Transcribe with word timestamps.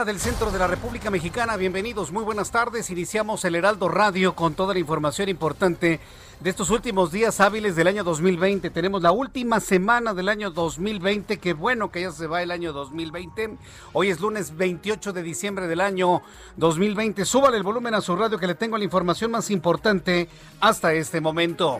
hora 0.00 0.12
del 0.12 0.20
centro 0.20 0.50
de 0.50 0.58
la 0.58 0.66
República 0.66 1.10
Mexicana. 1.10 1.58
Bienvenidos, 1.58 2.10
muy 2.10 2.24
buenas 2.24 2.50
tardes. 2.50 2.88
Iniciamos 2.88 3.44
el 3.44 3.54
Heraldo 3.54 3.88
Radio 3.90 4.34
con 4.34 4.54
toda 4.54 4.72
la 4.72 4.80
información 4.80 5.28
importante 5.28 6.00
de 6.40 6.48
estos 6.48 6.70
últimos 6.70 7.12
días 7.12 7.38
hábiles 7.40 7.76
del 7.76 7.86
año 7.86 8.02
2020. 8.02 8.70
Tenemos 8.70 9.02
la 9.02 9.12
última 9.12 9.60
semana 9.60 10.14
del 10.14 10.30
año 10.30 10.50
2020. 10.50 11.38
Qué 11.38 11.52
bueno 11.52 11.90
que 11.90 12.00
ya 12.00 12.12
se 12.12 12.26
va 12.26 12.42
el 12.42 12.50
año 12.50 12.72
2020. 12.72 13.58
Hoy 13.92 14.08
es 14.08 14.20
lunes 14.20 14.56
28 14.56 15.12
de 15.12 15.22
diciembre 15.22 15.68
del 15.68 15.82
año 15.82 16.22
2020. 16.56 17.26
Súbale 17.26 17.58
el 17.58 17.62
volumen 17.62 17.94
a 17.94 18.00
su 18.00 18.16
radio 18.16 18.38
que 18.38 18.46
le 18.46 18.54
tengo 18.54 18.78
la 18.78 18.84
información 18.84 19.30
más 19.30 19.50
importante 19.50 20.28
hasta 20.60 20.94
este 20.94 21.20
momento. 21.20 21.78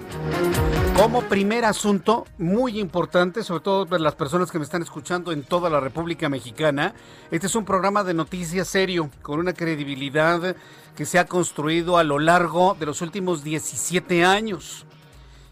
Como 0.94 1.22
primer 1.22 1.64
asunto, 1.64 2.26
muy 2.36 2.78
importante, 2.78 3.42
sobre 3.42 3.64
todo 3.64 3.86
para 3.86 4.02
las 4.02 4.14
personas 4.14 4.50
que 4.50 4.58
me 4.58 4.64
están 4.64 4.82
escuchando 4.82 5.32
en 5.32 5.42
toda 5.42 5.70
la 5.70 5.80
República 5.80 6.28
Mexicana, 6.28 6.92
este 7.30 7.46
es 7.46 7.54
un 7.54 7.64
programa 7.64 8.04
de 8.04 8.12
noticias 8.12 8.68
serio, 8.68 9.08
con 9.22 9.40
una 9.40 9.54
credibilidad 9.54 10.54
que 11.00 11.06
se 11.06 11.18
ha 11.18 11.24
construido 11.24 11.96
a 11.96 12.04
lo 12.04 12.18
largo 12.18 12.76
de 12.78 12.84
los 12.84 13.00
últimos 13.00 13.42
17 13.42 14.22
años. 14.22 14.84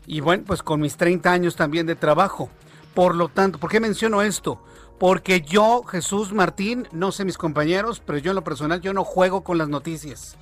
Y 0.07 0.21
bueno, 0.21 0.45
pues 0.47 0.63
con 0.63 0.79
mis 0.79 0.99
30 0.99 1.33
años 1.33 1.57
también 1.57 1.87
de 1.87 1.97
trabajo. 1.97 2.51
Por 2.93 3.15
lo 3.15 3.31
tanto, 3.31 3.59
¿por 3.59 3.71
qué 3.71 3.81
menciono 3.81 4.21
esto? 4.21 4.63
Porque 4.99 5.41
yo, 5.41 5.85
Jesús 5.85 6.35
Martín, 6.35 6.87
no 6.93 7.13
sé 7.13 7.25
mis 7.25 7.39
compañeros, 7.39 8.03
pero 8.05 8.19
yo 8.19 8.33
en 8.33 8.35
lo 8.35 8.45
personal, 8.45 8.83
yo 8.83 8.93
no 8.93 9.05
juego 9.05 9.43
con 9.43 9.57
las 9.57 9.71
noticias. 9.71 10.37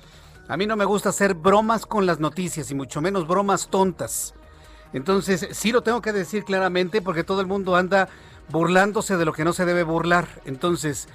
A 0.49 0.57
mí 0.57 0.65
no 0.65 0.75
me 0.75 0.83
gusta 0.83 1.07
hacer 1.07 1.35
bromas 1.35 1.85
con 1.85 2.05
las 2.05 2.19
noticias 2.19 2.69
y 2.69 2.75
mucho 2.75 2.99
menos 2.99 3.25
bromas 3.25 3.69
tontas. 3.69 4.33
Entonces, 4.91 5.47
sí 5.53 5.71
lo 5.71 5.83
tengo 5.83 6.01
que 6.01 6.11
decir 6.11 6.43
claramente 6.43 7.01
porque 7.01 7.23
todo 7.23 7.39
el 7.39 7.47
mundo 7.47 7.77
anda 7.77 8.09
burlándose 8.49 9.15
de 9.15 9.23
lo 9.23 9.31
que 9.31 9.45
no 9.45 9.53
se 9.53 9.63
debe 9.63 9.83
burlar. 9.83 10.27
Entonces, 10.43 11.07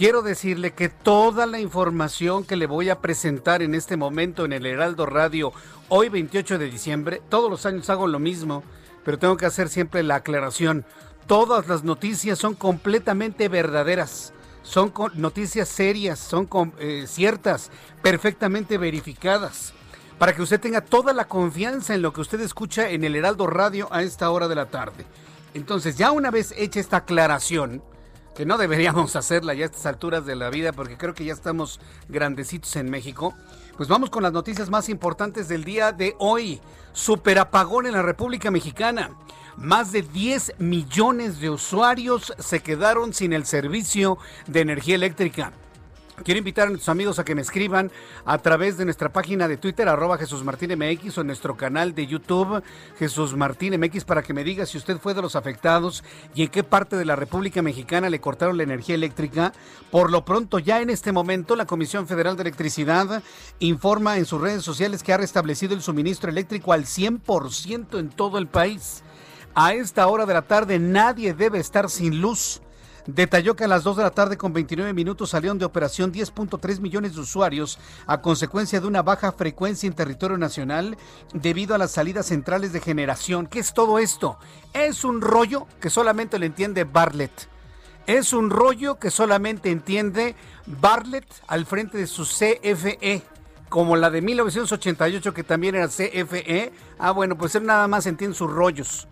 quiero 0.00 0.22
decirle 0.22 0.72
que 0.72 0.88
toda 0.88 1.44
la 1.44 1.60
información 1.60 2.44
que 2.44 2.56
le 2.56 2.66
voy 2.66 2.88
a 2.88 3.02
presentar 3.02 3.60
en 3.60 3.74
este 3.74 3.98
momento 3.98 4.46
en 4.46 4.54
el 4.54 4.64
Heraldo 4.64 5.04
Radio, 5.04 5.52
hoy 5.90 6.08
28 6.08 6.56
de 6.56 6.70
diciembre, 6.70 7.20
todos 7.28 7.50
los 7.50 7.66
años 7.66 7.90
hago 7.90 8.06
lo 8.06 8.18
mismo, 8.18 8.62
pero 9.04 9.18
tengo 9.18 9.36
que 9.36 9.44
hacer 9.44 9.68
siempre 9.68 10.02
la 10.02 10.14
aclaración. 10.14 10.86
Todas 11.26 11.68
las 11.68 11.84
noticias 11.84 12.38
son 12.38 12.54
completamente 12.54 13.50
verdaderas 13.50 14.32
son 14.62 14.92
noticias 15.14 15.68
serias, 15.68 16.18
son 16.18 16.48
eh, 16.78 17.04
ciertas, 17.06 17.70
perfectamente 18.02 18.78
verificadas 18.78 19.74
para 20.18 20.34
que 20.34 20.40
usted 20.40 20.60
tenga 20.60 20.80
toda 20.80 21.12
la 21.12 21.26
confianza 21.26 21.94
en 21.94 22.00
lo 22.00 22.14
que 22.14 22.22
usted 22.22 22.40
escucha 22.40 22.88
en 22.88 23.04
el 23.04 23.16
Heraldo 23.16 23.46
Radio 23.46 23.88
a 23.90 24.02
esta 24.02 24.30
hora 24.30 24.48
de 24.48 24.54
la 24.54 24.66
tarde. 24.66 25.04
Entonces, 25.52 25.96
ya 25.96 26.10
una 26.10 26.30
vez 26.30 26.54
hecha 26.56 26.80
esta 26.80 26.98
aclaración, 26.98 27.82
que 28.34 28.46
no 28.46 28.58
deberíamos 28.58 29.16
hacerla 29.16 29.54
ya 29.54 29.64
a 29.64 29.66
estas 29.66 29.86
alturas 29.86 30.26
de 30.26 30.36
la 30.36 30.50
vida, 30.50 30.72
porque 30.72 30.96
creo 30.96 31.14
que 31.14 31.24
ya 31.24 31.32
estamos 31.32 31.80
grandecitos 32.08 32.74
en 32.76 32.90
México, 32.90 33.34
pues 33.76 33.88
vamos 33.88 34.10
con 34.10 34.22
las 34.22 34.32
noticias 34.32 34.70
más 34.70 34.88
importantes 34.88 35.48
del 35.48 35.64
día 35.64 35.92
de 35.92 36.14
hoy. 36.18 36.60
Superapagón 36.92 37.86
en 37.86 37.92
la 37.92 38.02
República 38.02 38.50
Mexicana. 38.50 39.10
Más 39.56 39.92
de 39.92 40.02
10 40.02 40.54
millones 40.58 41.40
de 41.40 41.50
usuarios 41.50 42.34
se 42.38 42.60
quedaron 42.60 43.12
sin 43.12 43.32
el 43.32 43.46
servicio 43.46 44.18
de 44.46 44.60
energía 44.60 44.94
eléctrica. 44.94 45.52
Quiero 46.22 46.36
invitar 46.36 46.66
a 46.66 46.70
nuestros 46.70 46.90
amigos 46.90 47.18
a 47.18 47.24
que 47.24 47.34
me 47.34 47.40
escriban 47.40 47.90
a 48.26 48.36
través 48.36 48.76
de 48.76 48.84
nuestra 48.84 49.10
página 49.10 49.48
de 49.48 49.56
Twitter, 49.56 49.88
arroba 49.88 50.18
Jesús 50.18 50.44
Martín 50.44 50.70
MX, 50.78 51.16
o 51.16 51.20
en 51.22 51.28
nuestro 51.28 51.56
canal 51.56 51.94
de 51.94 52.06
YouTube, 52.06 52.62
Jesús 52.98 53.34
Martín 53.34 53.80
MX, 53.80 54.04
para 54.04 54.22
que 54.22 54.34
me 54.34 54.44
diga 54.44 54.66
si 54.66 54.76
usted 54.76 54.98
fue 54.98 55.14
de 55.14 55.22
los 55.22 55.34
afectados 55.34 56.04
y 56.34 56.42
en 56.42 56.48
qué 56.48 56.62
parte 56.62 56.96
de 56.96 57.06
la 57.06 57.16
República 57.16 57.62
Mexicana 57.62 58.10
le 58.10 58.20
cortaron 58.20 58.58
la 58.58 58.64
energía 58.64 58.96
eléctrica. 58.96 59.54
Por 59.90 60.10
lo 60.10 60.26
pronto, 60.26 60.58
ya 60.58 60.82
en 60.82 60.90
este 60.90 61.10
momento, 61.10 61.56
la 61.56 61.66
Comisión 61.66 62.06
Federal 62.06 62.36
de 62.36 62.42
Electricidad 62.42 63.22
informa 63.58 64.18
en 64.18 64.26
sus 64.26 64.42
redes 64.42 64.62
sociales 64.62 65.02
que 65.02 65.14
ha 65.14 65.18
restablecido 65.18 65.74
el 65.74 65.80
suministro 65.80 66.28
eléctrico 66.28 66.74
al 66.74 66.84
100% 66.84 67.98
en 67.98 68.10
todo 68.10 68.36
el 68.36 68.46
país. 68.46 69.02
A 69.54 69.72
esta 69.72 70.06
hora 70.06 70.26
de 70.26 70.34
la 70.34 70.42
tarde 70.42 70.78
nadie 70.78 71.32
debe 71.32 71.58
estar 71.58 71.88
sin 71.88 72.20
luz 72.20 72.60
detalló 73.06 73.56
que 73.56 73.64
a 73.64 73.68
las 73.68 73.84
2 73.84 73.96
de 73.98 74.02
la 74.02 74.10
tarde 74.10 74.36
con 74.36 74.52
29 74.52 74.92
minutos 74.92 75.30
salieron 75.30 75.58
de 75.58 75.64
operación 75.64 76.12
10.3 76.12 76.80
millones 76.80 77.14
de 77.14 77.20
usuarios 77.20 77.78
a 78.06 78.20
consecuencia 78.20 78.80
de 78.80 78.86
una 78.86 79.02
baja 79.02 79.32
frecuencia 79.32 79.86
en 79.86 79.94
territorio 79.94 80.38
nacional 80.38 80.96
debido 81.32 81.74
a 81.74 81.78
las 81.78 81.92
salidas 81.92 82.26
centrales 82.26 82.72
de 82.72 82.80
generación. 82.80 83.46
¿Qué 83.46 83.58
es 83.58 83.74
todo 83.74 83.98
esto? 83.98 84.38
Es 84.72 85.04
un 85.04 85.20
rollo 85.20 85.66
que 85.80 85.90
solamente 85.90 86.38
lo 86.38 86.46
entiende 86.46 86.84
Bartlett. 86.84 87.48
Es 88.06 88.32
un 88.32 88.50
rollo 88.50 88.98
que 88.98 89.10
solamente 89.10 89.70
entiende 89.70 90.34
Bartlett 90.66 91.26
al 91.46 91.66
frente 91.66 91.98
de 91.98 92.06
su 92.06 92.24
CFE 92.24 93.22
como 93.68 93.96
la 93.96 94.10
de 94.10 94.20
1988 94.20 95.32
que 95.32 95.44
también 95.44 95.76
era 95.76 95.88
CFE. 95.88 96.72
Ah, 96.98 97.12
bueno, 97.12 97.38
pues 97.38 97.54
él 97.54 97.64
nada 97.64 97.86
más 97.88 98.06
entiende 98.06 98.36
sus 98.36 98.50
rollos. 98.50 99.06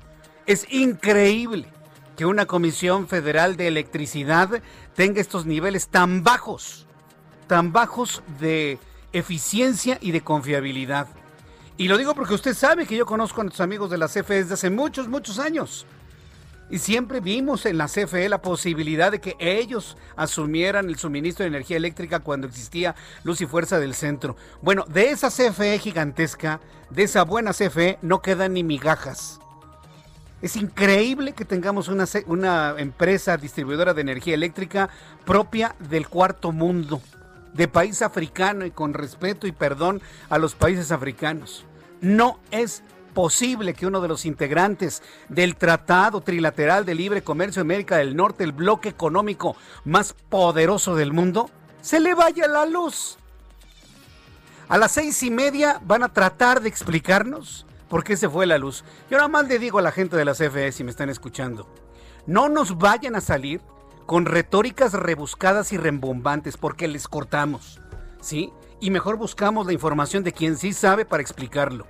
Es 0.46 0.66
increíble 0.70 1.68
que 2.18 2.26
una 2.26 2.46
Comisión 2.46 3.06
Federal 3.06 3.56
de 3.56 3.68
Electricidad 3.68 4.60
tenga 4.96 5.20
estos 5.20 5.46
niveles 5.46 5.86
tan 5.86 6.24
bajos, 6.24 6.84
tan 7.46 7.72
bajos 7.72 8.24
de 8.40 8.80
eficiencia 9.12 9.98
y 10.00 10.10
de 10.10 10.22
confiabilidad. 10.22 11.06
Y 11.76 11.86
lo 11.86 11.96
digo 11.96 12.16
porque 12.16 12.34
usted 12.34 12.54
sabe 12.54 12.86
que 12.86 12.96
yo 12.96 13.06
conozco 13.06 13.40
a 13.40 13.44
nuestros 13.44 13.64
amigos 13.64 13.88
de 13.88 13.98
la 13.98 14.08
CFE 14.08 14.34
desde 14.34 14.54
hace 14.54 14.68
muchos, 14.68 15.06
muchos 15.06 15.38
años. 15.38 15.86
Y 16.68 16.80
siempre 16.80 17.20
vimos 17.20 17.64
en 17.66 17.78
la 17.78 17.86
CFE 17.86 18.28
la 18.28 18.42
posibilidad 18.42 19.12
de 19.12 19.20
que 19.20 19.36
ellos 19.38 19.96
asumieran 20.16 20.88
el 20.88 20.98
suministro 20.98 21.44
de 21.44 21.50
energía 21.50 21.76
eléctrica 21.76 22.18
cuando 22.18 22.48
existía 22.48 22.96
luz 23.22 23.40
y 23.42 23.46
fuerza 23.46 23.78
del 23.78 23.94
centro. 23.94 24.34
Bueno, 24.60 24.84
de 24.88 25.10
esa 25.10 25.30
CFE 25.30 25.78
gigantesca, 25.78 26.60
de 26.90 27.04
esa 27.04 27.22
buena 27.22 27.52
CFE, 27.52 28.00
no 28.02 28.22
quedan 28.22 28.54
ni 28.54 28.64
migajas. 28.64 29.38
Es 30.40 30.54
increíble 30.54 31.32
que 31.32 31.44
tengamos 31.44 31.88
una, 31.88 32.74
empresa 32.78 33.36
distribuidora 33.36 33.92
de 33.92 34.02
energía 34.02 34.34
eléctrica 34.34 34.88
propia 35.24 35.74
del 35.80 36.08
cuarto 36.08 36.52
mundo, 36.52 37.02
de 37.54 37.66
país 37.66 38.02
africano 38.02 38.64
y 38.64 38.70
con 38.70 38.94
respeto 38.94 39.48
y 39.48 39.52
perdón 39.52 40.00
a 40.28 40.38
los 40.38 40.54
países 40.54 40.92
africanos. 40.92 41.64
No 42.00 42.38
es 42.52 42.84
posible 43.14 43.74
que 43.74 43.86
uno 43.86 44.00
de 44.00 44.06
los 44.06 44.24
integrantes 44.24 45.02
del 45.28 45.56
Tratado 45.56 46.20
Trilateral 46.20 46.84
de 46.84 46.94
Libre 46.94 47.22
Comercio 47.22 47.60
de 47.60 47.66
América 47.66 47.96
del 47.96 48.14
Norte, 48.14 48.44
el 48.44 48.52
bloque 48.52 48.90
económico 48.90 49.56
más 49.84 50.14
poderoso 50.28 50.94
del 50.94 51.12
mundo, 51.12 51.50
se 51.80 51.98
le 51.98 52.14
vaya 52.14 52.46
la 52.46 52.64
luz. 52.64 53.18
A 54.68 54.78
las 54.78 54.92
seis 54.92 55.20
y 55.24 55.32
media 55.32 55.80
van 55.84 56.04
a 56.04 56.12
tratar 56.12 56.60
de 56.60 56.68
explicarnos 56.68 57.66
¿Por 57.88 58.04
qué 58.04 58.16
se 58.16 58.28
fue 58.28 58.46
la 58.46 58.58
luz? 58.58 58.84
Yo 59.10 59.16
nada 59.16 59.28
más 59.28 59.48
le 59.48 59.58
digo 59.58 59.78
a 59.78 59.82
la 59.82 59.92
gente 59.92 60.16
de 60.16 60.24
la 60.24 60.34
CFE 60.34 60.72
si 60.72 60.84
me 60.84 60.90
están 60.90 61.08
escuchando, 61.08 61.66
no 62.26 62.48
nos 62.48 62.76
vayan 62.76 63.16
a 63.16 63.20
salir 63.20 63.62
con 64.04 64.26
retóricas 64.26 64.92
rebuscadas 64.92 65.72
y 65.72 65.78
rembombantes 65.78 66.56
porque 66.56 66.88
les 66.88 67.08
cortamos, 67.08 67.80
¿sí? 68.20 68.52
Y 68.80 68.90
mejor 68.90 69.16
buscamos 69.16 69.66
la 69.66 69.72
información 69.72 70.22
de 70.22 70.32
quien 70.32 70.56
sí 70.56 70.72
sabe 70.72 71.04
para 71.04 71.22
explicarlo. 71.22 71.86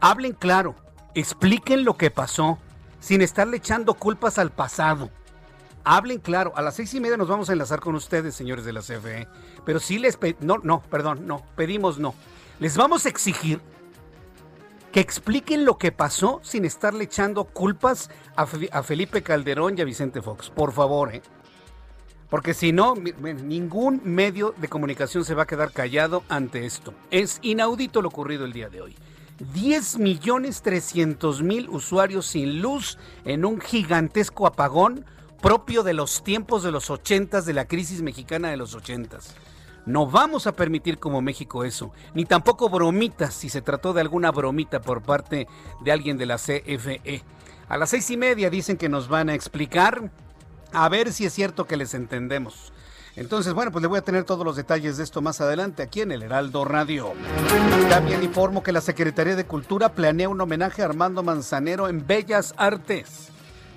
Hablen 0.00 0.32
claro, 0.32 0.74
expliquen 1.14 1.84
lo 1.84 1.96
que 1.96 2.10
pasó, 2.10 2.58
sin 3.00 3.20
estarle 3.20 3.58
echando 3.58 3.94
culpas 3.94 4.38
al 4.38 4.50
pasado. 4.50 5.10
Hablen 5.84 6.20
claro, 6.20 6.52
a 6.56 6.62
las 6.62 6.76
seis 6.76 6.94
y 6.94 7.00
media 7.00 7.16
nos 7.16 7.28
vamos 7.28 7.50
a 7.50 7.52
enlazar 7.52 7.80
con 7.80 7.94
ustedes, 7.94 8.34
señores 8.34 8.64
de 8.64 8.72
la 8.72 8.80
CFE. 8.80 9.28
Pero 9.64 9.80
sí 9.80 9.98
les 9.98 10.18
no, 10.40 10.58
no, 10.62 10.82
perdón, 10.82 11.26
no, 11.26 11.42
pedimos 11.56 11.98
no. 11.98 12.14
Les 12.58 12.76
vamos 12.76 13.04
a 13.04 13.08
exigir 13.08 13.60
que 14.92 15.00
expliquen 15.00 15.64
lo 15.64 15.78
que 15.78 15.90
pasó 15.90 16.40
sin 16.44 16.64
estarle 16.64 17.04
echando 17.04 17.44
culpas 17.44 18.10
a, 18.36 18.46
Felipe 18.82 19.22
Calderón 19.22 19.76
y 19.76 19.80
a 19.80 19.84
Vicente 19.84 20.20
Fox. 20.20 20.50
Por 20.50 20.72
favor, 20.72 21.14
¿eh? 21.14 21.22
Porque 22.28 22.54
si 22.54 22.72
no, 22.72 22.94
ningún 22.94 24.00
medio 24.04 24.54
de 24.58 24.68
comunicación 24.68 25.24
se 25.24 25.34
va 25.34 25.42
a 25.42 25.46
quedar 25.46 25.72
callado 25.72 26.22
ante 26.28 26.64
esto. 26.64 26.94
Es 27.10 27.38
inaudito 27.42 28.00
lo 28.00 28.08
ocurrido 28.08 28.44
el 28.44 28.52
día 28.52 28.68
de 28.68 28.80
hoy. 28.80 28.96
10 29.54 29.98
millones 29.98 30.62
300 30.62 31.42
mil 31.42 31.68
usuarios 31.68 32.26
sin 32.26 32.62
luz 32.62 32.98
en 33.24 33.44
un 33.44 33.60
gigantesco 33.60 34.46
apagón 34.46 35.04
propio 35.40 35.82
de 35.82 35.94
los 35.94 36.22
tiempos 36.22 36.62
de 36.62 36.70
los 36.70 36.90
80 36.90 37.42
de 37.42 37.52
la 37.52 37.66
crisis 37.66 38.02
mexicana 38.02 38.50
de 38.50 38.56
los 38.56 38.74
80 38.74 39.18
no 39.86 40.06
vamos 40.06 40.46
a 40.46 40.52
permitir 40.52 40.98
como 40.98 41.20
México 41.20 41.64
eso, 41.64 41.92
ni 42.14 42.24
tampoco 42.24 42.68
bromitas 42.68 43.34
si 43.34 43.48
se 43.48 43.62
trató 43.62 43.92
de 43.92 44.00
alguna 44.00 44.30
bromita 44.30 44.80
por 44.80 45.02
parte 45.02 45.48
de 45.80 45.92
alguien 45.92 46.18
de 46.18 46.26
la 46.26 46.36
CFE. 46.36 47.22
A 47.68 47.76
las 47.76 47.90
seis 47.90 48.10
y 48.10 48.16
media 48.16 48.50
dicen 48.50 48.76
que 48.76 48.88
nos 48.88 49.08
van 49.08 49.28
a 49.28 49.34
explicar, 49.34 50.10
a 50.72 50.88
ver 50.88 51.12
si 51.12 51.24
es 51.24 51.32
cierto 51.32 51.66
que 51.66 51.76
les 51.76 51.94
entendemos. 51.94 52.72
Entonces, 53.14 53.52
bueno, 53.52 53.70
pues 53.70 53.82
le 53.82 53.88
voy 53.88 53.98
a 53.98 54.02
tener 54.02 54.24
todos 54.24 54.44
los 54.44 54.56
detalles 54.56 54.96
de 54.96 55.04
esto 55.04 55.20
más 55.20 55.40
adelante 55.40 55.82
aquí 55.82 56.00
en 56.00 56.12
el 56.12 56.22
Heraldo 56.22 56.64
Radio. 56.64 57.12
También 57.90 58.22
informo 58.22 58.62
que 58.62 58.72
la 58.72 58.80
Secretaría 58.80 59.36
de 59.36 59.44
Cultura 59.44 59.90
planea 59.90 60.30
un 60.30 60.40
homenaje 60.40 60.82
a 60.82 60.86
Armando 60.86 61.22
Manzanero 61.22 61.88
en 61.88 62.06
Bellas 62.06 62.54
Artes. 62.56 63.31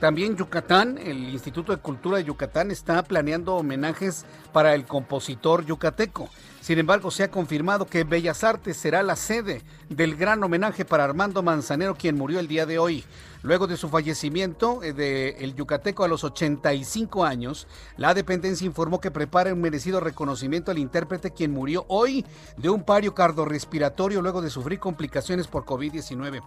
También 0.06 0.36
Yucatán, 0.38 1.00
el 1.00 1.30
Instituto 1.30 1.72
de 1.72 1.80
Cultura 1.82 2.18
de 2.18 2.26
Yucatán 2.26 2.70
está 2.70 3.02
planeando 3.02 3.56
homenajes 3.56 4.24
para 4.54 4.76
el 4.76 4.86
compositor 4.86 5.66
yucateco. 5.66 6.30
Sin 6.62 6.78
embargo, 6.78 7.10
se 7.10 7.24
ha 7.24 7.32
confirmado 7.32 7.88
que 7.88 8.04
Bellas 8.04 8.44
Artes 8.44 8.78
será 8.78 9.02
la 9.02 9.16
sede 9.16 9.64
del 9.90 10.16
gran 10.16 10.44
homenaje 10.44 10.86
para 10.86 11.06
Armando 11.06 11.42
Manzanero, 11.42 11.96
quien 11.96 12.18
murió 12.18 12.40
el 12.40 12.48
día 12.48 12.68
de 12.68 12.78
hoy. 12.78 13.04
Luego 13.42 13.66
de 13.66 13.78
su 13.78 13.90
fallecimiento 13.90 14.84
eh, 14.84 14.94
de 14.94 15.30
el 15.40 15.56
yucateco 15.56 16.04
a 16.04 16.08
los 16.08 16.24
85 16.24 17.26
años, 17.26 17.68
la 17.98 18.14
dependencia 18.14 18.68
informó 18.68 19.02
que 19.02 19.10
prepara 19.10 19.56
un 19.56 19.62
merecido 19.62 20.02
reconocimiento 20.02 20.70
al 20.70 20.78
intérprete 20.78 21.32
quien 21.32 21.50
murió 21.50 21.84
hoy 21.88 22.24
de 22.58 22.70
un 22.70 22.84
pario 22.84 23.16
cardiorrespiratorio 23.16 24.22
luego 24.22 24.44
de 24.44 24.52
sufrir 24.52 24.78
complicaciones 24.78 25.48
por 25.48 25.66
COVID-19 25.66 26.44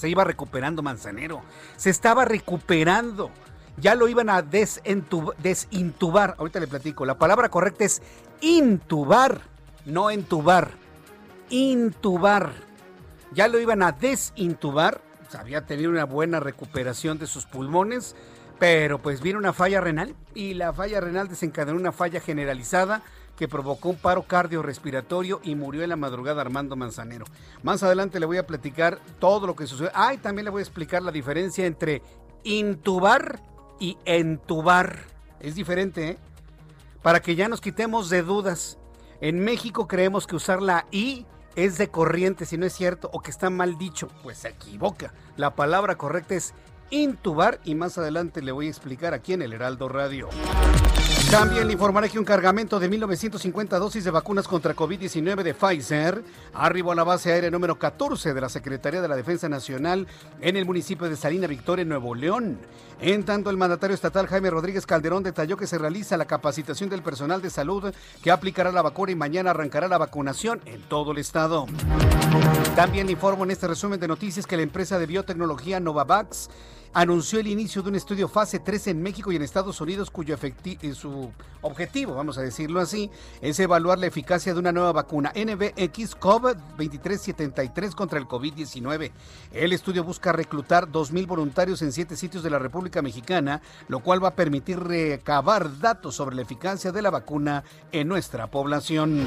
se 0.00 0.08
iba 0.08 0.24
recuperando 0.24 0.82
Manzanero. 0.82 1.42
Se 1.76 1.90
estaba 1.90 2.24
recuperando. 2.24 3.30
Ya 3.76 3.94
lo 3.94 4.08
iban 4.08 4.30
a 4.30 4.40
desintubar. 4.40 6.34
Ahorita 6.38 6.58
le 6.58 6.66
platico. 6.66 7.04
La 7.04 7.18
palabra 7.18 7.50
correcta 7.50 7.84
es 7.84 8.00
intubar, 8.40 9.42
no 9.84 10.10
entubar. 10.10 10.70
Intubar. 11.50 12.52
Ya 13.32 13.46
lo 13.48 13.60
iban 13.60 13.82
a 13.82 13.92
desintubar. 13.92 15.02
Había 15.38 15.66
tenido 15.66 15.90
una 15.90 16.04
buena 16.04 16.40
recuperación 16.40 17.18
de 17.18 17.26
sus 17.26 17.44
pulmones. 17.44 18.16
Pero 18.58 19.00
pues 19.00 19.20
vino 19.20 19.38
una 19.38 19.52
falla 19.52 19.82
renal 19.82 20.14
y 20.34 20.54
la 20.54 20.72
falla 20.72 21.00
renal 21.00 21.28
desencadenó 21.28 21.78
una 21.78 21.92
falla 21.92 22.20
generalizada 22.20 23.02
que 23.40 23.48
provocó 23.48 23.88
un 23.88 23.96
paro 23.96 24.24
cardiorrespiratorio 24.24 25.40
y 25.42 25.54
murió 25.54 25.82
en 25.82 25.88
la 25.88 25.96
madrugada 25.96 26.42
Armando 26.42 26.76
Manzanero. 26.76 27.24
Más 27.62 27.82
adelante 27.82 28.20
le 28.20 28.26
voy 28.26 28.36
a 28.36 28.46
platicar 28.46 28.98
todo 29.18 29.46
lo 29.46 29.56
que 29.56 29.66
sucedió. 29.66 29.90
Ah, 29.94 30.12
y 30.12 30.18
también 30.18 30.44
le 30.44 30.50
voy 30.50 30.60
a 30.60 30.62
explicar 30.62 31.02
la 31.02 31.10
diferencia 31.10 31.64
entre 31.64 32.02
intubar 32.44 33.40
y 33.78 33.96
entubar. 34.04 35.06
Es 35.40 35.54
diferente, 35.54 36.06
¿eh? 36.10 36.18
Para 37.00 37.20
que 37.20 37.34
ya 37.34 37.48
nos 37.48 37.62
quitemos 37.62 38.10
de 38.10 38.20
dudas. 38.20 38.76
En 39.22 39.40
México 39.40 39.88
creemos 39.88 40.26
que 40.26 40.36
usar 40.36 40.60
la 40.60 40.84
I 40.90 41.24
es 41.56 41.78
de 41.78 41.88
corriente, 41.88 42.44
si 42.44 42.58
no 42.58 42.66
es 42.66 42.74
cierto, 42.74 43.08
o 43.10 43.22
que 43.22 43.30
está 43.30 43.48
mal 43.48 43.78
dicho. 43.78 44.08
Pues 44.22 44.36
se 44.36 44.48
equivoca. 44.48 45.14
La 45.38 45.54
palabra 45.54 45.96
correcta 45.96 46.34
es 46.34 46.52
intubar 46.90 47.58
y 47.64 47.74
más 47.74 47.96
adelante 47.96 48.42
le 48.42 48.52
voy 48.52 48.66
a 48.66 48.68
explicar 48.68 49.14
aquí 49.14 49.32
en 49.32 49.40
el 49.40 49.54
Heraldo 49.54 49.88
Radio. 49.88 50.28
También 51.30 51.68
le 51.68 51.74
informaré 51.74 52.10
que 52.10 52.18
un 52.18 52.24
cargamento 52.24 52.80
de 52.80 52.88
1950 52.88 53.78
dosis 53.78 54.02
de 54.02 54.10
vacunas 54.10 54.48
contra 54.48 54.74
COVID-19 54.74 55.44
de 55.44 55.54
Pfizer 55.54 56.24
arribó 56.52 56.90
a 56.90 56.96
la 56.96 57.04
base 57.04 57.32
aérea 57.32 57.52
número 57.52 57.78
14 57.78 58.34
de 58.34 58.40
la 58.40 58.48
Secretaría 58.48 59.00
de 59.00 59.06
la 59.06 59.14
Defensa 59.14 59.48
Nacional 59.48 60.08
en 60.40 60.56
el 60.56 60.64
municipio 60.64 61.08
de 61.08 61.14
Salina 61.14 61.46
Victoria, 61.46 61.84
Nuevo 61.84 62.16
León. 62.16 62.58
En 63.00 63.24
tanto, 63.24 63.48
el 63.48 63.56
mandatario 63.56 63.94
estatal 63.94 64.26
Jaime 64.26 64.50
Rodríguez 64.50 64.86
Calderón 64.86 65.22
detalló 65.22 65.56
que 65.56 65.68
se 65.68 65.78
realiza 65.78 66.16
la 66.16 66.24
capacitación 66.24 66.90
del 66.90 67.02
personal 67.02 67.40
de 67.40 67.50
salud 67.50 67.94
que 68.24 68.32
aplicará 68.32 68.72
la 68.72 68.82
vacuna 68.82 69.12
y 69.12 69.14
mañana 69.14 69.50
arrancará 69.50 69.86
la 69.86 69.98
vacunación 69.98 70.60
en 70.66 70.82
todo 70.82 71.12
el 71.12 71.18
estado. 71.18 71.66
También 72.74 73.06
le 73.06 73.12
informo 73.12 73.44
en 73.44 73.52
este 73.52 73.68
resumen 73.68 74.00
de 74.00 74.08
noticias 74.08 74.48
que 74.48 74.56
la 74.56 74.62
empresa 74.62 74.98
de 74.98 75.06
biotecnología 75.06 75.78
Novavax 75.78 76.50
anunció 76.92 77.38
el 77.38 77.46
inicio 77.46 77.82
de 77.82 77.90
un 77.90 77.94
estudio 77.94 78.28
fase 78.28 78.58
3 78.58 78.88
en 78.88 79.02
México 79.02 79.30
y 79.30 79.36
en 79.36 79.42
Estados 79.42 79.80
Unidos 79.80 80.10
cuyo 80.10 80.36
eh, 80.64 80.94
su 80.94 81.30
objetivo, 81.62 82.14
vamos 82.14 82.38
a 82.38 82.42
decirlo 82.42 82.80
así, 82.80 83.10
es 83.40 83.58
evaluar 83.60 83.98
la 83.98 84.06
eficacia 84.06 84.52
de 84.52 84.60
una 84.60 84.72
nueva 84.72 84.92
vacuna 84.92 85.32
NBX 85.34 86.18
COVID-2373 86.18 87.94
contra 87.94 88.18
el 88.18 88.26
COVID-19. 88.26 89.10
El 89.52 89.72
estudio 89.72 90.04
busca 90.04 90.32
reclutar 90.32 90.88
2.000 90.88 91.26
voluntarios 91.26 91.82
en 91.82 91.92
siete 91.92 92.16
sitios 92.16 92.42
de 92.42 92.50
la 92.50 92.58
República 92.58 93.02
Mexicana, 93.02 93.62
lo 93.88 94.00
cual 94.00 94.22
va 94.22 94.28
a 94.28 94.34
permitir 94.36 94.78
recabar 94.78 95.78
datos 95.78 96.14
sobre 96.14 96.36
la 96.36 96.42
eficacia 96.42 96.92
de 96.92 97.02
la 97.02 97.10
vacuna 97.10 97.64
en 97.92 98.08
nuestra 98.08 98.46
población. 98.48 99.26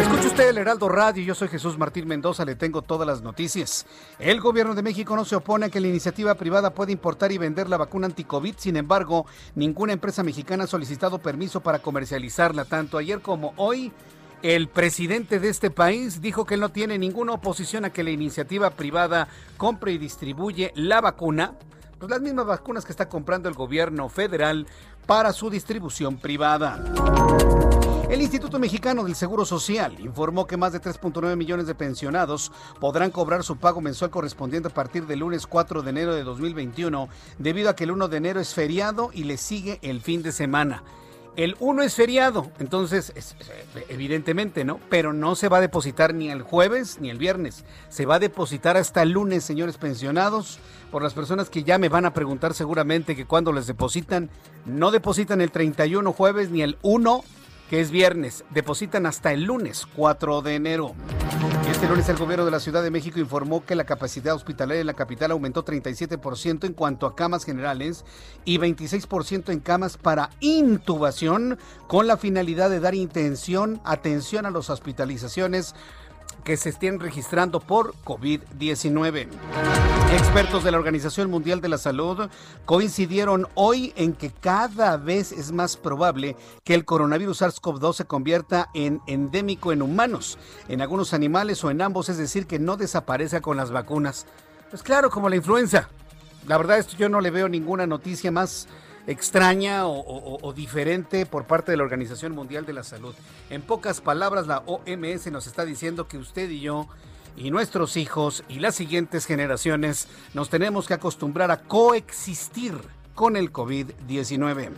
Escuche 0.00 0.28
usted 0.28 0.48
el 0.48 0.58
Heraldo 0.58 0.88
Radio, 0.88 1.22
yo 1.22 1.34
soy 1.34 1.48
Jesús 1.48 1.78
Martín 1.78 2.08
Mendoza, 2.08 2.44
le 2.44 2.56
tengo 2.56 2.82
todas 2.82 3.06
las 3.06 3.22
noticias. 3.22 3.86
El 4.18 4.40
gobierno 4.40 4.74
de 4.74 4.82
México 4.82 5.14
no 5.16 5.24
se 5.24 5.36
opone 5.36 5.66
a 5.66 5.68
que 5.68 5.80
la 5.80 5.88
iniciativa 5.88 6.34
privada 6.34 6.74
pueda 6.74 6.92
importar 6.92 7.32
y 7.32 7.38
vender 7.38 7.68
la 7.68 7.76
vacuna 7.76 8.06
anti-COVID. 8.06 8.54
Sin 8.56 8.76
embargo, 8.76 9.26
ninguna 9.54 9.92
empresa 9.92 10.22
mexicana 10.22 10.64
ha 10.64 10.66
solicitado 10.66 11.18
permiso 11.18 11.59
para 11.60 11.80
comercializarla. 11.80 12.64
Tanto 12.64 12.98
ayer 12.98 13.20
como 13.20 13.52
hoy, 13.56 13.92
el 14.42 14.68
presidente 14.68 15.38
de 15.38 15.48
este 15.48 15.70
país 15.70 16.20
dijo 16.20 16.44
que 16.44 16.56
no 16.56 16.70
tiene 16.70 16.98
ninguna 16.98 17.32
oposición 17.32 17.84
a 17.84 17.90
que 17.90 18.02
la 18.02 18.10
iniciativa 18.10 18.70
privada 18.70 19.28
compre 19.56 19.92
y 19.92 19.98
distribuye 19.98 20.72
la 20.74 21.00
vacuna, 21.00 21.54
pues 21.98 22.10
las 22.10 22.20
mismas 22.20 22.46
vacunas 22.46 22.84
que 22.84 22.92
está 22.92 23.08
comprando 23.08 23.48
el 23.48 23.54
gobierno 23.54 24.08
federal 24.08 24.66
para 25.06 25.32
su 25.32 25.50
distribución 25.50 26.16
privada. 26.16 26.82
El 28.10 28.22
Instituto 28.22 28.58
Mexicano 28.58 29.04
del 29.04 29.14
Seguro 29.14 29.44
Social 29.44 30.00
informó 30.00 30.44
que 30.44 30.56
más 30.56 30.72
de 30.72 30.80
3.9 30.80 31.36
millones 31.36 31.68
de 31.68 31.76
pensionados 31.76 32.50
podrán 32.80 33.12
cobrar 33.12 33.44
su 33.44 33.56
pago 33.56 33.80
mensual 33.80 34.10
correspondiente 34.10 34.68
a 34.68 34.74
partir 34.74 35.06
del 35.06 35.20
lunes 35.20 35.46
4 35.46 35.82
de 35.82 35.90
enero 35.90 36.14
de 36.16 36.24
2021, 36.24 37.08
debido 37.38 37.70
a 37.70 37.76
que 37.76 37.84
el 37.84 37.92
1 37.92 38.08
de 38.08 38.16
enero 38.16 38.40
es 38.40 38.52
feriado 38.52 39.10
y 39.12 39.24
le 39.24 39.36
sigue 39.36 39.78
el 39.82 40.00
fin 40.00 40.22
de 40.22 40.32
semana. 40.32 40.82
El 41.36 41.56
1 41.60 41.82
es 41.82 41.94
feriado, 41.94 42.50
entonces, 42.58 43.12
evidentemente, 43.88 44.64
¿no? 44.64 44.80
Pero 44.90 45.12
no 45.12 45.36
se 45.36 45.48
va 45.48 45.58
a 45.58 45.60
depositar 45.60 46.12
ni 46.12 46.28
el 46.30 46.42
jueves 46.42 46.98
ni 47.00 47.08
el 47.08 47.18
viernes. 47.18 47.64
Se 47.88 48.04
va 48.04 48.16
a 48.16 48.18
depositar 48.18 48.76
hasta 48.76 49.02
el 49.02 49.10
lunes, 49.10 49.44
señores 49.44 49.78
pensionados. 49.78 50.58
Por 50.90 51.02
las 51.02 51.14
personas 51.14 51.48
que 51.48 51.62
ya 51.62 51.78
me 51.78 51.88
van 51.88 52.04
a 52.04 52.12
preguntar 52.12 52.52
seguramente 52.52 53.14
que 53.14 53.26
cuando 53.26 53.52
les 53.52 53.66
depositan, 53.66 54.28
no 54.66 54.90
depositan 54.90 55.40
el 55.40 55.52
31 55.52 56.12
jueves 56.12 56.50
ni 56.50 56.62
el 56.62 56.76
1 56.82 57.24
que 57.70 57.80
es 57.80 57.92
viernes. 57.92 58.44
Depositan 58.50 59.06
hasta 59.06 59.32
el 59.32 59.44
lunes 59.44 59.86
4 59.94 60.42
de 60.42 60.56
enero. 60.56 60.92
Este 61.70 61.88
lunes 61.88 62.08
el 62.08 62.16
gobierno 62.16 62.44
de 62.44 62.50
la 62.50 62.58
Ciudad 62.58 62.82
de 62.82 62.90
México 62.90 63.20
informó 63.20 63.64
que 63.64 63.76
la 63.76 63.84
capacidad 63.84 64.34
hospitalaria 64.34 64.80
en 64.80 64.88
la 64.88 64.94
capital 64.94 65.30
aumentó 65.30 65.64
37% 65.64 66.64
en 66.64 66.72
cuanto 66.72 67.06
a 67.06 67.14
camas 67.14 67.44
generales 67.44 68.04
y 68.44 68.58
26% 68.58 69.52
en 69.52 69.60
camas 69.60 69.96
para 69.96 70.30
intubación 70.40 71.60
con 71.86 72.08
la 72.08 72.16
finalidad 72.16 72.70
de 72.70 72.80
dar 72.80 72.96
intención, 72.96 73.80
atención 73.84 74.46
a 74.46 74.50
las 74.50 74.68
hospitalizaciones 74.68 75.76
que 76.42 76.56
se 76.56 76.70
estén 76.70 76.98
registrando 76.98 77.60
por 77.60 77.94
COVID-19. 78.04 79.28
Expertos 80.12 80.64
de 80.64 80.72
la 80.72 80.78
Organización 80.78 81.30
Mundial 81.30 81.60
de 81.60 81.68
la 81.68 81.78
Salud 81.78 82.28
coincidieron 82.64 83.46
hoy 83.54 83.92
en 83.94 84.12
que 84.12 84.30
cada 84.30 84.96
vez 84.96 85.30
es 85.30 85.52
más 85.52 85.76
probable 85.76 86.36
que 86.64 86.74
el 86.74 86.84
coronavirus 86.84 87.42
SARS-CoV-2 87.42 87.92
se 87.92 88.04
convierta 88.06 88.70
en 88.74 89.00
endémico 89.06 89.72
en 89.72 89.82
humanos, 89.82 90.36
en 90.68 90.82
algunos 90.82 91.14
animales 91.14 91.62
o 91.62 91.70
en 91.70 91.80
ambos, 91.80 92.08
es 92.08 92.18
decir, 92.18 92.48
que 92.48 92.58
no 92.58 92.76
desaparezca 92.76 93.40
con 93.40 93.56
las 93.56 93.70
vacunas. 93.70 94.26
Pues 94.70 94.82
claro, 94.82 95.10
como 95.10 95.28
la 95.28 95.36
influenza. 95.36 95.88
La 96.48 96.58
verdad, 96.58 96.78
esto 96.78 96.96
yo 96.96 97.08
no 97.08 97.20
le 97.20 97.30
veo 97.30 97.48
ninguna 97.48 97.86
noticia 97.86 98.32
más 98.32 98.66
extraña 99.06 99.86
o, 99.86 100.52
diferente 100.54 101.24
por 101.24 101.44
parte 101.44 101.70
de 101.70 101.76
la 101.76 101.84
Organización 101.84 102.32
Mundial 102.32 102.66
de 102.66 102.72
la 102.72 102.82
Salud. 102.82 103.14
En 103.48 103.62
pocas 103.62 104.00
palabras, 104.00 104.48
la 104.48 104.64
OMS 104.66 105.30
nos 105.30 105.46
está 105.46 105.64
diciendo 105.64 106.08
que 106.08 106.18
usted 106.18 106.50
y 106.50 106.60
yo 106.60 106.88
y 107.40 107.50
nuestros 107.50 107.96
hijos 107.96 108.44
y 108.48 108.58
las 108.58 108.74
siguientes 108.74 109.24
generaciones 109.24 110.08
nos 110.34 110.50
tenemos 110.50 110.86
que 110.86 110.94
acostumbrar 110.94 111.50
a 111.50 111.62
coexistir 111.62 112.74
con 113.14 113.34
el 113.34 113.50
COVID-19. 113.50 114.70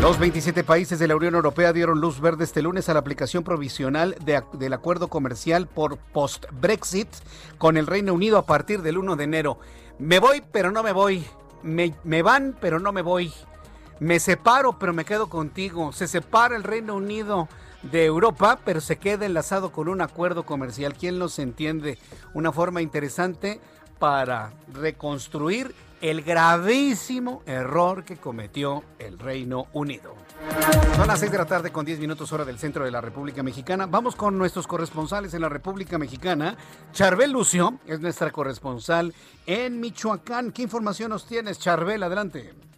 Los 0.00 0.18
27 0.18 0.64
países 0.64 0.98
de 0.98 1.06
la 1.06 1.16
Unión 1.16 1.34
Europea 1.34 1.72
dieron 1.72 2.00
luz 2.00 2.20
verde 2.20 2.44
este 2.44 2.62
lunes 2.62 2.88
a 2.88 2.94
la 2.94 3.00
aplicación 3.00 3.44
provisional 3.44 4.16
del 4.24 4.72
acuerdo 4.72 5.08
comercial 5.08 5.66
por 5.66 5.98
post-Brexit 5.98 7.08
con 7.58 7.76
el 7.76 7.86
Reino 7.86 8.14
Unido 8.14 8.38
a 8.38 8.46
partir 8.46 8.80
del 8.80 8.96
1 8.96 9.16
de 9.16 9.24
enero. 9.24 9.58
Me 9.98 10.18
voy, 10.18 10.42
pero 10.50 10.70
no 10.70 10.82
me 10.82 10.92
voy. 10.92 11.24
Me, 11.62 11.94
me 12.04 12.22
van, 12.22 12.56
pero 12.58 12.78
no 12.78 12.92
me 12.92 13.02
voy. 13.02 13.32
Me 14.00 14.18
separo, 14.18 14.78
pero 14.78 14.94
me 14.94 15.04
quedo 15.04 15.28
contigo. 15.28 15.92
Se 15.92 16.08
separa 16.08 16.56
el 16.56 16.64
Reino 16.64 16.96
Unido 16.96 17.48
de 17.82 18.04
Europa, 18.04 18.58
pero 18.64 18.80
se 18.80 18.96
queda 18.96 19.26
enlazado 19.26 19.72
con 19.72 19.88
un 19.88 20.00
acuerdo 20.00 20.44
comercial. 20.44 20.94
¿Quién 20.94 21.18
los 21.18 21.38
entiende? 21.38 21.98
Una 22.34 22.52
forma 22.52 22.82
interesante 22.82 23.60
para 23.98 24.52
reconstruir 24.72 25.74
el 26.00 26.22
gravísimo 26.22 27.42
error 27.46 28.04
que 28.04 28.16
cometió 28.16 28.82
el 28.98 29.18
Reino 29.18 29.68
Unido. 29.72 30.16
Son 30.96 31.06
las 31.06 31.20
6 31.20 31.30
de 31.30 31.38
la 31.38 31.44
tarde 31.46 31.70
con 31.70 31.84
10 31.84 32.00
minutos 32.00 32.32
hora 32.32 32.44
del 32.44 32.58
centro 32.58 32.84
de 32.84 32.90
la 32.90 33.00
República 33.00 33.44
Mexicana. 33.44 33.86
Vamos 33.86 34.16
con 34.16 34.36
nuestros 34.36 34.66
corresponsales 34.66 35.32
en 35.34 35.42
la 35.42 35.48
República 35.48 35.98
Mexicana. 35.98 36.56
Charbel 36.92 37.30
Lucio 37.30 37.78
es 37.86 38.00
nuestra 38.00 38.32
corresponsal 38.32 39.14
en 39.46 39.78
Michoacán. 39.80 40.50
¿Qué 40.50 40.62
información 40.62 41.10
nos 41.10 41.24
tienes, 41.24 41.60
Charbel? 41.60 42.02
Adelante. 42.02 42.71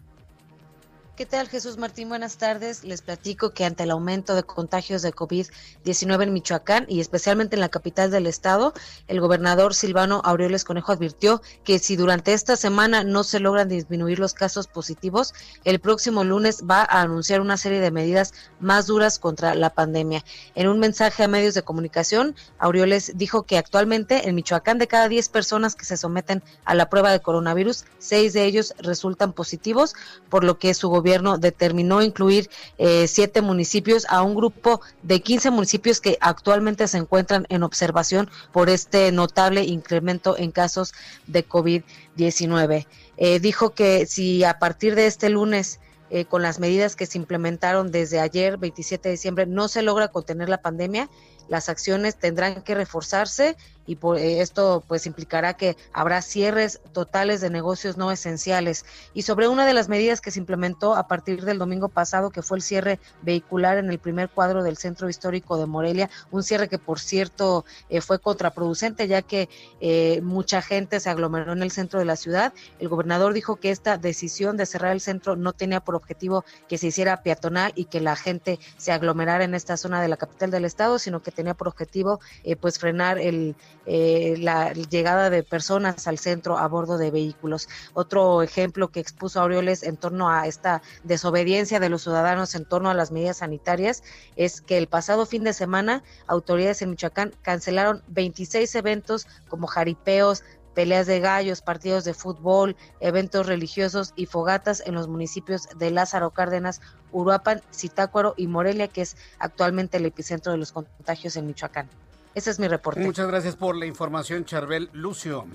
¿Qué 1.15 1.25
tal 1.25 1.47
Jesús 1.47 1.77
Martín? 1.77 2.09
Buenas 2.09 2.35
tardes. 2.35 2.83
Les 2.83 3.01
platico 3.01 3.51
que 3.51 3.63
ante 3.63 3.83
el 3.83 3.91
aumento 3.91 4.35
de 4.35 4.43
contagios 4.43 5.01
de 5.01 5.13
COVID-19 5.13 6.23
en 6.23 6.33
Michoacán 6.33 6.85
y 6.89 6.99
especialmente 6.99 7.55
en 7.55 7.61
la 7.61 7.69
capital 7.69 8.11
del 8.11 8.27
estado, 8.27 8.73
el 9.07 9.21
gobernador 9.21 9.73
Silvano 9.73 10.21
Aureoles 10.25 10.65
Conejo 10.65 10.91
advirtió 10.91 11.41
que 11.63 11.79
si 11.79 11.95
durante 11.95 12.33
esta 12.33 12.57
semana 12.57 13.05
no 13.05 13.23
se 13.23 13.39
logran 13.39 13.69
disminuir 13.69 14.19
los 14.19 14.33
casos 14.33 14.67
positivos, 14.67 15.33
el 15.63 15.79
próximo 15.79 16.25
lunes 16.25 16.65
va 16.69 16.81
a 16.81 16.99
anunciar 16.99 17.39
una 17.39 17.55
serie 17.55 17.79
de 17.79 17.91
medidas 17.91 18.33
más 18.59 18.85
duras 18.85 19.17
contra 19.17 19.55
la 19.55 19.69
pandemia. 19.69 20.21
En 20.53 20.67
un 20.67 20.79
mensaje 20.79 21.23
a 21.23 21.29
medios 21.29 21.53
de 21.53 21.63
comunicación, 21.63 22.35
Aureoles 22.59 23.13
dijo 23.15 23.43
que 23.43 23.57
actualmente 23.57 24.27
en 24.27 24.35
Michoacán 24.35 24.79
de 24.79 24.87
cada 24.87 25.07
10 25.07 25.29
personas 25.29 25.75
que 25.75 25.85
se 25.85 25.95
someten 25.95 26.43
a 26.65 26.75
la 26.75 26.89
prueba 26.89 27.13
de 27.13 27.21
coronavirus, 27.21 27.85
6 27.99 28.33
de 28.33 28.43
ellos 28.43 28.73
resultan 28.79 29.31
positivos, 29.31 29.95
por 30.27 30.43
lo 30.43 30.59
que 30.59 30.73
su 30.73 30.89
gobierno 30.89 31.04
gobierno 31.05 31.37
determinó 31.37 32.01
incluir 32.01 32.49
eh, 32.79 33.07
siete 33.07 33.43
municipios 33.43 34.07
a 34.09 34.23
un 34.23 34.33
grupo 34.33 34.81
de 35.03 35.21
15 35.21 35.51
municipios 35.51 36.01
que 36.01 36.17
actualmente 36.19 36.87
se 36.87 36.97
encuentran 36.97 37.45
en 37.49 37.61
observación 37.61 38.27
por 38.51 38.69
este 38.69 39.11
notable 39.11 39.61
incremento 39.65 40.35
en 40.35 40.49
casos 40.49 40.93
de 41.27 41.47
COVID-19. 41.47 42.87
Eh, 43.17 43.39
dijo 43.39 43.75
que 43.75 44.07
si 44.07 44.43
a 44.43 44.57
partir 44.57 44.95
de 44.95 45.05
este 45.05 45.29
lunes 45.29 45.79
eh, 46.09 46.25
con 46.25 46.41
las 46.41 46.59
medidas 46.59 46.95
que 46.95 47.05
se 47.05 47.19
implementaron 47.19 47.91
desde 47.91 48.19
ayer, 48.19 48.57
27 48.57 49.07
de 49.07 49.11
diciembre, 49.13 49.45
no 49.45 49.67
se 49.67 49.83
logra 49.83 50.07
contener 50.07 50.49
la 50.49 50.61
pandemia, 50.61 51.07
las 51.49 51.69
acciones 51.69 52.15
tendrán 52.15 52.63
que 52.63 52.73
reforzarse 52.73 53.57
y 53.85 53.95
por 53.95 54.17
eh, 54.17 54.41
esto 54.41 54.83
pues 54.87 55.05
implicará 55.05 55.55
que 55.55 55.77
habrá 55.93 56.21
cierres 56.21 56.79
totales 56.93 57.41
de 57.41 57.49
negocios 57.49 57.97
no 57.97 58.11
esenciales. 58.11 58.85
Y 59.13 59.23
sobre 59.23 59.47
una 59.47 59.65
de 59.65 59.73
las 59.73 59.89
medidas 59.89 60.21
que 60.21 60.31
se 60.31 60.39
implementó 60.39 60.95
a 60.95 61.07
partir 61.07 61.43
del 61.43 61.57
domingo 61.57 61.89
pasado, 61.89 62.29
que 62.29 62.41
fue 62.41 62.57
el 62.57 62.63
cierre 62.63 62.99
vehicular 63.21 63.77
en 63.77 63.89
el 63.89 63.99
primer 63.99 64.29
cuadro 64.29 64.63
del 64.63 64.77
centro 64.77 65.09
histórico 65.09 65.57
de 65.57 65.65
Morelia, 65.65 66.09
un 66.31 66.43
cierre 66.43 66.67
que 66.67 66.79
por 66.79 66.99
cierto 66.99 67.65
eh, 67.89 68.01
fue 68.01 68.19
contraproducente 68.19 69.07
ya 69.07 69.21
que 69.21 69.49
eh, 69.81 70.21
mucha 70.21 70.61
gente 70.61 70.99
se 70.99 71.09
aglomeró 71.09 71.53
en 71.53 71.61
el 71.61 71.71
centro 71.71 71.99
de 71.99 72.05
la 72.05 72.15
ciudad. 72.15 72.53
El 72.79 72.89
gobernador 72.89 73.33
dijo 73.33 73.57
que 73.57 73.71
esta 73.71 73.97
decisión 73.97 74.57
de 74.57 74.65
cerrar 74.65 74.91
el 74.91 75.01
centro 75.01 75.35
no 75.35 75.53
tenía 75.53 75.79
por 75.79 75.95
objetivo 75.95 76.43
que 76.67 76.77
se 76.77 76.87
hiciera 76.87 77.21
peatonal 77.21 77.71
y 77.75 77.85
que 77.85 78.01
la 78.01 78.15
gente 78.15 78.59
se 78.77 78.91
aglomerara 78.91 79.43
en 79.43 79.53
esta 79.53 79.77
zona 79.77 80.01
de 80.01 80.07
la 80.07 80.17
capital 80.17 80.51
del 80.51 80.65
estado, 80.65 80.99
sino 80.99 81.21
que 81.21 81.31
tenía 81.31 81.53
por 81.53 81.67
objetivo 81.67 82.19
pues 82.59 82.79
frenar 82.79 83.17
el 83.19 83.55
eh, 83.85 84.35
la 84.39 84.73
llegada 84.73 85.29
de 85.29 85.43
personas 85.43 86.07
al 86.07 86.17
centro 86.17 86.57
a 86.57 86.67
bordo 86.67 86.97
de 86.97 87.11
vehículos. 87.11 87.69
Otro 87.93 88.41
ejemplo 88.41 88.89
que 88.89 88.99
expuso 88.99 89.39
Aureoles 89.39 89.83
en 89.83 89.97
torno 89.97 90.29
a 90.29 90.47
esta 90.47 90.81
desobediencia 91.03 91.79
de 91.79 91.89
los 91.89 92.03
ciudadanos 92.03 92.55
en 92.55 92.65
torno 92.65 92.89
a 92.89 92.93
las 92.93 93.11
medidas 93.11 93.37
sanitarias 93.37 94.03
es 94.35 94.61
que 94.61 94.77
el 94.77 94.87
pasado 94.87 95.25
fin 95.25 95.43
de 95.43 95.53
semana 95.53 96.03
autoridades 96.27 96.81
en 96.81 96.91
Michoacán 96.91 97.33
cancelaron 97.41 98.03
26 98.07 98.73
eventos 98.75 99.27
como 99.47 99.67
jaripeos, 99.67 100.43
peleas 100.73 101.07
de 101.07 101.19
gallos, 101.19 101.61
partidos 101.61 102.03
de 102.03 102.13
fútbol, 102.13 102.75
eventos 102.99 103.47
religiosos 103.47 104.13
y 104.15 104.25
fogatas 104.25 104.83
en 104.85 104.93
los 104.93 105.07
municipios 105.07 105.67
de 105.77 105.89
Lázaro 105.89 106.31
Cárdenas, 106.31 106.81
Uruapan, 107.11 107.61
Zitácuaro 107.73 108.33
y 108.37 108.47
Morelia, 108.47 108.89
que 108.89 109.01
es 109.01 109.15
actualmente 109.39 109.97
el 109.97 110.05
epicentro 110.05 110.51
de 110.51 110.57
los 110.57 110.71
contagios 110.71 111.37
en 111.37 111.47
Michoacán. 111.47 111.89
Ese 112.35 112.51
es 112.51 112.59
mi 112.59 112.67
reporte. 112.67 112.99
Muchas 112.99 113.27
gracias 113.27 113.55
por 113.55 113.75
la 113.75 113.85
información, 113.85 114.43
Charbel 114.45 114.89
Lucio. 114.91 115.47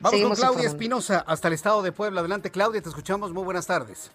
Vamos 0.00 0.20
con 0.20 0.34
Claudia 0.34 0.68
Espinosa 0.68 1.24
hasta 1.26 1.48
el 1.48 1.54
estado 1.54 1.82
de 1.82 1.90
Puebla. 1.90 2.20
Adelante, 2.20 2.50
Claudia, 2.50 2.80
te 2.80 2.88
escuchamos. 2.88 3.32
Muy 3.32 3.42
buenas 3.42 3.66
tardes. 3.66 4.10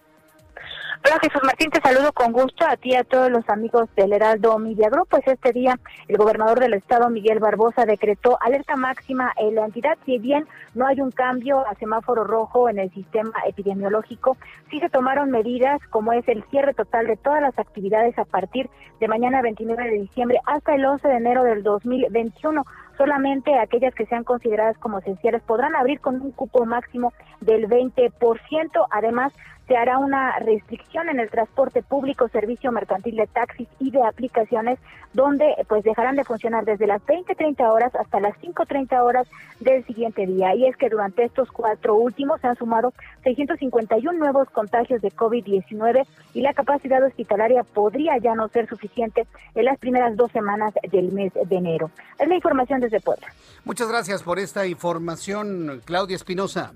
Hola 1.10 1.18
Jesús 1.22 1.42
Martín, 1.42 1.70
te 1.70 1.80
saludo 1.80 2.12
con 2.12 2.30
gusto 2.30 2.64
a 2.64 2.76
ti 2.76 2.90
y 2.90 2.94
a 2.94 3.02
todos 3.02 3.32
los 3.32 3.48
amigos 3.48 3.88
del 3.96 4.12
Heraldo 4.12 4.56
Media. 4.60 4.88
Pues 5.08 5.26
este 5.26 5.50
día 5.50 5.76
el 6.06 6.16
gobernador 6.16 6.60
del 6.60 6.74
estado, 6.74 7.10
Miguel 7.10 7.40
Barbosa, 7.40 7.84
decretó 7.84 8.38
alerta 8.40 8.76
máxima 8.76 9.32
en 9.36 9.56
la 9.56 9.64
entidad. 9.64 9.98
Si 10.06 10.20
bien 10.20 10.46
no 10.76 10.86
hay 10.86 11.00
un 11.00 11.10
cambio 11.10 11.66
a 11.66 11.74
semáforo 11.74 12.22
rojo 12.22 12.68
en 12.68 12.78
el 12.78 12.92
sistema 12.92 13.32
epidemiológico, 13.44 14.36
sí 14.70 14.78
se 14.78 14.88
tomaron 14.88 15.32
medidas 15.32 15.80
como 15.90 16.12
es 16.12 16.28
el 16.28 16.44
cierre 16.44 16.74
total 16.74 17.08
de 17.08 17.16
todas 17.16 17.42
las 17.42 17.58
actividades 17.58 18.16
a 18.16 18.24
partir 18.24 18.70
de 19.00 19.08
mañana 19.08 19.42
29 19.42 19.82
de 19.90 19.98
diciembre 19.98 20.38
hasta 20.46 20.76
el 20.76 20.84
11 20.84 21.08
de 21.08 21.16
enero 21.16 21.42
del 21.42 21.64
2021 21.64 22.62
solamente 23.00 23.58
aquellas 23.58 23.94
que 23.94 24.04
sean 24.04 24.24
consideradas 24.24 24.76
como 24.76 24.98
esenciales 24.98 25.42
podrán 25.42 25.74
abrir 25.74 26.00
con 26.00 26.20
un 26.20 26.32
cupo 26.32 26.66
máximo 26.66 27.14
del 27.40 27.66
20%. 27.66 28.86
Además, 28.90 29.32
se 29.70 29.76
hará 29.76 29.98
una 29.98 30.36
restricción 30.40 31.08
en 31.10 31.20
el 31.20 31.30
transporte 31.30 31.80
público, 31.80 32.26
servicio 32.26 32.72
mercantil 32.72 33.14
de 33.14 33.28
taxis 33.28 33.68
y 33.78 33.92
de 33.92 34.02
aplicaciones, 34.02 34.80
donde 35.12 35.46
pues 35.68 35.84
dejarán 35.84 36.16
de 36.16 36.24
funcionar 36.24 36.64
desde 36.64 36.88
las 36.88 37.00
20-30 37.02 37.70
horas 37.70 37.94
hasta 37.94 38.18
las 38.18 38.36
5-30 38.40 39.00
horas 39.00 39.28
del 39.60 39.86
siguiente 39.86 40.26
día. 40.26 40.56
Y 40.56 40.66
es 40.66 40.76
que 40.76 40.88
durante 40.88 41.22
estos 41.22 41.52
cuatro 41.52 41.94
últimos 41.94 42.40
se 42.40 42.48
han 42.48 42.56
sumado 42.56 42.92
651 43.22 44.18
nuevos 44.18 44.50
contagios 44.50 45.02
de 45.02 45.12
COVID-19 45.12 46.04
y 46.34 46.40
la 46.40 46.52
capacidad 46.52 47.00
hospitalaria 47.04 47.62
podría 47.62 48.18
ya 48.18 48.34
no 48.34 48.48
ser 48.48 48.68
suficiente 48.68 49.28
en 49.54 49.66
las 49.66 49.78
primeras 49.78 50.16
dos 50.16 50.32
semanas 50.32 50.74
del 50.90 51.12
mes 51.12 51.32
de 51.32 51.56
enero. 51.56 51.92
Es 52.18 52.26
la 52.26 52.34
información 52.34 52.80
desde 52.80 52.98
Puebla. 52.98 53.28
Muchas 53.64 53.88
gracias 53.88 54.24
por 54.24 54.40
esta 54.40 54.66
información, 54.66 55.80
Claudia 55.84 56.16
Espinosa. 56.16 56.72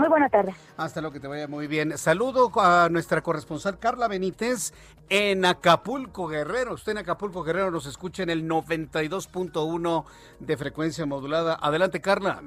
Muy 0.00 0.08
buena 0.08 0.30
tarde. 0.30 0.54
Hasta 0.78 1.02
lo 1.02 1.12
que 1.12 1.20
te 1.20 1.28
vaya 1.28 1.46
muy 1.46 1.66
bien. 1.66 1.98
Saludo 1.98 2.50
a 2.58 2.88
nuestra 2.90 3.20
corresponsal 3.20 3.78
Carla 3.78 4.08
Benítez 4.08 4.72
en 5.10 5.44
Acapulco 5.44 6.26
Guerrero. 6.26 6.72
Usted 6.72 6.92
en 6.92 6.98
Acapulco 6.98 7.42
Guerrero 7.42 7.70
nos 7.70 7.84
escucha 7.84 8.22
en 8.22 8.30
el 8.30 8.48
92.1 8.48 10.04
de 10.38 10.56
frecuencia 10.56 11.04
modulada. 11.04 11.58
Adelante, 11.60 12.00
Carla. 12.00 12.40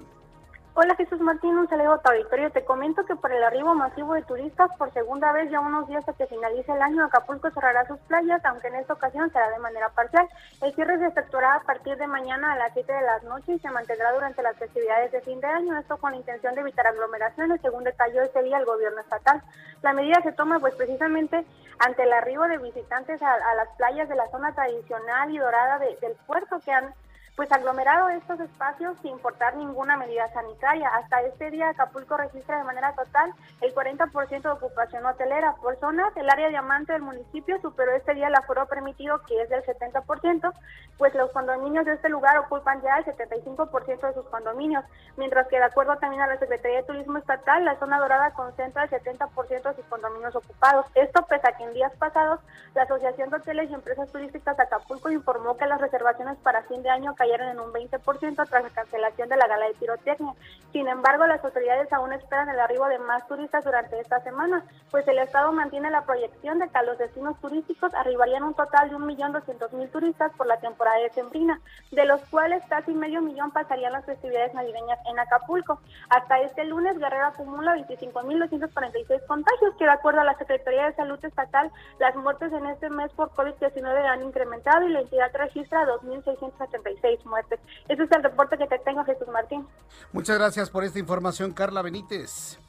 Hola 0.75 0.95
Jesús 0.95 1.19
Martín, 1.19 1.55
un 1.55 1.69
saludo 1.69 2.01
a 2.03 2.09
auditorio. 2.09 2.49
Te 2.49 2.65
comento 2.65 3.05
que 3.05 3.15
por 3.15 3.31
el 3.31 3.43
arribo 3.43 3.75
masivo 3.75 4.15
de 4.15 4.23
turistas, 4.23 4.71
por 4.79 4.91
segunda 4.91 5.31
vez 5.31 5.51
ya 5.51 5.59
unos 5.59 5.87
días 5.87 5.99
hasta 5.99 6.13
que 6.13 6.25
finalice 6.25 6.71
el 6.71 6.81
año, 6.81 7.05
Acapulco 7.05 7.51
cerrará 7.51 7.85
sus 7.85 7.99
playas, 7.99 8.43
aunque 8.43 8.69
en 8.69 8.77
esta 8.77 8.93
ocasión 8.93 9.31
será 9.31 9.51
de 9.51 9.59
manera 9.59 9.89
parcial. 9.89 10.27
El 10.63 10.73
cierre 10.73 10.97
se 10.97 11.05
efectuará 11.05 11.53
a 11.53 11.59
partir 11.59 11.95
de 11.97 12.07
mañana 12.07 12.53
a 12.53 12.57
las 12.57 12.73
7 12.73 12.91
de 12.91 13.01
la 13.03 13.19
noche 13.19 13.53
y 13.53 13.59
se 13.59 13.69
mantendrá 13.69 14.13
durante 14.13 14.41
las 14.41 14.57
festividades 14.57 15.11
de 15.11 15.21
fin 15.21 15.39
de 15.41 15.47
año, 15.47 15.77
esto 15.77 15.97
con 15.97 16.13
la 16.13 16.17
intención 16.17 16.55
de 16.55 16.61
evitar 16.61 16.87
aglomeraciones, 16.87 17.61
según 17.61 17.83
detalló 17.83 18.23
este 18.23 18.41
día 18.41 18.57
el 18.57 18.65
gobierno 18.65 18.99
estatal. 18.99 19.43
La 19.83 19.93
medida 19.93 20.21
se 20.23 20.31
toma 20.31 20.57
pues 20.57 20.73
precisamente 20.73 21.45
ante 21.77 22.01
el 22.01 22.13
arribo 22.13 22.47
de 22.47 22.57
visitantes 22.57 23.21
a, 23.21 23.37
las 23.53 23.69
playas 23.77 24.09
de 24.09 24.15
la 24.15 24.25
zona 24.31 24.55
tradicional 24.55 25.29
y 25.29 25.37
dorada 25.37 25.77
del 25.77 26.15
puerto 26.25 26.59
que 26.65 26.71
han 26.71 26.95
pues 27.35 27.51
aglomerado 27.51 28.09
estos 28.09 28.39
espacios 28.39 28.95
sin 29.01 29.11
importar 29.11 29.55
ninguna 29.55 29.97
medida 29.97 30.31
sanitaria. 30.33 30.87
Hasta 30.89 31.21
este 31.23 31.49
día 31.49 31.69
Acapulco 31.69 32.15
registra 32.15 32.59
de 32.59 32.63
manera 32.63 32.93
total 32.93 33.33
el 33.61 33.73
40% 33.73 34.41
de 34.41 34.49
ocupación 34.49 35.05
hotelera. 35.05 35.55
Por 35.61 35.79
zonas, 35.79 36.15
el 36.15 36.29
área 36.29 36.49
diamante 36.49 36.93
del 36.93 37.01
municipio 37.01 37.59
superó 37.61 37.95
este 37.95 38.13
día 38.13 38.27
el 38.27 38.35
aforo 38.35 38.67
permitido, 38.67 39.19
que 39.23 39.41
es 39.41 39.49
del 39.49 39.63
70%, 39.63 40.53
pues 40.97 41.15
los 41.15 41.31
condominios 41.31 41.85
de 41.85 41.93
este 41.93 42.09
lugar 42.09 42.37
ocupan 42.37 42.81
ya 42.83 42.97
el 42.97 43.05
75% 43.05 44.07
de 44.07 44.13
sus 44.13 44.25
condominios, 44.27 44.85
mientras 45.17 45.47
que 45.47 45.57
de 45.57 45.63
acuerdo 45.63 45.97
también 45.97 46.21
a 46.21 46.27
la 46.27 46.37
Secretaría 46.37 46.77
de 46.77 46.83
Turismo 46.83 47.17
Estatal, 47.17 47.65
la 47.65 47.79
zona 47.79 47.99
dorada 47.99 48.31
concentra 48.33 48.83
el 48.83 48.89
70% 48.91 49.63
de 49.63 49.75
sus 49.75 49.85
condominios 49.85 50.35
ocupados. 50.35 50.85
Esto 50.93 51.25
pese 51.25 51.47
a 51.47 51.57
que 51.57 51.63
en 51.63 51.73
días 51.73 51.93
pasados 51.97 52.39
la 52.75 52.83
Asociación 52.83 53.31
de 53.31 53.37
Hoteles 53.37 53.71
y 53.71 53.73
Empresas 53.73 54.11
Turísticas 54.11 54.55
de 54.55 54.63
Acapulco 54.63 55.09
informó 55.09 55.57
que 55.57 55.65
las 55.65 55.81
reservaciones 55.81 56.37
para 56.37 56.61
fin 56.63 56.83
de 56.83 56.89
año 56.89 57.15
cayeron 57.23 57.47
en 57.47 57.59
un 57.61 57.71
20% 57.71 58.35
tras 58.49 58.63
la 58.63 58.69
cancelación 58.69 59.29
de 59.29 59.37
la 59.37 59.47
gala 59.47 59.67
de 59.67 59.73
pirotecnia. 59.75 60.33
Sin 60.73 60.87
embargo, 60.87 61.25
las 61.25 61.43
autoridades 61.43 61.91
aún 61.93 62.11
esperan 62.11 62.49
el 62.49 62.59
arribo 62.59 62.85
de 62.87 62.99
más 62.99 63.25
turistas 63.27 63.63
durante 63.63 63.97
esta 63.99 64.19
semana, 64.21 64.65
pues 64.91 65.07
el 65.07 65.19
Estado 65.19 65.53
mantiene 65.53 65.89
la 65.89 66.03
proyección 66.03 66.59
de 66.59 66.67
que 66.67 66.77
a 66.77 66.83
los 66.83 66.97
destinos 66.97 67.39
turísticos 67.39 67.93
arribarían 67.93 68.43
un 68.43 68.55
total 68.55 68.89
de 68.89 68.95
1.200.000 68.97 69.91
turistas 69.91 70.33
por 70.35 70.47
la 70.47 70.57
temporada 70.57 70.97
de 70.97 71.11
Sembrina, 71.11 71.61
de 71.91 72.05
los 72.05 72.21
cuales 72.25 72.61
casi 72.67 72.93
medio 72.93 73.21
millón 73.21 73.51
pasarían 73.51 73.93
las 73.93 74.05
festividades 74.05 74.53
navideñas 74.53 74.99
en 75.05 75.19
Acapulco. 75.19 75.79
Hasta 76.09 76.41
este 76.41 76.65
lunes, 76.65 76.99
Guerrero 76.99 77.27
acumula 77.27 77.75
25.246 77.75 79.25
contagios, 79.27 79.75
que 79.77 79.85
de 79.85 79.91
acuerdo 79.91 80.21
a 80.21 80.25
la 80.25 80.37
Secretaría 80.37 80.87
de 80.87 80.95
Salud 80.95 81.23
Estatal, 81.23 81.71
las 81.99 82.15
muertes 82.15 82.51
en 82.51 82.65
este 82.65 82.89
mes 82.89 83.11
por 83.13 83.29
COVID-19 83.31 84.05
han 84.05 84.23
incrementado 84.23 84.85
y 84.85 84.89
la 84.89 85.01
entidad 85.01 85.31
registra 85.33 85.85
2.676 85.85 87.12
muertes. 87.25 87.59
Ese 87.87 88.03
es 88.03 88.11
el 88.11 88.23
reporte 88.23 88.57
que 88.57 88.67
te 88.67 88.79
tengo, 88.79 89.03
Jesús 89.05 89.27
Martín. 89.27 89.67
Muchas 90.11 90.37
gracias 90.37 90.69
por 90.69 90.83
esta 90.83 90.99
información, 90.99 91.53
Carla 91.53 91.81
Benítez. 91.81 92.59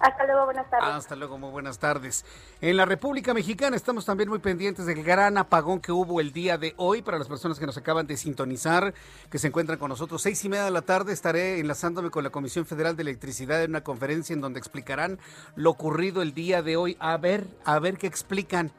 Hasta 0.00 0.24
luego, 0.24 0.46
buenas 0.46 0.70
tardes. 0.70 0.88
Hasta 0.88 1.14
luego, 1.14 1.36
muy 1.36 1.50
buenas 1.50 1.78
tardes. 1.78 2.24
En 2.62 2.78
la 2.78 2.86
República 2.86 3.34
Mexicana 3.34 3.76
estamos 3.76 4.06
también 4.06 4.30
muy 4.30 4.38
pendientes 4.38 4.86
del 4.86 5.04
gran 5.04 5.36
apagón 5.36 5.78
que 5.78 5.92
hubo 5.92 6.22
el 6.22 6.32
día 6.32 6.56
de 6.56 6.72
hoy 6.78 7.02
para 7.02 7.18
las 7.18 7.28
personas 7.28 7.58
que 7.58 7.66
nos 7.66 7.76
acaban 7.76 8.06
de 8.06 8.16
sintonizar, 8.16 8.94
que 9.30 9.38
se 9.38 9.48
encuentran 9.48 9.78
con 9.78 9.90
nosotros. 9.90 10.22
Seis 10.22 10.42
y 10.42 10.48
media 10.48 10.64
de 10.64 10.70
la 10.70 10.80
tarde 10.80 11.12
estaré 11.12 11.60
enlazándome 11.60 12.08
con 12.08 12.24
la 12.24 12.30
Comisión 12.30 12.64
Federal 12.64 12.96
de 12.96 13.02
Electricidad 13.02 13.62
en 13.62 13.72
una 13.72 13.84
conferencia 13.84 14.32
en 14.32 14.40
donde 14.40 14.58
explicarán 14.58 15.18
lo 15.54 15.68
ocurrido 15.68 16.22
el 16.22 16.32
día 16.32 16.62
de 16.62 16.78
hoy. 16.78 16.96
A 16.98 17.18
ver, 17.18 17.46
a 17.66 17.78
ver 17.78 17.98
qué 17.98 18.06
explican. 18.06 18.72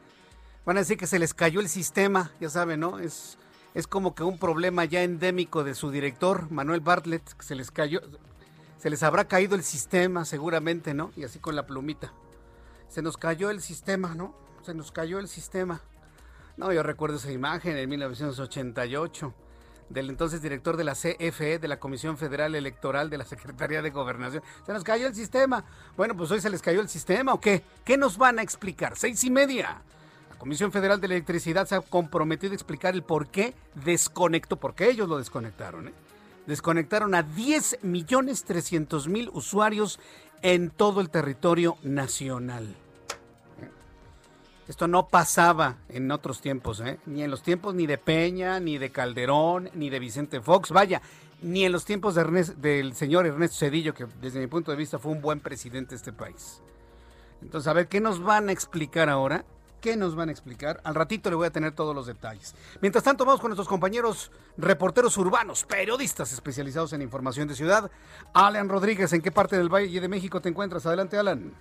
Van 0.65 0.77
a 0.77 0.79
decir 0.79 0.97
que 0.97 1.05
se 1.05 1.19
les 1.19 1.35
cayó 1.35 1.59
el 1.59 1.69
sistema, 1.69 2.31
ya 2.39 2.49
saben, 2.49 2.79
¿no? 2.79 2.97
Es, 2.97 3.37
es 3.73 3.87
como 3.87 4.15
que 4.15 4.23
un 4.23 4.37
problema 4.37 4.85
ya 4.85 5.03
endémico 5.03 5.63
de 5.63 5.75
su 5.75 5.91
director, 5.91 6.51
Manuel 6.51 6.81
Bartlett, 6.81 7.33
que 7.33 7.43
se 7.43 7.55
les 7.55 7.71
cayó, 7.71 8.01
se 8.77 8.89
les 8.89 9.03
habrá 9.03 9.25
caído 9.25 9.55
el 9.55 9.63
sistema 9.63 10.25
seguramente, 10.25 10.93
¿no? 10.93 11.11
Y 11.15 11.23
así 11.23 11.39
con 11.39 11.55
la 11.55 11.65
plumita. 11.65 12.11
Se 12.89 13.01
nos 13.01 13.17
cayó 13.17 13.49
el 13.49 13.61
sistema, 13.61 14.15
¿no? 14.15 14.35
Se 14.63 14.73
nos 14.73 14.91
cayó 14.91 15.19
el 15.19 15.27
sistema. 15.27 15.81
No, 16.57 16.73
yo 16.73 16.83
recuerdo 16.83 17.17
esa 17.17 17.31
imagen 17.31 17.77
en 17.77 17.89
1988 17.89 19.33
del 19.89 20.09
entonces 20.09 20.41
director 20.41 20.77
de 20.77 20.83
la 20.83 20.93
CFE, 20.93 21.59
de 21.59 21.67
la 21.67 21.79
Comisión 21.79 22.17
Federal 22.17 22.55
Electoral 22.55 23.09
de 23.09 23.17
la 23.17 23.25
Secretaría 23.25 23.81
de 23.81 23.89
Gobernación. 23.89 24.43
Se 24.65 24.73
nos 24.73 24.83
cayó 24.83 25.07
el 25.07 25.15
sistema. 25.15 25.63
Bueno, 25.97 26.15
pues 26.15 26.31
hoy 26.31 26.41
se 26.41 26.49
les 26.49 26.61
cayó 26.61 26.81
el 26.81 26.89
sistema 26.89 27.33
o 27.33 27.39
qué? 27.39 27.63
¿Qué 27.83 27.97
nos 27.97 28.17
van 28.17 28.39
a 28.39 28.41
explicar? 28.41 28.97
Seis 28.97 29.23
y 29.23 29.29
media. 29.29 29.81
Comisión 30.41 30.71
Federal 30.71 30.99
de 30.99 31.05
Electricidad 31.05 31.67
se 31.67 31.75
ha 31.75 31.81
comprometido 31.81 32.53
a 32.53 32.55
explicar 32.55 32.95
el 32.95 33.03
por 33.03 33.27
qué 33.27 33.53
desconectó, 33.85 34.57
porque 34.57 34.89
ellos 34.89 35.07
lo 35.07 35.19
desconectaron, 35.19 35.89
¿eh? 35.89 35.93
desconectaron 36.47 37.13
a 37.13 37.21
10 37.21 37.83
millones 37.83 38.43
300 38.45 39.07
mil 39.07 39.29
usuarios 39.33 39.99
en 40.41 40.71
todo 40.71 40.99
el 40.99 41.11
territorio 41.11 41.77
nacional. 41.83 42.75
Esto 44.67 44.87
no 44.87 45.09
pasaba 45.09 45.77
en 45.89 46.09
otros 46.09 46.41
tiempos, 46.41 46.79
¿eh? 46.79 46.97
ni 47.05 47.21
en 47.21 47.29
los 47.29 47.43
tiempos 47.43 47.75
ni 47.75 47.85
de 47.85 47.99
Peña, 47.99 48.59
ni 48.59 48.79
de 48.79 48.89
Calderón, 48.89 49.69
ni 49.75 49.91
de 49.91 49.99
Vicente 49.99 50.41
Fox, 50.41 50.71
vaya, 50.71 51.03
ni 51.43 51.65
en 51.65 51.71
los 51.71 51.85
tiempos 51.85 52.15
de 52.15 52.23
del 52.57 52.95
señor 52.95 53.27
Ernesto 53.27 53.57
Cedillo, 53.57 53.93
que 53.93 54.07
desde 54.19 54.39
mi 54.39 54.47
punto 54.47 54.71
de 54.71 54.77
vista 54.77 54.97
fue 54.97 55.11
un 55.11 55.21
buen 55.21 55.39
presidente 55.39 55.91
de 55.91 55.97
este 55.97 56.13
país. 56.13 56.63
Entonces, 57.43 57.67
a 57.67 57.73
ver, 57.73 57.87
¿qué 57.87 58.01
nos 58.01 58.23
van 58.23 58.49
a 58.49 58.51
explicar 58.51 59.07
ahora? 59.07 59.45
¿Qué 59.81 59.97
nos 59.97 60.15
van 60.15 60.29
a 60.29 60.31
explicar? 60.31 60.79
Al 60.83 60.93
ratito 60.93 61.31
le 61.31 61.35
voy 61.35 61.47
a 61.47 61.49
tener 61.49 61.71
todos 61.71 61.95
los 61.95 62.05
detalles. 62.05 62.55
Mientras 62.81 63.03
tanto, 63.03 63.25
vamos 63.25 63.41
con 63.41 63.49
nuestros 63.49 63.67
compañeros 63.67 64.31
reporteros 64.55 65.17
urbanos, 65.17 65.65
periodistas 65.65 66.31
especializados 66.31 66.93
en 66.93 67.01
información 67.01 67.47
de 67.47 67.55
ciudad. 67.55 67.89
Alan 68.31 68.69
Rodríguez, 68.69 69.11
¿en 69.13 69.23
qué 69.23 69.31
parte 69.31 69.57
del 69.57 69.73
Valle 69.73 69.99
de 69.99 70.07
México 70.07 70.39
te 70.39 70.49
encuentras? 70.49 70.85
Adelante, 70.85 71.17
Alan. 71.17 71.51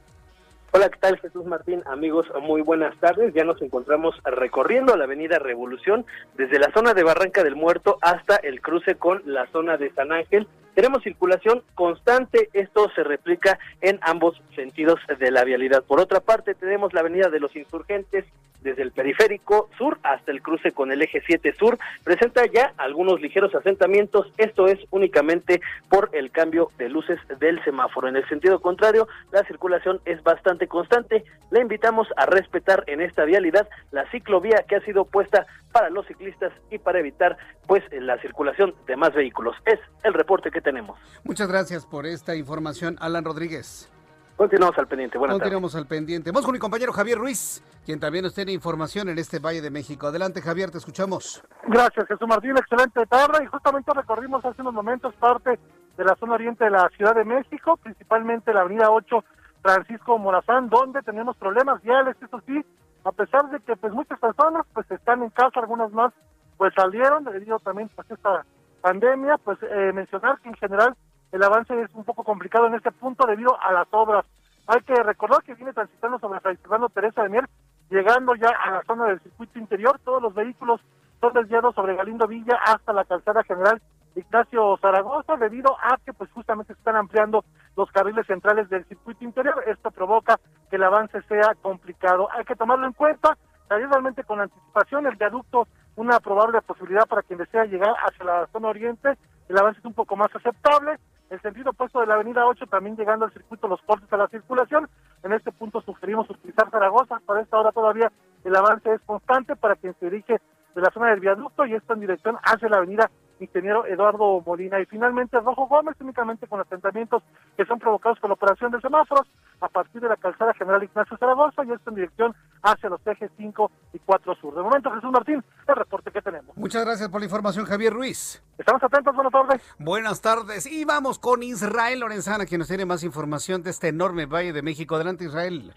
Hola, 0.73 0.91
¿qué 0.91 0.99
tal 1.01 1.19
Jesús 1.19 1.47
Martín? 1.47 1.83
Amigos, 1.87 2.27
muy 2.43 2.61
buenas 2.61 2.95
tardes. 3.01 3.33
Ya 3.33 3.43
nos 3.43 3.61
encontramos 3.63 4.15
recorriendo 4.23 4.97
la 4.97 5.05
avenida 5.05 5.39
Revolución 5.39 6.05
desde 6.37 6.59
la 6.59 6.71
zona 6.73 6.93
de 6.93 7.03
Barranca 7.03 7.43
del 7.43 7.57
Muerto 7.57 7.97
hasta 8.03 8.37
el 8.37 8.61
cruce 8.61 8.97
con 8.97 9.23
la 9.25 9.47
zona 9.51 9.79
de 9.79 9.91
San 9.95 10.13
Ángel. 10.13 10.47
Tenemos 10.75 11.03
circulación 11.03 11.63
constante, 11.75 12.49
esto 12.53 12.91
se 12.95 13.05
replica 13.05 13.59
en 13.81 13.99
ambos 14.03 14.41
sentidos 14.55 15.01
de 15.19 15.31
la 15.31 15.45
vialidad. 15.45 15.83
Por 15.85 16.01
otra 16.01 16.21
parte, 16.21 16.55
tenemos 16.55 16.93
la 16.93 17.01
avenida 17.01 17.29
de 17.29 17.41
los 17.41 17.55
insurgentes 17.57 18.25
desde 18.63 18.83
el 18.83 18.93
periférico 18.93 19.69
sur 19.77 19.99
hasta 20.03 20.31
el 20.31 20.43
cruce 20.43 20.73
con 20.73 20.93
el 20.93 21.03
eje 21.03 21.23
7 21.27 21.55
sur. 21.59 21.79
Presenta 22.05 22.45
ya 22.47 22.73
algunos 22.77 23.21
ligeros 23.21 23.55
asentamientos, 23.55 24.33
esto 24.37 24.67
es 24.67 24.79
únicamente 24.91 25.61
por 25.89 26.11
el 26.13 26.31
cambio 26.31 26.71
de 26.79 26.89
luces 26.89 27.19
del 27.39 27.63
semáforo. 27.65 28.09
En 28.09 28.17
el 28.17 28.29
sentido 28.29 28.61
contrario, 28.61 29.09
la 29.33 29.45
circulación 29.45 30.01
es 30.05 30.23
bastante 30.23 30.67
constante. 30.67 31.25
Le 31.51 31.61
invitamos 31.61 32.09
a 32.17 32.27
respetar 32.27 32.85
en 32.87 33.01
esta 33.01 33.25
vialidad 33.25 33.69
la 33.91 34.09
ciclovía 34.11 34.65
que 34.69 34.77
ha 34.77 34.81
sido 34.85 35.05
puesta 35.05 35.47
para 35.73 35.91
los 35.91 36.07
ciclistas 36.07 36.53
y 36.71 36.79
para 36.79 36.99
evitar 36.99 37.37
pues 37.67 37.85
la 37.93 38.19
circulación 38.19 38.75
de 38.87 38.97
más 38.97 39.15
vehículos. 39.15 39.57
Es 39.65 39.79
el 40.03 40.15
reporte 40.15 40.51
que 40.51 40.60
tenemos. 40.61 40.99
Muchas 41.25 41.49
gracias 41.49 41.87
por 41.87 42.07
esta 42.07 42.35
información, 42.37 42.97
Alan 43.01 43.25
Rodríguez. 43.25 43.91
Continuamos 44.37 44.79
al 44.79 44.87
pendiente. 44.87 45.19
Buenas 45.19 45.35
Continuamos 45.35 45.75
al 45.75 45.87
pendiente. 45.87 46.31
Vamos 46.31 46.47
con 46.47 46.55
mi 46.55 46.59
compañero 46.59 46.93
Javier 46.95 47.19
Ruiz, 47.19 47.63
quien 47.85 48.01
también 48.01 48.25
nos 48.25 48.35
tiene 48.35 48.53
información 48.53 49.11
en 49.11 49.19
este 49.19 49.39
Valle 49.39 49.61
de 49.61 49.71
México. 49.71 50.07
Adelante, 50.07 50.41
Javier, 50.41 50.71
te 50.71 50.79
escuchamos. 50.79 51.43
Gracias, 51.67 52.07
Jesús 52.07 52.27
Martín. 52.27 52.57
Excelente 52.57 53.05
tarde. 53.05 53.45
Y 53.45 53.47
justamente 53.49 53.93
recorrimos 53.93 54.43
hace 54.43 54.63
unos 54.63 54.73
momentos 54.73 55.15
parte 55.17 55.59
de 55.99 56.05
la 56.05 56.17
zona 56.17 56.35
oriente 56.35 56.65
de 56.65 56.71
la 56.71 56.89
Ciudad 56.97 57.15
de 57.15 57.25
México, 57.25 57.77
principalmente 57.83 58.55
la 58.55 58.63
avenida 58.63 58.91
8 58.91 59.23
Francisco 59.61 60.19
Morazán, 60.19 60.71
donde 60.71 61.03
tenemos 61.03 61.37
problemas 61.37 61.83
viales, 61.83 62.17
eso 62.23 62.41
sí, 62.47 62.65
a 63.05 63.13
pesar 63.13 63.51
de 63.51 63.61
que 63.61 63.77
pues 63.77 63.93
muchas 63.93 64.19
personas 64.19 64.67
pues 64.73 64.91
están 64.91 65.23
en 65.23 65.31
casa, 65.31 65.61
algunas 65.61 65.93
más 65.93 66.13
pues 66.57 66.73
salieron 66.75 67.25
debido 67.25 67.59
también 67.59 67.91
a 67.97 68.15
esta 68.15 68.45
pandemia, 68.81 69.39
pues 69.39 69.59
eh, 69.63 69.93
mencionar 69.93 70.39
que 70.41 70.49
en 70.49 70.57
general 70.57 70.95
el 71.33 71.43
avance 71.43 71.81
es 71.81 71.91
un 71.95 72.05
poco 72.05 72.25
complicado 72.25 72.67
en 72.67 72.75
este 72.75 72.91
punto 72.91 73.27
debido 73.27 73.61
a 73.61 73.73
las 73.73 73.87
obras. 73.93 74.25
Hay 74.67 74.83
que 74.83 74.95
recordar 75.03 75.43
que 75.43 75.55
viene 75.55 75.73
transitando 75.73 76.19
sobre 76.19 76.41
Fray 76.41 76.57
Teresa 76.93 77.23
de 77.23 77.29
Mier, 77.29 77.49
llegando 77.91 78.35
ya 78.35 78.49
a 78.49 78.71
la 78.71 78.83
zona 78.85 79.07
del 79.07 79.21
circuito 79.21 79.59
interior. 79.59 79.99
Todos 80.05 80.23
los 80.23 80.35
vehículos 80.35 80.81
son 81.21 81.33
desviados 81.33 81.75
sobre 81.75 81.97
Galindo 81.97 82.27
Villa 82.27 82.59
hasta 82.65 82.93
la 82.93 83.05
calzada 83.05 83.43
general 83.45 83.81
Ignacio 84.17 84.77
Zaragoza, 84.79 85.37
debido 85.37 85.77
a 85.81 85.97
que 86.05 86.13
pues 86.13 86.31
justamente 86.33 86.73
están 86.73 86.97
ampliando 86.97 87.45
los 87.77 87.91
carriles 87.93 88.27
centrales 88.27 88.69
del 88.69 88.85
circuito 88.87 89.25
interior. 89.25 89.63
Esto 89.67 89.91
provoca 89.91 90.39
que 90.69 90.77
el 90.77 90.83
avance 90.83 91.21
sea 91.23 91.55
complicado. 91.63 92.29
Hay 92.33 92.45
que 92.45 92.57
tomarlo 92.57 92.87
en 92.87 92.93
cuenta, 92.93 93.37
realmente 93.69 94.25
con 94.25 94.41
anticipación, 94.41 95.07
el 95.07 95.17
viaducto, 95.17 95.69
una 96.01 96.19
probable 96.21 96.63
posibilidad 96.63 97.07
para 97.07 97.23
quien 97.23 97.39
desea 97.39 97.65
llegar 97.65 97.95
hacia 98.05 98.25
la 98.25 98.47
zona 98.53 98.69
oriente, 98.69 99.17
el 99.49 99.59
avance 99.59 99.81
es 99.81 99.85
un 99.85 99.95
poco 99.95 100.17
más 100.17 100.35
aceptable 100.35 100.99
el 101.31 101.41
sentido 101.43 101.71
opuesto 101.71 102.01
de 102.01 102.07
la 102.07 102.15
avenida 102.15 102.45
8 102.45 102.67
también 102.67 102.97
llegando 102.97 103.25
al 103.25 103.33
circuito 103.33 103.69
Los 103.69 103.81
Cortes 103.83 104.13
a 104.13 104.17
la 104.17 104.27
circulación. 104.29 104.89
En 105.23 105.33
este 105.33 105.53
punto 105.53 105.81
sugerimos 105.81 106.29
utilizar 106.29 106.69
Zaragoza. 106.71 107.21
Para 107.25 107.41
esta 107.41 107.57
hora 107.57 107.71
todavía 107.71 108.11
el 108.45 108.57
avance 108.57 108.93
es 108.93 109.01
constante 109.03 109.55
para 109.55 109.77
quien 109.77 109.95
se 110.01 110.11
dirige 110.11 110.41
de 110.75 110.81
la 110.81 110.91
zona 110.91 111.11
del 111.11 111.21
viaducto 111.21 111.65
y 111.67 111.75
esto 111.75 111.95
en 111.95 112.01
dirección 112.01 112.37
hacia 112.43 112.69
la 112.69 112.79
avenida 112.79 113.11
ingeniero 113.41 113.87
Eduardo 113.87 114.43
Molina. 114.45 114.81
Y 114.81 114.87
finalmente 114.87 115.39
Rojo 115.41 115.67
Gómez, 115.67 115.97
únicamente 116.01 116.47
con 116.47 116.61
asentamientos 116.61 117.23
que 117.57 117.65
son 117.65 117.79
provocados 117.79 118.19
por 118.21 118.31
la 118.31 118.35
operación 118.35 118.71
de 118.73 118.81
semáforos 118.81 119.27
a 119.61 119.69
partir 119.69 120.01
de 120.01 120.09
la 120.09 120.17
calzada 120.17 120.55
general 120.55 120.83
Ignacio 120.83 121.17
Zaragoza 121.17 121.65
y 121.65 121.73
esto 121.73 121.91
en 121.91 121.97
dirección 121.97 122.35
hacia 122.63 122.89
los 122.89 123.07
ejes 123.07 123.31
5 123.37 123.71
y 123.93 123.99
4 123.99 124.35
sur. 124.37 124.55
De 124.55 124.63
momento, 124.63 124.91
Jesús 124.91 125.11
Martín, 125.11 125.45
el 125.67 125.77
reporte 125.77 126.11
que 126.11 126.23
tenemos. 126.23 126.57
Muchas 126.57 126.85
gracias 126.85 127.09
por 127.09 127.21
la 127.21 127.27
información, 127.27 127.65
Javier 127.65 127.93
Ruiz. 127.93 128.43
Estamos 128.59 128.83
atentos, 128.83 129.15
buenas 129.15 129.33
tardes. 129.33 129.77
Buenas 129.79 130.21
tardes. 130.21 130.67
Y 130.67 130.85
vamos 130.85 131.19
con 131.19 131.43
Israel 131.43 132.01
Lorenzana, 132.01 132.47
quien 132.47 132.61
nos 132.61 132.69
tiene 132.69 132.85
más 132.85 133.05
información 133.05 133.63
de 133.63 133.71
este 133.71 133.89
enorme 133.89 134.27
Valle 134.27 134.53
de 134.53 134.63
México. 134.63 134.95
Adelante, 134.95 135.25
Israel. 135.25 135.75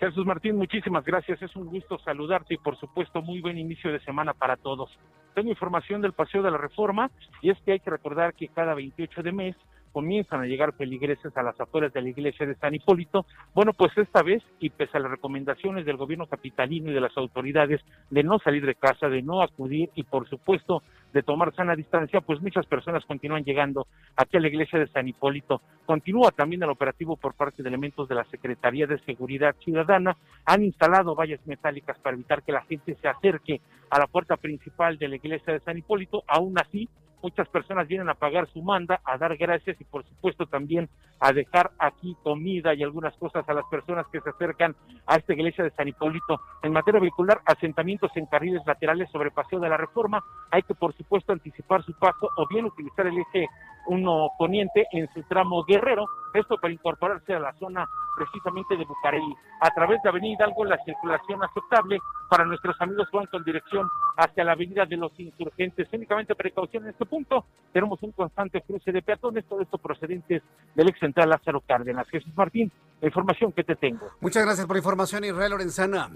Jesús 0.00 0.26
Martín, 0.26 0.56
muchísimas 0.56 1.04
gracias. 1.04 1.40
Es 1.40 1.54
un 1.56 1.66
gusto 1.66 1.98
saludarte 1.98 2.54
y 2.54 2.58
por 2.58 2.76
supuesto 2.78 3.22
muy 3.22 3.40
buen 3.40 3.58
inicio 3.58 3.92
de 3.92 4.00
semana 4.00 4.34
para 4.34 4.56
todos. 4.56 4.90
Tengo 5.34 5.50
información 5.50 6.00
del 6.00 6.12
Paseo 6.12 6.42
de 6.42 6.50
la 6.50 6.58
Reforma 6.58 7.10
y 7.42 7.50
es 7.50 7.58
que 7.62 7.72
hay 7.72 7.80
que 7.80 7.90
recordar 7.90 8.34
que 8.34 8.48
cada 8.48 8.74
28 8.74 9.22
de 9.22 9.32
mes 9.32 9.56
comienzan 9.94 10.40
a 10.40 10.46
llegar 10.46 10.72
peligreses 10.72 11.34
a 11.36 11.42
las 11.44 11.58
afueras 11.60 11.92
de 11.92 12.02
la 12.02 12.08
iglesia 12.08 12.44
de 12.44 12.56
San 12.56 12.74
Hipólito. 12.74 13.26
Bueno, 13.54 13.72
pues 13.72 13.96
esta 13.96 14.24
vez, 14.24 14.42
y 14.58 14.70
pese 14.70 14.96
a 14.98 15.00
las 15.00 15.12
recomendaciones 15.12 15.86
del 15.86 15.96
gobierno 15.96 16.26
capitalino 16.26 16.90
y 16.90 16.94
de 16.94 17.00
las 17.00 17.16
autoridades 17.16 17.80
de 18.10 18.24
no 18.24 18.40
salir 18.40 18.66
de 18.66 18.74
casa, 18.74 19.08
de 19.08 19.22
no 19.22 19.40
acudir 19.40 19.90
y 19.94 20.02
por 20.02 20.28
supuesto 20.28 20.82
de 21.12 21.22
tomar 21.22 21.54
sana 21.54 21.76
distancia, 21.76 22.20
pues 22.20 22.42
muchas 22.42 22.66
personas 22.66 23.04
continúan 23.04 23.44
llegando 23.44 23.86
aquí 24.16 24.36
a 24.36 24.40
la 24.40 24.48
iglesia 24.48 24.80
de 24.80 24.88
San 24.88 25.06
Hipólito. 25.06 25.62
Continúa 25.86 26.32
también 26.32 26.64
el 26.64 26.70
operativo 26.70 27.16
por 27.16 27.34
parte 27.34 27.62
de 27.62 27.68
elementos 27.68 28.08
de 28.08 28.16
la 28.16 28.24
Secretaría 28.24 28.88
de 28.88 28.98
Seguridad 29.04 29.54
Ciudadana. 29.60 30.16
Han 30.44 30.64
instalado 30.64 31.14
vallas 31.14 31.38
metálicas 31.46 31.96
para 32.00 32.16
evitar 32.16 32.42
que 32.42 32.50
la 32.50 32.62
gente 32.62 32.96
se 33.00 33.06
acerque 33.06 33.60
a 33.90 34.00
la 34.00 34.08
puerta 34.08 34.36
principal 34.36 34.98
de 34.98 35.06
la 35.06 35.16
iglesia 35.16 35.52
de 35.52 35.60
San 35.60 35.78
Hipólito. 35.78 36.24
Aún 36.26 36.58
así, 36.58 36.88
muchas 37.24 37.48
personas 37.48 37.88
vienen 37.88 38.10
a 38.10 38.14
pagar 38.14 38.46
su 38.52 38.62
manda, 38.62 39.00
a 39.02 39.16
dar 39.16 39.34
gracias 39.38 39.80
y 39.80 39.84
por 39.84 40.04
supuesto 40.04 40.44
también 40.44 40.90
a 41.20 41.32
dejar 41.32 41.70
aquí 41.78 42.14
comida 42.22 42.74
y 42.74 42.82
algunas 42.82 43.16
cosas 43.16 43.48
a 43.48 43.54
las 43.54 43.64
personas 43.70 44.06
que 44.12 44.20
se 44.20 44.28
acercan 44.28 44.76
a 45.06 45.16
esta 45.16 45.32
iglesia 45.32 45.64
de 45.64 45.70
San 45.70 45.88
Hipólito. 45.88 46.38
En 46.62 46.72
materia 46.72 47.00
vehicular, 47.00 47.40
asentamientos 47.46 48.10
en 48.16 48.26
carriles 48.26 48.60
laterales 48.66 49.10
sobre 49.10 49.30
Paseo 49.30 49.58
de 49.58 49.70
la 49.70 49.78
Reforma, 49.78 50.22
hay 50.50 50.62
que 50.64 50.74
por 50.74 50.94
supuesto 50.94 51.32
anticipar 51.32 51.82
su 51.82 51.94
paso 51.94 52.28
o 52.36 52.46
bien 52.46 52.66
utilizar 52.66 53.06
el 53.06 53.16
eje 53.16 53.48
1 53.86 54.30
poniente 54.38 54.86
en 54.92 55.08
su 55.12 55.22
tramo 55.24 55.64
guerrero, 55.64 56.06
esto 56.34 56.56
para 56.60 56.72
incorporarse 56.72 57.34
a 57.34 57.40
la 57.40 57.52
zona 57.54 57.86
precisamente 58.16 58.76
de 58.76 58.84
Bucareli. 58.84 59.34
A 59.60 59.70
través 59.70 60.02
de 60.02 60.08
Avenida 60.08 60.34
Hidalgo 60.34 60.64
la 60.64 60.78
circulación 60.84 61.42
aceptable 61.42 62.00
para 62.28 62.44
nuestros 62.44 62.80
amigos 62.80 63.08
van 63.12 63.26
con 63.26 63.44
dirección 63.44 63.88
hacia 64.16 64.44
la 64.44 64.52
Avenida 64.52 64.84
de 64.86 64.96
los 64.96 65.12
Insurgentes. 65.18 65.88
Únicamente 65.92 66.34
precaución 66.34 66.84
en 66.84 66.90
este 66.90 67.06
punto, 67.06 67.44
tenemos 67.72 68.02
un 68.02 68.12
constante 68.12 68.60
cruce 68.62 68.92
de 68.92 69.02
peatones, 69.02 69.44
todo 69.46 69.60
esto 69.60 69.78
procedentes 69.78 70.42
del 70.74 70.88
ex 70.88 70.98
central 70.98 71.30
Lázaro 71.30 71.60
Cárdenas. 71.60 72.08
Jesús 72.08 72.32
Martín, 72.36 72.70
la 73.00 73.08
información 73.08 73.52
que 73.52 73.64
te 73.64 73.76
tengo. 73.76 74.06
Muchas 74.20 74.44
gracias 74.44 74.66
por 74.66 74.76
la 74.76 74.80
información, 74.80 75.24
Israel 75.24 75.50
Lorenzana. 75.50 76.10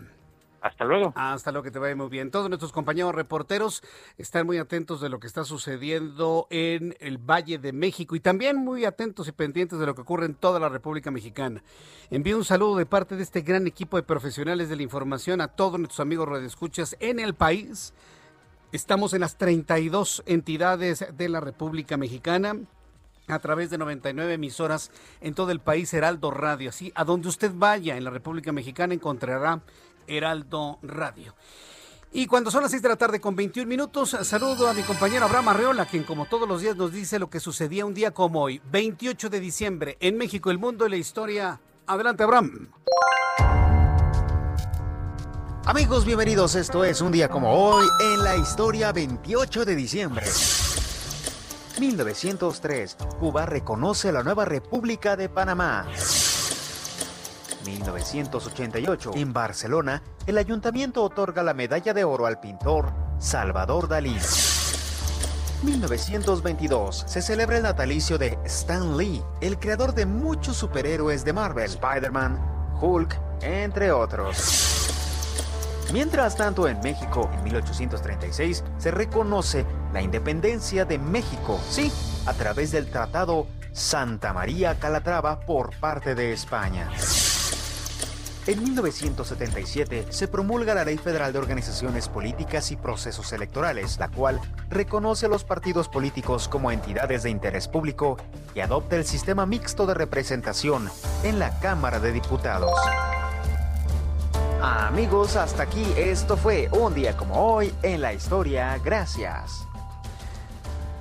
Hasta 0.60 0.84
luego. 0.84 1.12
Hasta 1.14 1.52
luego, 1.52 1.62
que 1.62 1.70
te 1.70 1.78
vaya 1.78 1.94
muy 1.94 2.08
bien. 2.08 2.30
Todos 2.30 2.48
nuestros 2.48 2.72
compañeros 2.72 3.14
reporteros 3.14 3.82
están 4.16 4.46
muy 4.46 4.58
atentos 4.58 5.00
de 5.00 5.08
lo 5.08 5.20
que 5.20 5.26
está 5.26 5.44
sucediendo 5.44 6.46
en 6.50 6.96
el 7.00 7.18
Valle 7.18 7.58
de 7.58 7.72
México 7.72 8.16
y 8.16 8.20
también 8.20 8.56
muy 8.56 8.84
atentos 8.84 9.28
y 9.28 9.32
pendientes 9.32 9.78
de 9.78 9.86
lo 9.86 9.94
que 9.94 10.00
ocurre 10.00 10.26
en 10.26 10.34
toda 10.34 10.58
la 10.58 10.68
República 10.68 11.10
Mexicana. 11.10 11.62
Envío 12.10 12.36
un 12.36 12.44
saludo 12.44 12.76
de 12.76 12.86
parte 12.86 13.16
de 13.16 13.22
este 13.22 13.42
gran 13.42 13.66
equipo 13.66 13.96
de 13.96 14.02
profesionales 14.02 14.68
de 14.68 14.76
la 14.76 14.82
información 14.82 15.40
a 15.40 15.48
todos 15.48 15.78
nuestros 15.78 16.00
amigos 16.00 16.28
radioescuchas 16.28 16.96
en 16.98 17.20
el 17.20 17.34
país. 17.34 17.94
Estamos 18.72 19.14
en 19.14 19.20
las 19.20 19.38
32 19.38 20.24
entidades 20.26 21.06
de 21.16 21.28
la 21.28 21.40
República 21.40 21.96
Mexicana 21.96 22.56
a 23.28 23.38
través 23.38 23.70
de 23.70 23.78
99 23.78 24.34
emisoras 24.34 24.90
en 25.20 25.34
todo 25.34 25.52
el 25.52 25.60
país, 25.60 25.92
Heraldo 25.94 26.30
Radio. 26.30 26.70
Así, 26.70 26.92
a 26.94 27.04
donde 27.04 27.28
usted 27.28 27.52
vaya 27.54 27.96
en 27.96 28.04
la 28.04 28.10
República 28.10 28.52
Mexicana 28.52 28.94
encontrará 28.94 29.62
Heraldo 30.08 30.78
Radio. 30.82 31.34
Y 32.10 32.26
cuando 32.26 32.50
son 32.50 32.62
las 32.62 32.70
6 32.70 32.82
de 32.82 32.88
la 32.88 32.96
tarde 32.96 33.20
con 33.20 33.36
21 33.36 33.68
minutos, 33.68 34.16
saludo 34.22 34.66
a 34.68 34.72
mi 34.72 34.82
compañero 34.82 35.26
Abraham 35.26 35.50
Arreola, 35.50 35.86
quien 35.86 36.04
como 36.04 36.24
todos 36.26 36.48
los 36.48 36.62
días 36.62 36.74
nos 36.74 36.90
dice 36.90 37.18
lo 37.18 37.28
que 37.28 37.38
sucedía 37.38 37.84
un 37.84 37.92
día 37.92 38.12
como 38.12 38.42
hoy, 38.42 38.62
28 38.70 39.28
de 39.28 39.40
diciembre, 39.40 39.96
en 40.00 40.16
México, 40.16 40.50
el 40.50 40.58
mundo 40.58 40.86
y 40.86 40.90
la 40.90 40.96
historia. 40.96 41.60
Adelante, 41.86 42.22
Abraham. 42.22 42.70
Amigos, 45.66 46.06
bienvenidos. 46.06 46.54
Esto 46.54 46.82
es 46.82 47.02
un 47.02 47.12
día 47.12 47.28
como 47.28 47.52
hoy 47.52 47.86
en 48.14 48.24
la 48.24 48.36
historia 48.36 48.90
28 48.90 49.66
de 49.66 49.76
diciembre. 49.76 50.26
1903. 51.78 52.96
Cuba 53.20 53.44
reconoce 53.44 54.10
la 54.10 54.22
nueva 54.22 54.46
República 54.46 55.14
de 55.14 55.28
Panamá. 55.28 55.86
1988. 57.68 59.12
En 59.14 59.33
Barcelona, 59.33 60.02
el 60.26 60.38
ayuntamiento 60.38 61.02
otorga 61.02 61.42
la 61.42 61.54
medalla 61.54 61.92
de 61.92 62.04
oro 62.04 62.26
al 62.26 62.40
pintor 62.40 62.92
Salvador 63.18 63.88
Dalí. 63.88 64.16
1922 65.62 67.04
se 67.07 67.20
celebra 67.20 67.57
el 67.57 67.64
natalicio 67.64 68.16
de 68.16 68.38
Stan 68.44 68.96
Lee, 68.96 69.22
el 69.40 69.59
creador 69.59 69.92
de 69.92 70.07
muchos 70.07 70.57
superhéroes 70.57 71.24
de 71.24 71.33
Marvel, 71.33 71.64
Spider-Man, 71.64 72.76
Hulk, 72.81 73.20
entre 73.42 73.90
otros. 73.90 74.88
Mientras 75.92 76.37
tanto, 76.37 76.68
en 76.68 76.78
México, 76.81 77.31
en 77.33 77.44
1836, 77.44 78.62
se 78.76 78.90
reconoce 78.90 79.64
la 79.92 80.02
independencia 80.02 80.85
de 80.85 80.98
México, 80.98 81.59
sí, 81.68 81.90
a 82.26 82.35
través 82.35 82.72
del 82.72 82.90
Tratado 82.90 83.46
Santa 83.72 84.33
María 84.33 84.78
Calatrava 84.78 85.40
por 85.40 85.74
parte 85.81 86.14
de 86.14 86.33
España. 86.33 86.88
En 88.48 88.64
1977 88.64 90.06
se 90.08 90.26
promulga 90.26 90.74
la 90.74 90.82
Ley 90.82 90.96
Federal 90.96 91.34
de 91.34 91.38
Organizaciones 91.38 92.08
Políticas 92.08 92.72
y 92.72 92.76
Procesos 92.76 93.34
Electorales, 93.34 93.98
la 93.98 94.08
cual 94.08 94.40
reconoce 94.70 95.26
a 95.26 95.28
los 95.28 95.44
partidos 95.44 95.87
políticos 95.87 96.48
como 96.48 96.70
entidades 96.70 97.24
de 97.24 97.28
interés 97.28 97.68
público 97.68 98.16
y 98.54 98.61
adopta 98.61 98.96
el 98.96 99.04
sistema 99.04 99.44
mixto 99.44 99.84
de 99.84 99.92
representación 99.92 100.88
en 101.24 101.38
la 101.38 101.61
Cámara 101.61 102.00
de 102.00 102.11
Diputados. 102.11 102.72
Amigos, 104.62 105.37
hasta 105.37 105.64
aquí 105.64 105.84
esto 105.98 106.38
fue 106.38 106.70
un 106.72 106.94
día 106.94 107.18
como 107.18 107.34
hoy 107.52 107.70
en 107.82 108.00
la 108.00 108.14
historia. 108.14 108.78
Gracias. 108.82 109.68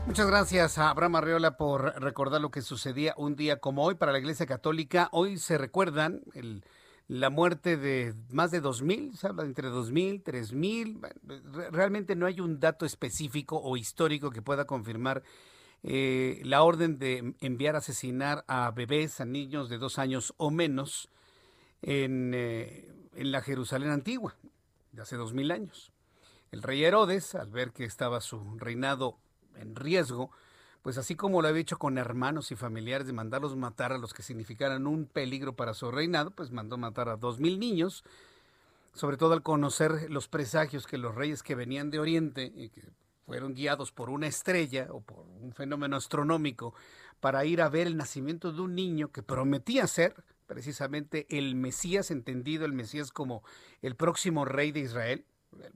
Muchas 0.05 0.27
gracias 0.27 0.77
a 0.77 0.89
Abraham 0.89 1.15
Arreola 1.15 1.55
por 1.55 1.97
recordar 2.01 2.41
lo 2.41 2.51
que 2.51 2.61
sucedía 2.61 3.13
un 3.15 3.37
día 3.37 3.61
como 3.61 3.85
hoy 3.85 3.95
para 3.95 4.11
la 4.11 4.19
Iglesia 4.19 4.45
Católica. 4.45 5.07
Hoy 5.13 5.37
se 5.37 5.57
recuerdan 5.57 6.19
el 6.33 6.65
la 7.07 7.29
muerte 7.29 7.77
de 7.77 8.13
más 8.29 8.51
de 8.51 8.61
2.000, 8.61 9.13
se 9.13 9.27
habla 9.27 9.43
de 9.43 9.49
entre 9.49 9.69
2.000, 9.69 10.23
3.000, 10.23 11.71
realmente 11.71 12.15
no 12.15 12.25
hay 12.25 12.41
un 12.41 12.59
dato 12.59 12.85
específico 12.85 13.57
o 13.61 13.77
histórico 13.77 14.29
que 14.29 14.41
pueda 14.41 14.65
confirmar 14.65 15.23
eh, 15.83 16.41
la 16.43 16.63
orden 16.63 16.99
de 16.99 17.33
enviar 17.39 17.75
a 17.75 17.79
asesinar 17.79 18.43
a 18.47 18.71
bebés, 18.71 19.21
a 19.21 19.25
niños 19.25 19.69
de 19.69 19.77
dos 19.77 19.99
años 19.99 20.33
o 20.37 20.51
menos 20.51 21.09
en, 21.81 22.33
eh, 22.33 22.89
en 23.15 23.31
la 23.31 23.41
Jerusalén 23.41 23.91
antigua, 23.91 24.35
de 24.91 25.01
hace 25.01 25.17
2.000 25.17 25.53
años. 25.53 25.93
El 26.51 26.61
rey 26.61 26.83
Herodes, 26.83 27.35
al 27.35 27.51
ver 27.51 27.71
que 27.71 27.85
estaba 27.85 28.19
su 28.19 28.57
reinado 28.57 29.17
en 29.55 29.75
riesgo, 29.75 30.31
pues 30.87 30.97
así 30.97 31.15
como 31.15 31.41
lo 31.41 31.49
había 31.49 31.59
hecho 31.59 31.77
con 31.77 31.97
hermanos 31.97 32.49
y 32.53 32.55
familiares 32.55 33.07
de 33.07 33.11
mandarlos 33.11 33.57
matar 33.57 33.91
a 33.91 33.97
los 33.97 34.13
que 34.13 34.23
significaran 34.23 34.87
un 34.87 35.05
peligro 35.05 35.53
para 35.53 35.73
su 35.73 35.91
reinado, 35.91 36.31
pues 36.31 36.51
mandó 36.51 36.77
matar 36.77 37.09
a 37.09 37.17
dos 37.17 37.41
mil 37.41 37.59
niños, 37.59 38.05
sobre 38.93 39.17
todo 39.17 39.33
al 39.33 39.43
conocer 39.43 40.09
los 40.09 40.29
presagios 40.29 40.87
que 40.87 40.97
los 40.97 41.13
reyes 41.13 41.43
que 41.43 41.55
venían 41.55 41.91
de 41.91 41.99
Oriente 41.99 42.53
y 42.55 42.69
que 42.69 42.83
fueron 43.25 43.53
guiados 43.53 43.91
por 43.91 44.09
una 44.09 44.27
estrella 44.27 44.87
o 44.91 45.01
por 45.01 45.25
un 45.41 45.51
fenómeno 45.51 45.97
astronómico 45.97 46.73
para 47.19 47.43
ir 47.43 47.61
a 47.61 47.67
ver 47.67 47.87
el 47.87 47.97
nacimiento 47.97 48.53
de 48.53 48.61
un 48.61 48.73
niño 48.73 49.11
que 49.11 49.23
prometía 49.23 49.87
ser 49.87 50.15
precisamente 50.45 51.27
el 51.29 51.55
Mesías, 51.55 52.11
entendido 52.11 52.63
el 52.63 52.71
Mesías 52.71 53.11
como 53.11 53.43
el 53.81 53.97
próximo 53.97 54.45
rey 54.45 54.71
de 54.71 54.79
Israel, 54.79 55.25
el, 55.51 55.73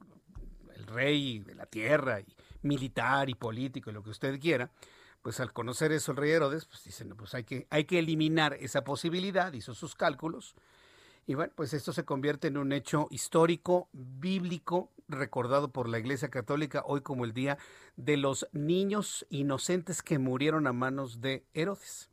el 0.78 0.88
rey 0.88 1.40
de 1.40 1.56
la 1.56 1.66
tierra 1.66 2.22
y 2.22 2.34
militar 2.62 3.30
y 3.30 3.36
político 3.36 3.90
y 3.90 3.94
lo 3.94 4.04
que 4.04 4.12
usted 4.12 4.40
quiera, 4.40 4.72
pues 5.22 5.40
al 5.40 5.54
conocer 5.54 5.92
eso 5.92 6.12
el 6.12 6.18
rey 6.18 6.32
Herodes, 6.32 6.66
pues 6.66 6.84
dicen, 6.84 7.10
pues 7.16 7.34
hay 7.34 7.44
que, 7.44 7.68
hay 7.70 7.86
que 7.86 8.00
eliminar 8.00 8.56
esa 8.60 8.84
posibilidad, 8.84 9.54
hizo 9.54 9.74
sus 9.74 9.96
cálculos, 9.96 10.56
y 11.28 11.36
bueno, 11.36 11.54
pues 11.56 11.74
esto 11.74 11.94
se 11.94 12.04
convierte 12.04 12.48
en 12.48 12.58
un 12.58 12.72
hecho 12.72 13.08
histórico, 13.12 13.90
bíblico, 13.94 14.92
recordado 15.08 15.72
por 15.72 15.88
la 15.88 16.00
Iglesia 16.00 16.30
Católica 16.30 16.84
hoy 16.86 17.02
como 17.02 17.26
el 17.26 17.34
día 17.34 17.58
de 17.96 18.18
los 18.18 18.48
niños 18.54 19.26
inocentes 19.30 20.02
que 20.02 20.18
murieron 20.18 20.66
a 20.66 20.74
manos 20.74 21.22
de 21.22 21.46
Herodes. 21.54 22.10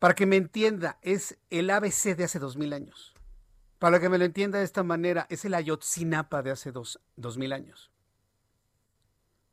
Para 0.00 0.14
que 0.14 0.26
me 0.26 0.36
entienda, 0.36 0.98
es 1.02 1.38
el 1.50 1.70
ABC 1.70 2.16
de 2.16 2.24
hace 2.24 2.40
dos 2.40 2.56
mil 2.56 2.72
años. 2.72 3.14
Para 3.78 4.00
que 4.00 4.08
me 4.08 4.18
lo 4.18 4.24
entienda 4.24 4.58
de 4.58 4.64
esta 4.64 4.82
manera, 4.82 5.26
es 5.30 5.44
el 5.44 5.54
Ayotzinapa 5.54 6.42
de 6.42 6.50
hace 6.50 6.72
dos, 6.72 7.00
dos 7.16 7.38
mil 7.38 7.52
años 7.52 7.91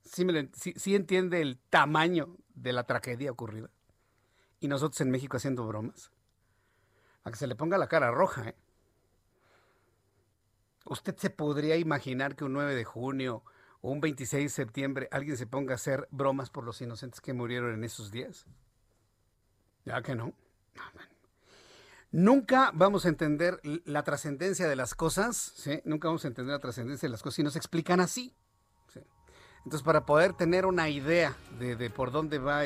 sí, 0.09 0.95
entiende 0.95 1.41
el 1.41 1.59
tamaño 1.69 2.35
de 2.55 2.73
la 2.73 2.83
tragedia 2.83 3.31
ocurrida. 3.31 3.69
Y 4.59 4.67
nosotros 4.67 4.99
en 5.01 5.11
México 5.11 5.37
haciendo 5.37 5.65
bromas. 5.65 6.11
A 7.23 7.31
que 7.31 7.37
se 7.37 7.47
le 7.47 7.55
ponga 7.55 7.77
la 7.77 7.87
cara 7.87 8.11
roja, 8.11 8.49
¿eh? 8.49 8.55
¿Usted 10.85 11.15
se 11.17 11.29
podría 11.29 11.75
imaginar 11.75 12.35
que 12.35 12.45
un 12.45 12.53
9 12.53 12.73
de 12.73 12.83
junio 12.83 13.43
o 13.81 13.91
un 13.91 14.01
26 14.01 14.45
de 14.45 14.49
septiembre 14.49 15.07
alguien 15.11 15.37
se 15.37 15.45
ponga 15.45 15.73
a 15.73 15.75
hacer 15.75 16.07
bromas 16.09 16.49
por 16.49 16.63
los 16.63 16.81
inocentes 16.81 17.21
que 17.21 17.33
murieron 17.33 17.73
en 17.73 17.83
esos 17.83 18.11
días? 18.11 18.47
Ya 19.85 20.01
que 20.01 20.15
no. 20.15 20.33
Nunca 22.11 22.71
vamos 22.73 23.05
a 23.05 23.09
entender 23.09 23.61
la 23.85 24.03
trascendencia 24.03 24.67
de 24.67 24.75
las 24.75 24.95
cosas, 24.95 25.37
¿sí? 25.37 25.81
Nunca 25.85 26.07
vamos 26.07 26.25
a 26.25 26.29
entender 26.29 26.53
la 26.53 26.59
trascendencia 26.59 27.07
de 27.07 27.11
las 27.11 27.21
cosas 27.21 27.35
si 27.35 27.43
nos 27.43 27.55
explican 27.55 27.99
así. 27.99 28.35
Entonces, 29.65 29.83
para 29.83 30.05
poder 30.05 30.33
tener 30.33 30.65
una 30.65 30.89
idea 30.89 31.35
de, 31.59 31.89
por 31.89 32.11
dónde 32.11 32.39
va 32.39 32.63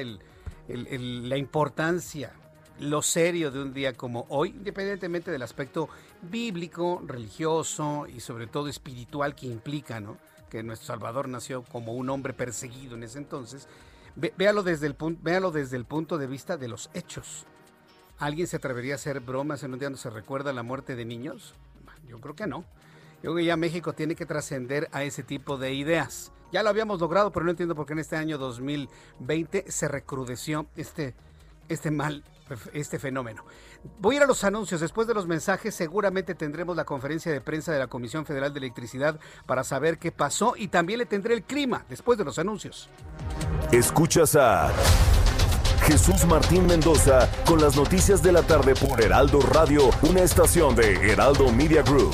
la 0.68 1.38
importancia, 1.38 2.34
lo 2.80 3.02
serio 3.02 3.52
de 3.52 3.62
un 3.62 3.74
día 3.74 3.94
como 3.94 4.26
hoy, 4.30 4.50
independientemente 4.50 5.32
del 5.32 5.42
aspecto 5.42 5.90
bíblico, 6.22 7.02
religioso 7.06 8.08
y 8.08 8.20
sobre 8.20 8.48
todo 8.48 8.68
espiritual 8.68 9.36
que 9.36 9.48
implica, 9.48 10.00
¿no? 10.00 10.18
Que 10.50 10.64
nuestro 10.64 10.88
Salvador 10.88 11.28
nació 11.28 11.64
como 11.64 11.94
un 11.94 12.10
hombre 12.10 12.34
perseguido 12.34 12.96
en 12.96 13.04
ese 13.04 13.20
entonces. 13.20 13.68
véalo, 14.16 14.64
desde 14.64 14.88
el, 14.88 14.96
véalo 15.22 15.52
desde 15.52 15.78
el 15.78 15.86
punto 15.86 16.18
de 16.18 16.28
vista 16.28 16.58
de 16.58 16.68
los 16.68 16.90
hechos. 16.94 17.46
¿Alguien 18.20 18.48
se 18.48 18.58
atrevería 18.58 18.94
a 18.94 18.96
hacer 18.96 19.20
bromas 19.20 19.64
en 19.64 19.74
un 19.74 19.80
día 19.80 19.88
donde 19.88 20.00
se 20.00 20.10
recuerda 20.10 20.54
la 20.54 20.64
muerte 20.64 20.96
de 20.96 21.06
niños? 21.06 21.56
Yo 22.08 22.20
creo 22.20 22.36
que 22.36 22.48
no. 22.48 22.64
Yo 23.24 23.32
creo 23.32 23.36
que 23.36 23.46
ya 23.46 23.58
México 23.58 23.94
tiene 23.94 24.16
que 24.16 24.26
trascender 24.26 24.90
a 24.92 25.04
ese 25.04 25.24
tipo 25.24 25.58
de 25.58 25.74
ideas. 25.74 26.32
Ya 26.54 26.62
lo 26.62 26.70
habíamos 26.70 27.02
logrado, 27.02 27.32
pero 27.32 27.44
no 27.46 27.50
entiendo 27.50 27.74
por 27.74 27.88
qué 27.88 27.94
en 27.94 28.00
este 28.00 28.16
año 28.16 28.38
2020 28.38 29.66
se 29.72 29.88
recrudeció 29.88 30.68
este, 30.78 31.16
este 31.68 31.90
mal, 31.90 32.24
este 32.74 33.00
fenómeno. 33.00 33.44
Voy 34.00 34.14
a 34.14 34.18
ir 34.18 34.24
a 34.24 34.28
los 34.28 34.44
anuncios. 34.44 34.80
Después 34.80 35.08
de 35.08 35.16
los 35.16 35.26
mensajes, 35.26 35.74
seguramente 35.74 36.36
tendremos 36.36 36.78
la 36.78 36.86
conferencia 36.86 37.32
de 37.32 37.42
prensa 37.42 37.74
de 37.74 37.80
la 37.80 37.88
Comisión 37.88 38.28
Federal 38.28 38.54
de 38.54 38.60
Electricidad 38.60 39.20
para 39.48 39.64
saber 39.64 39.98
qué 39.98 40.12
pasó 40.12 40.54
y 40.56 40.68
también 40.68 41.00
le 41.00 41.08
tendré 41.08 41.34
el 41.34 41.42
clima 41.42 41.86
después 41.90 42.20
de 42.20 42.24
los 42.24 42.38
anuncios. 42.38 42.88
Escuchas 43.72 44.36
a. 44.36 44.72
Jesús 45.88 46.24
Martín 46.28 46.68
Mendoza 46.68 47.30
con 47.46 47.60
las 47.60 47.76
noticias 47.76 48.22
de 48.22 48.32
la 48.32 48.44
tarde 48.44 48.76
por 48.76 49.02
Heraldo 49.02 49.42
Radio, 49.42 49.90
una 50.04 50.22
estación 50.22 50.76
de 50.76 51.12
Heraldo 51.12 51.52
Media 51.52 51.82
Group. 51.82 52.14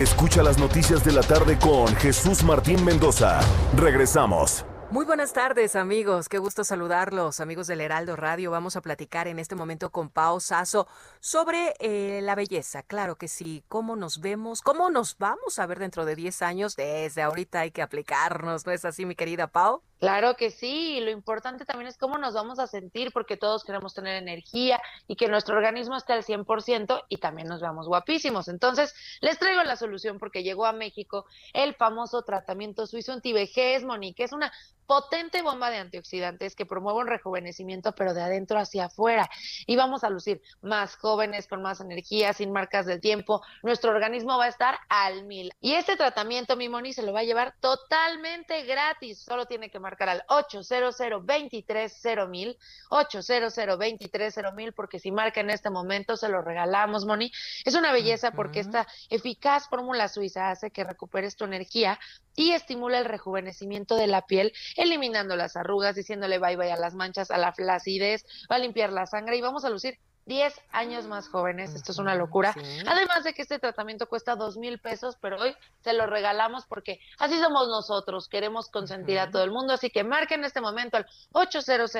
Escucha 0.00 0.44
las 0.44 0.58
noticias 0.58 1.04
de 1.04 1.10
la 1.10 1.22
tarde 1.22 1.58
con 1.58 1.88
Jesús 1.96 2.44
Martín 2.44 2.84
Mendoza. 2.84 3.40
Regresamos. 3.76 4.64
Muy 4.90 5.04
buenas 5.04 5.32
tardes 5.32 5.74
amigos, 5.74 6.28
qué 6.28 6.38
gusto 6.38 6.62
saludarlos 6.62 7.40
amigos 7.40 7.66
del 7.66 7.80
Heraldo 7.80 8.14
Radio. 8.14 8.52
Vamos 8.52 8.76
a 8.76 8.80
platicar 8.80 9.26
en 9.26 9.40
este 9.40 9.56
momento 9.56 9.90
con 9.90 10.08
Pao 10.08 10.38
Sasso 10.38 10.86
sobre 11.18 11.74
eh, 11.80 12.20
la 12.22 12.36
belleza, 12.36 12.84
claro 12.84 13.16
que 13.16 13.26
sí, 13.26 13.64
cómo 13.68 13.96
nos 13.96 14.20
vemos, 14.20 14.62
cómo 14.62 14.88
nos 14.88 15.18
vamos 15.18 15.58
a 15.58 15.66
ver 15.66 15.80
dentro 15.80 16.04
de 16.06 16.14
10 16.14 16.42
años, 16.42 16.76
desde 16.76 17.20
ahorita 17.20 17.60
hay 17.60 17.72
que 17.72 17.82
aplicarnos, 17.82 18.64
¿no 18.64 18.72
es 18.72 18.84
así 18.84 19.04
mi 19.04 19.16
querida 19.16 19.48
Pau? 19.48 19.82
Claro 19.98 20.36
que 20.36 20.50
sí, 20.50 21.00
lo 21.00 21.10
importante 21.10 21.64
también 21.64 21.88
es 21.88 21.98
cómo 21.98 22.18
nos 22.18 22.32
vamos 22.32 22.60
a 22.60 22.68
sentir 22.68 23.12
porque 23.12 23.36
todos 23.36 23.64
queremos 23.64 23.94
tener 23.94 24.14
energía 24.14 24.80
y 25.08 25.16
que 25.16 25.26
nuestro 25.26 25.56
organismo 25.56 25.96
esté 25.96 26.12
al 26.12 26.22
100% 26.22 27.04
y 27.08 27.16
también 27.16 27.48
nos 27.48 27.60
veamos 27.60 27.88
guapísimos. 27.88 28.46
Entonces, 28.46 28.94
les 29.20 29.40
traigo 29.40 29.62
la 29.64 29.74
solución 29.74 30.20
porque 30.20 30.44
llegó 30.44 30.66
a 30.66 30.72
México 30.72 31.26
el 31.52 31.74
famoso 31.74 32.22
tratamiento 32.22 32.86
suizo 32.86 33.12
antivejez, 33.12 33.82
Monique, 33.82 34.22
es 34.22 34.32
una 34.32 34.52
potente 34.88 35.42
bomba 35.42 35.70
de 35.70 35.76
antioxidantes 35.76 36.56
que 36.56 36.64
promueve 36.64 37.00
un 37.00 37.06
rejuvenecimiento, 37.06 37.94
pero 37.94 38.14
de 38.14 38.22
adentro 38.22 38.58
hacia 38.58 38.86
afuera. 38.86 39.28
Y 39.66 39.76
vamos 39.76 40.02
a 40.02 40.08
lucir 40.08 40.40
más 40.62 40.96
jóvenes, 40.96 41.46
con 41.46 41.60
más 41.60 41.80
energía, 41.80 42.32
sin 42.32 42.50
marcas 42.52 42.86
del 42.86 42.98
tiempo. 42.98 43.42
Nuestro 43.62 43.90
organismo 43.90 44.38
va 44.38 44.46
a 44.46 44.48
estar 44.48 44.78
al 44.88 45.26
mil. 45.26 45.52
Y 45.60 45.74
este 45.74 45.96
tratamiento, 45.96 46.56
mi 46.56 46.70
Moni, 46.70 46.94
se 46.94 47.02
lo 47.02 47.12
va 47.12 47.20
a 47.20 47.24
llevar 47.24 47.54
totalmente 47.60 48.64
gratis. 48.64 49.20
Solo 49.20 49.44
tiene 49.44 49.70
que 49.70 49.78
marcar 49.78 50.08
al 50.08 50.24
800 50.28 50.96
230 50.96 52.26
mil, 52.26 52.56
800 52.88 53.54
230 53.54 54.52
mil, 54.52 54.72
porque 54.72 54.98
si 54.98 55.12
marca 55.12 55.40
en 55.40 55.50
este 55.50 55.68
momento 55.68 56.16
se 56.16 56.30
lo 56.30 56.40
regalamos, 56.40 57.04
Moni. 57.04 57.30
Es 57.66 57.74
una 57.74 57.92
belleza 57.92 58.30
porque 58.30 58.60
esta 58.60 58.86
eficaz 59.10 59.68
fórmula 59.68 60.08
suiza 60.08 60.48
hace 60.50 60.70
que 60.70 60.82
recuperes 60.82 61.36
tu 61.36 61.44
energía 61.44 61.98
y 62.38 62.52
estimula 62.52 63.00
el 63.00 63.04
rejuvenecimiento 63.04 63.96
de 63.96 64.06
la 64.06 64.22
piel, 64.22 64.52
eliminando 64.78 65.36
las 65.36 65.56
arrugas, 65.56 65.96
diciéndole 65.96 66.38
bye 66.38 66.56
bye 66.56 66.72
a 66.72 66.76
las 66.76 66.94
manchas, 66.94 67.30
a 67.30 67.38
la 67.38 67.52
flacidez, 67.52 68.24
va 68.50 68.56
a 68.56 68.60
limpiar 68.60 68.92
la 68.92 69.06
sangre 69.06 69.36
y 69.36 69.40
vamos 69.40 69.64
a 69.64 69.70
lucir 69.70 69.98
10 70.28 70.54
años 70.72 71.06
más 71.06 71.28
jóvenes. 71.28 71.74
Esto 71.74 71.90
es 71.90 71.98
una 71.98 72.14
locura. 72.14 72.54
Además 72.86 73.24
de 73.24 73.32
que 73.32 73.42
este 73.42 73.58
tratamiento 73.58 74.06
cuesta 74.06 74.36
dos 74.36 74.56
mil 74.56 74.78
pesos, 74.78 75.16
pero 75.20 75.40
hoy 75.40 75.56
se 75.80 75.94
lo 75.94 76.06
regalamos 76.06 76.66
porque 76.66 77.00
así 77.18 77.38
somos 77.38 77.66
nosotros. 77.66 78.28
Queremos 78.28 78.68
consentir 78.68 79.18
a 79.18 79.30
todo 79.30 79.42
el 79.42 79.50
mundo. 79.50 79.72
Así 79.72 79.90
que 79.90 80.04
marquen 80.04 80.40
en 80.40 80.46
este 80.46 80.60
momento 80.60 80.98
al 80.98 81.06
800 81.32 81.90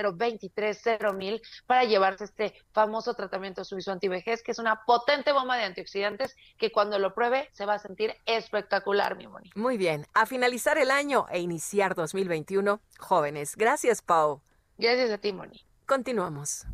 mil 1.15 1.43
para 1.67 1.85
llevarse 1.85 2.25
este 2.25 2.55
famoso 2.73 3.15
tratamiento 3.15 3.65
suizo 3.65 3.91
antivejez, 3.93 4.43
que 4.43 4.53
es 4.53 4.59
una 4.59 4.85
potente 4.85 5.33
bomba 5.33 5.57
de 5.57 5.65
antioxidantes 5.65 6.37
que 6.59 6.71
cuando 6.71 6.99
lo 6.99 7.15
pruebe 7.15 7.49
se 7.53 7.65
va 7.65 7.75
a 7.75 7.79
sentir 7.79 8.15
espectacular, 8.27 9.17
mi 9.17 9.27
Moni. 9.27 9.51
Muy 9.55 9.79
bien. 9.79 10.07
A 10.13 10.27
finalizar 10.27 10.77
el 10.77 10.91
año 10.91 11.27
e 11.31 11.41
iniciar 11.41 11.95
2021, 11.95 12.81
jóvenes. 12.99 13.57
Gracias, 13.57 14.03
Pau. 14.03 14.43
Gracias 14.77 15.11
a 15.11 15.19
ti, 15.19 15.33
Moni. 15.33 15.65
Continuamos. 15.87 16.67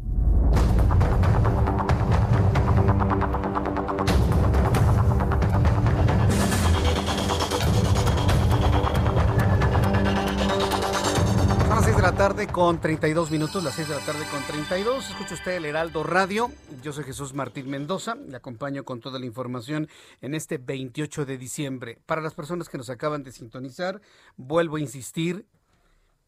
La 12.05 12.13
tarde 12.15 12.49
con 12.49 12.83
32 12.83 13.31
minutos, 13.31 13.65
las 13.65 13.77
6 13.77 13.89
de 13.89 13.95
la 13.95 14.05
tarde 14.05 14.27
con 14.31 14.43
32. 14.43 15.09
Escucha 15.09 15.33
usted 15.33 15.53
el 15.53 15.65
Heraldo 15.65 16.03
Radio. 16.03 16.53
Yo 16.83 16.93
soy 16.93 17.03
Jesús 17.03 17.33
Martín 17.33 17.71
Mendoza. 17.71 18.15
Le 18.15 18.37
acompaño 18.37 18.85
con 18.85 19.01
toda 19.01 19.19
la 19.19 19.25
información 19.25 19.89
en 20.21 20.35
este 20.35 20.59
28 20.59 21.25
de 21.25 21.39
diciembre. 21.39 21.99
Para 22.05 22.21
las 22.21 22.35
personas 22.35 22.69
que 22.69 22.77
nos 22.77 22.91
acaban 22.91 23.23
de 23.23 23.33
sintonizar, 23.33 24.03
vuelvo 24.37 24.77
a 24.77 24.81
insistir. 24.81 25.47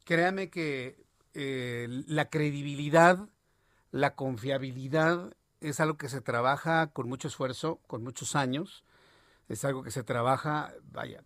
Créame 0.07 0.49
que 0.49 0.97
eh, 1.35 1.89
la 2.07 2.31
credibilidad, 2.31 3.29
la 3.91 4.15
confiabilidad 4.15 5.37
es 5.61 5.79
algo 5.79 5.99
que 5.99 6.09
se 6.09 6.23
trabaja 6.23 6.87
con 6.87 7.07
mucho 7.07 7.29
esfuerzo, 7.29 7.81
con 7.87 8.03
muchos 8.03 8.35
años. 8.35 8.83
Es 9.51 9.63
algo 9.67 9.83
que 9.83 9.91
se 9.91 10.03
trabaja, 10.03 10.73
vaya, 10.91 11.23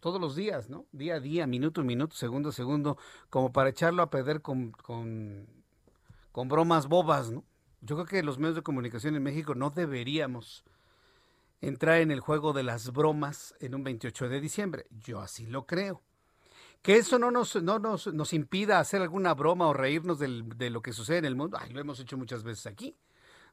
todos 0.00 0.20
los 0.20 0.36
días, 0.36 0.68
¿no? 0.68 0.86
Día 0.92 1.16
a 1.16 1.20
día, 1.20 1.46
minuto 1.46 1.80
a 1.80 1.84
minuto, 1.84 2.14
segundo 2.16 2.50
a 2.50 2.52
segundo, 2.52 2.98
como 3.30 3.52
para 3.52 3.70
echarlo 3.70 4.02
a 4.02 4.10
perder 4.10 4.42
con, 4.42 4.72
con, 4.72 5.46
con 6.32 6.48
bromas 6.48 6.88
bobas, 6.88 7.30
¿no? 7.30 7.44
Yo 7.80 7.96
creo 7.96 8.06
que 8.06 8.22
los 8.22 8.38
medios 8.38 8.56
de 8.56 8.62
comunicación 8.62 9.16
en 9.16 9.22
México 9.22 9.54
no 9.54 9.70
deberíamos 9.70 10.64
entrar 11.60 12.00
en 12.00 12.10
el 12.10 12.20
juego 12.20 12.52
de 12.52 12.62
las 12.62 12.92
bromas 12.92 13.54
en 13.60 13.74
un 13.74 13.84
28 13.84 14.28
de 14.28 14.40
diciembre. 14.40 14.86
Yo 14.90 15.20
así 15.20 15.46
lo 15.46 15.66
creo. 15.66 16.02
Que 16.82 16.96
eso 16.96 17.18
no 17.18 17.30
nos, 17.30 17.60
no 17.62 17.78
nos, 17.78 18.12
nos 18.12 18.32
impida 18.32 18.78
hacer 18.78 19.02
alguna 19.02 19.34
broma 19.34 19.66
o 19.66 19.72
reírnos 19.72 20.18
de 20.18 20.70
lo 20.70 20.82
que 20.82 20.92
sucede 20.92 21.18
en 21.18 21.24
el 21.24 21.36
mundo. 21.36 21.58
Ay, 21.60 21.72
lo 21.72 21.80
hemos 21.80 21.98
hecho 22.00 22.16
muchas 22.16 22.44
veces 22.44 22.66
aquí. 22.66 22.96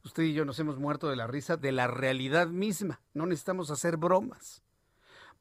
Usted 0.04 0.24
y 0.24 0.34
yo 0.34 0.46
nos 0.46 0.60
hemos 0.60 0.78
muerto 0.78 1.10
de 1.10 1.16
la 1.16 1.28
risa 1.28 1.56
de 1.56 1.72
la 1.72 1.88
realidad 1.88 2.48
misma. 2.48 3.02
No 3.14 3.26
necesitamos 3.26 3.72
hacer 3.72 3.98
bromas. 3.98 4.62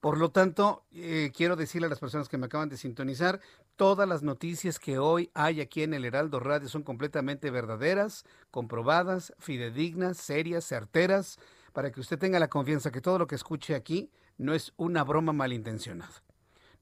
Por 0.03 0.19
lo 0.19 0.33
tanto, 0.33 0.83
eh, 0.91 1.31
quiero 1.33 1.55
decirle 1.55 1.87
a 1.87 1.89
las 1.89 2.01
personas 2.01 2.29
que 2.29 2.37
me 2.37 2.47
acaban 2.47 2.69
de 2.69 2.77
sintonizar, 2.77 3.39
todas 3.77 4.09
las 4.09 4.25
noticias 4.25 4.81
que 4.81 4.99
hoy 4.99 5.31
hay 5.33 5.61
aquí 5.61 5.85
en 5.85 5.95
el 5.95 6.05
Heraldo 6.05 6.41
Radio 6.41 6.69
son 6.69 6.83
completamente 6.83 7.53
verdaderas, 7.53 8.25
comprobadas, 8.51 9.33
fidedignas, 9.39 10.17
serias, 10.17 10.65
certeras, 10.65 11.39
para 11.73 11.93
que 11.93 12.01
usted 12.01 12.19
tenga 12.19 12.41
la 12.41 12.49
confianza 12.49 12.91
que 12.91 13.01
todo 13.01 13.17
lo 13.17 13.29
que 13.29 13.37
escuche 13.37 13.77
aquí 13.77 14.11
no 14.39 14.55
es 14.55 14.73
una 14.77 15.05
broma 15.05 15.33
malintencionada. 15.33 16.25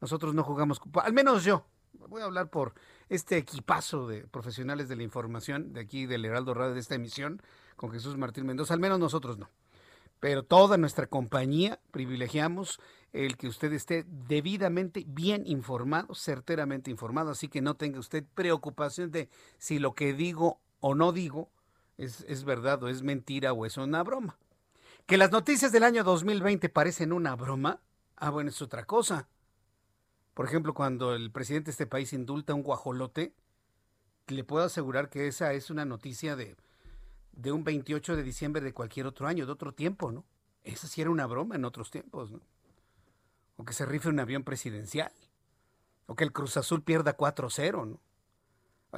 Nosotros 0.01 0.33
no 0.33 0.43
jugamos, 0.43 0.81
al 0.95 1.13
menos 1.13 1.45
yo, 1.45 1.67
voy 1.93 2.23
a 2.23 2.25
hablar 2.25 2.49
por 2.49 2.73
este 3.11 3.37
equipazo 3.37 4.09
de 4.09 4.23
profesionales 4.29 4.89
de 4.89 4.97
la 4.97 5.03
información 5.03 5.75
de 5.75 5.81
aquí 5.81 6.07
del 6.07 6.25
Heraldo 6.25 6.55
Radio 6.55 6.73
de 6.73 6.81
esta 6.81 6.95
emisión 6.95 7.43
con 7.77 7.93
Jesús 7.93 8.17
Martín 8.17 8.47
Mendoza, 8.47 8.73
al 8.73 8.81
menos 8.81 8.99
nosotros 8.99 9.37
no. 9.37 9.51
Pero 10.21 10.45
toda 10.45 10.77
nuestra 10.77 11.07
compañía 11.07 11.81
privilegiamos 11.91 12.79
el 13.13 13.37
que 13.37 13.49
usted 13.49 13.73
esté 13.73 14.05
debidamente 14.07 15.05
bien 15.07 15.43
informado, 15.47 16.15
certeramente 16.15 16.91
informado, 16.91 17.31
así 17.31 17.49
que 17.49 17.61
no 17.61 17.75
tenga 17.75 17.99
usted 17.99 18.25
preocupación 18.35 19.11
de 19.11 19.29
si 19.59 19.79
lo 19.79 19.95
que 19.95 20.13
digo 20.13 20.61
o 20.79 20.95
no 20.95 21.13
digo 21.13 21.51
es, 21.99 22.25
es 22.29 22.45
verdad 22.45 22.83
o 22.83 22.89
es 22.89 23.03
mentira 23.03 23.53
o 23.53 23.67
es 23.67 23.77
una 23.77 24.03
broma. 24.03 24.39
Que 25.07 25.17
las 25.17 25.33
noticias 25.33 25.73
del 25.73 25.83
año 25.83 26.05
2020 26.05 26.69
parecen 26.69 27.13
una 27.13 27.35
broma, 27.35 27.81
ah, 28.17 28.31
bueno, 28.31 28.51
es 28.51 28.63
otra 28.63 28.85
cosa. 28.85 29.29
Por 30.35 30.47
ejemplo, 30.47 30.73
cuando 30.73 31.15
el 31.15 31.33
presidente 31.33 31.67
de 31.67 31.73
este 31.73 31.87
país 31.87 32.13
indulta 32.13 32.55
un 32.55 32.63
guajolote, 32.63 33.35
le 34.29 34.45
puedo 34.45 34.65
asegurar 34.65 35.09
que 35.09 35.27
esa 35.27 35.53
es 35.53 35.71
una 35.71 35.85
noticia 35.85 36.37
de, 36.37 36.57
de 37.33 37.53
un 37.53 37.65
28 37.65 38.17
de 38.17 38.23
diciembre 38.23 38.63
de 38.63 38.73
cualquier 38.73 39.07
otro 39.07 39.27
año, 39.27 39.47
de 39.47 39.53
otro 39.53 39.73
tiempo, 39.73 40.13
¿no? 40.13 40.25
Esa 40.63 40.87
sí 40.87 41.01
era 41.01 41.11
una 41.11 41.27
broma 41.27 41.57
en 41.57 41.65
otros 41.65 41.91
tiempos, 41.91 42.31
¿no? 42.31 42.41
O 43.57 43.65
que 43.65 43.73
se 43.73 43.87
rife 43.87 44.09
un 44.09 44.21
avión 44.21 44.43
presidencial. 44.43 45.13
O 46.07 46.17
que 46.17 46.25
el 46.25 46.33
Cruz 46.33 46.57
Azul 46.57 46.83
pierda 46.83 47.17
4-0, 47.17 47.87
¿no? 47.87 48.01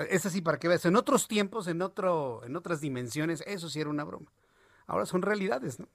Es 0.05 0.25
así 0.25 0.41
para 0.41 0.59
que 0.59 0.69
veas. 0.69 0.85
En 0.87 0.97
otros 0.97 1.29
tiempos, 1.29 1.67
en, 1.67 1.83
otro, 1.83 2.43
en 2.45 2.57
otras 2.57 2.81
dimensiones, 2.81 3.43
eso 3.47 3.69
sí 3.69 3.81
era 3.81 3.91
una 3.91 4.05
broma. 4.05 4.33
Ahora 4.87 5.07
son 5.07 5.23
realidades, 5.23 5.79
¿no? 5.79 5.89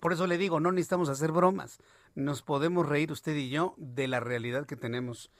Por 0.00 0.12
eso 0.12 0.28
le 0.28 0.38
digo, 0.38 0.60
no 0.60 0.70
necesitamos 0.70 1.08
hacer 1.08 1.32
bromas. 1.32 1.80
Nos 2.14 2.42
podemos 2.42 2.88
reír 2.88 3.10
usted 3.10 3.34
y 3.34 3.50
yo 3.50 3.74
de 3.76 4.06
la 4.06 4.20
realidad 4.20 4.66
que 4.66 4.76
tenemos 4.76 5.32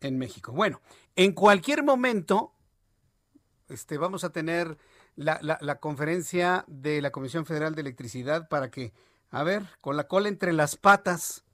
en 0.00 0.16
México. 0.16 0.52
Bueno, 0.52 0.80
en 1.16 1.32
cualquier 1.32 1.82
momento 1.82 2.52
este, 3.68 3.98
vamos 3.98 4.22
a 4.22 4.30
tener 4.30 4.78
la, 5.16 5.40
la, 5.40 5.80
conferencia 5.80 6.64
de 6.68 7.00
la 7.02 7.10
Comisión 7.10 7.46
Federal 7.46 7.74
de 7.74 7.80
Electricidad 7.80 8.48
para 8.48 8.70
que, 8.70 8.92
a 9.30 9.42
ver, 9.42 9.64
con 9.80 9.96
la 9.96 10.06
cola 10.06 10.28
entre 10.28 10.52
las 10.52 10.76
patas, 10.76 11.44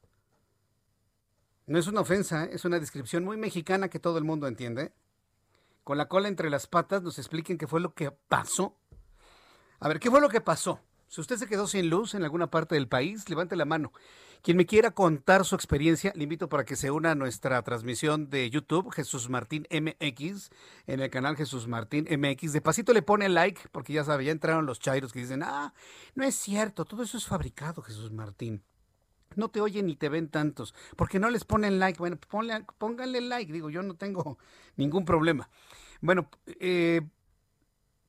no 1.66 1.78
es 1.78 1.86
una 1.86 2.00
ofensa, 2.00 2.44
¿eh? 2.44 2.50
es 2.52 2.64
una 2.64 2.80
descripción 2.80 3.24
muy 3.24 3.36
mexicana 3.36 3.88
que 3.88 4.00
todo 4.00 4.18
el 4.18 4.24
mundo 4.24 4.46
entiende. 4.46 4.92
Con 5.84 5.96
la 5.96 6.08
cola 6.08 6.28
entre 6.28 6.50
las 6.50 6.66
patas 6.66 7.02
nos 7.02 7.18
expliquen 7.18 7.58
qué 7.58 7.66
fue 7.66 7.80
lo 7.80 7.94
que 7.94 8.10
pasó. 8.10 8.76
A 9.80 9.88
ver, 9.88 9.98
¿qué 9.98 10.10
fue 10.10 10.20
lo 10.20 10.28
que 10.28 10.40
pasó? 10.40 10.80
Si 11.12 11.20
usted 11.20 11.36
se 11.36 11.46
quedó 11.46 11.66
sin 11.66 11.90
luz 11.90 12.14
en 12.14 12.24
alguna 12.24 12.46
parte 12.46 12.74
del 12.74 12.88
país, 12.88 13.28
levante 13.28 13.54
la 13.54 13.66
mano. 13.66 13.92
Quien 14.40 14.56
me 14.56 14.64
quiera 14.64 14.92
contar 14.92 15.44
su 15.44 15.54
experiencia, 15.54 16.10
le 16.16 16.22
invito 16.22 16.48
para 16.48 16.64
que 16.64 16.74
se 16.74 16.90
una 16.90 17.10
a 17.10 17.14
nuestra 17.14 17.60
transmisión 17.60 18.30
de 18.30 18.48
YouTube, 18.48 18.90
Jesús 18.90 19.28
Martín 19.28 19.66
MX, 19.70 20.48
en 20.86 21.00
el 21.00 21.10
canal 21.10 21.36
Jesús 21.36 21.68
Martín 21.68 22.08
MX. 22.10 22.54
De 22.54 22.62
pasito 22.62 22.94
le 22.94 23.02
pone 23.02 23.28
like, 23.28 23.60
porque 23.72 23.92
ya 23.92 24.04
sabe, 24.04 24.24
ya 24.24 24.32
entraron 24.32 24.64
los 24.64 24.80
chairos 24.80 25.12
que 25.12 25.18
dicen, 25.18 25.42
ah, 25.42 25.74
no 26.14 26.24
es 26.24 26.34
cierto, 26.34 26.86
todo 26.86 27.02
eso 27.02 27.18
es 27.18 27.26
fabricado, 27.26 27.82
Jesús 27.82 28.10
Martín. 28.10 28.62
No 29.36 29.50
te 29.50 29.60
oyen 29.60 29.88
ni 29.88 29.96
te 29.96 30.08
ven 30.08 30.30
tantos, 30.30 30.74
porque 30.96 31.18
no 31.18 31.28
les 31.28 31.44
ponen 31.44 31.78
like. 31.78 31.98
Bueno, 31.98 32.16
pónganle 32.78 33.20
like, 33.20 33.52
digo, 33.52 33.68
yo 33.68 33.82
no 33.82 33.96
tengo 33.96 34.38
ningún 34.76 35.04
problema. 35.04 35.50
Bueno, 36.00 36.30
eh, 36.46 37.02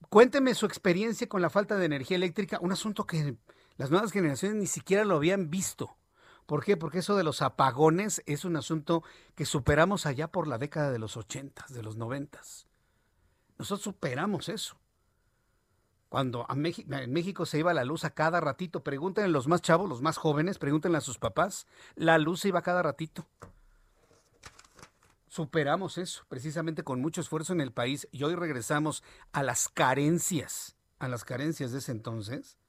Cuénteme 0.09 0.53
su 0.55 0.65
experiencia 0.65 1.27
con 1.27 1.41
la 1.41 1.49
falta 1.49 1.75
de 1.75 1.85
energía 1.85 2.17
eléctrica, 2.17 2.59
un 2.61 2.71
asunto 2.71 3.05
que 3.05 3.37
las 3.77 3.89
nuevas 3.89 4.11
generaciones 4.11 4.57
ni 4.57 4.67
siquiera 4.67 5.05
lo 5.05 5.15
habían 5.15 5.49
visto. 5.49 5.97
¿Por 6.45 6.63
qué? 6.63 6.77
Porque 6.77 6.99
eso 6.99 7.15
de 7.15 7.23
los 7.23 7.41
apagones 7.41 8.21
es 8.25 8.45
un 8.45 8.55
asunto 8.55 9.03
que 9.35 9.45
superamos 9.45 10.05
allá 10.05 10.27
por 10.27 10.47
la 10.47 10.57
década 10.57 10.91
de 10.91 10.99
los 10.99 11.17
ochentas, 11.17 11.73
de 11.73 11.83
los 11.83 11.95
noventas. 11.95 12.67
Nosotros 13.57 13.83
superamos 13.83 14.49
eso. 14.49 14.77
Cuando 16.09 16.45
en 16.49 17.13
México 17.13 17.45
se 17.45 17.59
iba 17.59 17.73
la 17.73 17.85
luz 17.85 18.03
a 18.03 18.11
cada 18.11 18.39
ratito, 18.39 18.83
pregúntenle 18.83 19.29
a 19.29 19.31
los 19.31 19.47
más 19.47 19.61
chavos, 19.61 19.89
los 19.89 20.01
más 20.01 20.17
jóvenes, 20.17 20.59
pregúntenle 20.59 20.99
a 20.99 21.01
sus 21.01 21.17
papás, 21.17 21.65
la 21.95 22.19
luz 22.19 22.41
se 22.41 22.49
iba 22.49 22.59
a 22.59 22.63
cada 22.63 22.83
ratito 22.83 23.25
superamos 25.34 25.98
eso, 25.98 26.26
precisamente 26.30 26.84
con 26.84 27.02
mucho 27.02 27.19
esfuerzo 27.19 27.54
en 27.54 27.62
el 27.62 27.72
país, 27.72 28.08
y 28.12 28.22
hoy 28.22 28.36
regresamos 28.36 29.04
a 29.32 29.41
las 29.41 29.67
carencias, 29.67 30.76
a 31.00 31.08
las 31.08 31.26
carencias 31.26 31.72
de 31.72 31.80
ese 31.80 31.91
entonces. 31.91 32.60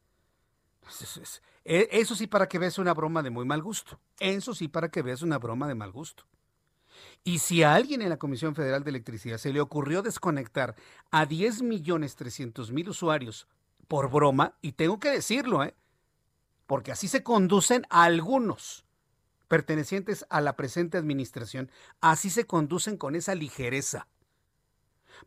E, 1.66 1.88
eso, 1.92 2.14
sí 2.14 2.26
para 2.26 2.48
que 2.48 2.58
veas 2.58 2.78
una 2.78 2.94
broma 2.94 3.22
de 3.22 3.28
muy 3.28 3.44
mal 3.44 3.62
gusto. 3.62 4.00
Eso 4.18 4.54
sí 4.54 4.68
para 4.68 4.88
que 4.88 5.02
veas 5.02 5.20
una 5.20 5.38
broma 5.38 5.68
de 5.68 5.74
mal 5.74 5.92
gusto. 5.92 6.24
Y 7.22 7.40
si 7.40 7.62
a 7.62 7.74
alguien 7.74 8.00
en 8.00 8.08
la 8.08 8.16
Comisión 8.16 8.54
Federal 8.54 8.82
de 8.82 8.90
Electricidad 8.90 9.36
se 9.36 9.52
le 9.52 9.60
ocurrió 9.60 10.00
desconectar 10.00 10.74
a 11.10 11.26
10 11.26 11.60
millones 11.60 12.16
300 12.16 12.72
mil 12.72 12.88
usuarios 12.88 13.46
por 13.88 14.10
broma, 14.10 14.56
y 14.62 14.72
tengo 14.72 14.98
que 14.98 15.10
decirlo, 15.10 15.64
¿eh? 15.64 15.74
porque 16.66 16.92
así 16.92 17.08
se 17.08 17.22
conducen 17.22 17.84
algunos 17.90 18.83
pertenecientes 19.54 20.26
a 20.30 20.40
la 20.40 20.56
presente 20.56 20.98
administración, 20.98 21.70
así 22.00 22.28
se 22.28 22.44
conducen 22.44 22.96
con 22.96 23.14
esa 23.14 23.36
ligereza. 23.36 24.08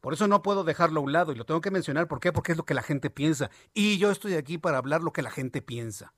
Por 0.01 0.11
eso 0.11 0.27
no 0.27 0.41
puedo 0.41 0.65
dejarlo 0.65 0.99
a 0.99 1.03
un 1.03 1.13
lado 1.13 1.31
y 1.31 1.35
lo 1.35 1.45
tengo 1.45 1.61
que 1.61 1.71
mencionar. 1.71 2.09
¿Por 2.09 2.19
qué? 2.19 2.33
Porque 2.33 2.51
es 2.51 2.57
lo 2.57 2.65
que 2.65 2.73
la 2.73 2.83
gente 2.83 3.09
piensa. 3.09 3.49
Y 3.73 3.99
yo 3.99 4.11
estoy 4.11 4.33
aquí 4.33 4.57
para 4.57 4.79
hablar 4.79 5.01
lo 5.01 5.13
que 5.13 5.21
la 5.21 5.31
gente 5.31 5.61
piensa. 5.61 6.13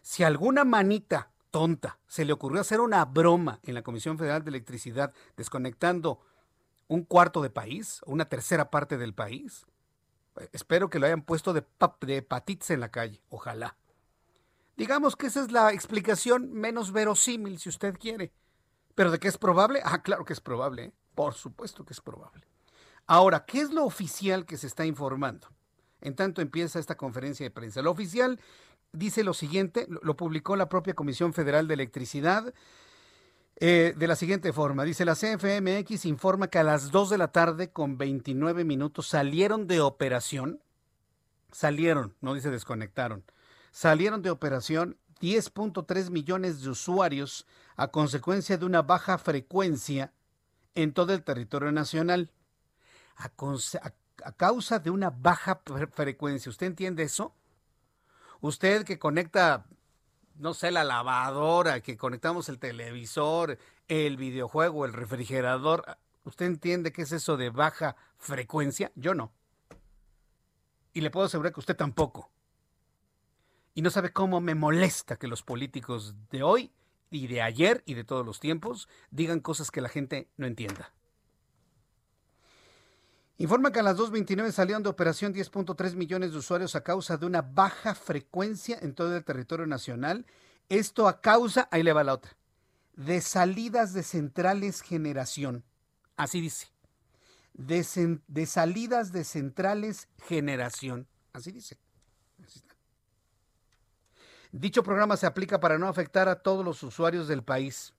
Si 0.00 0.22
alguna 0.22 0.64
manita 0.64 1.30
tonta 1.50 1.98
se 2.06 2.24
le 2.24 2.32
ocurrió 2.32 2.62
hacer 2.62 2.80
una 2.80 3.04
broma 3.04 3.60
en 3.64 3.74
la 3.74 3.82
Comisión 3.82 4.16
Federal 4.16 4.42
de 4.42 4.48
Electricidad 4.48 5.12
desconectando 5.36 6.22
un 6.88 7.04
cuarto 7.04 7.42
de 7.42 7.50
país, 7.50 8.00
o 8.06 8.12
una 8.12 8.30
tercera 8.30 8.70
parte 8.70 8.96
del 8.96 9.12
país, 9.12 9.66
eh, 10.40 10.48
espero 10.54 10.88
que 10.88 10.98
lo 10.98 11.04
hayan 11.04 11.20
puesto 11.20 11.52
de, 11.52 11.66
de 12.00 12.26
en 12.70 12.80
la 12.80 12.90
calle. 12.90 13.20
Ojalá. 13.28 13.76
Digamos 14.76 15.14
que 15.14 15.28
esa 15.28 15.40
es 15.42 15.52
la 15.52 15.72
explicación 15.72 16.52
menos 16.52 16.92
verosímil, 16.92 17.58
si 17.58 17.68
usted 17.68 17.94
quiere. 17.94 18.32
¿Pero 18.94 19.10
de 19.10 19.18
qué 19.18 19.28
es 19.28 19.38
probable? 19.38 19.80
Ah, 19.84 20.02
claro 20.02 20.24
que 20.24 20.32
es 20.32 20.40
probable. 20.40 20.84
¿eh? 20.84 20.92
Por 21.14 21.34
supuesto 21.34 21.84
que 21.84 21.92
es 21.92 22.00
probable. 22.00 22.46
Ahora, 23.06 23.44
¿qué 23.44 23.60
es 23.60 23.70
lo 23.70 23.84
oficial 23.84 24.46
que 24.46 24.56
se 24.56 24.66
está 24.66 24.84
informando? 24.84 25.48
En 26.00 26.16
tanto 26.16 26.42
empieza 26.42 26.78
esta 26.78 26.96
conferencia 26.96 27.44
de 27.44 27.50
prensa. 27.50 27.82
Lo 27.82 27.90
oficial 27.90 28.40
dice 28.92 29.24
lo 29.24 29.34
siguiente, 29.34 29.86
lo 29.88 30.16
publicó 30.16 30.56
la 30.56 30.68
propia 30.68 30.94
Comisión 30.94 31.32
Federal 31.32 31.68
de 31.68 31.74
Electricidad 31.74 32.52
eh, 33.56 33.94
de 33.96 34.06
la 34.06 34.16
siguiente 34.16 34.52
forma. 34.52 34.84
Dice, 34.84 35.04
la 35.04 35.14
CFMX 35.14 36.04
informa 36.06 36.48
que 36.48 36.58
a 36.58 36.64
las 36.64 36.90
2 36.90 37.10
de 37.10 37.18
la 37.18 37.28
tarde 37.28 37.70
con 37.70 37.96
29 37.96 38.64
minutos 38.64 39.06
salieron 39.06 39.66
de 39.66 39.80
operación. 39.80 40.60
Salieron, 41.52 42.14
no 42.20 42.34
dice 42.34 42.50
desconectaron 42.50 43.24
salieron 43.74 44.22
de 44.22 44.30
operación 44.30 44.96
10.3 45.20 46.10
millones 46.10 46.62
de 46.62 46.70
usuarios 46.70 47.44
a 47.74 47.88
consecuencia 47.88 48.56
de 48.56 48.64
una 48.64 48.82
baja 48.82 49.18
frecuencia 49.18 50.12
en 50.76 50.92
todo 50.92 51.12
el 51.12 51.24
territorio 51.24 51.72
nacional. 51.72 52.30
A, 53.16 53.30
causa 54.36 54.78
de 54.78 54.90
una 54.90 55.10
baja 55.10 55.60
frecuencia. 55.90 56.50
¿Usted 56.50 56.68
entiende 56.68 57.02
eso? 57.02 57.34
Usted 58.40 58.84
que 58.84 59.00
conecta, 59.00 59.66
no 60.36 60.54
sé, 60.54 60.70
la 60.70 60.84
lavadora, 60.84 61.80
que 61.80 61.96
conectamos 61.96 62.48
el 62.48 62.60
televisor, 62.60 63.58
el 63.88 64.16
videojuego, 64.16 64.84
el 64.84 64.92
refrigerador, 64.92 65.98
¿usted 66.22 66.46
entiende 66.46 66.92
qué 66.92 67.02
es 67.02 67.10
eso 67.10 67.36
de 67.36 67.50
baja 67.50 67.96
frecuencia? 68.18 68.92
Yo 68.94 69.14
no. 69.14 69.32
Y 70.92 71.00
le 71.00 71.10
puedo 71.10 71.26
asegurar 71.26 71.52
que 71.52 71.60
usted 71.60 71.76
tampoco. 71.76 72.30
Y 73.74 73.82
no 73.82 73.90
sabe 73.90 74.12
cómo 74.12 74.40
me 74.40 74.54
molesta 74.54 75.16
que 75.16 75.26
los 75.26 75.42
políticos 75.42 76.14
de 76.30 76.42
hoy 76.42 76.72
y 77.10 77.26
de 77.26 77.42
ayer 77.42 77.82
y 77.86 77.94
de 77.94 78.04
todos 78.04 78.24
los 78.24 78.40
tiempos 78.40 78.88
digan 79.10 79.40
cosas 79.40 79.70
que 79.70 79.80
la 79.80 79.88
gente 79.88 80.28
no 80.36 80.46
entienda. 80.46 80.92
Informa 83.36 83.72
que 83.72 83.80
a 83.80 83.82
las 83.82 83.96
2.29 83.96 84.52
salieron 84.52 84.84
de 84.84 84.90
operación 84.90 85.34
10.3 85.34 85.96
millones 85.96 86.32
de 86.32 86.38
usuarios 86.38 86.76
a 86.76 86.84
causa 86.84 87.16
de 87.16 87.26
una 87.26 87.42
baja 87.42 87.96
frecuencia 87.96 88.78
en 88.80 88.94
todo 88.94 89.16
el 89.16 89.24
territorio 89.24 89.66
nacional. 89.66 90.24
Esto 90.68 91.08
a 91.08 91.20
causa, 91.20 91.68
ahí 91.72 91.82
le 91.82 91.92
va 91.92 92.04
la 92.04 92.14
otra, 92.14 92.36
de 92.94 93.20
salidas 93.20 93.92
de 93.92 94.04
centrales 94.04 94.82
generación. 94.82 95.64
Así 96.16 96.40
dice. 96.40 96.68
De, 97.54 97.84
de 98.28 98.46
salidas 98.46 99.10
de 99.10 99.24
centrales 99.24 100.08
generación. 100.28 101.08
Así 101.32 101.50
dice. 101.50 101.78
Dicho 104.56 104.84
programa 104.84 105.16
se 105.16 105.26
aplica 105.26 105.58
para 105.58 105.78
no 105.78 105.88
afectar 105.88 106.28
a 106.28 106.40
todos 106.40 106.64
los 106.64 106.80
usuarios 106.84 107.26
del 107.26 107.42
país. 107.42 107.92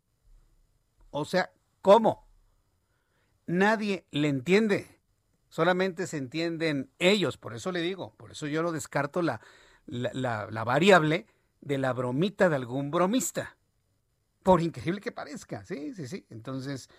O 1.12 1.26
sea, 1.26 1.52
¿cómo? 1.82 2.30
Nadie 3.46 4.08
le 4.12 4.30
entiende. 4.30 5.02
Solamente 5.50 6.08
se 6.08 6.16
entienden 6.16 6.90
ellos. 6.98 7.36
Por 7.36 7.56
eso 7.56 7.74
le 7.74 7.82
digo, 7.82 8.16
por 8.16 8.32
eso 8.32 8.48
yo 8.48 8.64
no 8.64 8.72
descarto 8.72 9.22
la, 9.22 9.42
la, 9.86 10.64
variable 10.64 11.28
de 11.60 11.78
la 11.78 11.92
bromita 11.92 12.48
de 12.48 12.56
algún 12.56 12.90
bromista. 12.90 13.58
Por 14.42 14.62
increíble 14.62 15.02
que 15.02 15.12
parezca. 15.12 15.66
Sí, 15.66 15.94
sí, 15.94 16.08
sí. 16.08 16.26
Entonces, 16.30 16.90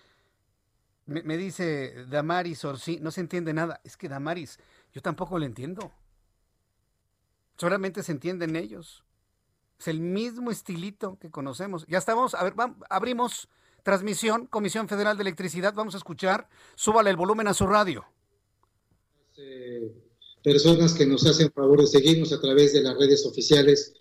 me, 1.06 1.22
me 1.22 1.38
dice 1.38 2.04
Damaris 2.10 2.62
Orsi, 2.62 3.00
no 3.00 3.10
se 3.10 3.22
entiende 3.22 3.54
nada. 3.54 3.80
Es 3.84 3.96
que 3.96 4.10
Damaris, 4.10 4.58
yo 4.92 5.00
tampoco 5.00 5.38
le 5.38 5.46
entiendo. 5.46 5.92
Solamente 7.56 8.02
se 8.02 8.12
entienden 8.12 8.54
ellos. 8.54 9.05
Es 9.78 9.88
el 9.88 10.00
mismo 10.00 10.50
estilito 10.50 11.18
que 11.20 11.30
conocemos. 11.30 11.84
Ya 11.86 11.98
estamos, 11.98 12.34
a 12.34 12.44
ver, 12.44 12.54
abrimos 12.88 13.48
transmisión, 13.82 14.46
Comisión 14.46 14.88
Federal 14.88 15.16
de 15.16 15.22
Electricidad, 15.22 15.74
vamos 15.74 15.94
a 15.94 15.98
escuchar. 15.98 16.48
Súbale 16.74 17.10
el 17.10 17.16
volumen 17.16 17.48
a 17.48 17.54
su 17.54 17.66
radio. 17.66 18.04
personas 20.42 20.94
que 20.94 21.06
nos 21.06 21.26
hacen 21.26 21.50
favor 21.52 21.80
de 21.80 21.86
seguirnos 21.86 22.32
a 22.32 22.40
través 22.40 22.72
de 22.72 22.80
las 22.80 22.96
redes 22.96 23.26
oficiales 23.26 23.94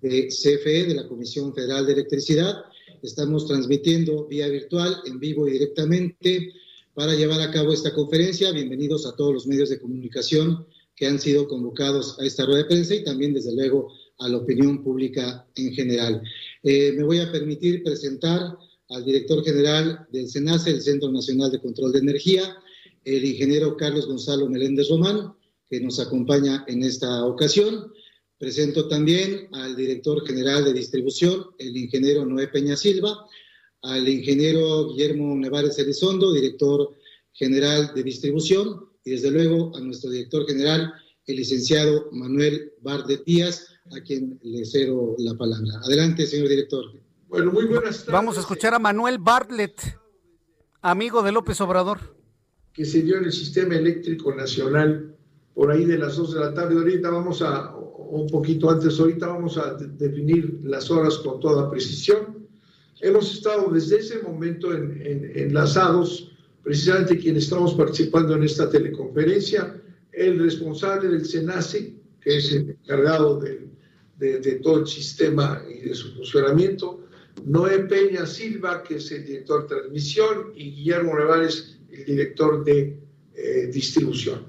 de 0.00 0.28
CFE, 0.28 0.86
de 0.86 0.94
la 0.94 1.08
Comisión 1.08 1.54
Federal 1.54 1.86
de 1.86 1.92
Electricidad. 1.94 2.64
Estamos 3.02 3.46
transmitiendo 3.46 4.26
vía 4.26 4.48
virtual, 4.48 5.00
en 5.06 5.18
vivo 5.18 5.48
y 5.48 5.52
directamente 5.52 6.52
para 6.94 7.14
llevar 7.14 7.40
a 7.40 7.50
cabo 7.50 7.72
esta 7.72 7.94
conferencia. 7.94 8.52
Bienvenidos 8.52 9.06
a 9.06 9.16
todos 9.16 9.32
los 9.32 9.46
medios 9.46 9.70
de 9.70 9.80
comunicación 9.80 10.66
que 10.94 11.06
han 11.06 11.18
sido 11.18 11.48
convocados 11.48 12.18
a 12.20 12.24
esta 12.24 12.44
rueda 12.44 12.58
de 12.58 12.66
prensa 12.66 12.94
y 12.94 13.02
también, 13.02 13.32
desde 13.34 13.54
luego, 13.54 13.92
a 14.22 14.28
la 14.28 14.38
opinión 14.38 14.82
pública 14.82 15.46
en 15.56 15.72
general. 15.72 16.22
Eh, 16.62 16.92
me 16.96 17.02
voy 17.02 17.18
a 17.18 17.30
permitir 17.30 17.82
presentar 17.82 18.56
al 18.88 19.04
director 19.04 19.44
general 19.44 20.06
del 20.12 20.28
SENACE, 20.28 20.70
el 20.70 20.82
Centro 20.82 21.10
Nacional 21.10 21.50
de 21.50 21.60
Control 21.60 21.92
de 21.92 21.98
Energía, 21.98 22.56
el 23.04 23.24
ingeniero 23.24 23.76
Carlos 23.76 24.06
Gonzalo 24.06 24.48
Meléndez 24.48 24.88
Román, 24.88 25.34
que 25.68 25.80
nos 25.80 25.98
acompaña 25.98 26.64
en 26.68 26.82
esta 26.84 27.24
ocasión. 27.24 27.92
Presento 28.38 28.88
también 28.88 29.48
al 29.52 29.74
director 29.74 30.24
general 30.26 30.64
de 30.64 30.72
distribución, 30.72 31.46
el 31.58 31.76
ingeniero 31.76 32.24
Noé 32.24 32.48
Peña 32.48 32.76
Silva, 32.76 33.26
al 33.82 34.08
ingeniero 34.08 34.88
Guillermo 34.88 35.34
Nevares 35.36 35.78
Elizondo, 35.78 36.32
director 36.32 36.94
general 37.32 37.92
de 37.94 38.02
distribución, 38.02 38.88
y 39.04 39.12
desde 39.12 39.30
luego 39.30 39.74
a 39.74 39.80
nuestro 39.80 40.10
director 40.10 40.46
general, 40.46 40.92
el 41.26 41.36
licenciado 41.36 42.08
Manuel 42.12 42.72
Bardet 42.82 43.24
Díaz, 43.24 43.71
a 43.94 44.00
quien 44.02 44.38
le 44.42 44.64
cedo 44.64 45.14
la 45.18 45.34
palabra. 45.34 45.80
Adelante, 45.84 46.26
señor 46.26 46.48
director. 46.48 46.84
Bueno, 47.28 47.52
muy 47.52 47.64
buenas 47.66 47.98
tardes. 47.98 48.12
Vamos 48.12 48.36
a 48.36 48.40
escuchar 48.40 48.74
a 48.74 48.78
Manuel 48.78 49.18
Bartlett, 49.18 49.98
amigo 50.80 51.22
de 51.22 51.32
López 51.32 51.60
Obrador. 51.60 51.98
Que 52.72 52.84
se 52.84 53.02
dio 53.02 53.18
en 53.18 53.24
el 53.24 53.32
sistema 53.32 53.74
eléctrico 53.74 54.34
nacional 54.34 55.14
por 55.54 55.70
ahí 55.70 55.84
de 55.84 55.98
las 55.98 56.16
2 56.16 56.34
de 56.34 56.40
la 56.40 56.54
tarde. 56.54 56.74
Ahorita 56.74 57.10
vamos 57.10 57.42
a, 57.42 57.74
un 57.76 58.26
poquito 58.28 58.70
antes, 58.70 58.98
ahorita 58.98 59.26
vamos 59.26 59.58
a 59.58 59.74
definir 59.74 60.60
las 60.64 60.90
horas 60.90 61.18
con 61.18 61.40
toda 61.40 61.70
precisión. 61.70 62.48
Hemos 63.00 63.32
estado 63.32 63.70
desde 63.70 63.98
ese 63.98 64.22
momento 64.22 64.72
enlazados, 64.72 66.32
precisamente 66.62 67.18
quienes 67.18 67.44
estamos 67.44 67.74
participando 67.74 68.34
en 68.34 68.44
esta 68.44 68.70
teleconferencia, 68.70 69.80
el 70.12 70.38
responsable 70.38 71.08
del 71.08 71.24
SENACE, 71.24 71.96
que 72.20 72.36
es 72.36 72.52
el 72.52 72.70
encargado 72.70 73.40
de, 74.22 74.38
de, 74.38 74.52
todo 74.60 74.78
el 74.80 74.86
sistema 74.86 75.60
y 75.68 75.88
de 75.88 75.94
su 75.94 76.14
funcionamiento, 76.14 77.00
Noé 77.44 77.80
Peña 77.80 78.24
Silva, 78.24 78.84
que 78.84 78.96
es 78.96 79.10
el 79.10 79.24
director 79.24 79.62
de 79.62 79.68
transmisión, 79.68 80.52
y 80.54 80.70
Guillermo 80.70 81.18
Nevares, 81.18 81.76
el 81.90 82.04
director 82.04 82.64
de 82.64 82.96
eh, 83.34 83.70
distribución. 83.72 84.46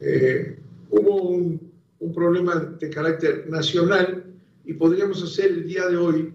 Eh, 0.00 0.58
hubo 0.90 1.22
un, 1.22 1.72
problema 2.14 2.76
de 2.78 2.90
carácter 2.90 3.48
nacional 3.48 4.24
y 4.66 4.74
podríamos 4.74 5.22
hacer 5.22 5.46
el 5.46 5.66
día 5.66 5.88
de 5.88 5.96
hoy, 5.96 6.34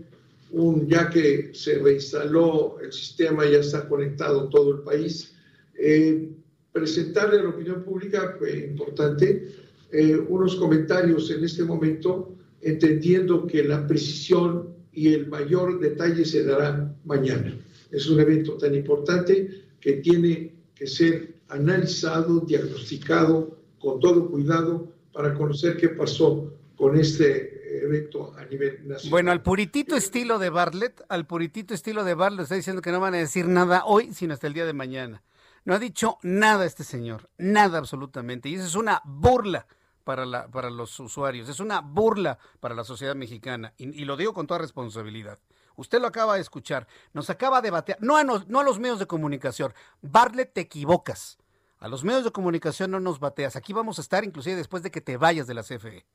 un, 0.51 0.87
ya 0.87 1.11
que 1.11 1.51
se 1.53 1.77
reinstaló 1.77 2.79
el 2.81 2.91
sistema, 2.91 3.45
ya 3.45 3.59
está 3.59 3.87
conectado 3.87 4.49
todo 4.49 4.77
el 4.77 4.81
país, 4.81 5.31
eh, 5.77 6.27
presentarle 6.71 7.39
a 7.39 7.43
la 7.43 7.49
opinión 7.49 7.83
pública, 7.83 8.35
importante, 8.67 9.47
eh, 9.91 10.17
unos 10.27 10.55
comentarios 10.55 11.29
en 11.29 11.43
este 11.43 11.63
momento, 11.63 12.35
entendiendo 12.61 13.47
que 13.47 13.63
la 13.63 13.85
precisión 13.87 14.69
y 14.91 15.13
el 15.13 15.27
mayor 15.27 15.79
detalle 15.79 16.25
se 16.25 16.43
dará 16.43 16.93
mañana. 17.05 17.55
Es 17.91 18.07
un 18.07 18.19
evento 18.19 18.57
tan 18.57 18.75
importante 18.75 19.65
que 19.79 19.93
tiene 19.93 20.53
que 20.75 20.87
ser 20.87 21.35
analizado, 21.49 22.41
diagnosticado 22.41 23.57
con 23.79 23.99
todo 23.99 24.29
cuidado 24.29 24.91
para 25.11 25.33
conocer 25.33 25.77
qué 25.77 25.89
pasó 25.89 26.53
con 26.75 26.97
este 26.97 27.83
evento 27.85 28.33
a 28.37 28.45
nivel 28.45 28.87
nacional. 28.87 29.09
Bueno, 29.09 29.31
al 29.31 29.41
puritito 29.41 29.95
estilo 29.95 30.39
de 30.39 30.49
Bartlett, 30.49 31.01
al 31.09 31.25
puritito 31.25 31.73
estilo 31.73 32.03
de 32.03 32.13
Bartlett 32.13 32.43
está 32.43 32.55
diciendo 32.55 32.81
que 32.81 32.91
no 32.91 32.99
van 32.99 33.15
a 33.15 33.17
decir 33.17 33.47
nada 33.47 33.83
hoy, 33.85 34.13
sino 34.13 34.33
hasta 34.33 34.47
el 34.47 34.53
día 34.53 34.65
de 34.65 34.73
mañana. 34.73 35.23
No 35.65 35.75
ha 35.75 35.79
dicho 35.79 36.17
nada 36.23 36.65
este 36.65 36.83
señor, 36.83 37.29
nada 37.37 37.77
absolutamente. 37.77 38.49
Y 38.49 38.55
eso 38.55 38.65
es 38.65 38.75
una 38.75 39.01
burla 39.05 39.67
para, 40.09 40.25
la, 40.25 40.49
para 40.49 40.71
los 40.71 40.99
usuarios, 40.99 41.49
es 41.49 41.59
una 41.59 41.81
burla 41.81 42.39
para 42.59 42.73
la 42.73 42.83
sociedad 42.83 43.15
mexicana. 43.15 43.75
Y, 43.77 44.05
lo 44.05 44.17
digo 44.17 44.33
con 44.33 44.47
toda 44.47 44.57
responsabilidad. 44.57 45.37
Usted 45.75 46.01
lo 46.01 46.07
acaba 46.07 46.33
de 46.33 46.41
escuchar, 46.41 46.87
nos 47.13 47.29
acaba 47.29 47.61
de 47.61 47.69
batear, 47.69 47.99
no 48.01 48.17
a, 48.17 48.23
no 48.23 48.59
a 48.59 48.63
los 48.63 48.79
medios 48.79 48.97
de 48.97 49.05
comunicación. 49.05 49.71
Bartlett, 50.01 50.51
te 50.51 50.61
equivocas. 50.61 51.37
A 51.77 51.87
los 51.87 52.03
medios 52.03 52.23
de 52.23 52.31
comunicación 52.31 52.89
no 52.89 52.99
nos 52.99 53.19
bateas. 53.19 53.55
Aquí 53.55 53.71
vamos 53.71 53.99
a 53.99 54.01
estar 54.01 54.23
inclusive 54.23 54.55
después 54.55 54.81
de 54.81 54.89
que 54.89 54.99
te 54.99 55.15
vayas 55.15 55.45
de 55.45 55.53
la 55.53 55.61
CFE. 55.61 56.07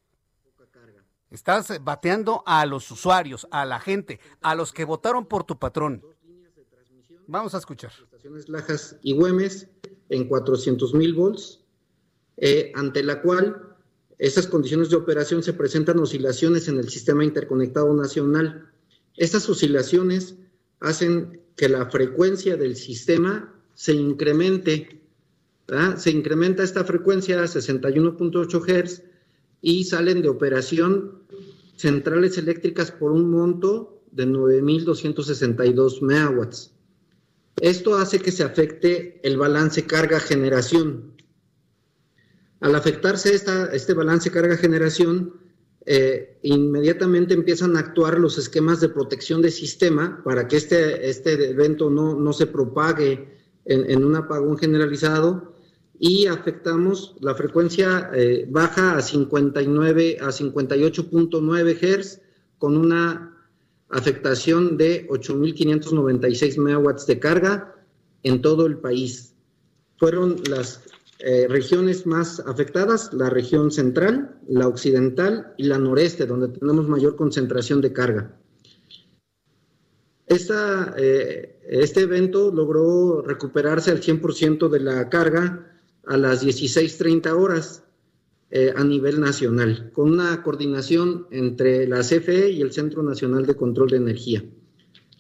Estás 1.31 1.81
bateando 1.85 2.43
a 2.47 2.67
los 2.67 2.91
usuarios, 2.91 3.47
a 3.53 3.65
la 3.65 3.79
gente, 3.79 4.19
a 4.41 4.57
los 4.57 4.73
que 4.73 4.85
votaron 4.85 5.25
por 5.25 5.45
tu 5.45 5.57
patrón. 5.57 6.03
Vamos 7.29 7.55
a 7.55 7.59
escuchar. 7.59 7.93
Estaciones 8.03 8.49
Lajas 8.49 8.97
y 9.03 9.15
Güemes 9.15 9.69
en 10.09 10.27
400 10.27 10.95
mil 10.95 11.15
volts, 11.15 11.61
eh, 12.39 12.73
ante 12.75 13.05
la 13.05 13.23
cual 13.23 13.74
estas 14.25 14.47
condiciones 14.47 14.89
de 14.89 14.97
operación 14.97 15.43
se 15.43 15.53
presentan 15.53 15.99
oscilaciones 15.99 16.69
en 16.69 16.79
el 16.79 16.89
sistema 16.89 17.25
interconectado 17.25 17.93
nacional. 17.93 18.71
Estas 19.19 19.47
oscilaciones 19.51 20.37
hacen 20.81 21.43
que 21.57 21.69
la 21.69 21.91
frecuencia 21.91 22.57
del 22.57 22.75
sistema 22.75 23.55
se 23.75 23.93
incremente. 23.93 25.03
Se 25.99 26.11
incrementa 26.11 26.63
esta 26.63 26.85
frecuencia 26.85 27.43
a 27.43 27.45
61.8 27.45 28.65
Hz 28.65 29.03
y 29.61 29.85
salen 29.85 30.23
de 30.23 30.31
operación 30.31 31.19
centrales 31.77 32.39
eléctricas 32.39 32.91
por 32.93 33.13
un 33.13 33.31
monto 33.31 34.01
de 34.11 34.27
9.262 34.27 36.01
megawatts. 36.01 36.73
Esto 37.61 37.97
hace 37.97 38.21
que 38.21 38.33
se 38.33 38.43
afecte 38.43 39.21
el 39.23 39.37
balance 39.37 39.85
carga-generación. 39.85 41.14
Al 42.65 42.75
afectarse 42.75 43.35
este 43.35 43.93
balance 43.93 44.31
carga-generación, 44.31 45.35
eh, 45.85 46.39
inmediatamente 46.45 47.35
empiezan 47.35 47.77
a 47.77 47.81
actuar 47.81 48.19
los 48.19 48.39
esquemas 48.39 48.81
de 48.81 48.89
protección 48.89 49.43
de 49.43 49.51
sistema 49.51 50.23
para 50.25 50.49
que 50.49 50.57
este, 50.57 51.11
este 51.11 51.51
evento 51.51 51.91
no, 51.91 52.33
se 52.33 52.47
propague 52.47 53.29
en, 53.67 54.03
un 54.03 54.17
apagón 54.17 54.57
generalizado 54.57 55.59
y 55.99 56.27
afectamos 56.27 57.17
la 57.21 57.35
frecuencia 57.35 58.11
eh, 58.15 58.47
baja 58.49 58.97
a 58.97 59.03
59 59.03 60.17
a 60.23 60.29
58.9 60.29 62.01
Hz 62.01 62.21
con 62.57 62.79
una 62.79 63.47
afectación 63.91 64.79
de 64.79 65.07
8.596 65.09 66.57
megawatts 66.57 67.07
de 67.07 67.19
carga 67.19 67.75
en 68.23 68.41
todo 68.41 68.65
el 68.65 68.79
país. 68.79 69.35
Fueron 69.99 70.37
las 70.49 70.81
eh, 71.21 71.47
regiones 71.49 72.07
más 72.07 72.41
afectadas, 72.41 73.13
la 73.13 73.31
región 73.31 73.71
central, 73.71 74.37
la 74.49 74.69
occidental 74.69 75.55
y 75.57 75.65
la 75.65 75.79
noreste, 75.79 76.27
donde 76.27 76.49
tenemos 76.49 76.89
mayor 76.89 77.17
concentración 77.17 77.81
de 77.81 77.93
carga. 77.93 78.37
Eh, 80.27 81.61
este 81.69 82.01
evento 82.01 82.53
logró 82.53 83.23
recuperarse 83.23 83.91
al 83.91 84.01
100% 84.01 84.69
de 84.69 84.81
la 84.81 85.09
carga 85.09 85.71
a 86.07 86.17
las 86.17 86.45
16.30 86.45 87.31
horas 87.33 87.85
eh, 88.51 88.73
a 88.77 88.85
nivel 88.85 89.21
nacional, 89.21 89.91
con 89.93 90.13
una 90.13 90.43
coordinación 90.43 91.27
entre 91.31 91.87
la 91.87 92.01
CFE 92.01 92.51
y 92.51 92.63
el 92.63 92.73
Centro 92.73 93.03
Nacional 93.03 93.47
de 93.47 93.57
Control 93.57 93.91
de 93.91 93.97
Energía. 93.97 94.45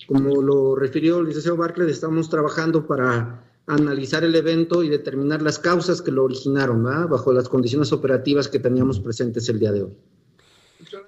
Como 0.06 0.42
lo 0.42 0.74
refirió 0.74 1.18
el 1.18 1.26
licenciado 1.26 1.56
Barclay, 1.56 1.90
estamos 1.90 2.28
trabajando 2.28 2.86
para 2.86 3.44
analizar 3.66 4.24
el 4.24 4.34
evento 4.34 4.82
y 4.82 4.88
determinar 4.88 5.42
las 5.42 5.58
causas 5.58 6.02
que 6.02 6.10
lo 6.10 6.24
originaron, 6.24 6.82
bajo 6.82 7.32
las 7.32 7.48
condiciones 7.48 7.92
operativas 7.92 8.48
que 8.48 8.58
teníamos 8.58 9.00
presentes 9.00 9.48
el 9.48 9.58
día 9.58 9.72
de 9.72 9.84
hoy. 9.84 9.96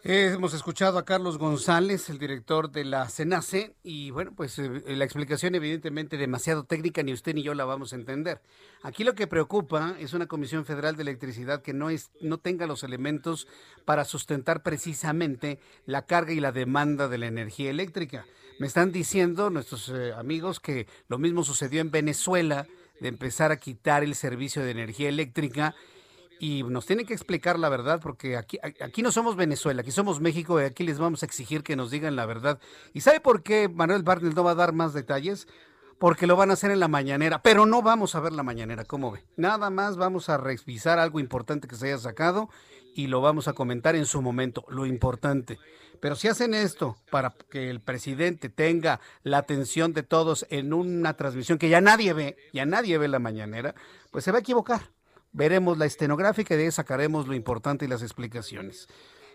Hemos 0.05 0.55
escuchado 0.55 0.99
a 0.99 1.05
Carlos 1.05 1.39
González, 1.39 2.09
el 2.11 2.18
director 2.18 2.70
de 2.70 2.84
la 2.84 3.09
CENACE, 3.09 3.74
y 3.82 4.11
bueno, 4.11 4.32
pues 4.37 4.59
eh, 4.59 4.82
la 4.87 5.05
explicación 5.05 5.55
evidentemente 5.55 6.16
demasiado 6.16 6.64
técnica, 6.64 7.03
ni 7.03 7.12
usted 7.12 7.34
ni 7.34 7.43
yo 7.43 7.55
la 7.55 7.64
vamos 7.64 7.93
a 7.93 7.97
entender. 7.97 8.41
Aquí 8.82 9.05
lo 9.05 9.14
que 9.14 9.26
preocupa 9.26 9.97
es 9.99 10.12
una 10.14 10.26
Comisión 10.26 10.64
Federal 10.64 10.97
de 10.97 11.03
Electricidad 11.03 11.62
que 11.62 11.72
no, 11.72 11.91
es, 11.91 12.11
no 12.20 12.39
tenga 12.39 12.66
los 12.66 12.82
elementos 12.82 13.49
para 13.84 14.05
sustentar 14.05 14.62
precisamente 14.62 15.59
la 15.87 16.07
carga 16.07 16.32
y 16.32 16.41
la 16.41 16.53
demanda 16.53 17.09
de 17.09 17.18
la 17.18 17.26
energía 17.26 17.70
eléctrica. 17.70 18.26
Me 18.59 18.66
están 18.66 18.93
diciendo 18.93 19.51
nuestros 19.51 19.89
eh, 19.89 20.12
amigos 20.12 20.61
que 20.61 20.87
lo 21.09 21.18
mismo 21.18 21.45
sucedió 21.45 21.80
en 21.80 21.91
Venezuela, 21.91 22.66
de 23.01 23.09
empezar 23.09 23.53
a 23.53 23.59
quitar 23.59 24.03
el 24.03 24.14
servicio 24.14 24.62
de 24.62 24.70
energía 24.70 25.09
eléctrica 25.09 25.74
y 26.39 26.62
nos 26.62 26.87
tienen 26.87 27.07
que 27.07 27.14
explicar 27.14 27.59
la 27.59 27.68
verdad 27.68 28.01
porque 28.03 28.37
aquí, 28.37 28.59
aquí 28.62 29.03
no 29.03 29.12
somos 29.12 29.37
Venezuela, 29.37 29.82
aquí 29.82 29.91
somos 29.91 30.20
México 30.20 30.61
y 30.61 30.64
aquí 30.64 30.84
les 30.84 30.99
vamos 30.99 31.22
a 31.22 31.26
exigir 31.26 31.62
que 31.62 31.76
nos 31.76 31.91
digan 31.91 32.16
la 32.16 32.26
verdad. 32.26 32.59
¿Y 32.93 33.01
sabe 33.01 33.20
por 33.20 33.43
qué 33.43 33.68
Manuel 33.68 34.03
Barnell 34.03 34.34
no 34.34 34.45
va 34.45 34.53
a 34.53 34.57
dar 34.57 34.72
más 34.72 34.93
detalles? 34.93 35.47
porque 35.99 36.26
lo 36.26 36.37
van 36.37 36.51
a 36.51 36.55
hacer 36.55 36.70
en 36.70 36.80
la 36.80 36.89
mañanera, 36.89 37.43
pero 37.43 37.66
no 37.66 37.82
vamos 37.82 38.14
a 38.14 38.20
ver 38.20 38.32
la 38.32 38.43
mañanera, 38.43 38.84
¿cómo 38.84 39.11
ve? 39.11 39.24
Nada 39.37 39.70
más 39.70 39.97
vamos 39.97 40.28
a 40.28 40.37
revisar 40.37 40.99
algo 40.99 41.20
importante 41.20 41.68
que 41.68 41.76
se 41.76 41.87
haya 41.87 41.99
sacado 41.99 42.51
y 42.95 43.07
lo 43.07 43.20
vamos 43.20 43.49
a 43.49 43.55
comentar 43.55 43.97
en 43.97 44.07
su 44.07 44.20
momento, 44.22 44.64
lo 44.68 44.87
importante. 44.87 45.59
Pero 46.01 46.14
si 46.14 46.28
hacen 46.28 46.53
esto 46.53 46.97
para 47.11 47.34
que 47.51 47.70
el 47.70 47.80
presidente 47.80 48.49
tenga 48.49 49.01
la 49.22 49.39
atención 49.39 49.95
de 49.95 50.03
todos 50.03 50.47
en 50.51 50.72
una 50.72 51.14
transmisión 51.14 51.59
que 51.59 51.70
ya 51.70 51.80
nadie 51.80 52.12
ve, 52.12 52.37
ya 52.53 52.66
nadie 52.66 52.99
ve 52.99 53.09
la 53.09 53.18
mañanera, 53.18 53.74
pues 54.11 54.24
se 54.24 54.32
va 54.32 54.39
a 54.39 54.41
equivocar. 54.41 54.95
Veremos 55.32 55.78
la 55.78 55.86
estenográfica 55.86 56.54
y 56.54 56.58
de 56.58 56.64
ahí 56.64 56.70
sacaremos 56.70 57.28
lo 57.28 57.34
importante 57.34 57.84
y 57.84 57.88
las 57.88 58.02
explicaciones. 58.02 58.88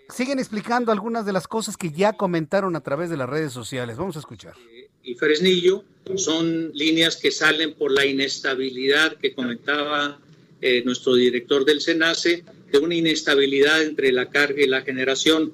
Siguen 0.09 0.39
explicando 0.39 0.91
algunas 0.91 1.25
de 1.25 1.33
las 1.33 1.47
cosas 1.47 1.77
que 1.77 1.91
ya 1.91 2.13
comentaron 2.13 2.75
a 2.75 2.81
través 2.81 3.09
de 3.09 3.17
las 3.17 3.29
redes 3.29 3.53
sociales. 3.53 3.97
Vamos 3.97 4.15
a 4.17 4.19
escuchar. 4.19 4.55
Y 5.03 5.15
Fresnillo 5.15 5.83
son 6.15 6.71
líneas 6.73 7.15
que 7.15 7.31
salen 7.31 7.73
por 7.73 7.91
la 7.91 8.05
inestabilidad 8.05 9.17
que 9.17 9.33
comentaba 9.33 10.19
eh, 10.61 10.83
nuestro 10.83 11.15
director 11.15 11.65
del 11.65 11.81
SENACE, 11.81 12.43
de 12.71 12.77
una 12.77 12.95
inestabilidad 12.95 13.81
entre 13.81 14.11
la 14.11 14.29
carga 14.29 14.61
y 14.61 14.67
la 14.67 14.81
generación. 14.81 15.51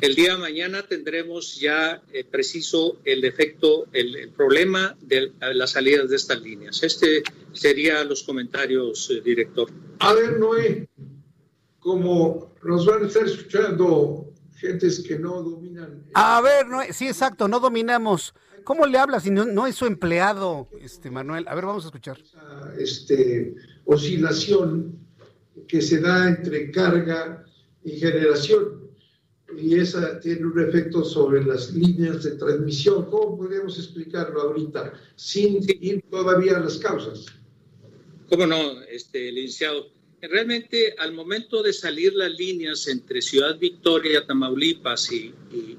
El 0.00 0.14
día 0.14 0.34
de 0.34 0.40
mañana 0.40 0.82
tendremos 0.82 1.60
ya 1.60 2.02
eh, 2.10 2.24
preciso 2.24 2.98
el 3.04 3.20
defecto, 3.20 3.86
el, 3.92 4.30
problema 4.30 4.96
de 5.02 5.32
las 5.52 5.72
salidas 5.72 6.08
de 6.08 6.16
estas 6.16 6.40
líneas. 6.40 6.82
Este 6.82 7.22
sería 7.52 8.02
los 8.04 8.22
comentarios, 8.22 9.10
eh, 9.10 9.20
director. 9.22 9.70
A 9.98 10.14
ver, 10.14 10.38
Noé, 10.38 10.88
como 11.78 12.54
nos 12.62 12.86
van 12.86 13.04
a 13.04 13.08
estar 13.08 13.26
escuchando 13.26 14.32
gentes 14.56 15.00
que 15.00 15.18
no 15.18 15.42
dominan. 15.42 16.04
A 16.14 16.40
ver, 16.40 16.66
Noé, 16.66 16.94
sí, 16.94 17.06
exacto, 17.06 17.46
no 17.46 17.60
dominamos. 17.60 18.34
¿Cómo 18.64 18.86
le 18.86 18.96
habla 18.96 19.20
si 19.20 19.30
no, 19.30 19.66
es 19.66 19.74
su 19.74 19.84
empleado, 19.84 20.68
este 20.80 21.10
Manuel? 21.10 21.46
A 21.46 21.54
ver, 21.54 21.66
vamos 21.66 21.84
a 21.84 21.88
escuchar. 21.88 22.18
Este, 22.78 23.54
oscilación 23.84 24.98
que 25.68 25.82
se 25.82 26.00
da 26.00 26.28
entre 26.28 26.70
carga 26.70 27.44
y 27.84 27.98
generación 27.98 28.79
y 29.56 29.74
esa 29.78 30.20
tiene 30.20 30.46
un 30.46 30.60
efecto 30.60 31.04
sobre 31.04 31.44
las 31.44 31.72
líneas 31.72 32.24
de 32.24 32.32
transmisión. 32.32 33.06
¿Cómo 33.10 33.36
podemos 33.36 33.78
explicarlo 33.78 34.42
ahorita 34.42 34.92
sin 35.16 35.64
ir 35.80 36.02
todavía 36.10 36.56
a 36.56 36.60
las 36.60 36.78
causas? 36.78 37.26
¿Cómo 38.28 38.46
no, 38.46 38.82
este, 38.82 39.32
licenciado? 39.32 39.88
Realmente 40.22 40.94
al 40.98 41.12
momento 41.12 41.62
de 41.62 41.72
salir 41.72 42.12
las 42.14 42.32
líneas 42.32 42.86
entre 42.88 43.22
Ciudad 43.22 43.58
Victoria, 43.58 44.26
Tamaulipas 44.26 45.10
y, 45.12 45.32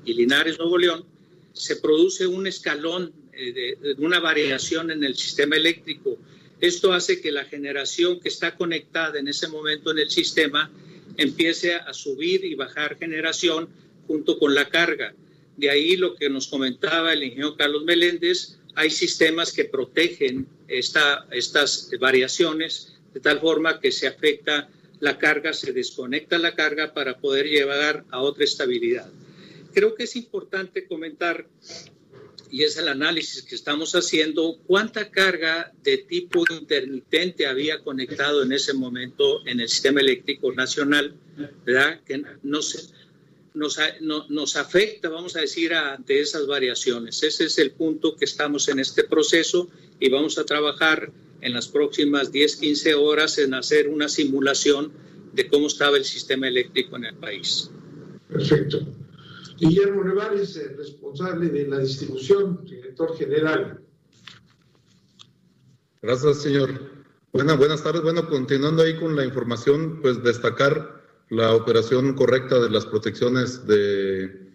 Linares, 0.05 0.57
Nuevo 0.57 0.77
León, 0.77 1.05
se 1.53 1.75
produce 1.75 2.25
un 2.25 2.47
escalón 2.47 3.13
eh, 3.33 3.53
de, 3.53 3.95
una 3.99 4.19
variación 4.19 4.89
en 4.89 5.03
el 5.03 5.15
sistema 5.15 5.55
eléctrico. 5.55 6.17
Esto 6.59 6.91
hace 6.91 7.21
que 7.21 7.31
la 7.31 7.45
generación 7.45 8.19
que 8.19 8.29
está 8.29 8.55
conectada 8.55 9.19
en 9.19 9.27
ese 9.27 9.47
momento 9.47 9.91
en 9.91 9.99
el 9.99 10.09
sistema 10.09 10.71
empiece 11.17 11.75
a 11.75 11.93
subir 11.93 12.45
y 12.45 12.55
bajar 12.55 12.97
generación 12.97 13.69
junto 14.07 14.39
con 14.39 14.55
la 14.55 14.69
carga. 14.69 15.13
De 15.57 15.69
ahí 15.69 15.95
lo 15.95 16.15
que 16.15 16.29
nos 16.29 16.47
comentaba 16.47 17.13
el 17.13 17.23
ingeniero 17.23 17.55
Carlos 17.55 17.83
Meléndez, 17.83 18.57
hay 18.75 18.89
sistemas 18.89 19.51
que 19.51 19.65
protegen 19.65 20.47
esta, 20.67 21.27
estas 21.31 21.89
variaciones 21.99 22.93
de 23.13 23.19
tal 23.19 23.39
forma 23.39 23.79
que 23.79 23.91
se 23.91 24.07
afecta 24.07 24.69
la 24.99 25.17
carga, 25.17 25.53
se 25.53 25.73
desconecta 25.73 26.37
la 26.37 26.55
carga 26.55 26.93
para 26.93 27.17
poder 27.17 27.47
llevar 27.47 28.05
a 28.11 28.21
otra 28.21 28.43
estabilidad. 28.43 29.09
Creo 29.73 29.95
que 29.95 30.03
es 30.03 30.15
importante 30.15 30.85
comentar, 30.85 31.45
y 32.49 32.63
es 32.63 32.77
el 32.77 32.87
análisis 32.87 33.43
que 33.43 33.55
estamos 33.55 33.93
haciendo, 33.93 34.57
cuánta 34.65 35.09
carga 35.09 35.71
de 35.83 35.97
tipo 35.97 36.43
intermitente 36.49 37.47
había 37.47 37.79
conectado 37.79 38.43
en 38.43 38.51
ese 38.51 38.73
momento 38.73 39.45
en 39.45 39.59
el 39.59 39.69
sistema 39.69 40.01
eléctrico 40.01 40.51
nacional, 40.51 41.15
¿verdad? 41.65 42.01
Que 42.05 42.23
nos, 42.43 42.93
nos 43.53 44.55
afecta, 44.55 45.09
vamos 45.09 45.35
a 45.35 45.41
decir, 45.41 45.73
ante 45.73 46.19
esas 46.19 46.47
variaciones. 46.47 47.21
Ese 47.23 47.45
es 47.45 47.57
el 47.57 47.71
punto 47.71 48.15
que 48.15 48.25
estamos 48.25 48.67
en 48.69 48.79
este 48.79 49.03
proceso 49.03 49.69
y 49.99 50.09
vamos 50.09 50.37
a 50.37 50.45
trabajar 50.45 51.11
en 51.41 51.53
las 51.53 51.67
próximas 51.67 52.31
10, 52.31 52.55
15 52.57 52.95
horas 52.95 53.37
en 53.37 53.53
hacer 53.53 53.87
una 53.87 54.07
simulación 54.07 54.91
de 55.33 55.47
cómo 55.47 55.67
estaba 55.67 55.97
el 55.97 56.05
sistema 56.05 56.47
eléctrico 56.47 56.95
en 56.97 57.05
el 57.05 57.15
país. 57.15 57.69
Perfecto. 58.27 58.85
Guillermo 59.57 60.03
Nevares, 60.03 60.59
responsable 60.77 61.49
de 61.49 61.67
la 61.67 61.79
distribución, 61.79 62.63
director 62.65 63.15
general. 63.17 63.81
Gracias, 66.01 66.41
señor. 66.41 67.01
Buenas, 67.31 67.57
buenas 67.57 67.83
tardes. 67.83 68.01
Bueno, 68.01 68.27
continuando 68.27 68.83
ahí 68.83 68.97
con 68.97 69.15
la 69.15 69.23
información, 69.23 69.99
pues 70.01 70.21
destacar 70.23 71.01
la 71.29 71.55
operación 71.55 72.13
correcta 72.13 72.59
de 72.59 72.69
las 72.69 72.85
protecciones 72.85 73.65
de, 73.65 74.51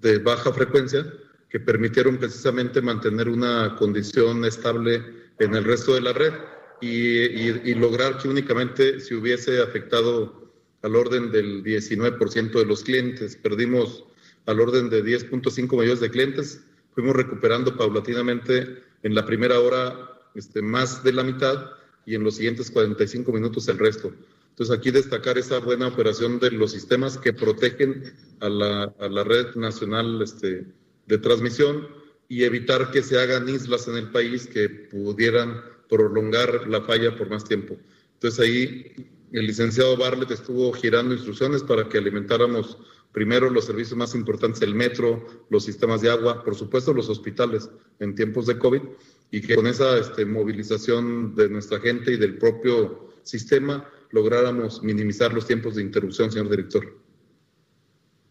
de, 0.00 0.18
baja 0.18 0.52
frecuencia 0.52 1.04
que 1.50 1.60
permitieron 1.60 2.16
precisamente 2.16 2.80
mantener 2.80 3.28
una 3.28 3.76
condición 3.76 4.44
estable 4.44 5.04
en 5.38 5.54
el 5.54 5.64
resto 5.64 5.94
de 5.94 6.00
la 6.00 6.12
red 6.12 6.32
y, 6.80 7.74
lograr 7.74 8.16
que 8.18 8.28
únicamente 8.28 9.00
se 9.00 9.14
hubiese 9.14 9.60
afectado 9.60 10.49
al 10.82 10.96
orden 10.96 11.30
del 11.30 11.62
19% 11.62 12.52
de 12.52 12.64
los 12.64 12.82
clientes. 12.82 13.36
Perdimos 13.36 14.04
al 14.46 14.60
orden 14.60 14.90
de 14.90 15.04
10.5 15.04 15.78
millones 15.78 16.00
de 16.00 16.10
clientes. 16.10 16.60
Fuimos 16.94 17.14
recuperando 17.14 17.76
paulatinamente 17.76 18.82
en 19.02 19.14
la 19.14 19.24
primera 19.24 19.60
hora 19.60 20.10
este, 20.34 20.62
más 20.62 21.02
de 21.04 21.12
la 21.12 21.24
mitad 21.24 21.70
y 22.06 22.14
en 22.14 22.24
los 22.24 22.36
siguientes 22.36 22.70
45 22.70 23.32
minutos 23.32 23.68
el 23.68 23.78
resto. 23.78 24.12
Entonces 24.50 24.76
aquí 24.76 24.90
destacar 24.90 25.38
esa 25.38 25.58
buena 25.58 25.86
operación 25.86 26.38
de 26.38 26.50
los 26.50 26.72
sistemas 26.72 27.16
que 27.18 27.32
protegen 27.32 28.12
a 28.40 28.48
la, 28.48 28.94
a 28.98 29.08
la 29.08 29.24
red 29.24 29.54
nacional 29.54 30.20
este, 30.22 30.66
de 31.06 31.18
transmisión 31.18 31.88
y 32.28 32.44
evitar 32.44 32.90
que 32.90 33.02
se 33.02 33.18
hagan 33.18 33.48
islas 33.48 33.88
en 33.88 33.96
el 33.96 34.10
país 34.10 34.46
que 34.46 34.68
pudieran 34.68 35.62
prolongar 35.88 36.68
la 36.68 36.80
falla 36.82 37.16
por 37.16 37.28
más 37.28 37.44
tiempo. 37.44 37.76
Entonces 38.14 38.40
ahí 38.40 39.10
el 39.32 39.46
licenciado 39.46 39.96
Barlet 39.96 40.30
estuvo 40.30 40.72
girando 40.72 41.14
instrucciones 41.14 41.62
para 41.62 41.88
que 41.88 41.98
alimentáramos 41.98 42.78
primero 43.12 43.50
los 43.50 43.64
servicios 43.64 43.96
más 43.96 44.14
importantes, 44.14 44.62
el 44.62 44.74
metro, 44.74 45.26
los 45.50 45.64
sistemas 45.64 46.00
de 46.00 46.10
agua, 46.10 46.44
por 46.44 46.54
supuesto 46.54 46.92
los 46.92 47.08
hospitales 47.08 47.68
en 47.98 48.14
tiempos 48.14 48.46
de 48.46 48.58
COVID, 48.58 48.82
y 49.30 49.40
que 49.40 49.54
con 49.54 49.66
esa 49.66 49.98
este, 49.98 50.24
movilización 50.24 51.34
de 51.34 51.48
nuestra 51.48 51.80
gente 51.80 52.12
y 52.12 52.16
del 52.16 52.38
propio 52.38 53.10
sistema 53.22 53.88
lográramos 54.10 54.82
minimizar 54.82 55.32
los 55.32 55.46
tiempos 55.46 55.76
de 55.76 55.82
interrupción, 55.82 56.30
señor 56.30 56.50
director. 56.50 56.98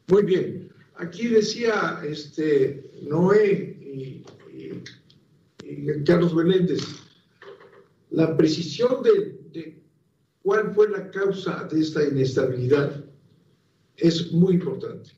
Muy 0.07 0.23
bien. 0.23 0.69
Aquí 0.95 1.27
decía 1.27 2.01
este 2.03 2.91
Noé 3.03 3.77
y, 3.81 4.23
Carlos 6.03 6.33
Meléndez, 6.33 6.81
la 8.09 8.35
precisión 8.35 9.03
de 9.03 9.38
cuál 10.43 10.73
fue 10.73 10.89
la 10.89 11.09
causa 11.11 11.67
de 11.71 11.79
esta 11.79 12.03
inestabilidad 12.03 13.03
es 13.97 14.31
muy 14.31 14.55
importante. 14.55 15.11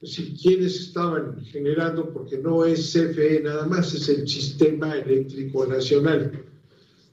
Es 0.00 0.10
decir, 0.10 0.36
quiénes 0.40 0.80
estaban 0.80 1.44
generando, 1.44 2.12
porque 2.12 2.38
no 2.38 2.64
es 2.64 2.92
CFE 2.92 3.42
nada 3.42 3.66
más, 3.66 3.92
es 3.94 4.08
el 4.08 4.28
Sistema 4.28 4.96
Eléctrico 4.96 5.66
Nacional. 5.66 6.44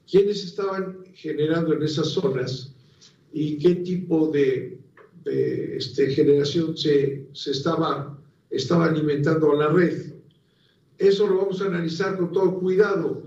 ¿Quiénes 0.08 0.44
estaban 0.44 1.04
generando 1.14 1.72
en 1.72 1.82
esas 1.82 2.08
zonas 2.08 2.72
y 3.32 3.58
qué 3.58 3.76
tipo 3.76 4.28
de, 4.28 4.78
este, 5.24 6.10
generación 6.10 6.76
se, 6.76 7.26
se 7.32 7.50
estaba, 7.50 8.18
estaba 8.50 8.86
alimentando 8.86 9.52
a 9.52 9.56
la 9.56 9.68
red. 9.68 10.12
Eso 10.96 11.26
lo 11.26 11.38
vamos 11.38 11.60
a 11.60 11.66
analizar 11.66 12.16
con 12.16 12.32
todo 12.32 12.60
cuidado. 12.60 13.24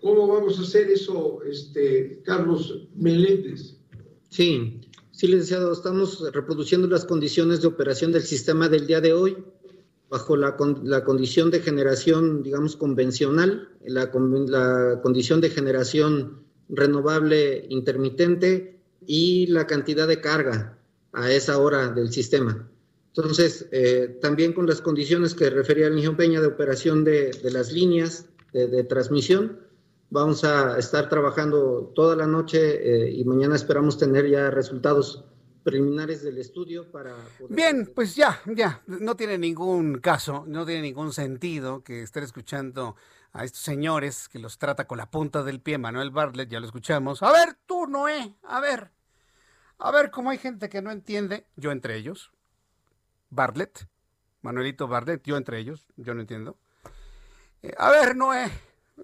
¿Cómo 0.00 0.26
vamos 0.26 0.58
a 0.58 0.62
hacer 0.62 0.90
eso, 0.90 1.42
este, 1.44 2.22
Carlos 2.24 2.88
Meléndez? 2.94 3.76
Sí, 4.28 4.80
sí, 5.10 5.26
licenciado, 5.26 5.72
estamos 5.72 6.32
reproduciendo 6.32 6.86
las 6.88 7.04
condiciones 7.04 7.60
de 7.60 7.68
operación 7.68 8.12
del 8.12 8.22
sistema 8.22 8.68
del 8.68 8.86
día 8.86 9.00
de 9.00 9.12
hoy 9.12 9.36
bajo 10.08 10.36
la, 10.36 10.56
la 10.82 11.04
condición 11.04 11.50
de 11.50 11.60
generación, 11.60 12.42
digamos, 12.42 12.76
convencional, 12.76 13.68
la, 13.84 14.10
la 14.48 15.00
condición 15.02 15.40
de 15.40 15.50
generación 15.50 16.42
renovable 16.68 17.66
intermitente 17.68 18.80
y 19.06 19.46
la 19.46 19.66
cantidad 19.66 20.08
de 20.08 20.20
carga 20.20 20.78
a 21.12 21.30
esa 21.32 21.58
hora 21.58 21.88
del 21.88 22.12
sistema. 22.12 22.68
Entonces, 23.14 23.68
eh, 23.72 24.18
también 24.20 24.52
con 24.52 24.66
las 24.66 24.80
condiciones 24.80 25.34
que 25.34 25.50
refería 25.50 25.88
el 25.88 25.96
niño 25.96 26.16
Peña 26.16 26.40
de 26.40 26.46
operación 26.46 27.04
de, 27.04 27.32
las 27.44 27.72
líneas 27.72 28.26
de, 28.52 28.84
transmisión, 28.84 29.58
vamos 30.10 30.44
a 30.44 30.78
estar 30.78 31.08
trabajando 31.08 31.92
toda 31.94 32.16
la 32.16 32.26
noche 32.26 32.58
eh, 32.58 33.10
y 33.10 33.24
mañana 33.24 33.56
esperamos 33.56 33.96
tener 33.96 34.28
ya 34.28 34.50
resultados 34.50 35.24
preliminares 35.62 36.22
del 36.22 36.38
estudio 36.38 36.90
para... 36.90 37.14
Bien, 37.48 37.90
pues 37.94 38.16
ya, 38.16 38.40
ya, 38.46 38.82
no 38.86 39.16
tiene 39.16 39.38
ningún 39.38 39.98
caso, 39.98 40.44
no 40.46 40.64
tiene 40.66 40.82
ningún 40.82 41.12
sentido 41.12 41.84
que 41.84 42.02
estén 42.02 42.24
escuchando 42.24 42.96
a 43.32 43.44
estos 43.44 43.60
señores 43.62 44.28
que 44.28 44.38
los 44.38 44.58
trata 44.58 44.86
con 44.86 44.98
la 44.98 45.10
punta 45.10 45.42
del 45.42 45.60
pie, 45.60 45.78
Manuel 45.78 46.10
Bartlett, 46.10 46.48
ya 46.48 46.60
lo 46.60 46.66
escuchamos. 46.66 47.22
A 47.22 47.30
ver, 47.30 47.56
tú, 47.66 47.86
Noé, 47.86 48.36
a 48.42 48.60
ver, 48.60 48.90
a 49.78 49.90
ver 49.90 50.10
cómo 50.10 50.30
hay 50.30 50.38
gente 50.38 50.68
que 50.68 50.82
no 50.82 50.90
entiende, 50.90 51.46
yo 51.56 51.70
entre 51.72 51.96
ellos, 51.96 52.32
Bartlett, 53.28 53.86
Manuelito 54.42 54.88
Bartlett, 54.88 55.22
yo 55.24 55.36
entre 55.36 55.58
ellos, 55.58 55.86
yo 55.96 56.14
no 56.14 56.22
entiendo. 56.22 56.56
Eh, 57.62 57.74
a 57.76 57.90
ver, 57.90 58.16
Noé, 58.16 58.50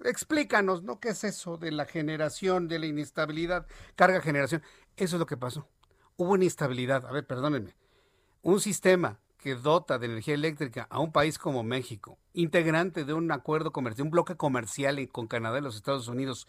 explícanos, 0.04 0.82
¿no? 0.82 1.00
¿Qué 1.00 1.10
es 1.10 1.24
eso 1.24 1.56
de 1.56 1.72
la 1.72 1.86
generación, 1.86 2.68
de 2.68 2.78
la 2.78 2.86
inestabilidad, 2.86 3.66
carga 3.94 4.20
generación? 4.20 4.62
Eso 4.96 5.16
es 5.16 5.20
lo 5.20 5.26
que 5.26 5.36
pasó 5.36 5.68
hubo 6.16 6.32
una 6.32 6.44
inestabilidad. 6.44 7.06
A 7.06 7.12
ver, 7.12 7.26
perdónenme. 7.26 7.74
Un 8.42 8.60
sistema 8.60 9.20
que 9.38 9.54
dota 9.54 9.98
de 9.98 10.06
energía 10.06 10.34
eléctrica 10.34 10.86
a 10.90 10.98
un 10.98 11.12
país 11.12 11.38
como 11.38 11.62
México, 11.62 12.18
integrante 12.32 13.04
de 13.04 13.12
un 13.12 13.30
acuerdo 13.30 13.72
comercial, 13.72 14.06
un 14.06 14.10
bloque 14.10 14.36
comercial 14.36 15.08
con 15.10 15.26
Canadá 15.26 15.58
y 15.58 15.62
los 15.62 15.76
Estados 15.76 16.08
Unidos, 16.08 16.46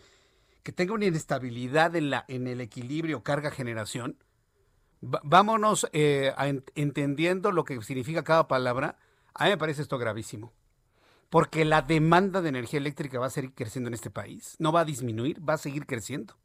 que 0.63 0.71
tenga 0.71 0.93
una 0.93 1.05
inestabilidad 1.05 1.95
en, 1.95 2.09
la, 2.09 2.25
en 2.27 2.47
el 2.47 2.61
equilibrio 2.61 3.23
carga-generación, 3.23 4.17
vámonos 5.01 5.87
eh, 5.93 6.33
entendiendo 6.75 7.51
lo 7.51 7.63
que 7.65 7.81
significa 7.81 8.23
cada 8.23 8.47
palabra. 8.47 8.97
A 9.33 9.45
mí 9.45 9.51
me 9.51 9.57
parece 9.57 9.81
esto 9.81 9.97
gravísimo. 9.97 10.53
Porque 11.29 11.65
la 11.65 11.81
demanda 11.81 12.41
de 12.41 12.49
energía 12.49 12.79
eléctrica 12.79 13.19
va 13.19 13.27
a 13.27 13.31
seguir 13.31 13.53
creciendo 13.53 13.89
en 13.89 13.93
este 13.93 14.09
país. 14.09 14.55
No 14.59 14.71
va 14.71 14.81
a 14.81 14.85
disminuir, 14.85 15.47
va 15.47 15.53
a 15.53 15.57
seguir 15.57 15.85
creciendo. 15.85 16.37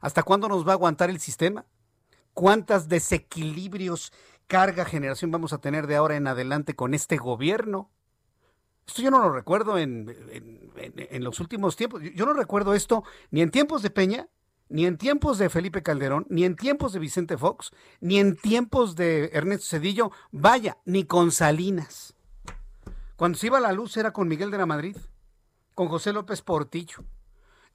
¿Hasta 0.00 0.22
cuándo 0.22 0.48
nos 0.48 0.66
va 0.66 0.72
a 0.72 0.74
aguantar 0.74 1.10
el 1.10 1.18
sistema? 1.18 1.66
cuántos 2.38 2.88
desequilibrios, 2.88 4.12
carga, 4.46 4.84
generación 4.84 5.32
vamos 5.32 5.52
a 5.52 5.58
tener 5.58 5.88
de 5.88 5.96
ahora 5.96 6.14
en 6.14 6.28
adelante 6.28 6.76
con 6.76 6.94
este 6.94 7.16
gobierno. 7.16 7.90
Esto 8.86 9.02
yo 9.02 9.10
no 9.10 9.18
lo 9.18 9.32
recuerdo 9.32 9.76
en, 9.76 10.06
los 11.18 11.40
últimos 11.40 11.74
tiempos. 11.74 12.00
Yo 12.14 12.26
no 12.26 12.34
recuerdo 12.34 12.74
esto 12.74 13.02
ni 13.32 13.42
en 13.42 13.50
tiempos 13.50 13.82
de 13.82 13.90
Peña, 13.90 14.28
ni 14.68 14.86
en 14.86 14.98
tiempos 14.98 15.38
de 15.38 15.50
Felipe 15.50 15.82
Calderón, 15.82 16.26
ni 16.30 16.44
en 16.44 16.54
tiempos 16.54 16.92
de 16.92 17.00
Vicente 17.00 17.36
Fox, 17.36 17.72
ni 18.00 18.20
en 18.20 18.36
tiempos 18.36 18.94
de 18.94 19.30
Ernesto 19.32 19.66
Cedillo, 19.70 20.12
vaya, 20.30 20.78
ni 20.84 21.02
con 21.02 21.32
Salinas. 21.32 22.14
Cuando 23.18 23.36
se 23.36 23.48
iba 23.48 23.58
la 23.58 23.72
luz 23.72 23.96
era 23.96 24.12
con 24.12 24.28
Miguel 24.28 24.52
de 24.52 24.58
la 24.58 24.66
Madrid, 24.66 24.96
con 25.74 25.88
José 25.88 26.12
López 26.12 26.40
Portillo 26.40 26.98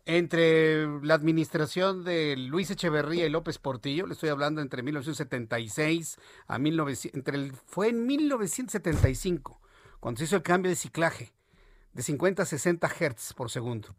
entre 0.06 0.88
la 1.02 1.16
administración 1.16 2.06
de 2.06 2.38
Luis 2.38 2.72
Echeverría 2.72 3.26
y 3.26 3.30
López 3.30 3.58
Portillo, 3.58 4.08
le 4.08 4.14
estoy 4.14 4.30
hablando 4.30 4.62
entre 4.62 4.84
1976 4.84 6.18
a 6.48 6.58
1900, 6.60 7.18
entre 7.18 7.36
el, 7.36 7.52
fue 7.52 7.90
en 7.90 8.08
1975 8.08 9.60
cuando 10.00 10.20
se 10.20 10.24
hizo 10.24 10.38
el 10.38 10.44
cambio 10.44 10.70
de 10.70 10.78
ciclaje 10.78 11.34
de 11.92 12.04
50 12.04 12.44
a 12.44 12.46
60 12.46 12.88
Hz 12.88 13.34
por 13.34 13.52
segundo. 13.52 13.98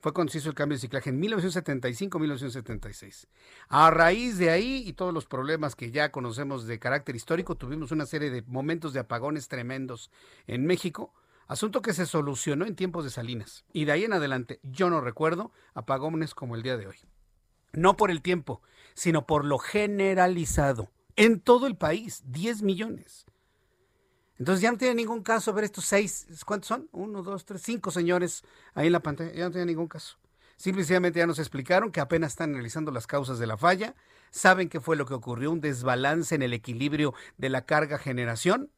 Fue 0.00 0.12
cuando 0.12 0.32
se 0.32 0.38
hizo 0.38 0.48
el 0.48 0.54
cambio 0.54 0.76
de 0.76 0.80
ciclaje 0.80 1.10
en 1.10 1.20
1975-1976. 1.22 3.26
A 3.68 3.90
raíz 3.90 4.38
de 4.38 4.50
ahí 4.50 4.84
y 4.86 4.92
todos 4.92 5.12
los 5.12 5.26
problemas 5.26 5.74
que 5.74 5.90
ya 5.90 6.12
conocemos 6.12 6.66
de 6.66 6.78
carácter 6.78 7.16
histórico, 7.16 7.56
tuvimos 7.56 7.90
una 7.92 8.06
serie 8.06 8.30
de 8.30 8.42
momentos 8.42 8.92
de 8.92 9.00
apagones 9.00 9.48
tremendos 9.48 10.10
en 10.46 10.66
México 10.66 11.12
Asunto 11.48 11.80
que 11.80 11.92
se 11.92 12.06
solucionó 12.06 12.66
en 12.66 12.74
tiempos 12.74 13.04
de 13.04 13.10
Salinas. 13.10 13.64
Y 13.72 13.84
de 13.84 13.92
ahí 13.92 14.04
en 14.04 14.12
adelante 14.12 14.58
yo 14.64 14.90
no 14.90 15.00
recuerdo 15.00 15.52
apagones 15.74 16.34
como 16.34 16.56
el 16.56 16.62
día 16.62 16.76
de 16.76 16.88
hoy. 16.88 16.96
No 17.72 17.96
por 17.96 18.10
el 18.10 18.20
tiempo, 18.20 18.62
sino 18.94 19.26
por 19.26 19.44
lo 19.44 19.58
generalizado. 19.58 20.90
En 21.14 21.40
todo 21.40 21.68
el 21.68 21.76
país, 21.76 22.24
10 22.26 22.62
millones. 22.62 23.26
Entonces 24.38 24.62
ya 24.62 24.70
no 24.70 24.78
tiene 24.78 24.94
ningún 24.94 25.22
caso 25.22 25.52
ver 25.52 25.64
estos 25.64 25.84
seis, 25.86 26.26
¿cuántos 26.44 26.68
son? 26.68 26.88
Uno, 26.92 27.22
dos, 27.22 27.44
tres, 27.44 27.62
cinco 27.62 27.90
señores 27.90 28.44
ahí 28.74 28.86
en 28.86 28.92
la 28.92 29.00
pantalla. 29.00 29.32
Ya 29.32 29.44
no 29.44 29.50
tiene 29.50 29.66
ningún 29.66 29.88
caso. 29.88 30.18
Simplemente 30.56 31.18
ya 31.18 31.26
nos 31.26 31.38
explicaron 31.38 31.92
que 31.92 32.00
apenas 32.00 32.32
están 32.32 32.50
analizando 32.50 32.90
las 32.90 33.06
causas 33.06 33.38
de 33.38 33.46
la 33.46 33.56
falla, 33.58 33.94
saben 34.30 34.68
qué 34.68 34.80
fue 34.80 34.96
lo 34.96 35.04
que 35.04 35.14
ocurrió, 35.14 35.50
un 35.50 35.60
desbalance 35.60 36.34
en 36.34 36.42
el 36.42 36.54
equilibrio 36.54 37.14
de 37.36 37.50
la 37.50 37.66
carga 37.66 37.98
generación 37.98 38.70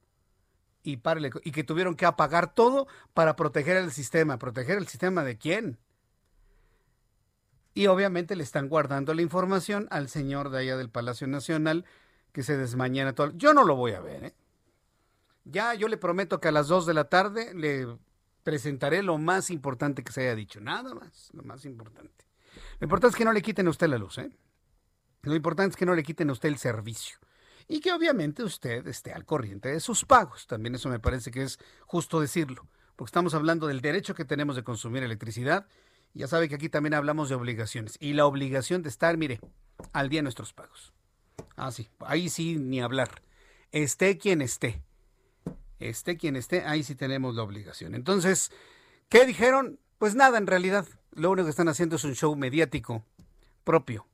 y, 0.83 0.97
que 0.99 1.65
tuvieron 1.65 1.95
que 1.95 2.07
apagar 2.07 2.55
todo 2.55 2.89
para 3.15 3.37
proteger 3.37 3.77
el 3.77 3.93
sistema. 3.93 4.39
¿Proteger 4.39 4.79
el 4.79 4.89
sistema 4.89 5.23
de 5.23 5.39
quién? 5.39 5.79
Y 7.75 7.87
obviamente 7.87 8.35
le 8.35 8.43
están 8.43 8.69
guardando 8.69 9.15
la 9.15 9.23
información 9.23 9.87
al 9.91 10.09
señor 10.09 10.51
de 10.51 10.59
allá 10.59 10.77
del 10.77 10.91
Palacio 10.91 11.27
Nacional 11.29 11.85
que 12.33 12.43
se 12.43 12.57
desmañana 12.57 13.15
todo. 13.15 13.33
Yo 13.37 13.55
no 13.55 13.65
lo 13.65 13.77
voy 13.77 13.93
a 13.93 14.01
ver, 14.01 14.25
¿eh? 14.25 14.35
Ya 15.51 15.73
yo 15.75 15.89
le 15.89 15.97
prometo 15.97 16.41
que 16.41 16.49
a 16.49 16.53
las 16.53 16.69
2 16.69 16.85
de 16.85 16.95
la 16.95 17.09
tarde 17.09 17.55
le 17.55 17.87
presentaré 18.43 19.03
lo 19.03 19.17
más 19.17 19.51
importante 19.51 20.05
que 20.05 20.13
se 20.13 20.23
haya 20.23 20.35
dicho. 20.35 20.61
Nada 20.61 20.95
más, 20.95 21.31
lo 21.33 21.43
más 21.43 21.65
importante. 21.65 22.27
Lo 22.81 22.85
importante 22.85 23.15
es 23.15 23.17
que 23.17 23.25
no 23.25 23.33
le 23.33 23.43
quiten 23.43 23.67
a 23.67 23.71
usted 23.71 23.89
la 23.89 23.99
luz, 23.99 24.19
¿eh? 24.19 24.31
Lo 25.23 25.35
importante 25.35 25.73
es 25.73 25.77
que 25.77 25.87
no 25.87 25.95
le 25.95 26.03
quiten 26.03 26.29
a 26.29 26.33
usted 26.33 26.49
el 26.49 26.59
servicio 26.59 27.19
y 27.67 27.81
que 27.81 27.93
obviamente 27.93 28.43
usted 28.43 28.87
esté 28.87 29.13
al 29.13 29.25
corriente 29.25 29.71
de 29.71 29.81
sus 29.81 30.05
pagos. 30.05 30.47
También 30.47 30.75
eso 30.75 30.89
me 30.89 31.01
parece 31.01 31.31
que 31.31 31.43
es 31.43 31.59
justo 31.87 32.21
decirlo, 32.21 32.67
porque 32.95 33.09
estamos 33.09 33.35
hablando 33.35 33.67
del 33.67 33.81
derecho 33.81 34.15
que 34.15 34.25
tenemos 34.25 34.55
de 34.55 34.65
consumir 34.65 35.03
electricidad. 35.03 35.67
Ya 36.15 36.27
sabe 36.27 36.49
que 36.49 36.55
aquí 36.55 36.69
también 36.69 36.95
hablamos 36.95 37.29
de 37.29 37.35
obligaciones 37.35 37.97
y 38.01 38.13
la 38.13 38.27
obligación 38.27 38.83
de 38.83 38.89
estar, 38.91 39.17
mire, 39.17 39.41
al 39.93 40.09
día 40.09 40.23
nuestros 40.23 40.53
pagos. 40.53 40.93
Ah, 41.57 41.71
sí, 41.71 41.89
ahí 42.01 42.29
sí 42.29 42.57
ni 42.57 42.81
hablar. 42.81 43.23
Esté 43.73 44.19
quien 44.19 44.41
esté. 44.41 44.83
Esté 45.79 46.17
quien 46.17 46.37
esté, 46.37 46.65
ahí 46.65 46.83
sí 46.83 46.95
tenemos 46.95 47.35
la 47.35 47.43
obligación. 47.43 47.95
Entonces, 47.95 48.51
¿qué 49.09 49.25
dijeron? 49.25 49.79
Pues 49.99 50.15
nada, 50.15 50.39
en 50.39 50.47
realidad. 50.47 50.87
Lo 51.13 51.31
único 51.31 51.47
que 51.47 51.51
están 51.51 51.69
haciendo 51.69 51.97
es 51.97 52.05
un 52.05 52.15
show 52.15 52.35
mediático 52.37 53.05
propio 53.65 54.07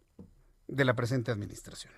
de 0.67 0.85
la 0.85 0.95
presente 0.95 1.31
administración. 1.31 1.93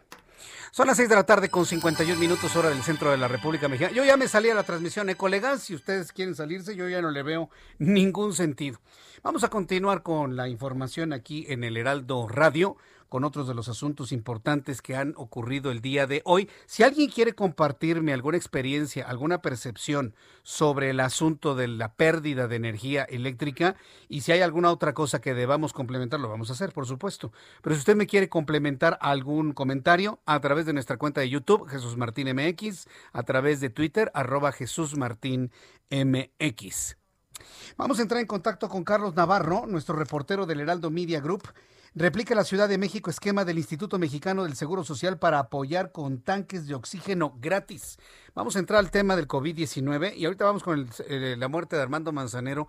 Son 0.71 0.87
las 0.87 0.97
6 0.97 1.09
de 1.09 1.14
la 1.14 1.25
tarde 1.25 1.49
con 1.49 1.64
51 1.64 2.21
minutos 2.21 2.55
hora 2.57 2.69
del 2.69 2.83
centro 2.83 3.11
de 3.11 3.17
la 3.17 3.29
República 3.29 3.69
Mexicana. 3.69 3.95
Yo 3.95 4.05
ya 4.05 4.17
me 4.17 4.29
salí 4.29 4.51
a 4.51 4.55
la 4.55 4.62
transmisión, 4.62 5.09
¿eh, 5.09 5.14
colegas? 5.14 5.62
Si 5.62 5.75
ustedes 5.75 6.12
quieren 6.12 6.35
salirse, 6.35 6.77
yo 6.77 6.89
ya 6.89 7.01
no 7.01 7.11
le 7.11 7.23
veo 7.23 7.51
ningún 7.79 8.35
sentido. 8.35 8.81
Vamos 9.23 9.45
a 9.45 9.49
continuar 9.49 10.03
con 10.03 10.37
la 10.37 10.49
información 10.49 11.12
aquí 11.12 11.47
en 11.49 11.64
el 11.64 11.77
Heraldo 11.77 12.29
Radio 12.29 12.77
con 13.09 13.25
otros 13.25 13.49
de 13.49 13.55
los 13.55 13.69
asuntos 13.69 14.13
importantes 14.13 14.83
que 14.83 14.97
han 14.97 15.15
ocurrido 15.17 15.71
el 15.71 15.81
día 15.81 16.07
de 16.07 16.23
hoy. 16.25 16.49
Si 16.67 16.83
alguien 16.83 17.11
quiere 17.11 17.35
compartirme 17.35 18.13
alguna 18.13 18.37
experiencia, 18.37 19.09
alguna 19.09 19.43
percepción 19.43 20.15
sobre 20.43 20.91
el 20.91 21.01
asunto 21.01 21.55
de 21.55 21.69
la 21.69 21.95
pérdida 21.95 22.49
de 22.49 22.57
energía 22.57 23.05
eléctrica 23.05 23.77
y 24.09 24.21
si 24.21 24.33
hay 24.33 24.41
alguna 24.41 24.71
otra 24.71 24.95
cosa 24.95 25.21
que 25.21 25.35
debamos 25.35 25.73
complementar, 25.73 26.21
lo 26.21 26.29
vamos 26.29 26.51
a 26.51 26.53
hacer, 26.53 26.73
por 26.73 26.87
supuesto. 26.87 27.33
Pero 27.63 27.75
si 27.75 27.81
usted 27.81 27.97
me 27.97 28.07
quiere 28.07 28.29
complementar 28.29 28.99
algún 29.01 29.53
comentario 29.53 30.21
a 30.27 30.41
través 30.41 30.67
de 30.67 30.73
nuestra 30.73 30.97
cuenta 30.97 31.21
de 31.21 31.29
YouTube, 31.29 31.69
Jesús 31.69 31.97
Martín 31.97 32.29
MX, 32.35 32.87
a 33.13 33.23
través 33.23 33.61
de 33.61 33.71
Twitter, 33.71 34.11
arroba 34.15 34.53
Jesús 34.53 34.97
Martín 34.97 35.51
MX. 35.91 36.97
Vamos 37.77 37.99
a 37.99 38.03
entrar 38.03 38.21
en 38.21 38.27
contacto 38.27 38.69
con 38.69 38.85
Carlos 38.85 39.15
Navarro, 39.15 39.67
nuestro 39.67 39.97
reportero 39.97 40.47
del 40.47 40.61
Heraldo 40.61 40.91
Media 40.91 41.21
Group. 41.21 41.43
Replica 41.99 42.34
la 42.34 42.44
Ciudad 42.44 42.68
de 42.68 42.76
México 42.76 43.09
esquema 43.09 43.47
del 43.47 43.57
Instituto 43.57 43.99
Mexicano 43.99 44.44
del 44.44 44.55
Seguro 44.55 44.84
Social 44.84 45.18
para 45.18 45.38
apoyar 45.38 45.92
con 45.92 46.20
tanques 46.20 46.66
de 46.66 46.74
oxígeno 46.74 47.38
gratis. 47.40 47.97
Vamos 48.34 48.55
a 48.55 48.59
entrar 48.59 48.80
al 48.80 48.90
tema 48.90 49.16
del 49.16 49.26
COVID-19 49.26 50.14
y 50.14 50.26
ahorita 50.26 50.44
vamos 50.44 50.62
con 50.62 50.90
la 51.09 51.49
muerte 51.49 51.74
de 51.74 51.80
Armando 51.80 52.12
Manzanero, 52.12 52.68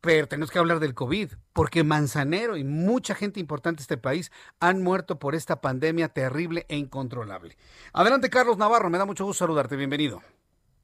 pero 0.00 0.26
tenemos 0.26 0.50
que 0.50 0.58
hablar 0.58 0.80
del 0.80 0.92
COVID, 0.92 1.34
porque 1.52 1.84
Manzanero 1.84 2.56
y 2.56 2.64
mucha 2.64 3.14
gente 3.14 3.38
importante 3.38 3.78
de 3.78 3.82
este 3.82 3.96
país 3.96 4.32
han 4.58 4.82
muerto 4.82 5.20
por 5.20 5.36
esta 5.36 5.60
pandemia 5.60 6.08
terrible 6.08 6.66
e 6.68 6.76
incontrolable. 6.76 7.56
Adelante, 7.92 8.28
Carlos 8.28 8.58
Navarro, 8.58 8.90
me 8.90 8.98
da 8.98 9.04
mucho 9.04 9.24
gusto 9.24 9.44
saludarte, 9.44 9.76
bienvenido. 9.76 10.20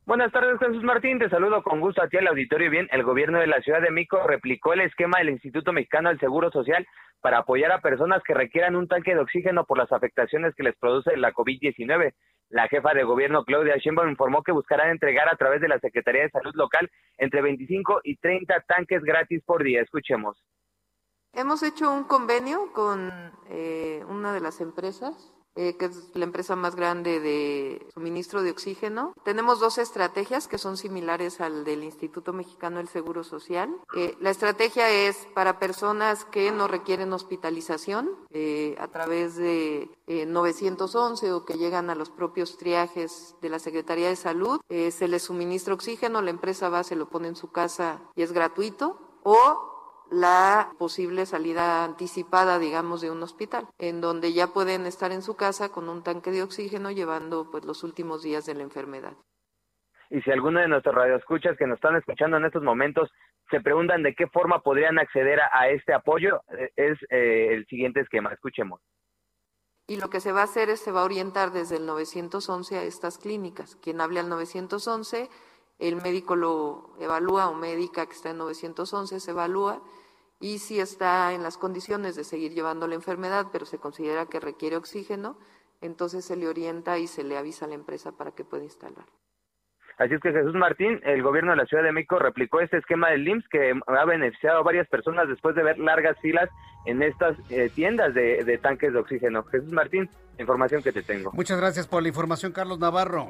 Buenas 0.06 0.32
tardes, 0.32 0.58
Jesús 0.58 0.82
Martín. 0.82 1.18
Te 1.18 1.28
saludo 1.28 1.62
con 1.62 1.80
gusto 1.80 2.02
a 2.02 2.08
ti 2.08 2.16
al 2.16 2.26
auditorio. 2.26 2.70
Bien, 2.70 2.88
el 2.90 3.04
gobierno 3.04 3.38
de 3.38 3.46
la 3.46 3.60
Ciudad 3.60 3.80
de 3.80 3.90
México 3.90 4.18
replicó 4.26 4.72
el 4.72 4.80
esquema 4.80 5.18
del 5.18 5.30
Instituto 5.30 5.72
Mexicano 5.72 6.08
del 6.08 6.18
Seguro 6.18 6.50
Social 6.50 6.86
para 7.20 7.38
apoyar 7.38 7.70
a 7.70 7.80
personas 7.80 8.22
que 8.24 8.34
requieran 8.34 8.76
un 8.76 8.88
tanque 8.88 9.14
de 9.14 9.20
oxígeno 9.20 9.66
por 9.66 9.78
las 9.78 9.92
afectaciones 9.92 10.54
que 10.56 10.62
les 10.62 10.76
produce 10.76 11.16
la 11.16 11.32
COVID-19. 11.32 12.14
La 12.48 12.66
jefa 12.66 12.94
de 12.94 13.04
gobierno, 13.04 13.44
Claudia 13.44 13.76
Sheinbaum, 13.76 14.08
informó 14.08 14.42
que 14.42 14.52
buscarán 14.52 14.90
entregar 14.90 15.28
a 15.28 15.36
través 15.36 15.60
de 15.60 15.68
la 15.68 15.78
Secretaría 15.78 16.22
de 16.22 16.30
Salud 16.30 16.52
local 16.54 16.90
entre 17.18 17.42
25 17.42 18.00
y 18.02 18.16
30 18.16 18.64
tanques 18.66 19.02
gratis 19.02 19.42
por 19.44 19.62
día. 19.62 19.82
Escuchemos. 19.82 20.42
Hemos 21.32 21.62
hecho 21.62 21.92
un 21.92 22.04
convenio 22.04 22.72
con 22.72 23.12
eh, 23.50 24.02
una 24.08 24.32
de 24.32 24.40
las 24.40 24.60
empresas 24.60 25.32
eh, 25.60 25.76
que 25.76 25.84
es 25.84 26.08
la 26.14 26.24
empresa 26.24 26.56
más 26.56 26.74
grande 26.74 27.20
de 27.20 27.86
suministro 27.92 28.42
de 28.42 28.50
oxígeno. 28.50 29.12
Tenemos 29.24 29.60
dos 29.60 29.76
estrategias 29.76 30.48
que 30.48 30.56
son 30.56 30.78
similares 30.78 31.42
al 31.42 31.66
del 31.66 31.84
Instituto 31.84 32.32
Mexicano 32.32 32.78
del 32.78 32.88
Seguro 32.88 33.24
Social. 33.24 33.68
Eh, 33.94 34.16
la 34.20 34.30
estrategia 34.30 34.88
es 34.88 35.28
para 35.34 35.58
personas 35.58 36.24
que 36.24 36.50
no 36.50 36.66
requieren 36.66 37.12
hospitalización 37.12 38.08
eh, 38.30 38.74
a 38.78 38.88
través 38.88 39.36
de 39.36 39.90
911 40.06 41.30
o 41.30 41.44
que 41.44 41.58
llegan 41.58 41.90
a 41.90 41.94
los 41.94 42.08
propios 42.08 42.56
triajes 42.56 43.36
de 43.42 43.50
la 43.50 43.58
Secretaría 43.58 44.08
de 44.08 44.16
Salud. 44.16 44.62
se 44.70 45.08
les 45.08 45.24
suministra 45.24 45.74
oxígeno, 45.74 46.22
la 46.22 46.30
empresa 46.30 46.70
va, 46.70 46.84
se 46.84 46.96
lo 46.96 47.10
pone 47.10 47.28
en 47.28 47.36
su 47.36 47.52
casa 47.52 48.00
y 48.16 48.22
es 48.22 48.32
gratuito. 48.32 48.98
O 49.22 49.69
la 50.10 50.72
posible 50.78 51.24
salida 51.24 51.84
anticipada, 51.84 52.58
digamos, 52.58 53.00
de 53.00 53.10
un 53.10 53.22
hospital, 53.22 53.68
en 53.78 54.00
donde 54.00 54.32
ya 54.32 54.48
pueden 54.48 54.86
estar 54.86 55.12
en 55.12 55.22
su 55.22 55.36
casa 55.36 55.70
con 55.70 55.88
un 55.88 56.02
tanque 56.02 56.30
de 56.30 56.42
oxígeno 56.42 56.90
llevando 56.90 57.50
pues 57.50 57.64
los 57.64 57.84
últimos 57.84 58.22
días 58.22 58.44
de 58.46 58.54
la 58.54 58.62
enfermedad. 58.62 59.14
Y 60.10 60.20
si 60.22 60.30
alguno 60.32 60.60
de 60.60 60.68
nuestros 60.68 60.94
radioescuchas 60.94 61.56
que 61.56 61.66
nos 61.66 61.76
están 61.76 61.96
escuchando 61.96 62.36
en 62.36 62.44
estos 62.44 62.62
momentos 62.62 63.08
se 63.48 63.60
preguntan 63.60 64.02
de 64.02 64.14
qué 64.14 64.26
forma 64.26 64.60
podrían 64.60 64.98
acceder 64.98 65.40
a, 65.40 65.68
este 65.68 65.92
apoyo, 65.92 66.42
eh, 66.56 66.70
es 66.76 66.98
eh, 67.10 67.48
el 67.52 67.66
siguiente 67.66 68.00
esquema. 68.00 68.32
Escuchemos. 68.32 68.80
Y 69.86 69.96
lo 69.96 70.08
que 70.08 70.20
se 70.20 70.30
va 70.30 70.42
a 70.42 70.44
hacer 70.44 70.70
es 70.70 70.80
se 70.80 70.92
va 70.92 71.00
a 71.00 71.04
orientar 71.04 71.50
desde 71.50 71.76
el 71.76 71.86
911 71.86 72.78
a 72.78 72.82
estas 72.84 73.18
clínicas. 73.18 73.76
Quien 73.76 74.00
hable 74.00 74.20
al 74.20 74.28
911, 74.28 75.28
el 75.80 75.96
médico 75.96 76.36
lo 76.36 76.90
evalúa 77.00 77.48
o 77.48 77.54
médica 77.54 78.06
que 78.06 78.12
está 78.12 78.30
en 78.30 78.38
911 78.38 79.18
se 79.18 79.30
evalúa 79.30 79.82
y 80.40 80.58
si 80.58 80.80
está 80.80 81.32
en 81.34 81.42
las 81.42 81.58
condiciones 81.58 82.16
de 82.16 82.24
seguir 82.24 82.52
llevando 82.52 82.86
la 82.86 82.94
enfermedad, 82.94 83.46
pero 83.52 83.66
se 83.66 83.78
considera 83.78 84.26
que 84.26 84.40
requiere 84.40 84.76
oxígeno, 84.76 85.38
entonces 85.82 86.24
se 86.24 86.36
le 86.36 86.48
orienta 86.48 86.98
y 86.98 87.06
se 87.06 87.22
le 87.22 87.36
avisa 87.36 87.66
a 87.66 87.68
la 87.68 87.74
empresa 87.74 88.12
para 88.12 88.32
que 88.32 88.44
pueda 88.44 88.64
instalar. 88.64 89.04
Así 89.98 90.14
es 90.14 90.20
que 90.22 90.32
Jesús 90.32 90.54
Martín, 90.54 90.98
el 91.04 91.22
gobierno 91.22 91.50
de 91.50 91.58
la 91.58 91.66
Ciudad 91.66 91.82
de 91.82 91.92
México 91.92 92.18
replicó 92.18 92.60
este 92.60 92.78
esquema 92.78 93.10
del 93.10 93.28
IMSS 93.28 93.48
que 93.50 93.74
ha 93.86 94.04
beneficiado 94.06 94.60
a 94.60 94.62
varias 94.62 94.88
personas 94.88 95.28
después 95.28 95.54
de 95.54 95.62
ver 95.62 95.78
largas 95.78 96.18
filas 96.22 96.48
en 96.86 97.02
estas 97.02 97.36
eh, 97.50 97.70
tiendas 97.74 98.14
de, 98.14 98.42
de 98.42 98.56
tanques 98.56 98.94
de 98.94 98.98
oxígeno. 98.98 99.44
Jesús 99.44 99.72
Martín, 99.72 100.08
información 100.38 100.82
que 100.82 100.92
te 100.92 101.02
tengo. 101.02 101.32
Muchas 101.32 101.60
gracias 101.60 101.86
por 101.86 102.00
la 102.00 102.08
información, 102.08 102.52
Carlos 102.52 102.78
Navarro. 102.78 103.28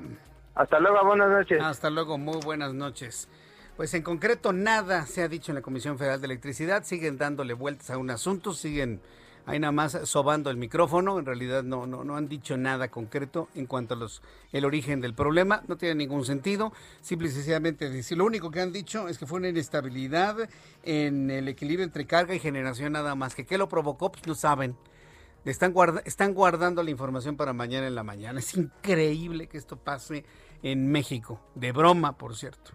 Hasta 0.55 0.79
luego, 0.79 1.05
buenas 1.05 1.31
noches. 1.31 1.61
Hasta 1.61 1.91
luego, 1.91 2.19
muy 2.19 2.39
buenas 2.45 2.73
noches. 2.73 3.29
Pues 3.81 3.95
en 3.95 4.03
concreto 4.03 4.53
nada 4.53 5.07
se 5.07 5.23
ha 5.23 5.29
dicho 5.29 5.53
en 5.53 5.55
la 5.55 5.63
Comisión 5.63 5.97
Federal 5.97 6.21
de 6.21 6.27
Electricidad, 6.27 6.85
siguen 6.85 7.17
dándole 7.17 7.55
vueltas 7.55 7.89
a 7.89 7.97
un 7.97 8.11
asunto, 8.11 8.53
siguen 8.53 9.01
ahí 9.47 9.59
nada 9.59 9.73
más 9.73 9.99
sobando 10.05 10.51
el 10.51 10.59
micrófono, 10.59 11.19
en 11.19 11.25
realidad 11.25 11.63
no, 11.63 11.87
no, 11.87 12.05
no 12.05 12.15
han 12.15 12.29
dicho 12.29 12.59
nada 12.59 12.89
concreto 12.89 13.49
en 13.55 13.65
cuanto 13.65 13.95
a 13.95 13.97
los, 13.97 14.21
el 14.53 14.67
origen 14.67 15.01
del 15.01 15.15
problema, 15.15 15.63
no 15.67 15.79
tiene 15.79 15.95
ningún 15.95 16.27
sentido, 16.27 16.75
simple 17.01 17.29
y 17.29 17.31
sencillamente 17.31 17.89
decir, 17.89 18.19
lo 18.19 18.27
único 18.27 18.51
que 18.51 18.61
han 18.61 18.71
dicho 18.71 19.09
es 19.09 19.17
que 19.17 19.25
fue 19.25 19.39
una 19.39 19.49
inestabilidad 19.49 20.37
en 20.83 21.31
el 21.31 21.49
equilibrio 21.49 21.87
entre 21.87 22.07
carga 22.07 22.35
y 22.35 22.39
generación 22.39 22.93
nada 22.93 23.15
más, 23.15 23.35
que 23.35 23.47
qué 23.47 23.57
lo 23.57 23.71
provocó, 23.71 24.13
pues 24.13 24.27
no 24.27 24.35
saben. 24.35 24.77
Están, 25.47 25.73
están 26.05 26.35
guardando 26.35 26.83
la 26.83 26.91
información 26.91 27.39
para 27.39 27.55
mañana 27.55 27.87
en 27.87 27.95
la 27.95 28.03
mañana. 28.05 28.41
Es 28.41 28.55
increíble 28.59 29.47
que 29.47 29.57
esto 29.57 29.79
pase 29.79 30.27
en 30.63 30.93
México. 30.93 31.41
De 31.55 31.73
broma, 31.73 32.19
por 32.19 32.37
cierto. 32.37 32.73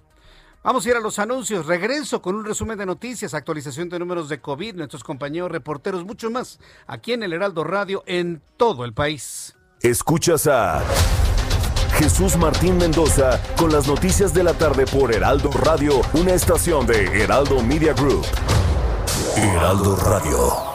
Vamos 0.65 0.83
a 0.83 0.89
ir 0.89 0.95
a 0.95 0.99
los 0.99 1.19
anuncios. 1.19 1.67
Regreso 1.67 2.23
con 2.23 2.33
un 2.33 2.43
resumen 2.43 2.75
de 2.75 2.87
noticias, 2.87 3.35
actualización 3.35 3.87
de 3.87 3.99
números 3.99 4.29
de 4.29 4.41
COVID, 4.41 4.73
nuestros 4.73 5.03
compañeros 5.03 5.51
reporteros, 5.51 6.03
mucho 6.03 6.31
más, 6.31 6.59
aquí 6.87 7.13
en 7.13 7.21
el 7.21 7.33
Heraldo 7.33 7.63
Radio 7.63 8.01
en 8.07 8.41
todo 8.57 8.83
el 8.83 8.91
país. 8.91 9.55
Escuchas 9.81 10.47
a 10.47 10.81
Jesús 11.99 12.35
Martín 12.37 12.79
Mendoza 12.79 13.39
con 13.55 13.71
las 13.71 13.87
noticias 13.87 14.33
de 14.33 14.43
la 14.43 14.53
tarde 14.55 14.87
por 14.87 15.13
Heraldo 15.13 15.51
Radio, 15.51 16.01
una 16.13 16.33
estación 16.33 16.87
de 16.87 17.21
Heraldo 17.21 17.61
Media 17.61 17.93
Group. 17.93 18.25
Heraldo 19.37 19.95
Radio. 19.97 20.74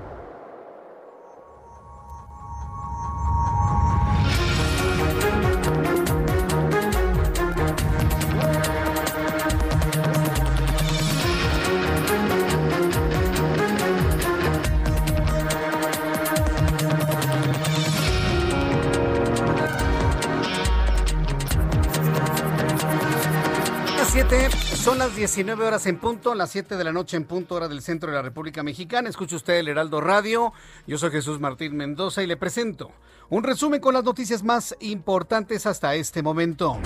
19 25.31 25.65
horas 25.65 25.85
en 25.85 25.97
punto, 25.97 26.35
las 26.35 26.49
7 26.49 26.75
de 26.75 26.83
la 26.83 26.91
noche 26.91 27.15
en 27.15 27.23
punto, 27.23 27.55
hora 27.55 27.69
del 27.69 27.81
centro 27.81 28.09
de 28.09 28.17
la 28.17 28.21
República 28.21 28.63
Mexicana. 28.63 29.07
Escucha 29.07 29.37
usted 29.37 29.59
el 29.59 29.69
Heraldo 29.69 30.01
Radio. 30.01 30.51
Yo 30.85 30.97
soy 30.97 31.09
Jesús 31.09 31.39
Martín 31.39 31.77
Mendoza 31.77 32.21
y 32.21 32.27
le 32.27 32.35
presento 32.35 32.91
un 33.29 33.41
resumen 33.41 33.79
con 33.79 33.93
las 33.93 34.03
noticias 34.03 34.43
más 34.43 34.75
importantes 34.81 35.65
hasta 35.65 35.95
este 35.95 36.21
momento. 36.21 36.77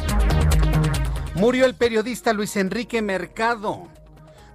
Murió 1.34 1.66
el 1.66 1.74
periodista 1.74 2.34
Luis 2.34 2.56
Enrique 2.56 3.02
Mercado. 3.02 3.88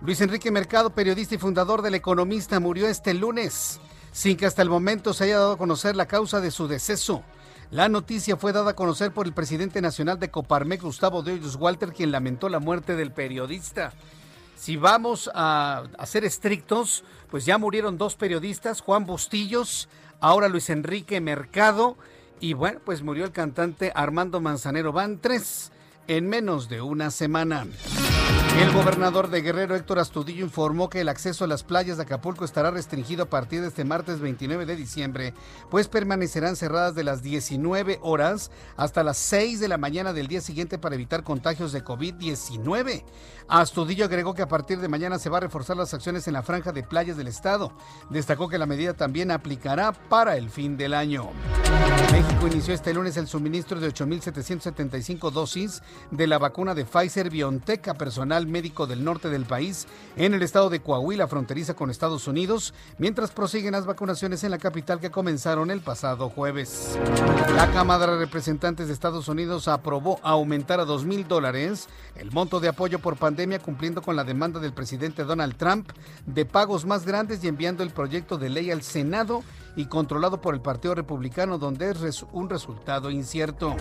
Luis 0.03 0.20
Enrique 0.20 0.53
Mercado, 0.53 0.91
periodista 0.91 1.34
y 1.34 1.38
fundador 1.38 1.82
del 1.82 1.97
Economista, 1.97 2.61
murió 2.61 2.86
este 2.86 3.12
lunes, 3.12 3.80
sin 4.12 4.36
que 4.36 4.47
hasta 4.47 4.62
el 4.62 4.70
momento 4.70 5.12
se 5.12 5.24
haya 5.24 5.41
dado 5.41 5.53
a 5.55 5.59
conocer 5.59 5.97
la 5.97 6.07
causa 6.07 6.41
de 6.41 6.53
su 6.53 6.68
deceso. 6.68 7.24
La 7.71 7.89
noticia 7.89 8.37
fue 8.37 8.53
dada 8.53 8.73
a 8.73 8.77
conocer 8.77 9.12
por 9.12 9.27
el 9.27 9.33
presidente 9.33 9.81
nacional 9.81 10.18
de 10.18 10.29
Coparmex, 10.29 10.83
Gustavo 10.83 11.23
de 11.23 11.41
Walter, 11.57 11.93
quien 11.93 12.11
lamentó 12.11 12.49
la 12.49 12.59
muerte 12.59 12.97
del 12.97 13.12
periodista. 13.12 13.93
Si 14.57 14.77
vamos 14.77 15.31
a, 15.35 15.85
ser 16.05 16.25
estrictos, 16.25 17.05
pues 17.31 17.47
ya 17.47 17.59
murieron 17.59 17.97
dos 17.97 18.16
periodistas, 18.16 18.81
Juan 18.81 19.07
Bustillos, 19.07 19.89
ahora 20.18 20.49
Luis 20.49 20.68
Enrique 20.68 21.21
Mercado, 21.21 21.97
y 22.41 22.55
bueno, 22.55 22.81
pues 22.85 23.03
murió 23.03 23.25
el 23.25 23.31
cantante 23.31 23.93
Armando 23.95 24.41
Manzanero. 24.41 24.93
Van 24.93 25.21
tres 25.21 25.71
en 26.09 26.29
menos 26.29 26.68
de 26.68 26.83
una 26.83 27.12
semana. 27.12 27.66
El 28.59 28.73
gobernador 28.73 29.31
de 29.31 29.41
Guerrero, 29.41 29.75
Héctor 29.75 29.99
Astudillo, 30.01 30.45
informó 30.45 30.91
que 30.91 31.01
el 31.01 31.09
acceso 31.09 31.45
a 31.45 31.47
las 31.47 31.63
playas 31.63 31.97
de 31.97 32.03
Acapulco 32.03 32.45
estará 32.45 32.71
restringido 32.71 33.23
a 33.23 33.31
partir 33.31 33.63
de 33.63 33.69
este 33.69 33.85
martes 33.85 34.21
29 34.21 34.67
de 34.67 34.77
diciembre, 34.77 35.35
pues 35.71 35.89
permanecerán 35.89 36.57
cerradas 36.57 36.95
de 36.95 37.05
las 37.05 37.23
19 37.23 38.01
horas 38.03 38.51
hasta 38.77 39.03
las 39.03 39.17
6 39.17 39.61
de 39.61 39.69
la 39.69 39.79
mañana 39.79 40.13
del 40.13 40.27
día 40.27 40.41
siguiente 40.41 40.79
para 40.79 40.97
evitar 40.97 41.23
contagios 41.23 41.73
de 41.73 41.85
COVID-19. 41.85 43.05
Astudillo 43.49 44.05
agregó 44.05 44.35
que 44.35 44.43
a 44.43 44.49
partir 44.49 44.79
de 44.81 44.89
mañana 44.89 45.19
se 45.19 45.31
va 45.31 45.39
a 45.39 45.41
reforzar 45.41 45.77
las 45.77 45.95
acciones 45.95 46.27
en 46.29 46.35
la 46.35 46.43
franja 46.43 46.73
de 46.73 46.83
playas 46.83 47.17
del 47.17 47.29
estado. 47.29 47.73
Destacó 48.11 48.49
que 48.49 48.59
la 48.59 48.67
medida 48.67 48.95
también 48.95 49.31
aplicará 49.31 49.93
para 49.93 50.37
el 50.37 50.51
fin 50.51 50.77
del 50.77 50.95
año. 50.95 51.31
México 52.13 52.49
inició 52.49 52.75
este 52.75 52.93
lunes 52.93 53.17
el 53.17 53.29
suministro 53.29 53.81
de 53.81 53.89
8.775 53.89 55.31
dosis 55.31 55.83
de 56.11 56.27
la 56.27 56.39
vacuna 56.39 56.75
de 56.75 56.85
Pfizer 56.85 57.31
BioNTech 57.31 57.89
a 57.89 57.95
personal 57.95 58.47
médico 58.51 58.87
del 58.87 59.05
norte 59.05 59.31
del 59.31 59.47
país 59.47 59.87
en 60.17 60.35
el 60.35 60.43
estado 60.43 60.71
de 60.71 60.81
Coahuila, 60.81 61.29
fronteriza 61.29 61.75
con 61.75 61.91
Estados 61.91 62.29
Unidos, 62.29 62.75
mientras 62.99 63.31
prosiguen 63.31 63.73
las 63.73 63.87
vacunaciones 63.87 64.45
en 64.45 64.51
la 64.51 64.59
capital 64.59 65.01
que 65.01 65.11
comenzaron 65.11 65.71
el 65.71 65.81
pasado 65.81 66.29
jueves. 66.29 66.99
La 67.55 67.71
Cámara 67.73 68.07
de 68.07 68.19
Representantes 68.19 68.89
de 68.89 68.93
Estados 68.93 69.29
Unidos 69.29 69.69
aprobó 69.69 70.21
aumentar 70.23 70.81
a 70.81 70.85
2 70.85 71.05
mil 71.05 71.27
dólares 71.27 71.89
el 72.17 72.31
monto 72.31 72.61
de 72.61 72.69
apoyo 72.69 72.99
por 72.99 73.17
pandemia 73.17 73.59
cumpliendo 73.59 74.03
con 74.03 74.17
la 74.17 74.25
demanda 74.25 74.61
del 74.61 74.73
presidente 74.73 75.25
Donald 75.25 75.57
Trump 75.57 75.91
de 76.27 76.45
pagos 76.45 76.85
más 76.85 77.07
grandes 77.07 77.43
y 77.45 77.49
enviando 77.49 77.83
el 77.83 77.91
proyecto 77.91 78.39
de 78.39 78.51
ley 78.51 78.71
al 78.71 78.83
Senado 78.83 79.43
y 79.81 79.87
controlado 79.87 80.43
por 80.43 80.55
el 80.55 80.61
Partido 80.61 80.95
Republicano, 80.95 81.57
donde 81.57 81.91
es 81.91 82.26
un 82.33 82.51
resultado 82.51 83.11
incierto. 83.11 83.74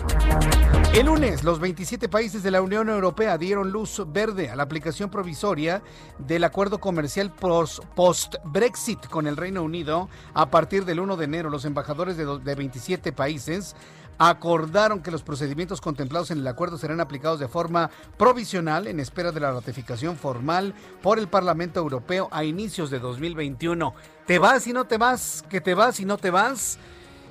El 0.94 1.06
lunes, 1.06 1.44
los 1.44 1.60
27 1.60 2.08
países 2.08 2.42
de 2.42 2.50
la 2.50 2.62
Unión 2.62 2.88
Europea 2.88 3.36
dieron 3.36 3.70
luz 3.70 4.02
verde 4.10 4.48
a 4.48 4.56
la 4.56 4.62
aplicación 4.62 5.10
provisoria 5.10 5.82
del 6.18 6.44
acuerdo 6.44 6.78
comercial 6.80 7.32
post-Brexit 7.34 9.06
con 9.08 9.26
el 9.26 9.36
Reino 9.36 9.62
Unido. 9.62 10.08
A 10.32 10.50
partir 10.50 10.86
del 10.86 11.00
1 11.00 11.18
de 11.18 11.24
enero, 11.26 11.50
los 11.50 11.66
embajadores 11.66 12.16
de, 12.16 12.38
de 12.38 12.54
27 12.54 13.12
países 13.12 13.76
acordaron 14.20 15.00
que 15.00 15.10
los 15.10 15.22
procedimientos 15.22 15.80
contemplados 15.80 16.30
en 16.30 16.40
el 16.40 16.46
acuerdo 16.46 16.76
serán 16.76 17.00
aplicados 17.00 17.40
de 17.40 17.48
forma 17.48 17.90
provisional 18.18 18.86
en 18.86 19.00
espera 19.00 19.32
de 19.32 19.40
la 19.40 19.50
ratificación 19.50 20.14
formal 20.16 20.74
por 21.00 21.18
el 21.18 21.26
Parlamento 21.26 21.80
Europeo 21.80 22.28
a 22.30 22.44
inicios 22.44 22.90
de 22.90 22.98
2021. 22.98 23.94
¿Te 24.26 24.38
vas 24.38 24.66
y 24.66 24.74
no 24.74 24.84
te 24.84 24.98
vas? 24.98 25.42
¿Que 25.48 25.62
te 25.62 25.72
vas 25.72 26.00
y 26.00 26.04
no 26.04 26.18
te 26.18 26.30
vas? 26.30 26.78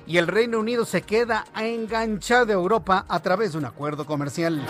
y 0.06 0.16
el 0.16 0.26
Reino 0.26 0.58
Unido 0.58 0.84
se 0.84 1.02
queda 1.02 1.44
enganchado 1.54 2.50
a 2.50 2.54
Europa 2.54 3.04
a 3.06 3.20
través 3.20 3.52
de 3.52 3.58
un 3.58 3.64
acuerdo 3.64 4.06
comercial. 4.06 4.60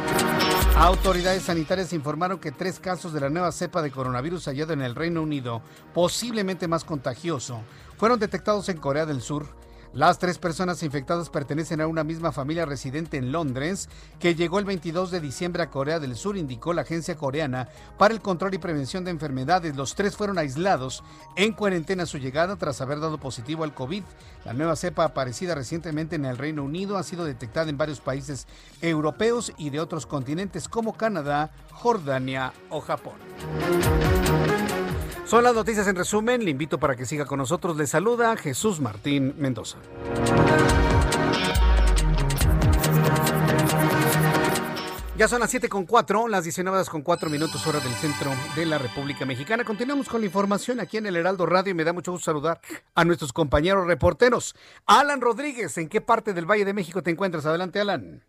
Autoridades 0.76 1.44
sanitarias 1.44 1.94
informaron 1.94 2.38
que 2.38 2.52
tres 2.52 2.78
casos 2.78 3.14
de 3.14 3.20
la 3.20 3.30
nueva 3.30 3.50
cepa 3.50 3.80
de 3.80 3.90
coronavirus 3.90 4.44
hallado 4.46 4.74
en 4.74 4.82
el 4.82 4.94
Reino 4.94 5.22
Unido, 5.22 5.62
posiblemente 5.94 6.68
más 6.68 6.84
contagioso, 6.84 7.62
fueron 7.96 8.18
detectados 8.18 8.68
en 8.68 8.76
Corea 8.76 9.06
del 9.06 9.22
Sur 9.22 9.46
las 9.92 10.20
tres 10.20 10.38
personas 10.38 10.84
infectadas 10.84 11.30
pertenecen 11.30 11.80
a 11.80 11.88
una 11.88 12.04
misma 12.04 12.30
familia 12.30 12.64
residente 12.64 13.16
en 13.16 13.32
Londres 13.32 13.88
que 14.20 14.36
llegó 14.36 14.60
el 14.60 14.64
22 14.64 15.10
de 15.10 15.20
diciembre 15.20 15.64
a 15.64 15.70
Corea 15.70 15.98
del 15.98 16.14
Sur, 16.14 16.36
indicó 16.36 16.72
la 16.72 16.82
agencia 16.82 17.16
coreana 17.16 17.68
para 17.98 18.14
el 18.14 18.20
control 18.20 18.54
y 18.54 18.58
prevención 18.58 19.04
de 19.04 19.10
enfermedades. 19.10 19.74
Los 19.74 19.96
tres 19.96 20.16
fueron 20.16 20.38
aislados 20.38 21.02
en 21.34 21.52
cuarentena 21.52 22.04
a 22.04 22.06
su 22.06 22.18
llegada 22.18 22.54
tras 22.54 22.80
haber 22.80 23.00
dado 23.00 23.18
positivo 23.18 23.64
al 23.64 23.74
COVID. 23.74 24.04
La 24.44 24.52
nueva 24.52 24.76
cepa 24.76 25.04
aparecida 25.04 25.56
recientemente 25.56 26.14
en 26.14 26.24
el 26.24 26.38
Reino 26.38 26.62
Unido 26.62 26.96
ha 26.96 27.02
sido 27.02 27.24
detectada 27.24 27.68
en 27.68 27.76
varios 27.76 28.00
países 28.00 28.46
europeos 28.80 29.52
y 29.58 29.70
de 29.70 29.80
otros 29.80 30.06
continentes 30.06 30.68
como 30.68 30.92
Canadá, 30.92 31.50
Jordania 31.72 32.52
o 32.68 32.80
Japón. 32.80 33.14
Son 35.30 35.44
las 35.44 35.54
noticias 35.54 35.86
en 35.86 35.94
resumen. 35.94 36.44
Le 36.44 36.50
invito 36.50 36.80
para 36.80 36.96
que 36.96 37.06
siga 37.06 37.24
con 37.24 37.38
nosotros. 37.38 37.76
Le 37.76 37.86
saluda 37.86 38.36
Jesús 38.36 38.80
Martín 38.80 39.32
Mendoza. 39.38 39.78
Ya 45.16 45.28
son 45.28 45.38
las 45.38 45.50
7 45.50 45.68
con 45.68 45.86
4, 45.86 46.26
las 46.26 46.42
19 46.42 46.84
con 46.86 47.02
4 47.02 47.30
minutos 47.30 47.64
hora 47.64 47.78
del 47.78 47.92
centro 47.92 48.32
de 48.56 48.66
la 48.66 48.78
República 48.78 49.24
Mexicana. 49.24 49.62
Continuamos 49.62 50.08
con 50.08 50.20
la 50.20 50.26
información 50.26 50.80
aquí 50.80 50.96
en 50.96 51.06
el 51.06 51.14
Heraldo 51.14 51.46
Radio 51.46 51.70
y 51.70 51.74
me 51.74 51.84
da 51.84 51.92
mucho 51.92 52.10
gusto 52.10 52.24
saludar 52.24 52.60
a 52.96 53.04
nuestros 53.04 53.32
compañeros 53.32 53.86
reporteros. 53.86 54.56
Alan 54.84 55.20
Rodríguez, 55.20 55.78
¿en 55.78 55.88
qué 55.88 56.00
parte 56.00 56.32
del 56.32 56.50
Valle 56.50 56.64
de 56.64 56.74
México 56.74 57.04
te 57.04 57.10
encuentras? 57.12 57.46
Adelante, 57.46 57.78
Alan. 57.78 58.24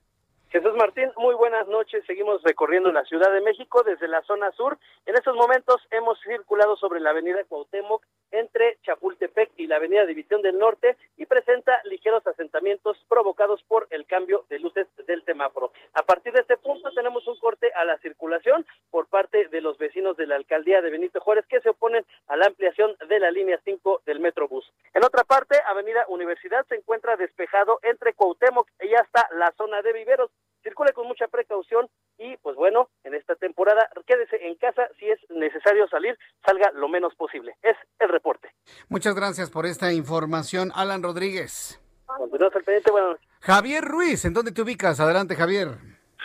Jesús 0.51 0.73
Martín, 0.75 1.09
muy 1.15 1.33
buenas 1.35 1.65
noches. 1.69 2.03
Seguimos 2.05 2.43
recorriendo 2.43 2.91
la 2.91 3.05
Ciudad 3.05 3.31
de 3.31 3.39
México 3.39 3.83
desde 3.83 4.09
la 4.09 4.21
zona 4.23 4.51
sur. 4.51 4.77
En 5.05 5.15
estos 5.15 5.33
momentos 5.33 5.77
hemos 5.91 6.19
circulado 6.19 6.75
sobre 6.75 6.99
la 6.99 7.11
avenida 7.11 7.41
Cuauhtémoc 7.47 8.03
entre 8.31 8.77
Chapultepec 8.83 9.51
y 9.57 9.67
la 9.67 9.77
avenida 9.77 10.05
División 10.05 10.41
del 10.41 10.57
Norte 10.57 10.97
y 11.17 11.25
presenta 11.25 11.81
ligeros 11.85 12.25
asentamientos 12.25 12.97
provocados 13.07 13.61
por 13.63 13.87
el 13.89 14.05
cambio 14.05 14.45
de 14.49 14.59
luces 14.59 14.87
del 15.07 15.23
semáforo. 15.25 15.71
A 15.93 16.03
partir 16.03 16.33
de 16.33 16.41
este 16.41 16.57
punto 16.57 16.91
tenemos 16.91 17.27
un 17.27 17.37
corte 17.37 17.71
a 17.73 17.85
la 17.85 17.97
circulación 17.99 18.65
por 18.89 19.07
parte 19.07 19.47
de 19.47 19.61
los 19.61 19.77
vecinos 19.77 20.17
de 20.17 20.27
la 20.27 20.35
alcaldía 20.35 20.81
de 20.81 20.89
Benito 20.89 21.19
Juárez 21.19 21.45
que 21.47 21.61
se 21.61 21.69
oponen 21.69 22.05
a 22.27 22.37
la 22.37 22.47
ampliación 22.47 22.95
de 23.07 23.19
la 23.19 23.31
línea 23.31 23.59
5 23.63 24.01
del 24.05 24.19
Metrobús. 24.19 24.71
En 24.93 25.03
otra 25.03 25.23
parte, 25.23 25.57
avenida 25.67 26.05
Universidad 26.07 26.65
se 26.67 26.75
encuentra 26.75 27.17
despejado 27.17 27.79
entre 27.83 28.13
Cuauhtémoc 28.13 28.67
y 28.81 28.93
hasta 28.95 29.27
la 29.33 29.51
zona 29.57 29.81
de 29.81 29.93
Viveros 29.93 30.31
circule 30.61 30.93
con 30.93 31.07
mucha 31.07 31.27
precaución 31.27 31.87
y 32.17 32.37
pues 32.37 32.55
bueno, 32.55 32.89
en 33.03 33.13
esta 33.13 33.35
temporada 33.35 33.89
quédese 34.05 34.37
en 34.47 34.55
casa, 34.55 34.87
si 34.99 35.09
es 35.09 35.19
necesario 35.29 35.87
salir, 35.87 36.17
salga 36.45 36.71
lo 36.73 36.87
menos 36.87 37.13
posible. 37.15 37.55
Es 37.61 37.75
el 37.99 38.09
reporte. 38.09 38.49
Muchas 38.89 39.15
gracias 39.15 39.49
por 39.49 39.65
esta 39.65 39.91
información, 39.93 40.71
Alan 40.75 41.03
Rodríguez. 41.03 41.81
Continuamos 42.05 42.55
al 42.55 42.63
pendiente, 42.63 42.91
bueno. 42.91 43.15
Javier 43.41 43.83
Ruiz, 43.83 44.25
¿en 44.25 44.33
dónde 44.33 44.51
te 44.51 44.61
ubicas? 44.61 44.99
Adelante, 44.99 45.35
Javier. 45.35 45.69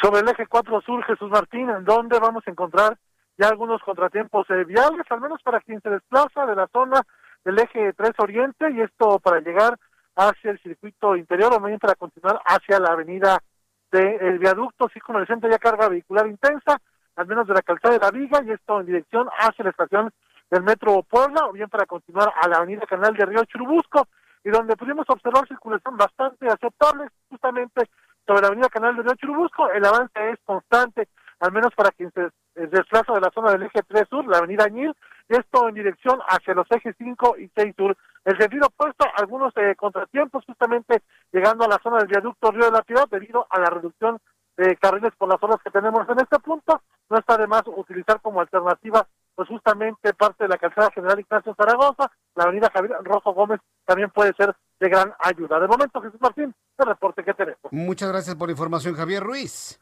Sobre 0.01 0.21
el 0.21 0.29
eje 0.29 0.47
4 0.47 0.81
Sur, 0.83 1.05
Jesús 1.05 1.31
Martín, 1.31 1.71
¿en 1.71 1.85
dónde 1.85 2.19
vamos 2.19 2.45
a 2.47 2.51
encontrar 2.51 2.99
ya 3.39 3.49
algunos 3.49 3.83
contratiempos 3.83 4.49
eh, 4.51 4.65
viales, 4.65 5.07
al 5.11 5.21
menos 5.21 5.43
para 5.43 5.61
quien 5.61 5.81
se 5.81 5.91
desplaza 5.91 6.47
de 6.47 6.57
la 6.57 6.69
zona 6.69 7.03
del 7.45 7.59
eje 7.59 7.93
3 7.93 8.11
Oriente, 8.19 8.71
y 8.73 8.81
esto 8.81 9.19
para 9.21 9.41
llegar 9.41 9.79
hacia 10.17 10.51
el 10.51 10.59
circuito 10.61 11.17
interior 11.17 11.53
o 11.53 11.61
bien 11.61 11.79
para 11.79 11.95
continuar 11.95 12.41
hacia 12.45 12.81
la 12.81 12.93
avenida 12.93 13.43
del 13.91 14.39
viaducto 14.39 14.89
sí 14.93 15.01
con 15.01 15.17
el 15.17 15.27
centro 15.27 15.51
ya 15.51 15.59
carga 15.59 15.89
vehicular 15.89 16.27
intensa, 16.27 16.81
al 17.17 17.27
menos 17.27 17.47
de 17.47 17.55
la 17.55 17.63
calzada 17.63 17.95
de 17.95 18.01
la 18.01 18.11
Viga, 18.11 18.43
y 18.45 18.53
esto 18.53 18.81
en 18.81 18.87
dirección 18.87 19.29
hacia 19.39 19.65
la 19.65 19.71
estación 19.71 20.11
del 20.51 20.63
Metro 20.63 21.03
Puebla, 21.03 21.47
o 21.47 21.53
bien 21.53 21.69
para 21.69 21.87
continuar 21.87 22.33
a 22.41 22.49
la 22.49 22.59
avenida 22.59 22.87
Canal 22.87 23.15
de 23.15 23.25
Río 23.25 23.45
Churubusco, 23.45 24.07
y 24.45 24.51
donde 24.51 24.77
pudimos 24.77 25.07
observar 25.09 25.49
circulación 25.49 25.97
bastante 25.97 26.47
aceptable, 26.47 27.09
justamente 27.29 27.89
sobre 28.27 28.43
la 28.43 28.49
avenida 28.49 28.69
Canal 28.69 28.97
de 28.97 29.03
Río 29.03 29.15
Churubusco, 29.15 29.71
el 29.71 29.85
avance 29.85 30.31
es 30.31 30.39
constante, 30.45 31.09
al 31.41 31.53
menos 31.53 31.75
para 31.75 31.91
quien 31.91 32.11
se 32.13 32.29
desplaza 32.55 33.13
de 33.13 33.21
la 33.21 33.31
zona 33.31 33.53
del 33.53 33.65
eje 33.65 33.83
3 33.87 34.09
sur, 34.09 34.27
la 34.27 34.39
avenida 34.39 34.65
Añil, 34.65 34.95
esto 35.29 35.69
en 35.69 35.75
dirección 35.75 36.21
hacia 36.29 36.55
los 36.55 36.67
ejes 36.71 36.95
5 36.99 37.37
y 37.39 37.51
6 37.55 37.75
sur. 37.77 37.97
El 38.25 38.39
sentido 38.39 38.67
opuesto, 38.67 39.07
algunos 39.17 39.53
eh, 39.57 39.75
contratiempos 39.77 40.45
justamente 40.47 41.03
llegando 41.33 41.65
a 41.65 41.69
la 41.69 41.79
zona 41.83 41.99
del 41.99 42.09
viaducto 42.09 42.51
Río 42.51 42.67
de 42.67 42.73
la 42.73 42.83
Ciudad 42.83 43.09
debido 43.11 43.47
a 43.51 43.61
la 43.61 43.71
reducción 43.71 44.19
de 44.57 44.77
carriles 44.77 45.13
por 45.19 45.29
las 45.29 45.43
horas 45.43 45.61
que 45.63 45.71
tenemos 45.71 46.09
en 46.09 46.19
este 46.19 46.39
punto. 46.39 46.81
No 47.11 47.19
está 47.19 47.37
de 47.37 47.47
más 47.47 47.63
utilizar 47.67 48.21
como 48.21 48.41
alternativa 48.41 49.07
pues 49.37 49.49
justamente 49.49 50.15
parte 50.15 50.45
de 50.45 50.49
la 50.49 50.57
calzada 50.57 50.91
general 50.93 51.21
Ignacio 51.21 51.55
Zaragoza, 51.55 52.11
la 52.35 52.45
avenida 52.45 52.71
Javier 52.73 52.97
Rojo 53.03 53.35
Gómez 53.35 53.61
también 53.85 54.11
puede 54.11 54.33
ser 54.33 54.57
de 54.81 54.89
gran 54.89 55.13
ayuda. 55.19 55.61
De 55.61 55.69
momento, 55.69 56.01
Jesús 56.01 56.21
Martín, 56.21 56.55
el 56.79 56.87
reporte 56.87 57.23
que 57.23 57.35
tenemos. 57.35 57.61
Muchas 57.71 58.09
gracias 58.09 58.35
por 58.35 58.49
la 58.49 58.53
información, 58.53 58.95
Javier 58.95 59.23
Ruiz. 59.23 59.79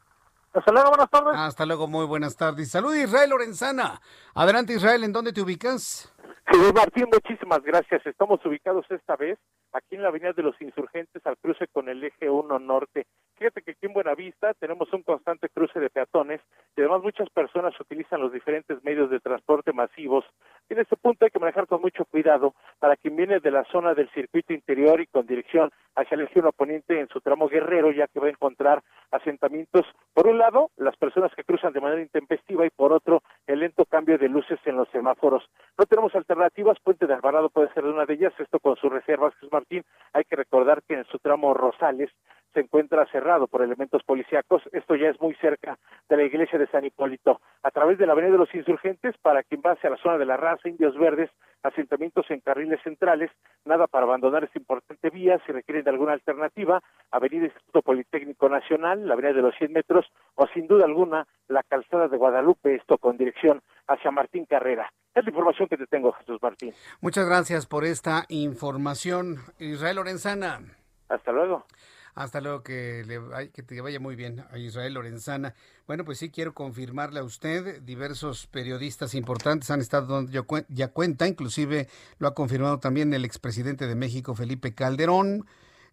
Hasta 0.55 0.71
luego, 0.71 0.89
buenas 0.89 1.09
tardes. 1.09 1.33
Hasta 1.35 1.65
luego, 1.65 1.87
muy 1.87 2.05
buenas 2.05 2.37
tardes. 2.37 2.71
Salud 2.71 2.95
Israel 2.95 3.29
Lorenzana. 3.29 3.99
Adelante 4.33 4.73
Israel, 4.73 5.03
¿en 5.03 5.11
dónde 5.11 5.33
te 5.33 5.41
ubicas? 5.41 6.13
Jesús 6.47 6.73
Martín, 6.73 7.07
muchísimas 7.11 7.61
gracias. 7.61 8.05
Estamos 8.05 8.39
ubicados 8.45 8.85
esta 8.89 9.17
vez 9.17 9.37
aquí 9.75 9.95
en 9.95 10.03
la 10.03 10.07
Avenida 10.07 10.31
de 10.31 10.41
los 10.41 10.59
Insurgentes 10.61 11.25
al 11.25 11.37
cruce 11.37 11.67
con 11.67 11.89
el 11.89 12.03
eje 12.03 12.29
1 12.29 12.59
norte. 12.59 13.05
Fíjate 13.35 13.61
que 13.61 13.71
aquí 13.71 13.85
en 13.85 13.93
Buenavista 13.93 14.53
tenemos 14.53 14.91
un 14.93 15.03
constante 15.03 15.49
cruce 15.49 15.79
de 15.79 15.89
peatones 15.89 16.39
y 16.77 16.81
además 16.81 17.03
muchas 17.03 17.29
personas 17.29 17.77
utilizan 17.79 18.21
los 18.21 18.31
diferentes 18.31 18.81
medios 18.83 19.09
de 19.09 19.19
transporte 19.19 19.73
masivos. 19.73 20.23
en 20.69 20.79
este 20.79 20.95
punto 20.95 21.25
hay 21.25 21.31
que 21.31 21.39
manejar 21.39 21.67
con 21.67 21.81
mucho 21.81 22.05
cuidado 22.05 22.55
para 22.79 22.95
quien 22.95 23.17
viene 23.17 23.39
de 23.39 23.51
la 23.51 23.65
zona 23.65 23.93
del 23.93 24.09
circuito 24.11 24.53
interior 24.53 25.01
y 25.01 25.07
con 25.07 25.27
dirección 25.27 25.69
hacia 25.95 26.15
el 26.15 26.21
eje 26.21 26.39
1 26.39 26.51
poniente 26.53 26.99
en 26.99 27.07
su 27.09 27.19
tramo 27.19 27.47
guerrero, 27.47 27.91
ya 27.91 28.07
que 28.07 28.19
va 28.19 28.27
a 28.27 28.31
encontrar 28.31 28.81
asentamientos, 29.11 29.85
por 30.13 30.27
un 30.27 30.37
lado, 30.37 30.71
las 30.77 30.95
personas 30.97 31.33
que 31.35 31.43
cruzan 31.43 31.73
de 31.73 31.81
manera 31.81 32.01
intempestiva 32.01 32.65
y 32.65 32.69
por 32.69 32.93
otro, 32.93 33.21
el 33.47 33.59
lento 33.59 33.85
cambio 33.85 34.17
de 34.17 34.29
luces 34.29 34.59
en 34.65 34.77
los 34.77 34.89
semáforos. 34.89 35.43
No 35.77 35.85
tenemos 35.85 36.15
alternativas, 36.15 36.79
Puente 36.79 37.07
de 37.07 37.13
Alvarado 37.13 37.49
puede 37.49 37.73
ser 37.73 37.85
una 37.85 38.05
de 38.05 38.13
ellas, 38.13 38.33
esto 38.39 38.59
con 38.59 38.75
sus 38.77 38.91
reservas, 38.91 39.33
Jesús 39.35 39.51
Martín. 39.65 39.83
Hay 40.13 40.23
que 40.25 40.35
recordar 40.35 40.83
que 40.87 40.95
en 40.95 41.05
su 41.05 41.19
tramo 41.19 41.53
Rosales 41.53 42.11
se 42.53 42.61
encuentra 42.61 43.05
cerrado 43.07 43.47
por 43.47 43.61
elementos 43.61 44.01
policíacos. 44.03 44.61
Esto 44.71 44.95
ya 44.95 45.09
es 45.09 45.19
muy 45.19 45.35
cerca 45.35 45.77
de 46.07 46.15
la 46.15 46.23
iglesia 46.23 46.57
de 46.57 46.67
San 46.67 46.85
Hipólito. 46.85 47.41
A 47.63 47.71
través 47.71 47.97
de 47.97 48.05
la 48.05 48.13
Avenida 48.13 48.31
de 48.31 48.37
los 48.37 48.55
Insurgentes, 48.55 49.17
para 49.21 49.43
quien 49.43 49.61
va 49.65 49.71
hacia 49.71 49.89
la 49.89 49.97
zona 49.97 50.17
de 50.17 50.25
la 50.25 50.37
raza, 50.37 50.69
Indios 50.69 50.97
Verdes, 50.97 51.29
asentamientos 51.63 52.29
en 52.29 52.39
carriles 52.39 52.79
centrales, 52.81 53.29
nada 53.65 53.87
para 53.87 54.05
abandonar 54.05 54.45
esta 54.45 54.57
importante 54.57 55.09
vía, 55.09 55.41
si 55.45 55.51
requieren 55.51 55.83
de 55.83 55.89
alguna 55.89 56.13
alternativa, 56.13 56.81
Avenida 57.11 57.45
Instituto 57.45 57.81
Politécnico 57.81 58.47
Nacional, 58.47 59.05
la 59.05 59.15
Avenida 59.15 59.33
de 59.33 59.41
los 59.41 59.55
100 59.55 59.73
metros, 59.73 60.05
o 60.35 60.47
sin 60.47 60.67
duda 60.67 60.85
alguna, 60.85 61.27
la 61.49 61.63
calzada 61.63 62.07
de 62.07 62.15
Guadalupe, 62.15 62.75
esto 62.75 62.97
con 62.97 63.17
dirección 63.17 63.61
hacia 63.87 64.11
Martín 64.11 64.45
Carrera. 64.45 64.89
Es 65.15 65.23
la 65.23 65.29
información 65.29 65.69
que 65.69 65.77
te 65.77 65.87
tengo, 65.87 66.11
Jesús 66.11 66.39
Martín. 66.41 66.73
Muchas 66.99 67.25
gracias 67.25 67.65
por 67.65 67.85
esta 67.85 68.25
información, 68.27 69.37
Israel 69.59 69.95
Lorenzana. 69.95 70.61
Hasta 71.07 71.31
luego. 71.31 71.65
Hasta 72.15 72.41
luego, 72.41 72.63
que, 72.63 73.03
le, 73.05 73.49
que 73.51 73.63
te 73.63 73.79
vaya 73.79 74.01
muy 74.01 74.17
bien 74.17 74.43
a 74.51 74.57
Israel 74.57 74.95
Lorenzana. 74.95 75.53
Bueno, 75.87 76.03
pues 76.03 76.17
sí, 76.17 76.31
quiero 76.31 76.53
confirmarle 76.53 77.21
a 77.21 77.23
usted, 77.23 77.81
diversos 77.81 78.47
periodistas 78.47 79.15
importantes 79.15 79.71
han 79.71 79.79
estado 79.79 80.13
dando 80.15 80.31
ya 80.67 80.87
cuenta, 80.89 81.27
inclusive 81.27 81.87
lo 82.19 82.27
ha 82.27 82.33
confirmado 82.33 82.79
también 82.79 83.13
el 83.13 83.23
expresidente 83.23 83.87
de 83.87 83.95
México, 83.95 84.35
Felipe 84.35 84.75
Calderón, 84.75 85.45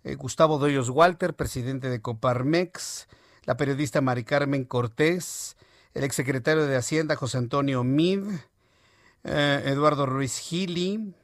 eh, 0.02 0.16
Gustavo 0.16 0.58
Doyos 0.58 0.90
Walter, 0.90 1.34
presidente 1.34 1.90
de 1.90 2.02
Coparmex, 2.02 3.08
la 3.44 3.56
periodista 3.56 4.00
Mari 4.00 4.24
Carmen 4.24 4.64
Cortés, 4.64 5.56
el 5.94 6.02
exsecretario 6.02 6.66
de 6.66 6.76
Hacienda, 6.76 7.14
José 7.14 7.38
Antonio 7.38 7.84
Mid, 7.84 8.22
eh, 9.24 9.62
Eduardo 9.66 10.06
Ruiz 10.06 10.38
Gili, 10.38 11.14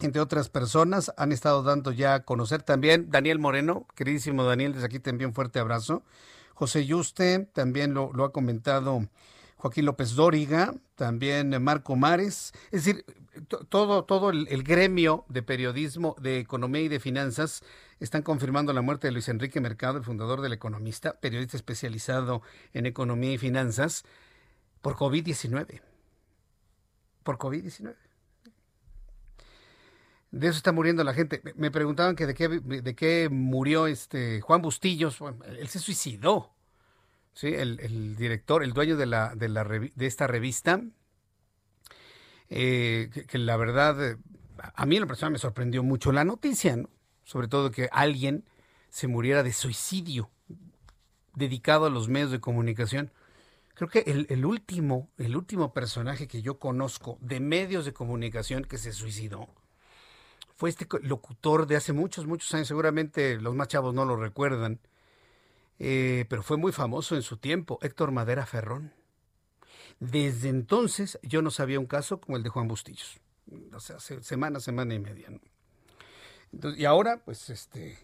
entre 0.00 0.20
otras 0.20 0.48
personas, 0.48 1.12
han 1.16 1.32
estado 1.32 1.62
dando 1.62 1.90
ya 1.90 2.14
a 2.14 2.24
conocer 2.24 2.62
también 2.62 3.10
Daniel 3.10 3.38
Moreno, 3.38 3.86
queridísimo 3.94 4.44
Daniel, 4.44 4.74
desde 4.74 4.86
aquí 4.86 4.98
te 4.98 5.10
envío 5.10 5.28
un 5.28 5.34
fuerte 5.34 5.58
abrazo. 5.58 6.02
José 6.54 6.84
Yuste 6.86 7.48
también 7.52 7.94
lo, 7.94 8.24
ha 8.24 8.32
comentado 8.32 9.08
Joaquín 9.56 9.86
López 9.86 10.14
Dóriga, 10.14 10.74
también 10.94 11.62
Marco 11.62 11.96
Mares, 11.96 12.52
es 12.70 12.84
decir, 12.84 13.04
todo, 13.68 14.04
todo 14.04 14.30
el, 14.30 14.62
gremio 14.62 15.24
de 15.28 15.42
periodismo, 15.42 16.16
de 16.20 16.38
economía 16.38 16.82
y 16.82 16.88
de 16.88 17.00
finanzas 17.00 17.62
están 18.00 18.22
confirmando 18.22 18.72
la 18.72 18.82
muerte 18.82 19.06
de 19.06 19.12
Luis 19.12 19.28
Enrique 19.28 19.60
Mercado, 19.60 19.98
el 19.98 20.04
fundador 20.04 20.40
del 20.40 20.52
Economista, 20.52 21.18
periodista 21.20 21.56
especializado 21.56 22.42
en 22.72 22.86
economía 22.86 23.32
y 23.32 23.38
finanzas, 23.38 24.04
por 24.82 24.94
COVID-19. 24.94 25.80
Por 27.26 27.38
COVID-19. 27.38 27.96
De 30.30 30.46
eso 30.46 30.56
está 30.56 30.70
muriendo 30.70 31.02
la 31.02 31.12
gente. 31.12 31.42
Me 31.56 31.72
preguntaban 31.72 32.14
que 32.14 32.24
de 32.24 32.34
qué, 32.34 32.48
de 32.48 32.94
qué 32.94 33.28
murió 33.28 33.88
este 33.88 34.40
Juan 34.40 34.62
Bustillos. 34.62 35.18
él 35.58 35.66
se 35.66 35.80
suicidó. 35.80 36.54
¿sí? 37.32 37.48
El, 37.48 38.14
director, 38.14 38.62
el 38.62 38.72
dueño 38.72 38.96
de, 38.96 39.06
la, 39.06 39.34
de, 39.34 40.06
esta 40.06 40.28
revista, 40.28 40.80
eh, 42.48 43.10
que, 43.26 43.38
la 43.38 43.56
verdad, 43.56 44.18
a 44.58 44.86
mí 44.86 44.94
en 44.94 45.00
la 45.00 45.08
persona 45.08 45.30
me 45.30 45.38
sorprendió 45.38 45.82
mucho 45.82 46.12
la 46.12 46.24
noticia, 46.24 46.78
sobre 47.24 47.48
todo 47.48 47.72
que 47.72 47.88
alguien 47.90 48.44
se 48.88 49.08
muriera 49.08 49.42
de 49.42 49.52
suicidio 49.52 50.30
dedicado 51.34 51.86
a 51.86 51.90
los 51.90 52.08
medios 52.08 52.30
de 52.30 52.40
comunicación. 52.40 53.10
Creo 53.76 53.90
que 53.90 53.98
el, 54.06 54.46
último, 54.46 55.10
el 55.18 55.36
último 55.36 55.74
personaje 55.74 56.26
que 56.26 56.40
yo 56.40 56.58
conozco 56.58 57.18
de 57.20 57.40
medios 57.40 57.84
de 57.84 57.92
comunicación 57.92 58.64
que 58.64 58.78
se 58.78 58.90
suicidó 58.90 59.50
fue 60.54 60.70
este 60.70 60.88
locutor 61.02 61.66
de 61.66 61.76
hace 61.76 61.92
muchos, 61.92 62.26
muchos 62.26 62.54
años, 62.54 62.68
seguramente 62.68 63.38
los 63.38 63.54
más 63.54 63.68
chavos 63.68 63.92
no 63.92 64.06
lo 64.06 64.16
recuerdan, 64.16 64.80
eh, 65.78 66.24
pero 66.30 66.42
fue 66.42 66.56
muy 66.56 66.72
famoso 66.72 67.16
en 67.16 67.22
su 67.22 67.36
tiempo, 67.36 67.78
Héctor 67.82 68.12
Madera 68.12 68.46
Ferrón. 68.46 68.94
Desde 70.00 70.48
entonces 70.48 71.18
yo 71.22 71.42
no 71.42 71.50
sabía 71.50 71.78
un 71.78 71.84
caso 71.84 72.18
como 72.18 72.38
el 72.38 72.42
de 72.42 72.48
Juan 72.48 72.68
Bustillos, 72.68 73.20
o 73.74 73.80
sea, 73.80 73.96
hace 73.96 74.22
semana, 74.22 74.58
semana 74.58 74.94
y 74.94 75.00
media. 75.00 75.28
y 76.78 76.84
ahora, 76.86 77.22
pues, 77.26 77.50
este, 77.50 77.98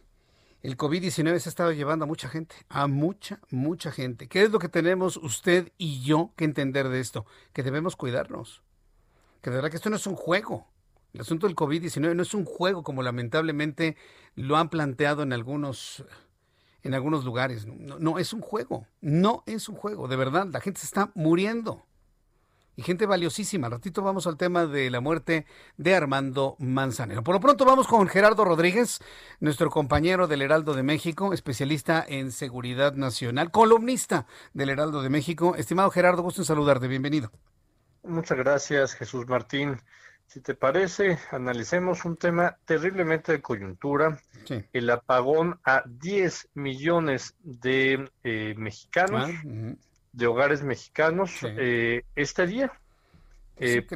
el 0.62 0.76
COVID-19 0.76 1.38
se 1.40 1.48
ha 1.48 1.50
estado 1.50 1.72
llevando 1.72 2.04
a 2.04 2.08
mucha 2.08 2.28
gente, 2.28 2.54
a 2.68 2.86
mucha, 2.86 3.40
mucha 3.50 3.90
gente. 3.90 4.28
¿Qué 4.28 4.42
es 4.42 4.50
lo 4.50 4.60
que 4.60 4.68
tenemos 4.68 5.16
usted 5.16 5.72
y 5.76 6.02
yo 6.02 6.32
que 6.36 6.44
entender 6.44 6.88
de 6.88 7.00
esto? 7.00 7.26
Que 7.52 7.64
debemos 7.64 7.96
cuidarnos. 7.96 8.62
Que 9.40 9.50
de 9.50 9.56
verdad 9.56 9.70
que 9.70 9.76
esto 9.76 9.90
no 9.90 9.96
es 9.96 10.06
un 10.06 10.14
juego. 10.14 10.68
El 11.12 11.22
asunto 11.22 11.46
del 11.46 11.56
COVID-19 11.56 12.14
no 12.14 12.22
es 12.22 12.32
un 12.32 12.44
juego 12.44 12.84
como 12.84 13.02
lamentablemente 13.02 13.96
lo 14.36 14.56
han 14.56 14.70
planteado 14.70 15.22
en 15.22 15.32
algunos 15.32 16.04
en 16.84 16.94
algunos 16.94 17.24
lugares. 17.24 17.66
No, 17.66 17.98
no, 17.98 18.18
es 18.18 18.32
un 18.32 18.40
juego, 18.40 18.86
no 19.00 19.42
es 19.46 19.68
un 19.68 19.76
juego, 19.76 20.08
de 20.08 20.16
verdad, 20.16 20.48
la 20.50 20.60
gente 20.60 20.80
se 20.80 20.86
está 20.86 21.12
muriendo. 21.14 21.86
Y 22.74 22.82
gente 22.82 23.06
valiosísima. 23.06 23.66
Al 23.66 23.72
ratito 23.72 24.02
vamos 24.02 24.26
al 24.26 24.36
tema 24.36 24.66
de 24.66 24.90
la 24.90 25.00
muerte 25.00 25.46
de 25.76 25.94
Armando 25.94 26.56
Manzanero. 26.58 27.22
Por 27.22 27.34
lo 27.34 27.40
pronto 27.40 27.64
vamos 27.64 27.86
con 27.86 28.08
Gerardo 28.08 28.44
Rodríguez, 28.44 29.00
nuestro 29.40 29.68
compañero 29.68 30.26
del 30.26 30.42
Heraldo 30.42 30.72
de 30.72 30.82
México, 30.82 31.34
especialista 31.34 32.04
en 32.06 32.32
seguridad 32.32 32.94
nacional, 32.94 33.50
columnista 33.50 34.26
del 34.54 34.70
Heraldo 34.70 35.02
de 35.02 35.10
México. 35.10 35.54
Estimado 35.56 35.90
Gerardo, 35.90 36.22
gusto 36.22 36.40
en 36.40 36.46
saludarte, 36.46 36.88
bienvenido. 36.88 37.30
Muchas 38.04 38.38
gracias, 38.38 38.94
Jesús 38.94 39.28
Martín. 39.28 39.78
Si 40.26 40.40
te 40.40 40.54
parece, 40.54 41.18
analicemos 41.30 42.06
un 42.06 42.16
tema 42.16 42.56
terriblemente 42.64 43.32
de 43.32 43.42
coyuntura, 43.42 44.18
el 44.72 44.88
apagón 44.88 45.60
a 45.62 45.82
10 45.86 46.48
millones 46.54 47.34
de 47.42 48.10
eh, 48.24 48.54
mexicanos, 48.56 49.28
ah, 49.30 49.74
de 50.12 50.26
hogares 50.26 50.62
mexicanos, 50.62 51.38
eh, 51.42 52.04
este 52.14 52.46
día. 52.46 52.72
Eh, 53.58 53.86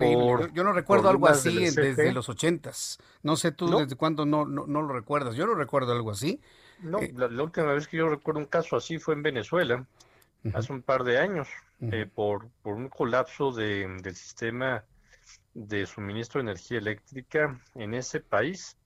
yo, 0.52 0.64
no 0.64 0.72
recuerdo 0.72 1.08
algo 1.08 1.28
así 1.28 1.70
desde 1.70 2.12
los 2.12 2.28
ochentas. 2.28 2.98
No 3.22 3.36
sé 3.36 3.52
tú 3.52 3.68
desde 3.78 3.96
cuándo 3.96 4.24
no, 4.24 4.44
no, 4.44 4.82
lo 4.82 4.92
recuerdas. 4.92 5.34
Yo 5.34 5.46
no 5.46 5.54
recuerdo 5.54 5.92
algo 5.92 6.10
así. 6.10 6.40
No, 6.80 7.00
la, 7.16 7.42
última 7.42 7.72
vez 7.72 7.88
que 7.88 7.96
yo 7.96 8.08
recuerdo 8.08 8.40
un 8.40 8.46
caso 8.46 8.76
así 8.76 8.98
fue 8.98 9.14
en 9.14 9.22
Venezuela, 9.22 9.86
hace 10.52 10.72
un 10.72 10.82
par 10.82 11.04
de 11.04 11.18
años, 11.18 11.48
por, 12.14 12.48
por 12.62 12.74
un 12.74 12.88
colapso 12.88 13.50
de, 13.50 13.88
del 14.02 14.14
sistema 14.14 14.84
de 15.54 15.86
suministro 15.86 16.38
de 16.38 16.50
energía 16.50 16.78
eléctrica 16.78 17.58
en 17.74 17.94
ese 17.94 18.20
país. 18.20 18.76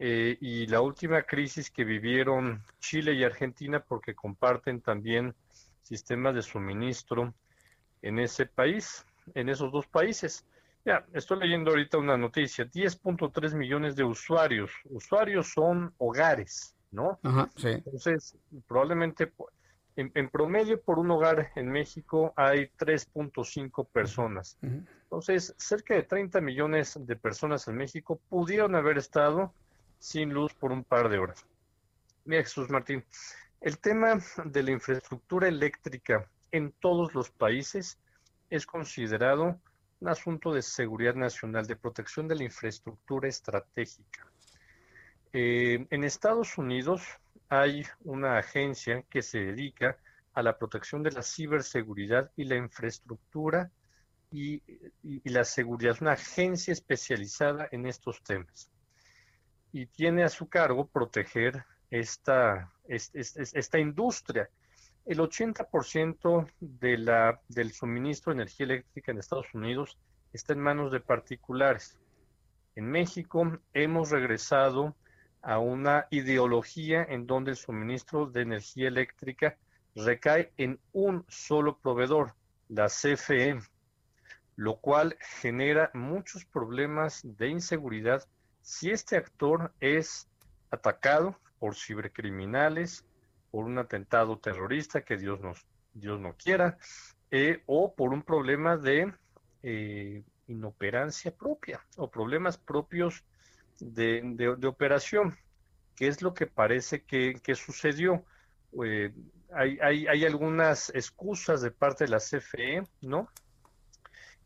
Eh, 0.00 0.38
y 0.40 0.66
la 0.68 0.80
última 0.80 1.22
crisis 1.22 1.70
que 1.70 1.84
vivieron 1.84 2.62
Chile 2.78 3.14
y 3.14 3.24
Argentina 3.24 3.80
porque 3.80 4.14
comparten 4.14 4.80
también 4.80 5.34
sistemas 5.88 6.34
de 6.34 6.42
suministro 6.42 7.34
en 8.02 8.18
ese 8.18 8.46
país, 8.46 9.04
en 9.34 9.48
esos 9.48 9.72
dos 9.72 9.86
países. 9.86 10.44
Ya, 10.84 11.04
estoy 11.12 11.40
leyendo 11.40 11.70
ahorita 11.70 11.98
una 11.98 12.16
noticia, 12.16 12.64
10.3 12.64 13.54
millones 13.54 13.96
de 13.96 14.04
usuarios. 14.04 14.70
Usuarios 14.84 15.52
son 15.52 15.92
hogares, 15.98 16.76
¿no? 16.90 17.18
Entonces, 17.62 18.36
probablemente 18.66 19.32
en, 19.96 20.30
promedio 20.30 20.80
por 20.80 20.98
un 20.98 21.10
hogar 21.10 21.50
en 21.56 21.70
México 21.70 22.32
hay 22.36 22.70
3.5 22.78 23.86
personas. 23.88 24.56
Entonces, 24.62 25.54
cerca 25.58 25.94
de 25.94 26.04
30 26.04 26.40
millones 26.40 26.98
de 27.00 27.16
personas 27.16 27.66
en 27.66 27.76
México 27.76 28.20
pudieron 28.28 28.74
haber 28.74 28.98
estado 28.98 29.52
sin 29.98 30.32
luz 30.32 30.54
por 30.54 30.70
un 30.70 30.84
par 30.84 31.08
de 31.08 31.18
horas. 31.18 31.44
Mira, 32.24 32.42
Jesús 32.42 32.70
Martín, 32.70 33.04
el 33.60 33.78
tema 33.78 34.18
de 34.44 34.62
la 34.62 34.70
infraestructura 34.70 35.48
eléctrica 35.48 36.30
en 36.52 36.72
todos 36.72 37.14
los 37.14 37.30
países 37.30 37.98
es 38.50 38.66
considerado 38.66 39.60
un 40.00 40.08
asunto 40.08 40.52
de 40.52 40.62
seguridad 40.62 41.14
nacional, 41.14 41.66
de 41.66 41.76
protección 41.76 42.28
de 42.28 42.36
la 42.36 42.44
infraestructura 42.44 43.28
estratégica. 43.28 44.26
Eh, 45.32 45.86
en 45.90 46.04
Estados 46.04 46.56
Unidos, 46.56 47.02
hay 47.48 47.84
una 48.00 48.38
agencia 48.38 49.02
que 49.10 49.22
se 49.22 49.38
dedica 49.38 49.98
a 50.34 50.42
la 50.42 50.56
protección 50.56 51.02
de 51.02 51.10
la 51.10 51.22
ciberseguridad 51.22 52.30
y 52.36 52.44
la 52.44 52.56
infraestructura 52.56 53.70
y, 54.30 54.62
la 55.24 55.44
seguridad. 55.44 55.94
Es 55.94 56.00
una 56.00 56.12
agencia 56.12 56.72
especializada 56.72 57.68
en 57.72 57.86
estos 57.86 58.22
temas. 58.22 58.70
Y 59.72 59.86
tiene 59.86 60.22
a 60.22 60.28
su 60.28 60.48
cargo 60.48 60.86
proteger 60.86 61.64
esta, 61.90 62.72
esta, 62.88 63.78
industria. 63.78 64.48
El 65.04 65.18
80% 65.18 66.52
de 66.60 66.98
la, 66.98 67.40
del 67.48 67.72
suministro 67.72 68.32
de 68.32 68.42
energía 68.42 68.64
eléctrica 68.64 69.12
en 69.12 69.18
Estados 69.18 69.52
Unidos 69.54 69.96
está 70.32 70.52
en 70.52 70.60
manos 70.60 70.92
de 70.92 71.00
particulares. 71.00 71.98
En 72.74 72.90
México 72.90 73.58
hemos 73.72 74.10
regresado 74.10 74.94
a 75.42 75.58
una 75.58 76.06
ideología 76.10 77.04
en 77.08 77.26
donde 77.26 77.52
el 77.52 77.56
suministro 77.56 78.26
de 78.26 78.42
energía 78.42 78.88
eléctrica 78.88 79.56
recae 79.94 80.52
en 80.56 80.78
un 80.92 81.24
solo 81.28 81.78
proveedor, 81.78 82.34
la 82.68 82.88
CFE, 82.88 83.58
lo 84.56 84.76
cual 84.76 85.16
genera 85.40 85.90
muchos 85.94 86.44
problemas 86.44 87.20
de 87.24 87.48
inseguridad 87.48 88.26
si 88.60 88.90
este 88.90 89.16
actor 89.16 89.72
es 89.80 90.28
atacado 90.70 91.38
por 91.58 91.74
cibercriminales, 91.74 93.04
por 93.50 93.64
un 93.64 93.78
atentado 93.78 94.38
terrorista 94.38 95.02
que 95.02 95.16
Dios, 95.16 95.40
nos, 95.40 95.66
Dios 95.94 96.20
no 96.20 96.34
quiera, 96.34 96.78
eh, 97.30 97.62
o 97.66 97.94
por 97.94 98.12
un 98.12 98.22
problema 98.22 98.76
de 98.76 99.12
eh, 99.62 100.22
inoperancia 100.46 101.30
propia 101.30 101.84
o 101.96 102.10
problemas 102.10 102.56
propios 102.58 103.24
de, 103.80 104.56
operación, 104.66 105.36
que 105.94 106.08
es 106.08 106.22
lo 106.22 106.34
que 106.34 106.46
parece 106.46 107.04
que, 107.04 107.54
sucedió. 107.54 108.24
Eh, 108.84 109.12
hay, 109.52 109.78
hay, 109.80 110.24
algunas 110.24 110.90
excusas 110.94 111.62
de 111.62 111.70
parte 111.70 112.04
de 112.04 112.10
la 112.10 112.18
CFE, 112.18 112.82
¿no? 113.02 113.28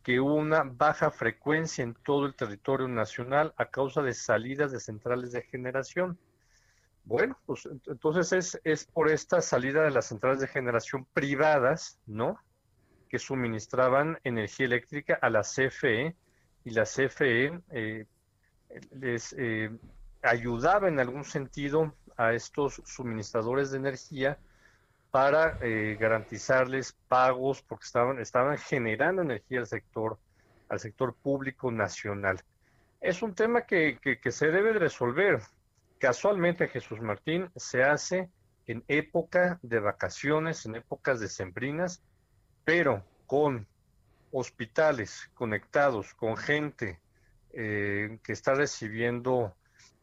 Que 0.02 0.20
hubo 0.20 0.34
una 0.34 0.64
baja 0.64 1.10
frecuencia 1.10 1.82
en 1.82 1.94
todo 1.94 2.26
el 2.26 2.34
territorio 2.34 2.88
nacional 2.88 3.54
a 3.56 3.66
causa 3.66 4.02
de 4.02 4.14
salidas 4.14 4.72
de 4.72 4.80
centrales 4.80 5.32
de 5.32 5.42
generación. 5.42 6.18
Bueno, 7.04 7.36
pues 7.46 7.68
entonces 7.86 8.32
es, 8.32 8.60
es 8.64 8.84
por 8.84 9.10
esta 9.10 9.40
salida 9.40 9.82
de 9.82 9.90
las 9.90 10.06
centrales 10.06 10.40
de 10.40 10.46
generación 10.46 11.06
privadas, 11.12 11.98
¿no? 12.06 12.38
Que 13.08 13.18
suministraban 13.18 14.18
energía 14.24 14.66
eléctrica 14.66 15.18
a 15.20 15.28
la 15.28 15.42
CFE 15.42 16.14
y 16.64 16.70
la 16.70 16.84
CFE 16.84 17.60
eh, 17.70 18.06
les 18.92 19.34
eh, 19.36 19.70
ayudaba 20.22 20.88
en 20.88 21.00
algún 21.00 21.24
sentido 21.24 21.92
a 22.16 22.34
estos 22.34 22.80
suministradores 22.84 23.72
de 23.72 23.78
energía 23.78 24.38
para 25.10 25.58
eh, 25.60 25.96
garantizarles 26.00 26.96
pagos 27.08 27.62
porque 27.62 27.84
estaban, 27.84 28.20
estaban 28.20 28.56
generando 28.58 29.22
energía 29.22 29.60
al 29.60 29.66
sector, 29.66 30.18
al 30.68 30.78
sector 30.78 31.14
público 31.14 31.70
nacional. 31.70 32.40
Es 33.00 33.22
un 33.22 33.34
tema 33.34 33.62
que, 33.62 33.98
que 34.00 34.32
se 34.32 34.52
debe 34.52 34.72
de 34.72 34.78
resolver. 34.78 35.42
Casualmente, 36.02 36.66
Jesús 36.66 37.00
Martín, 37.00 37.48
se 37.54 37.84
hace 37.84 38.28
en 38.66 38.82
época 38.88 39.60
de 39.62 39.78
vacaciones, 39.78 40.66
en 40.66 40.74
épocas 40.74 41.20
decembrinas, 41.20 42.02
pero 42.64 43.04
con 43.28 43.68
hospitales 44.32 45.30
conectados, 45.34 46.12
con 46.14 46.36
gente 46.36 47.00
eh, 47.52 48.18
que 48.24 48.32
está 48.32 48.54
recibiendo 48.54 49.54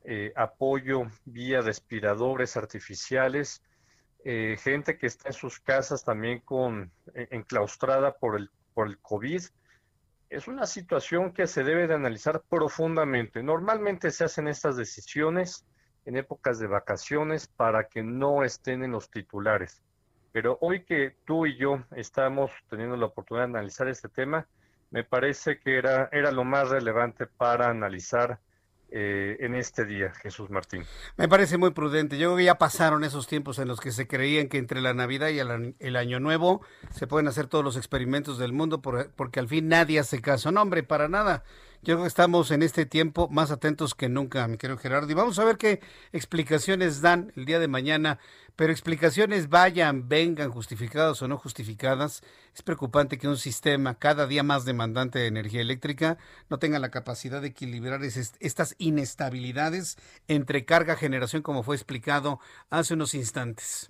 eh, 0.06 0.32
apoyo 0.38 1.04
vía 1.26 1.60
respiradores 1.60 2.56
artificiales, 2.56 3.62
eh, 4.24 4.56
gente 4.58 4.98
que 4.98 5.08
está 5.08 5.28
en 5.28 5.34
sus 5.34 5.60
casas 5.60 6.06
también 6.06 6.40
con 6.40 6.94
enclaustrada 7.14 8.18
por 8.18 8.38
el, 8.38 8.50
por 8.74 8.88
el 8.88 9.00
COVID. 9.00 9.42
Es 10.30 10.48
una 10.48 10.66
situación 10.66 11.34
que 11.34 11.46
se 11.46 11.66
debe 11.66 11.88
de 11.88 11.96
analizar 11.96 12.42
profundamente. 12.48 13.44
Normalmente 13.44 14.12
se 14.12 14.24
hacen 14.24 14.48
estas 14.48 14.78
decisiones 14.78 15.66
en 16.06 16.18
épocas 16.18 16.60
de 16.60 16.68
vacaciones 16.68 17.48
para 17.48 17.88
que 17.88 18.04
no 18.04 18.44
estén 18.44 18.84
en 18.84 18.92
los 18.92 19.10
titulares. 19.10 19.82
Pero 20.32 20.58
hoy 20.62 20.84
que 20.84 21.16
tú 21.26 21.46
y 21.46 21.58
yo 21.58 21.84
estamos 21.96 22.52
teniendo 22.70 22.96
la 22.98 23.08
oportunidad 23.08 23.48
de 23.48 23.52
analizar 23.52 23.88
este 23.88 24.10
tema, 24.10 24.48
me 24.92 25.04
parece 25.04 25.60
que 25.60 25.78
era, 25.78 26.10
era 26.12 26.32
lo 26.32 26.44
más 26.44 26.70
relevante 26.70 27.28
para 27.28 27.70
analizar 27.70 28.40
eh, 28.92 29.38
en 29.42 29.54
este 29.54 29.86
día, 29.86 30.12
Jesús 30.16 30.50
Martín. 30.50 30.84
Me 31.16 31.30
parece 31.30 31.58
muy 31.58 31.70
prudente. 31.72 32.18
Yo 32.18 32.30
creo 32.30 32.38
que 32.38 32.44
ya 32.46 32.58
pasaron 32.58 33.04
esos 33.04 33.28
tiempos 33.28 33.60
en 33.60 33.68
los 33.68 33.80
que 33.80 33.92
se 33.92 34.08
creían 34.08 34.48
que 34.48 34.58
entre 34.58 34.82
la 34.82 34.96
Navidad 34.96 35.30
y 35.30 35.38
el, 35.38 35.96
Año 35.96 36.20
Nuevo 36.20 36.62
se 36.90 37.06
pueden 37.06 37.28
hacer 37.28 37.46
todos 37.46 37.64
los 37.64 37.78
experimentos 37.78 38.40
del 38.40 38.52
mundo 38.52 38.82
porque 38.82 39.40
al 39.40 39.48
fin 39.48 39.68
nadie 39.68 40.00
hace 40.00 40.22
caso. 40.22 40.52
No, 40.52 40.64
hombre, 40.64 40.82
para 40.82 41.08
nada. 41.08 41.44
Yo 41.82 41.96
creo 41.96 42.02
que 42.02 42.10
estamos 42.10 42.52
en 42.52 42.62
este 42.62 42.86
tiempo 42.86 43.30
más 43.30 43.52
atentos 43.52 43.96
que 43.96 44.10
nunca, 44.10 44.46
mi 44.50 44.58
querido 44.58 44.78
Gerardo. 44.78 45.10
Y 45.10 45.14
vamos 45.14 45.40
a 45.40 45.46
ver 45.46 45.58
qué 45.58 45.80
explicaciones 46.12 47.00
dan 47.00 47.32
el 47.38 47.46
día 47.46 47.58
de 47.58 47.70
mañana. 47.70 48.20
Pero 48.58 48.74
explicaciones 48.74 49.48
vayan, 49.48 50.10
vengan, 50.10 50.52
justificadas 50.52 51.22
o 51.22 51.30
no 51.30 51.38
justificadas. 51.38 52.22
Es 52.54 52.64
preocupante 52.64 53.18
que 53.18 53.30
un 53.30 53.38
sistema 53.38 53.96
cada 53.96 54.28
día 54.28 54.44
más 54.44 54.66
demandante 54.66 55.20
de 55.20 55.28
energía 55.28 55.62
eléctrica 55.62 56.18
no 56.50 56.60
tenga 56.60 56.80
la 56.80 56.92
capacidad 56.92 57.42
de 57.42 57.48
equilibrar 57.48 58.02
estas 58.04 58.76
inestabilidades 58.78 59.96
entre 60.28 60.66
carga 60.66 60.98
generación, 60.98 61.42
como 61.42 61.64
fue 61.64 61.78
explicado 61.78 62.42
hace 62.70 62.96
unos 62.96 63.14
instantes. 63.14 63.90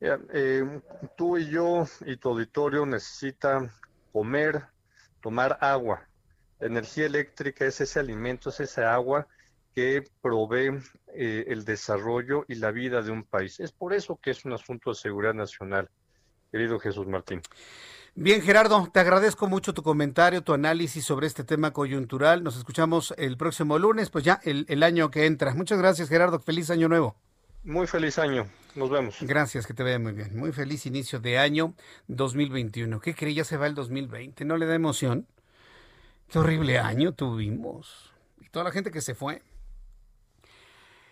Eh, 0.00 0.80
tú 1.16 1.36
y 1.36 1.50
yo 1.50 1.84
y 2.06 2.16
tu 2.16 2.28
auditorio 2.28 2.86
necesitan 2.86 3.72
comer, 4.12 4.66
tomar 5.20 5.58
agua 5.60 6.06
energía 6.66 7.06
eléctrica 7.06 7.66
es 7.66 7.80
ese 7.80 8.00
alimento, 8.00 8.50
es 8.50 8.60
esa 8.60 8.94
agua 8.94 9.26
que 9.74 10.04
provee 10.20 10.78
eh, 11.14 11.44
el 11.48 11.64
desarrollo 11.64 12.44
y 12.48 12.56
la 12.56 12.70
vida 12.70 13.02
de 13.02 13.10
un 13.10 13.24
país. 13.24 13.60
Es 13.60 13.72
por 13.72 13.92
eso 13.92 14.18
que 14.22 14.30
es 14.30 14.44
un 14.44 14.52
asunto 14.52 14.90
de 14.90 14.96
seguridad 14.96 15.34
nacional, 15.34 15.88
querido 16.50 16.78
Jesús 16.78 17.06
Martín. 17.06 17.40
Bien, 18.14 18.42
Gerardo, 18.42 18.90
te 18.92 19.00
agradezco 19.00 19.46
mucho 19.46 19.72
tu 19.72 19.82
comentario, 19.82 20.42
tu 20.42 20.52
análisis 20.52 21.02
sobre 21.02 21.26
este 21.26 21.44
tema 21.44 21.72
coyuntural. 21.72 22.44
Nos 22.44 22.58
escuchamos 22.58 23.14
el 23.16 23.38
próximo 23.38 23.78
lunes, 23.78 24.10
pues 24.10 24.22
ya 24.24 24.38
el, 24.44 24.66
el 24.68 24.82
año 24.82 25.10
que 25.10 25.24
entra. 25.24 25.54
Muchas 25.54 25.78
gracias, 25.78 26.10
Gerardo. 26.10 26.38
Feliz 26.38 26.68
año 26.68 26.88
nuevo. 26.88 27.16
Muy 27.64 27.86
feliz 27.86 28.18
año. 28.18 28.46
Nos 28.74 28.90
vemos. 28.90 29.16
Gracias, 29.20 29.66
que 29.66 29.72
te 29.72 29.82
vaya 29.82 29.98
muy 29.98 30.12
bien. 30.12 30.36
Muy 30.36 30.52
feliz 30.52 30.84
inicio 30.84 31.20
de 31.20 31.38
año 31.38 31.74
2021. 32.08 33.00
¿Qué 33.00 33.14
creí? 33.14 33.34
Ya 33.34 33.44
se 33.44 33.56
va 33.56 33.66
el 33.66 33.74
2020. 33.74 34.44
¿No 34.44 34.58
le 34.58 34.66
da 34.66 34.74
emoción? 34.74 35.26
Qué 36.32 36.38
horrible 36.38 36.78
año 36.78 37.12
tuvimos. 37.12 38.10
Y 38.40 38.48
toda 38.48 38.64
la 38.64 38.70
gente 38.70 38.90
que 38.90 39.02
se 39.02 39.14
fue. 39.14 39.42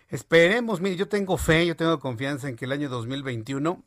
Esperemos, 0.09 0.81
mire, 0.81 0.95
yo 0.95 1.07
tengo 1.07 1.37
fe, 1.37 1.67
yo 1.67 1.75
tengo 1.75 1.99
confianza 1.99 2.49
en 2.49 2.55
que 2.55 2.65
el 2.65 2.71
año 2.71 2.89
2021 2.89 3.83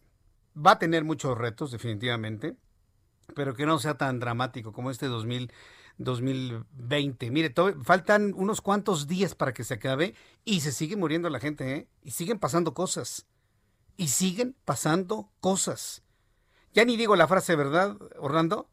va 0.65 0.71
a 0.71 0.79
tener 0.79 1.03
muchos 1.03 1.37
retos, 1.37 1.73
definitivamente, 1.73 2.55
pero 3.35 3.55
que 3.55 3.67
no 3.67 3.81
sea 3.81 3.99
tan 3.99 4.21
dramático 4.21 4.73
como 4.73 4.93
este 4.93 5.09
2020. 5.09 7.31
Mire, 7.33 7.53
faltan 7.83 8.33
unos 8.37 8.61
cuantos 8.61 9.09
días 9.09 9.35
para 9.35 9.53
que 9.53 9.65
se 9.65 9.75
acabe 9.75 10.15
y 10.45 10.61
se 10.61 10.71
sigue 10.71 10.95
muriendo 10.95 11.29
la 11.31 11.41
gente, 11.41 11.75
¿eh? 11.75 11.89
Y 12.05 12.13
siguen 12.13 12.39
pasando 12.39 12.75
cosas. 12.75 13.27
Y 13.97 14.07
siguen 14.07 14.55
pasando 14.65 15.33
cosas. 15.41 16.05
Ya 16.73 16.85
ni 16.85 16.97
digo 16.97 17.17
la 17.17 17.27
frase, 17.27 17.57
¿verdad, 17.57 17.97
Orlando? 18.21 18.71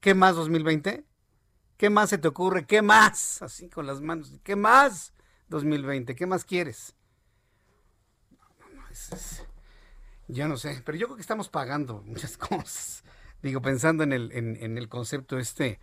¿Qué 0.00 0.14
más 0.14 0.36
2020? 0.36 1.04
¿Qué 1.78 1.90
más 1.90 2.10
se 2.10 2.18
te 2.18 2.26
ocurre? 2.26 2.66
¿Qué 2.66 2.82
más? 2.82 3.40
Así 3.40 3.68
con 3.68 3.86
las 3.86 4.00
manos. 4.00 4.32
¿Qué 4.42 4.56
más? 4.56 5.14
2020. 5.48 6.14
¿Qué 6.16 6.26
más 6.26 6.44
quieres? 6.44 6.94
ya 10.26 10.48
no 10.48 10.56
sé, 10.56 10.82
pero 10.84 10.98
yo 10.98 11.06
creo 11.06 11.16
que 11.16 11.22
estamos 11.22 11.48
pagando 11.48 12.02
muchas 12.02 12.36
cosas. 12.36 13.04
Digo, 13.42 13.62
pensando 13.62 14.02
en 14.02 14.12
el, 14.12 14.32
en, 14.32 14.76
el 14.76 14.88
concepto 14.88 15.38
este 15.38 15.78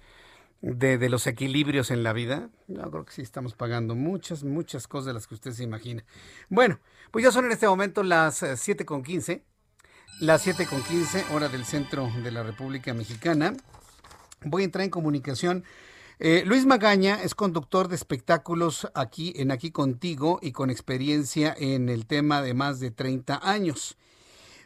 de, 0.62 0.98
de, 0.98 1.10
los 1.10 1.26
equilibrios 1.28 1.90
en 1.90 2.04
la 2.04 2.12
vida, 2.12 2.50
yo 2.68 2.92
creo 2.92 3.06
que 3.06 3.14
sí 3.14 3.22
estamos 3.22 3.54
pagando 3.54 3.96
muchas, 3.96 4.44
muchas 4.44 4.90
cosas 4.90 5.06
de 5.06 5.14
las 5.14 5.28
que 5.28 5.36
usted 5.36 5.52
se 5.52 5.64
imagina. 5.64 6.04
Bueno, 6.50 6.82
pues 7.12 7.24
ya 7.24 7.32
son 7.32 7.46
en 7.46 7.54
este 7.54 7.68
momento 7.68 8.04
las 8.04 8.44
7 8.56 8.84
eh, 8.84 8.86
con 8.86 9.02
15, 9.02 9.46
las 10.20 10.42
7 10.42 10.66
con 10.66 10.84
15, 10.84 11.26
hora 11.32 11.48
del 11.48 11.64
centro 11.64 12.12
de 12.22 12.32
la 12.32 12.44
República 12.44 12.94
Mexicana. 12.94 13.54
Voy 14.46 14.62
a 14.62 14.66
entrar 14.66 14.86
en 14.86 14.90
comunicación 14.90 15.66
eh, 16.18 16.44
Luis 16.46 16.66
Magaña 16.66 17.22
es 17.22 17.36
conductor 17.36 17.90
de 17.90 17.96
espectáculos 17.96 18.90
aquí 18.96 19.34
en 19.36 19.52
Aquí 19.52 19.72
Contigo 19.72 20.40
y 20.42 20.54
con 20.54 20.70
experiencia 20.70 21.54
en 21.58 21.90
el 21.90 22.08
tema 22.08 22.42
de 22.42 22.54
más 22.54 22.80
de 22.80 22.90
30 22.90 23.42
años. 23.44 23.98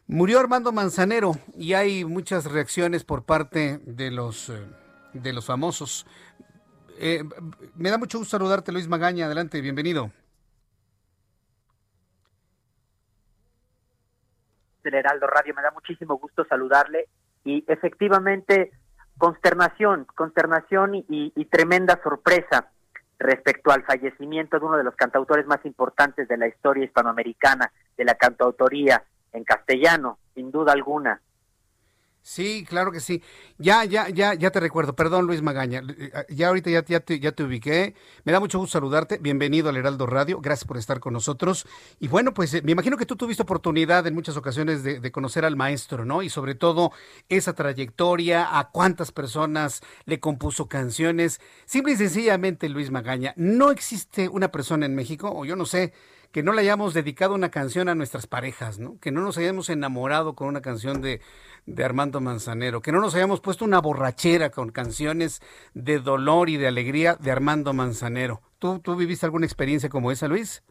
Murió 0.06 0.40
Armando 0.40 0.72
Manzanero 0.72 1.32
y 1.58 1.74
hay 1.74 2.06
muchas 2.06 2.46
reacciones 2.46 3.04
por 3.04 3.26
parte 3.26 3.80
de 3.84 4.12
los, 4.12 4.50
eh, 4.50 4.64
de 5.14 5.34
los 5.34 5.46
famosos. 5.48 6.06
Eh, 7.00 7.24
me 7.76 7.90
da 7.90 7.98
mucho 7.98 8.20
gusto 8.20 8.38
saludarte, 8.38 8.72
Luis 8.72 8.88
Magaña. 8.88 9.26
Adelante, 9.26 9.60
bienvenido. 9.62 10.12
Del 14.84 14.94
Heraldo 14.94 15.26
Radio, 15.26 15.56
me 15.56 15.64
da 15.64 15.72
muchísimo 15.72 16.18
gusto 16.18 16.46
saludarle 16.46 17.08
y 17.44 17.64
efectivamente 17.68 18.72
consternación, 19.20 20.08
consternación 20.16 20.96
y, 20.96 21.46
tremenda 21.52 22.00
sorpresa 22.02 22.72
respecto 23.20 23.70
al 23.70 23.84
fallecimiento 23.84 24.58
de 24.58 24.66
uno 24.66 24.78
de 24.78 24.86
los 24.86 24.96
cantautores 24.96 25.46
más 25.46 25.64
importantes 25.66 26.28
de 26.30 26.38
la 26.38 26.48
historia 26.48 26.86
hispanoamericana, 26.86 27.72
de 27.98 28.06
la 28.06 28.16
cantautoría 28.16 29.04
en 29.34 29.44
castellano, 29.44 30.18
sin 30.34 30.52
duda 30.52 30.72
alguna, 30.72 31.22
Sí, 32.22 32.66
claro 32.68 32.92
que 32.92 33.00
sí. 33.00 33.24
Ya, 33.58 33.86
ya, 33.86 34.10
ya, 34.10 34.34
ya 34.34 34.52
te 34.52 34.60
recuerdo. 34.60 34.96
Perdón, 34.96 35.26
Luis 35.26 35.42
Magaña. 35.42 35.82
Eh, 35.88 36.12
ya 36.30 36.50
ahorita 36.50 36.70
ya, 36.70 36.86
ya, 36.86 37.00
te, 37.00 37.20
ya 37.20 37.32
te 37.32 37.44
ubiqué. 37.44 37.96
Me 38.24 38.32
da 38.32 38.40
mucho 38.40 38.60
gusto 38.60 38.74
saludarte. 38.74 39.18
Bienvenido 39.18 39.70
al 39.70 39.78
Heraldo 39.78 40.06
Radio. 40.06 40.40
Gracias 40.42 40.68
por 40.68 40.78
estar 40.78 41.00
con 41.00 41.14
nosotros. 41.14 41.66
Y 42.00 42.08
bueno, 42.08 42.34
pues 42.34 42.54
eh, 42.54 42.62
me 42.62 42.74
imagino 42.74 42.98
que 42.98 43.06
tú 43.06 43.16
tuviste 43.16 43.44
oportunidad 43.44 44.06
en 44.06 44.14
muchas 44.14 44.38
ocasiones 44.38 44.84
de, 44.84 45.00
de, 45.00 45.12
conocer 45.12 45.46
al 45.46 45.56
maestro, 45.56 46.06
¿no? 46.06 46.22
Y 46.22 46.30
sobre 46.30 46.56
todo 46.56 46.92
esa 47.30 47.54
trayectoria, 47.54 48.60
a 48.60 48.70
cuántas 48.70 49.12
personas 49.12 49.82
le 50.06 50.20
compuso 50.20 50.68
canciones. 50.68 51.40
Simple 51.66 51.94
y 51.94 51.98
sencillamente, 51.98 52.70
Luis 52.70 52.92
Magaña, 52.92 53.34
no 53.38 53.72
existe 53.72 54.28
una 54.30 54.52
persona 54.52 54.86
en 54.86 54.94
México, 54.94 55.32
o 55.34 55.46
yo 55.46 55.56
no 55.56 55.66
sé, 55.66 55.94
que 56.32 56.44
no 56.44 56.54
le 56.54 56.62
hayamos 56.62 56.94
dedicado 56.94 57.34
una 57.34 57.50
canción 57.50 57.90
a 57.90 57.96
nuestras 57.96 58.28
parejas, 58.28 58.80
¿no? 58.80 59.00
Que 59.00 59.12
no 59.12 59.22
nos 59.22 59.38
hayamos 59.38 59.70
enamorado 59.70 60.36
con 60.36 60.48
una 60.48 60.62
canción 60.62 61.02
de, 61.02 61.22
de 61.66 61.84
Armando 61.84 62.22
Manzanero, 62.22 62.82
que 62.82 62.92
no 62.92 63.00
nos 63.00 63.16
hayamos 63.16 63.42
puesto 63.42 63.66
una 63.66 63.80
borrachera 63.80 64.50
con 64.52 64.70
canciones 64.72 65.42
de 65.74 66.00
dolor 66.00 66.50
y 66.50 66.58
de 66.58 66.68
alegría 66.68 67.16
de 67.16 67.32
Armando 67.32 67.74
Manzanero. 67.74 68.42
¿Tú, 68.60 68.80
tú 68.80 68.96
viviste 68.96 69.26
alguna 69.26 69.46
experiencia 69.46 69.90
como 69.90 70.12
esa, 70.12 70.28
Luis? 70.28 70.64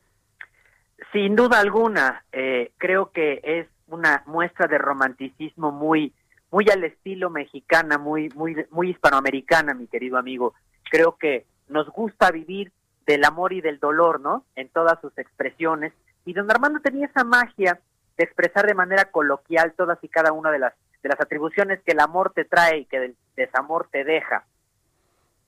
Sin 1.13 1.35
duda 1.35 1.59
alguna, 1.61 2.25
eh, 2.33 2.73
creo 2.77 3.11
que 3.11 3.41
es 3.43 3.67
una 3.87 4.23
muestra 4.27 4.67
de 4.67 4.79
romanticismo 4.79 5.73
muy, 5.73 6.13
muy 6.51 6.67
al 6.71 6.85
estilo 6.85 7.31
mexicana, 7.31 7.99
muy, 7.99 8.29
muy, 8.31 8.67
muy 8.71 8.91
hispanoamericana, 8.91 9.75
mi 9.75 9.87
querido 9.87 10.19
amigo. 10.19 10.55
Creo 10.91 11.17
que 11.17 11.47
nos 11.69 11.89
gusta 11.89 12.31
vivir 12.31 12.73
del 13.09 13.25
amor 13.25 13.55
y 13.55 13.63
del 13.63 13.81
dolor, 13.81 14.21
¿no? 14.21 14.45
En 14.55 14.69
todas 14.69 15.01
sus 15.01 15.17
expresiones. 15.17 15.95
Y 16.27 16.35
don 16.35 16.51
Armando 16.51 16.79
tenía 16.81 17.07
esa 17.07 17.25
magia 17.25 17.81
de 18.19 18.25
expresar 18.25 18.67
de 18.67 18.75
manera 18.75 19.07
coloquial 19.07 19.73
todas 19.73 19.99
y 20.03 20.09
cada 20.09 20.33
una 20.33 20.51
de 20.51 20.59
las, 20.59 20.75
de 21.03 21.09
las 21.09 21.19
atribuciones 21.19 21.81
que 21.83 21.93
el 21.93 22.01
amor 22.01 22.35
te 22.35 22.45
trae 22.45 22.81
y 22.81 22.85
que 22.85 22.99
el 22.99 23.17
desamor 23.35 23.89
te 23.91 24.05
deja. 24.05 24.45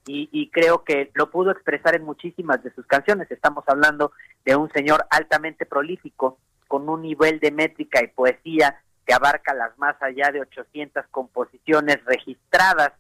Y, 0.07 0.31
y, 0.33 0.49
creo 0.49 0.85
que 0.85 1.11
lo 1.13 1.31
pudo 1.31 1.51
expresar 1.51 1.95
en 1.95 2.03
muchísimas 2.03 2.63
de 2.65 2.73
sus 2.73 2.87
canciones. 2.87 3.31
Estamos 3.31 3.63
hablando 3.67 4.13
de 4.47 4.57
un 4.57 4.71
señor 4.73 5.05
altamente 5.11 5.67
prolífico, 5.67 6.39
con 6.67 6.89
un 6.89 7.03
nivel 7.03 7.41
de 7.41 7.51
métrica 7.51 8.03
y 8.03 8.09
poesía 8.09 8.81
que 9.07 9.13
abarca 9.13 9.53
las 9.53 9.77
más 9.77 10.01
allá 10.01 10.33
de 10.33 10.41
800 10.41 11.05
composiciones 11.11 12.03
registradas 12.07 12.93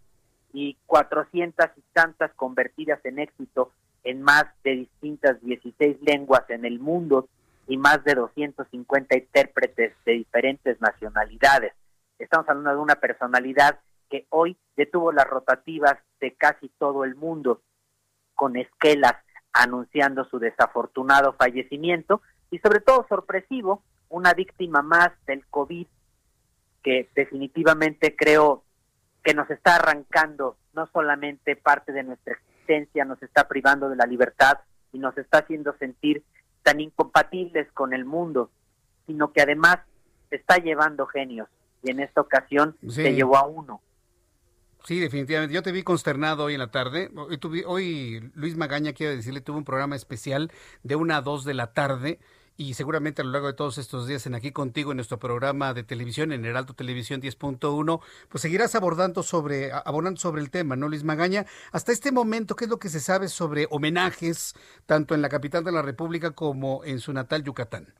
y 0.52 0.76
400 0.84 1.70
y 1.76 1.82
tantas 1.94 2.30
convertidas 2.34 3.02
en 3.06 3.20
éxito 3.20 3.72
en 4.04 4.22
más 4.22 4.44
de 4.64 4.76
distintas 4.76 5.40
16 5.42 5.98
lenguas 6.02 6.48
en 6.48 6.64
el 6.64 6.78
mundo 6.78 7.28
y 7.66 7.76
más 7.76 8.02
de 8.04 8.14
250 8.14 9.16
intérpretes 9.16 9.94
de 10.04 10.12
diferentes 10.12 10.80
nacionalidades. 10.80 11.72
Estamos 12.18 12.48
hablando 12.48 12.70
de 12.70 12.76
una 12.76 12.96
personalidad 12.96 13.78
que 14.08 14.26
hoy 14.30 14.56
detuvo 14.76 15.12
las 15.12 15.26
rotativas 15.26 15.96
de 16.20 16.34
casi 16.34 16.68
todo 16.78 17.04
el 17.04 17.14
mundo, 17.14 17.62
con 18.34 18.56
esquelas 18.56 19.14
anunciando 19.52 20.24
su 20.24 20.38
desafortunado 20.38 21.34
fallecimiento 21.34 22.22
y 22.50 22.58
sobre 22.58 22.80
todo 22.80 23.06
sorpresivo, 23.08 23.82
una 24.08 24.34
víctima 24.34 24.82
más 24.82 25.10
del 25.26 25.46
COVID 25.46 25.86
que 26.82 27.08
definitivamente 27.14 28.16
creo 28.16 28.64
que 29.22 29.34
nos 29.34 29.48
está 29.50 29.76
arrancando 29.76 30.56
no 30.72 30.86
solamente 30.92 31.56
parte 31.56 31.92
de 31.92 32.02
nuestra 32.02 32.34
nos 33.06 33.22
está 33.22 33.48
privando 33.48 33.88
de 33.88 33.96
la 33.96 34.06
libertad 34.06 34.58
y 34.92 34.98
nos 34.98 35.16
está 35.18 35.38
haciendo 35.38 35.74
sentir 35.78 36.22
tan 36.62 36.80
incompatibles 36.80 37.70
con 37.72 37.92
el 37.92 38.04
mundo, 38.04 38.50
sino 39.06 39.32
que 39.32 39.42
además 39.42 39.78
está 40.30 40.58
llevando 40.58 41.06
genios 41.06 41.48
y 41.82 41.90
en 41.90 42.00
esta 42.00 42.20
ocasión 42.20 42.76
se 42.88 43.12
llevó 43.14 43.36
a 43.36 43.46
uno. 43.46 43.80
Sí, 44.84 44.98
definitivamente. 44.98 45.54
Yo 45.54 45.62
te 45.62 45.72
vi 45.72 45.82
consternado 45.82 46.44
hoy 46.44 46.54
en 46.54 46.60
la 46.60 46.70
tarde. 46.70 47.10
Hoy, 47.14 47.64
hoy 47.66 48.30
Luis 48.34 48.56
Magaña, 48.56 48.92
quiero 48.92 49.14
decirle, 49.14 49.40
tuvo 49.40 49.58
un 49.58 49.64
programa 49.64 49.96
especial 49.96 50.50
de 50.82 50.96
una 50.96 51.18
a 51.18 51.22
dos 51.22 51.44
de 51.44 51.54
la 51.54 51.72
tarde 51.72 52.18
y 52.56 52.74
seguramente 52.74 53.22
a 53.22 53.24
lo 53.24 53.30
largo 53.30 53.46
de 53.46 53.54
todos 53.54 53.78
estos 53.78 54.06
días 54.06 54.26
en 54.26 54.34
aquí 54.34 54.52
contigo 54.52 54.92
en 54.92 54.96
nuestro 54.96 55.18
programa 55.18 55.74
de 55.74 55.82
televisión 55.82 56.32
en 56.32 56.44
Heraldo 56.44 56.74
Televisión 56.74 57.20
10.1, 57.20 58.00
pues 58.28 58.42
seguirás 58.42 58.74
abordando 58.74 59.22
sobre 59.22 59.72
abordando 59.72 60.20
sobre 60.20 60.42
el 60.42 60.50
tema, 60.50 60.76
¿no, 60.76 60.88
Luis 60.88 61.04
Magaña? 61.04 61.46
Hasta 61.72 61.92
este 61.92 62.12
momento, 62.12 62.56
¿qué 62.56 62.64
es 62.64 62.70
lo 62.70 62.78
que 62.78 62.88
se 62.88 63.00
sabe 63.00 63.28
sobre 63.28 63.66
homenajes 63.70 64.54
tanto 64.86 65.14
en 65.14 65.22
la 65.22 65.28
capital 65.28 65.64
de 65.64 65.72
la 65.72 65.82
República 65.82 66.32
como 66.32 66.84
en 66.84 67.00
su 67.00 67.12
natal 67.12 67.42
Yucatán? 67.42 67.94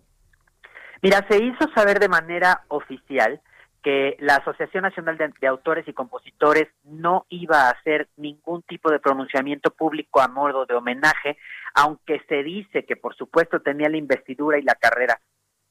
Mira, 1.03 1.27
se 1.29 1.43
hizo 1.43 1.67
saber 1.75 1.99
de 1.99 2.09
manera 2.09 2.65
oficial 2.69 3.41
que 3.83 4.17
la 4.21 4.37
Asociación 4.37 4.83
Nacional 4.83 5.17
de, 5.17 5.47
Autores 5.47 5.89
y 5.89 5.93
Compositores 5.93 6.69
no 6.85 7.27
iba 7.31 7.63
a 7.63 7.71
hacer 7.71 8.09
ningún 8.17 8.63
tipo 8.63 8.91
de 8.91 8.99
pronunciamiento 8.99 9.71
público 9.71 10.21
a 10.21 10.29
modo 10.29 10.67
de 10.67 10.75
homenaje, 10.75 11.39
aunque 11.75 12.21
se 12.29 12.43
dice 12.43 12.85
que 12.85 12.97
por 12.97 13.15
supuesto 13.17 13.61
tenía 13.61 13.89
la 13.89 13.97
investidura 13.97 14.59
y 14.59 14.63
la 14.63 14.75
carrera 14.75 15.21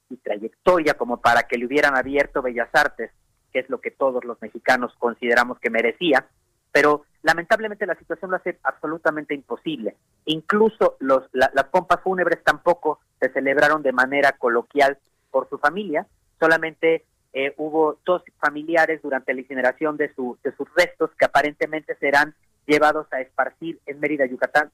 y 0.08 0.16
trayectoria 0.16 0.94
como 0.94 1.20
para 1.20 1.44
que 1.44 1.56
le 1.56 1.66
hubieran 1.66 1.96
abierto 1.96 2.42
Bellas 2.42 2.70
Artes, 2.72 3.12
que 3.52 3.60
es 3.60 3.70
lo 3.70 3.80
que 3.80 3.92
todos 3.92 4.24
los 4.24 4.40
mexicanos 4.42 4.92
consideramos 4.98 5.58
que 5.60 5.70
merecía, 5.70 6.26
pero 6.72 7.04
lamentablemente 7.22 7.86
la 7.86 7.96
situación 7.96 8.30
lo 8.30 8.38
hace 8.38 8.58
absolutamente 8.64 9.34
imposible. 9.34 9.96
Incluso 10.24 10.96
los, 10.98 11.28
las 11.32 11.64
pompas 11.70 12.00
fúnebres 12.02 12.42
tampoco 12.42 13.00
se 13.20 13.32
celebraron 13.32 13.82
de 13.82 13.92
manera 13.92 14.32
coloquial 14.32 14.98
por 15.30 15.48
su 15.48 15.58
familia, 15.58 16.06
solamente 16.38 17.04
eh, 17.32 17.54
hubo 17.58 17.98
dos 18.04 18.22
familiares 18.38 19.00
durante 19.02 19.32
la 19.32 19.40
incineración 19.40 19.96
de, 19.96 20.12
su, 20.14 20.38
de 20.42 20.54
sus 20.56 20.68
restos 20.74 21.10
que 21.18 21.24
aparentemente 21.24 21.94
serán 21.96 22.34
llevados 22.66 23.06
a 23.12 23.20
esparcir 23.20 23.78
en 23.86 24.00
Mérida, 24.00 24.26
Yucatán, 24.26 24.70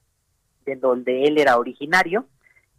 de 0.65 0.75
donde 0.75 1.23
él 1.23 1.37
era 1.37 1.57
originario. 1.57 2.25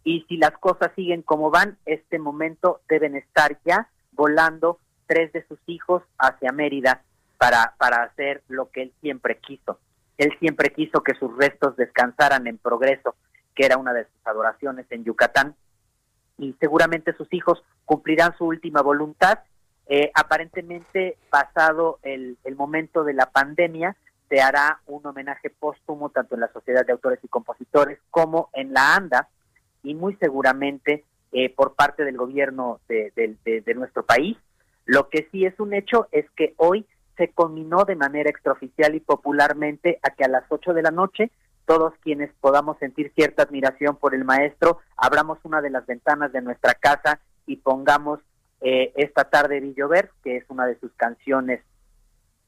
Y 0.05 0.25
si 0.29 0.37
las 0.37 0.53
cosas 0.53 0.91
siguen 0.97 1.23
como 1.23 1.51
van, 1.51 1.79
este 1.87 2.19
momento 2.19 2.81
deben 2.89 3.15
estar 3.15 3.59
ya 3.65 3.89
volando 4.13 4.79
tres 5.07 5.33
de 5.33 5.47
sus 5.47 5.59
hijos 5.67 6.03
hacia 6.19 6.53
Mérida 6.53 7.03
para, 7.37 7.75
para 7.79 8.03
hacer 8.03 8.43
lo 8.49 8.71
que 8.71 8.83
él 8.83 8.93
siempre 9.01 9.39
quiso. 9.39 9.79
Él 10.19 10.37
siempre 10.41 10.71
quiso 10.71 11.03
que 11.03 11.15
sus 11.15 11.37
restos 11.37 11.77
descansaran 11.77 12.47
en 12.49 12.59
progreso, 12.59 13.15
que 13.55 13.65
era 13.65 13.77
una 13.77 13.93
de 13.93 14.05
sus 14.05 14.27
adoraciones 14.27 14.87
en 14.91 15.05
Yucatán. 15.05 15.55
Y 16.37 16.55
seguramente 16.61 17.13
sus 17.15 17.33
hijos 17.33 17.63
cumplirán 17.85 18.37
su 18.37 18.47
última 18.47 18.83
voluntad 18.83 19.41
eh, 19.89 20.11
aparentemente, 20.15 21.17
pasado 21.31 21.99
el, 22.03 22.37
momento 22.57 23.05
de 23.05 23.15
la 23.15 23.31
pandemia, 23.31 23.97
se 24.29 24.43
hará 24.43 24.81
un 24.87 25.07
homenaje 25.07 25.49
póstumo 25.49 26.11
tanto 26.11 26.35
en 26.35 26.43
la 26.43 26.53
Sociedad 26.53 26.85
de 26.85 26.93
Autores 26.93 27.21
y 27.23 27.29
Compositores 27.29 27.99
como 28.11 28.51
en 28.53 28.75
la 28.75 28.95
ANDA 28.95 29.29
y 29.83 29.95
muy 29.95 30.15
seguramente 30.17 31.05
eh, 31.33 31.49
por 31.55 31.75
parte 31.75 32.05
del 32.05 32.19
gobierno 32.19 32.81
de, 32.89 33.75
nuestro 33.75 34.05
país. 34.05 34.37
Lo 34.85 35.09
que 35.09 35.27
sí 35.33 35.47
es 35.47 35.59
un 35.59 35.73
hecho 35.73 36.09
es 36.13 36.27
que 36.33 36.53
hoy 36.59 36.87
se 37.17 37.29
combinó 37.29 37.85
de 37.85 37.97
manera 37.97 38.29
extraoficial 38.29 38.95
y 38.95 39.01
popularmente 39.01 39.99
a 40.03 40.11
que 40.11 40.25
a 40.25 40.29
las 40.29 40.45
8 40.51 40.75
de 40.75 40.83
la 40.83 40.91
noche 40.91 41.31
todos 41.65 41.95
quienes 42.03 42.31
podamos 42.41 42.79
sentir 42.79 43.13
cierta 43.15 43.43
admiración 43.43 43.97
por 43.97 44.15
el 44.15 44.25
maestro, 44.25 44.79
abramos 44.97 45.39
una 45.45 45.61
de 45.63 45.71
las 45.71 45.87
ventanas 45.87 46.33
de 46.33 46.43
nuestra 46.43 46.75
casa 46.75 47.21
y 47.47 47.57
pongamos 47.57 48.21
eh, 48.61 48.93
esta 48.97 49.25
tarde 49.25 49.61
vi 49.61 49.75
llover, 49.75 50.11
que 50.23 50.37
es 50.37 50.45
una 50.49 50.67
de 50.67 50.79
sus 50.79 50.93
canciones 50.93 51.63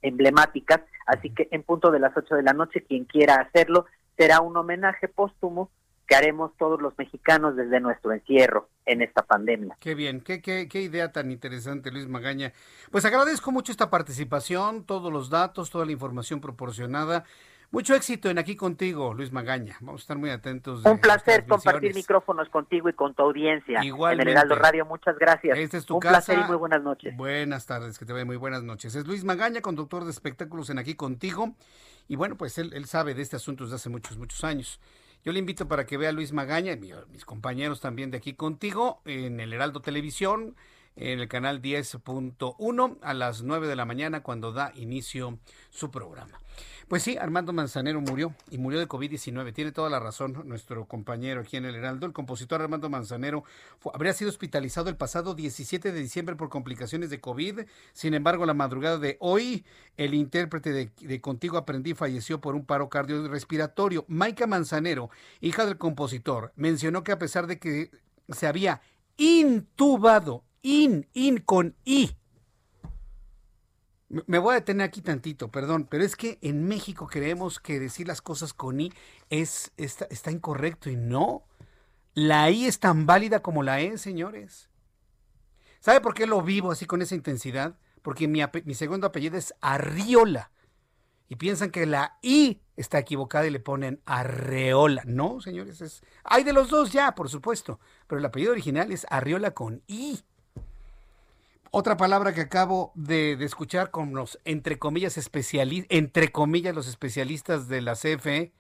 emblemáticas, 0.03 0.81
así 1.07 1.31
que 1.31 1.49
en 1.51 1.63
punto 1.63 1.91
de 1.91 2.01
las 2.01 2.17
8 2.17 2.35
de 2.35 2.43
la 2.43 2.53
noche, 2.53 2.83
quien 2.83 3.05
quiera 3.05 3.35
hacerlo, 3.37 3.87
será 4.17 4.41
un 4.41 4.57
homenaje 4.57 5.09
póstumo 5.09 5.71
que 6.07 6.17
haremos 6.17 6.51
todos 6.59 6.83
los 6.83 6.99
mexicanos 6.99 7.55
desde 7.55 7.79
nuestro 7.79 8.13
encierro 8.13 8.69
en 8.85 9.01
esta 9.01 9.23
pandemia. 9.23 9.77
Qué 9.79 9.95
bien, 9.95 10.21
qué, 10.21 10.43
qué, 10.43 10.69
qué 10.69 10.83
idea 10.83 11.13
tan 11.13 11.31
interesante, 11.31 11.93
Luis 11.93 12.09
Magaña. 12.09 12.53
Pues 12.91 13.05
agradezco 13.05 13.53
mucho 13.53 13.71
esta 13.71 13.91
participación, 13.91 14.85
todos 14.85 15.13
los 15.13 15.31
datos, 15.31 15.71
toda 15.71 15.87
la 15.87 15.93
información 15.93 16.41
proporcionada. 16.41 17.25
Mucho 17.73 17.95
éxito 17.95 18.29
en 18.29 18.39
aquí 18.39 18.57
contigo, 18.57 19.15
Luis 19.15 19.31
Magaña. 19.31 19.77
Vamos 19.81 20.01
a 20.01 20.03
estar 20.03 20.19
muy 20.19 20.31
atentos. 20.31 20.85
Un 20.85 20.99
placer 20.99 21.47
compartir 21.47 21.95
micrófonos 21.95 22.49
contigo 22.49 22.89
y 22.89 22.95
con 22.95 23.15
tu 23.15 23.23
audiencia. 23.23 23.85
Igualmente. 23.85 24.23
En 24.23 24.29
el 24.29 24.37
Heraldo 24.37 24.57
Radio, 24.57 24.85
muchas 24.87 25.17
gracias. 25.17 25.57
Este 25.57 25.77
es 25.77 25.87
tu 25.87 25.95
Un 25.95 26.01
placer 26.01 26.41
y 26.41 26.43
muy 26.49 26.57
buenas 26.57 26.83
noches. 26.83 27.17
Buenas 27.17 27.67
tardes, 27.67 27.97
que 27.97 28.05
te 28.05 28.13
vaya 28.13 28.25
muy 28.25 28.37
buenas 28.37 28.65
noches. 28.65 28.97
Es 28.97 29.07
Luis 29.07 29.23
Magaña, 29.23 29.61
conductor 29.61 30.05
de 30.05 30.11
espectáculos 30.11 30.69
en 30.71 30.81
Aquí 30.81 30.97
Contigo. 30.97 31.55
Y 32.09 32.17
bueno, 32.17 32.37
pues 32.37 32.59
él, 32.59 32.73
él 32.75 32.87
sabe 32.87 33.15
de 33.15 33.23
este 33.23 33.37
asunto 33.37 33.63
desde 33.63 33.77
hace 33.77 33.89
muchos, 33.89 34.19
muchos 34.19 34.43
años. 34.43 34.81
Yo 35.25 35.31
le 35.31 35.39
invito 35.39 35.69
para 35.69 35.87
que 35.87 35.97
vea 35.97 36.09
a 36.09 36.13
Luis 36.13 36.33
Magaña, 36.33 36.73
y 36.73 36.93
mis 37.13 37.25
compañeros 37.25 37.81
también 37.81 38.11
de 38.11 38.17
Aquí 38.17 38.35
Contigo, 38.35 39.01
en 39.05 39.39
el 39.39 39.53
Heraldo 39.53 39.81
Televisión 39.81 40.57
en 40.97 41.21
el 41.21 41.29
canal 41.29 41.63
10.1 41.63 42.99
a 43.03 43.15
las 43.15 43.43
9 43.43 43.69
de 43.69 43.77
la 43.77 43.85
mañana 43.85 44.23
cuando 44.23 44.53
da 44.53 44.73
inicio 44.75 45.39
su 45.71 45.91
programa. 45.91 46.39
Pues 46.91 47.05
sí, 47.05 47.17
Armando 47.17 47.53
Manzanero 47.53 48.01
murió 48.01 48.35
y 48.51 48.59
murió 48.59 48.81
de 48.81 48.89
COVID-19. 48.89 49.55
Tiene 49.55 49.71
toda 49.71 49.89
la 49.89 50.01
razón 50.01 50.43
nuestro 50.47 50.87
compañero 50.87 51.43
aquí 51.43 51.57
en 51.57 51.65
el 51.65 51.77
Heraldo. 51.77 52.05
El 52.05 52.13
compositor 52.13 52.61
Armando 52.61 52.91
Manzanero 52.91 53.45
habría 53.95 54.13
sido 54.13 54.29
hospitalizado 54.29 54.89
el 54.89 54.97
pasado 54.97 55.37
17 55.37 55.93
de 55.93 56.01
diciembre 56.01 56.35
por 56.35 56.49
complicaciones 56.49 57.09
de 57.09 57.21
COVID. 57.21 57.61
Sin 57.93 58.15
embargo, 58.15 58.45
la 58.45 58.55
madrugada 58.55 58.99
de 58.99 59.19
hoy, 59.21 59.65
el 59.97 60.15
intérprete 60.15 60.91
de, 60.99 61.21
Contigo 61.21 61.59
Aprendí 61.59 61.95
falleció 61.95 62.41
por 62.41 62.57
un 62.57 62.67
paro 62.67 62.89
cardiorrespiratorio. 62.89 64.05
Maika 64.09 64.49
Manzanero, 64.49 65.11
hija 65.41 65.67
del 65.67 65.79
compositor, 65.79 66.53
mencionó 66.57 67.05
que 67.05 67.13
a 67.13 67.21
pesar 67.21 67.47
de 67.47 67.61
que 67.61 67.93
se 68.31 68.49
había 68.49 68.81
intubado, 69.17 70.43
in, 70.63 71.09
in 71.15 71.39
con 71.39 71.75
I, 71.85 72.17
me 74.27 74.39
voy 74.39 74.53
a 74.53 74.55
detener 74.57 74.89
aquí 74.89 75.03
tantito, 75.03 75.53
perdón, 75.53 75.87
pero 75.89 76.03
es 76.03 76.17
que 76.17 76.39
en 76.43 76.67
México 76.67 77.07
creemos 77.07 77.61
que 77.61 77.79
decir 77.79 78.09
las 78.09 78.21
cosas 78.21 78.53
con 78.53 78.81
I 78.81 78.93
es, 79.29 79.71
está, 79.77 80.07
está 80.11 80.33
incorrecto 80.33 80.91
y 80.91 80.97
no. 80.97 81.45
La 82.15 82.51
I 82.51 82.67
es 82.67 82.81
tan 82.81 83.07
válida 83.07 83.41
como 83.41 83.63
la 83.63 83.81
E, 83.81 83.99
señores. 83.99 84.69
¿Sabe 85.79 86.01
por 86.01 86.15
qué 86.15 86.27
lo 86.27 86.43
vivo 86.43 86.73
así 86.73 86.87
con 86.87 87.03
esa 87.03 87.15
intensidad? 87.15 87.79
Porque 88.03 88.27
mi, 88.27 88.41
mi 88.65 88.75
segundo 88.75 89.07
apellido 89.07 89.39
es 89.39 89.55
Arriola. 89.61 90.51
Y 91.29 91.37
piensan 91.37 91.71
que 91.71 91.87
la 91.87 92.19
I 92.21 92.61
está 92.77 92.99
equivocada 92.99 93.47
y 93.47 93.51
le 93.51 93.61
ponen 93.61 94.03
Arreola. 94.07 95.03
No, 95.07 95.41
señores, 95.41 95.81
es... 95.81 96.03
Hay 96.25 96.43
de 96.43 96.53
los 96.53 96.69
dos 96.69 96.91
ya, 96.91 97.15
por 97.15 97.29
supuesto. 97.29 97.79
Pero 98.09 98.19
el 98.19 98.27
apellido 98.27 98.51
original 98.51 98.91
es 98.91 99.07
Arriola 99.09 99.53
con 99.53 99.85
I. 99.87 100.19
Otra 101.73 101.97
palabra 101.97 102.35
que 102.35 102.41
acabo 102.41 102.91
de, 102.97 103.33
escuchar 103.45 103.93
con 103.93 104.13
los, 104.13 104.41
entre 104.45 104.81
comillas, 104.81 105.17
especialistas, 105.17 105.87
entre 105.97 106.33
comillas, 106.33 106.75
los 106.75 106.89
especialistas 106.89 107.69
de 107.69 107.81
la 107.81 107.95
CFE, 107.95 108.53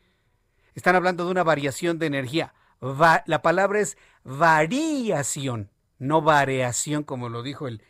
están 0.77 0.95
hablando 0.95 1.24
de 1.24 1.32
una 1.32 1.43
variación 1.43 1.99
de 1.99 2.07
energía. 2.07 2.55
la 2.81 3.43
palabra 3.43 3.81
es 3.81 3.99
variación, 4.23 5.70
no 5.99 6.23
variación, 6.23 7.03
como 7.03 7.28
lo 7.28 7.43
dijo 7.43 7.66
el... 7.66 7.82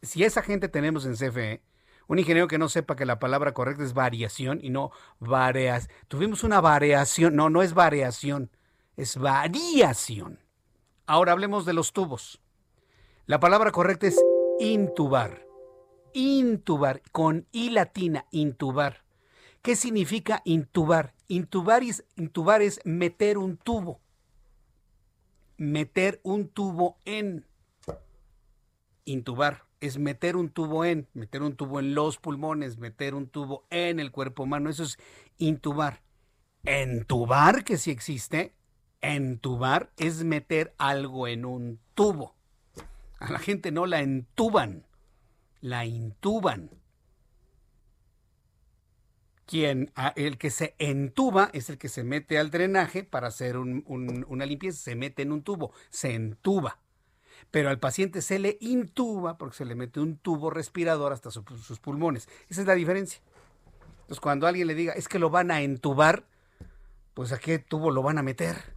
Si 0.00 0.22
esa 0.22 0.42
gente 0.42 0.68
tenemos 0.68 1.06
en 1.06 1.16
CFE, 1.16 1.60
un 2.06 2.20
ingeniero 2.20 2.46
que 2.46 2.58
no 2.58 2.68
sepa 2.68 2.94
que 2.94 3.04
la 3.04 3.18
palabra 3.18 3.54
correcta 3.54 3.82
es 3.82 3.94
variación 3.94 4.60
y 4.62 4.70
no 4.70 4.92
variación. 5.18 5.90
Tuvimos 6.06 6.44
una 6.44 6.60
variación, 6.60 7.34
no, 7.34 7.50
no 7.50 7.62
es 7.62 7.74
variación, 7.74 8.50
es 8.96 9.16
variación. 9.16 10.38
Ahora 11.06 11.32
hablemos 11.32 11.66
de 11.66 11.72
los 11.72 11.92
tubos. 11.92 12.40
La 13.26 13.40
palabra 13.40 13.72
correcta 13.72 14.06
es 14.06 14.16
Intubar. 14.64 15.44
Intubar, 16.12 17.02
con 17.10 17.48
I 17.50 17.70
latina, 17.70 18.26
intubar. 18.30 19.02
¿Qué 19.60 19.74
significa 19.74 20.40
intubar? 20.44 21.14
Intubar 21.26 21.82
es, 21.82 22.04
es 22.16 22.80
meter 22.84 23.38
un 23.38 23.56
tubo. 23.56 24.00
Meter 25.56 26.20
un 26.22 26.46
tubo 26.46 26.96
en. 27.04 27.44
intubar, 29.04 29.64
es 29.80 29.98
meter 29.98 30.36
un 30.36 30.48
tubo 30.48 30.84
en, 30.84 31.08
meter 31.12 31.42
un 31.42 31.56
tubo 31.56 31.80
en 31.80 31.96
los 31.96 32.18
pulmones, 32.18 32.78
meter 32.78 33.16
un 33.16 33.26
tubo 33.26 33.64
en 33.68 33.98
el 33.98 34.12
cuerpo 34.12 34.44
humano, 34.44 34.70
eso 34.70 34.84
es 34.84 34.96
intubar. 35.38 36.02
Entubar, 36.62 37.64
que 37.64 37.78
sí 37.78 37.90
existe, 37.90 38.54
entubar 39.00 39.90
es 39.96 40.22
meter 40.22 40.72
algo 40.78 41.26
en 41.26 41.46
un 41.46 41.80
tubo. 41.96 42.36
A 43.22 43.30
la 43.30 43.38
gente 43.38 43.70
no 43.70 43.86
la 43.86 44.00
entuban, 44.00 44.84
la 45.60 45.86
intuban. 45.86 46.70
Quien, 49.46 49.92
el 50.16 50.38
que 50.38 50.50
se 50.50 50.74
entuba 50.78 51.50
es 51.52 51.70
el 51.70 51.78
que 51.78 51.88
se 51.88 52.02
mete 52.04 52.38
al 52.38 52.50
drenaje 52.50 53.04
para 53.04 53.28
hacer 53.28 53.58
una 53.58 54.46
limpieza, 54.46 54.82
se 54.82 54.96
mete 54.96 55.22
en 55.22 55.30
un 55.30 55.42
tubo, 55.42 55.72
se 55.90 56.14
entuba 56.14 56.78
pero 57.50 57.68
al 57.68 57.78
paciente 57.78 58.22
se 58.22 58.38
le 58.38 58.56
intuba 58.60 59.36
porque 59.36 59.56
se 59.56 59.64
le 59.64 59.74
mete 59.74 60.00
un 60.00 60.16
tubo 60.16 60.48
respirador 60.48 61.12
hasta 61.12 61.30
sus 61.30 61.80
pulmones. 61.80 62.28
Esa 62.48 62.62
es 62.62 62.66
la 62.66 62.74
diferencia. 62.74 63.20
Entonces, 64.02 64.20
cuando 64.20 64.46
alguien 64.46 64.68
le 64.68 64.74
diga, 64.74 64.94
es 64.94 65.06
que 65.08 65.18
lo 65.18 65.28
van 65.28 65.50
a 65.50 65.60
entubar, 65.60 66.24
pues 67.12 67.30
a 67.32 67.38
qué 67.38 67.58
tubo 67.58 67.90
lo 67.90 68.02
van 68.02 68.16
a 68.16 68.22
meter. 68.22 68.74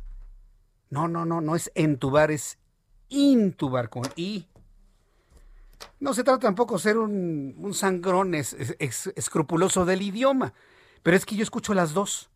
No, 0.90 1.08
no, 1.08 1.26
no, 1.26 1.40
no 1.40 1.56
es 1.56 1.72
entubar, 1.76 2.32
es 2.32 2.58
intubar 3.10 3.90
con 3.90 4.04
I. 4.16 4.48
No 6.00 6.14
se 6.14 6.24
trata 6.24 6.40
tampoco 6.40 6.76
de 6.76 6.82
ser 6.82 6.98
un, 6.98 7.74
sangrón 7.74 8.34
escrupuloso 8.36 9.86
del 9.86 10.02
idioma, 10.02 10.54
pero 11.04 11.18
es 11.18 11.26
que 11.26 11.36
yo 11.36 11.44
escucho 11.44 11.74
las 11.74 11.94
dos 11.94 12.30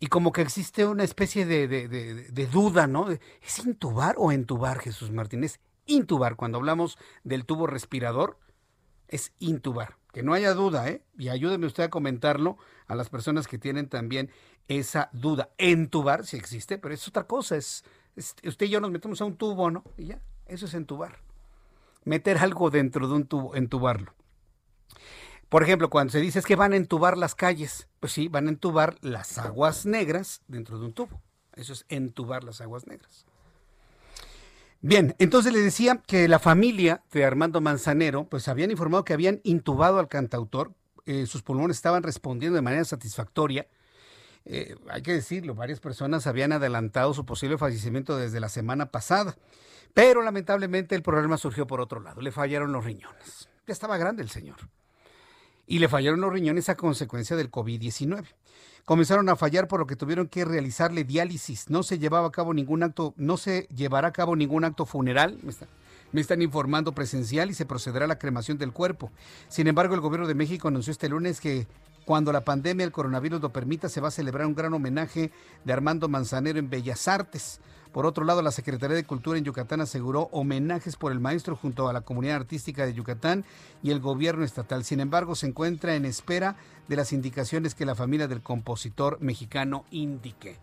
y 0.00 0.06
como 0.06 0.32
que 0.32 0.42
existe 0.42 0.86
una 0.86 1.04
especie 1.04 1.44
de, 1.44 2.48
duda, 2.52 2.86
¿no? 2.86 3.10
¿Es 3.10 3.58
intubar 3.64 4.14
o 4.18 4.30
entubar, 4.30 4.78
Jesús 4.78 5.10
Martínez? 5.10 5.60
Intubar, 5.86 6.36
cuando 6.36 6.58
hablamos 6.58 6.98
del 7.24 7.44
tubo 7.44 7.66
respirador, 7.66 8.38
es 9.08 9.32
intubar. 9.38 9.96
Que 10.12 10.22
no 10.22 10.34
haya 10.34 10.54
duda, 10.54 10.88
¿eh? 10.88 11.02
Y 11.18 11.28
ayúdeme 11.28 11.66
usted 11.66 11.84
a 11.84 11.90
comentarlo 11.90 12.58
a 12.86 12.94
las 12.94 13.08
personas 13.08 13.46
que 13.46 13.58
tienen 13.58 13.88
también 13.88 14.30
esa 14.68 15.10
duda. 15.12 15.50
Entubar, 15.58 16.24
si 16.24 16.36
existe, 16.36 16.78
pero 16.78 16.94
es 16.94 17.06
otra 17.08 17.26
cosa. 17.26 17.56
Es, 17.56 17.84
usted 18.44 18.66
y 18.66 18.68
yo 18.68 18.80
nos 18.80 18.90
metemos 18.90 19.20
a 19.20 19.24
un 19.24 19.36
tubo, 19.36 19.70
¿no? 19.70 19.84
Y 19.96 20.06
ya, 20.06 20.20
eso 20.46 20.66
es 20.66 20.74
entubar. 20.74 21.18
Meter 22.04 22.38
algo 22.38 22.70
dentro 22.70 23.08
de 23.08 23.14
un 23.14 23.26
tubo, 23.26 23.54
entubarlo. 23.54 24.14
Por 25.48 25.62
ejemplo, 25.62 25.88
cuando 25.88 26.12
se 26.12 26.20
dice 26.20 26.42
que 26.42 26.56
van 26.56 26.72
a 26.72 26.76
entubar 26.76 27.16
las 27.16 27.34
calles, 27.34 27.88
pues 28.00 28.12
sí, 28.12 28.28
van 28.28 28.46
a 28.46 28.50
entubar 28.50 28.96
las 29.00 29.38
aguas 29.38 29.86
negras 29.86 30.42
dentro 30.46 30.78
de 30.78 30.86
un 30.86 30.92
tubo. 30.92 31.22
Eso 31.54 31.72
es 31.72 31.86
entubar 31.88 32.44
las 32.44 32.60
aguas 32.60 32.86
negras. 32.86 33.24
Bien, 34.80 35.16
entonces 35.18 35.52
le 35.52 35.60
decía 35.60 36.02
que 36.06 36.28
la 36.28 36.38
familia 36.38 37.02
de 37.10 37.24
Armando 37.24 37.60
Manzanero, 37.60 38.28
pues 38.28 38.46
habían 38.46 38.70
informado 38.70 39.04
que 39.04 39.12
habían 39.12 39.40
intubado 39.42 39.98
al 39.98 40.08
cantautor, 40.08 40.72
eh, 41.06 41.26
sus 41.26 41.42
pulmones 41.42 41.78
estaban 41.78 42.02
respondiendo 42.02 42.56
de 42.56 42.62
manera 42.62 42.84
satisfactoria. 42.84 43.66
Eh, 44.50 44.76
hay 44.90 45.02
que 45.02 45.12
decirlo, 45.12 45.54
varias 45.54 45.78
personas 45.78 46.26
habían 46.26 46.52
adelantado 46.52 47.12
su 47.12 47.24
posible 47.26 47.58
fallecimiento 47.58 48.16
desde 48.16 48.40
la 48.40 48.48
semana 48.48 48.86
pasada, 48.86 49.36
pero 49.92 50.22
lamentablemente 50.22 50.94
el 50.94 51.02
problema 51.02 51.36
surgió 51.36 51.66
por 51.66 51.80
otro 51.80 52.00
lado, 52.00 52.22
le 52.22 52.32
fallaron 52.32 52.72
los 52.72 52.84
riñones. 52.84 53.48
Ya 53.66 53.72
estaba 53.72 53.98
grande 53.98 54.22
el 54.22 54.30
señor 54.30 54.56
y 55.68 55.78
le 55.78 55.88
fallaron 55.88 56.20
los 56.20 56.32
riñones 56.32 56.68
a 56.70 56.76
consecuencia 56.76 57.36
del 57.36 57.50
COVID-19. 57.50 58.24
Comenzaron 58.86 59.28
a 59.28 59.36
fallar 59.36 59.68
por 59.68 59.80
lo 59.80 59.86
que 59.86 59.96
tuvieron 59.96 60.26
que 60.26 60.46
realizarle 60.46 61.04
diálisis. 61.04 61.68
No 61.68 61.82
se 61.82 61.98
llevaba 61.98 62.28
a 62.28 62.32
cabo 62.32 62.54
ningún 62.54 62.82
acto, 62.82 63.12
no 63.18 63.36
se 63.36 63.68
llevará 63.74 64.08
a 64.08 64.12
cabo 64.12 64.34
ningún 64.34 64.64
acto 64.64 64.86
funeral. 64.86 65.38
Me, 66.10 66.22
están 66.22 66.40
informando 66.40 66.92
presencial 66.92 67.50
y 67.50 67.54
se 67.54 67.66
procederá 67.66 68.06
a 68.06 68.08
la 68.08 68.18
cremación 68.18 68.56
del 68.56 68.72
cuerpo. 68.72 69.12
Sin 69.48 69.66
embargo, 69.66 69.94
el 69.94 70.00
gobierno 70.00 70.26
de 70.26 70.34
México 70.34 70.68
anunció 70.68 70.90
este 70.90 71.10
lunes 71.10 71.38
que 71.38 71.66
cuando 72.08 72.32
la 72.32 72.42
pandemia 72.42 72.86
del 72.86 72.90
coronavirus 72.90 73.42
lo 73.42 73.52
permita, 73.52 73.90
se 73.90 74.00
va 74.00 74.08
a 74.08 74.10
celebrar 74.10 74.46
un 74.46 74.54
gran 74.54 74.72
homenaje 74.72 75.30
de 75.62 75.72
Armando 75.74 76.08
Manzanero 76.08 76.58
en 76.58 76.70
Bellas 76.70 77.06
Artes. 77.06 77.60
Por 77.92 78.06
otro 78.06 78.24
lado, 78.24 78.40
la 78.40 78.50
Secretaría 78.50 78.96
de 78.96 79.04
Cultura 79.04 79.36
en 79.36 79.44
Yucatán 79.44 79.82
aseguró 79.82 80.30
homenajes 80.32 80.96
por 80.96 81.12
el 81.12 81.20
maestro 81.20 81.54
junto 81.54 81.86
a 81.86 81.92
la 81.92 82.00
comunidad 82.00 82.36
artística 82.36 82.86
de 82.86 82.94
Yucatán 82.94 83.44
y 83.82 83.90
el 83.90 84.00
gobierno 84.00 84.42
estatal. 84.42 84.84
Sin 84.84 85.00
embargo, 85.00 85.34
se 85.34 85.48
encuentra 85.48 85.96
en 85.96 86.06
espera 86.06 86.56
de 86.88 86.96
las 86.96 87.12
indicaciones 87.12 87.74
que 87.74 87.84
la 87.84 87.94
familia 87.94 88.26
del 88.26 88.40
compositor 88.40 89.20
mexicano 89.20 89.84
indique. 89.90 90.56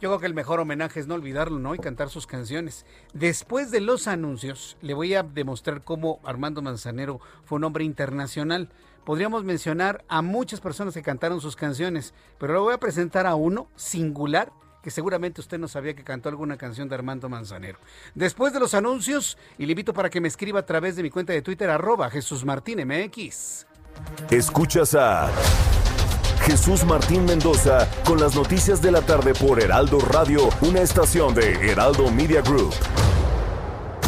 Yo 0.00 0.10
creo 0.10 0.18
que 0.18 0.26
el 0.26 0.34
mejor 0.34 0.58
homenaje 0.58 0.98
es 0.98 1.06
no 1.06 1.14
olvidarlo, 1.14 1.60
¿no? 1.60 1.76
Y 1.76 1.78
cantar 1.78 2.10
sus 2.10 2.26
canciones. 2.26 2.84
Después 3.12 3.70
de 3.70 3.80
los 3.80 4.08
anuncios, 4.08 4.76
le 4.82 4.92
voy 4.92 5.14
a 5.14 5.22
demostrar 5.22 5.84
cómo 5.84 6.18
Armando 6.24 6.62
Manzanero 6.62 7.20
fue 7.44 7.56
un 7.56 7.64
hombre 7.64 7.84
internacional. 7.84 8.70
Podríamos 9.04 9.44
mencionar 9.44 10.04
a 10.08 10.22
muchas 10.22 10.60
personas 10.60 10.94
que 10.94 11.02
cantaron 11.02 11.40
sus 11.40 11.56
canciones, 11.56 12.14
pero 12.38 12.54
le 12.54 12.58
voy 12.60 12.74
a 12.74 12.78
presentar 12.78 13.26
a 13.26 13.34
uno 13.34 13.68
singular 13.76 14.52
que 14.82 14.90
seguramente 14.90 15.40
usted 15.40 15.58
no 15.58 15.68
sabía 15.68 15.94
que 15.94 16.04
cantó 16.04 16.28
alguna 16.28 16.56
canción 16.56 16.88
de 16.88 16.94
Armando 16.94 17.28
Manzanero. 17.28 17.78
Después 18.14 18.52
de 18.52 18.60
los 18.60 18.74
anuncios, 18.74 19.38
y 19.58 19.64
le 19.64 19.72
invito 19.72 19.94
para 19.94 20.10
que 20.10 20.20
me 20.20 20.28
escriba 20.28 20.60
a 20.60 20.66
través 20.66 20.96
de 20.96 21.02
mi 21.02 21.10
cuenta 21.10 21.32
de 21.32 21.40
Twitter, 21.42 21.70
arroba 21.70 22.10
Jesús 22.10 22.44
Martín 22.44 22.86
MX. 22.86 23.66
Escuchas 24.30 24.94
a 24.94 25.30
Jesús 26.42 26.84
Martín 26.84 27.24
Mendoza 27.24 27.88
con 28.04 28.20
las 28.20 28.34
noticias 28.34 28.82
de 28.82 28.90
la 28.90 29.00
tarde 29.00 29.32
por 29.32 29.60
Heraldo 29.60 29.98
Radio, 30.00 30.50
una 30.60 30.80
estación 30.80 31.34
de 31.34 31.70
Heraldo 31.70 32.10
Media 32.10 32.42
Group. 32.42 32.74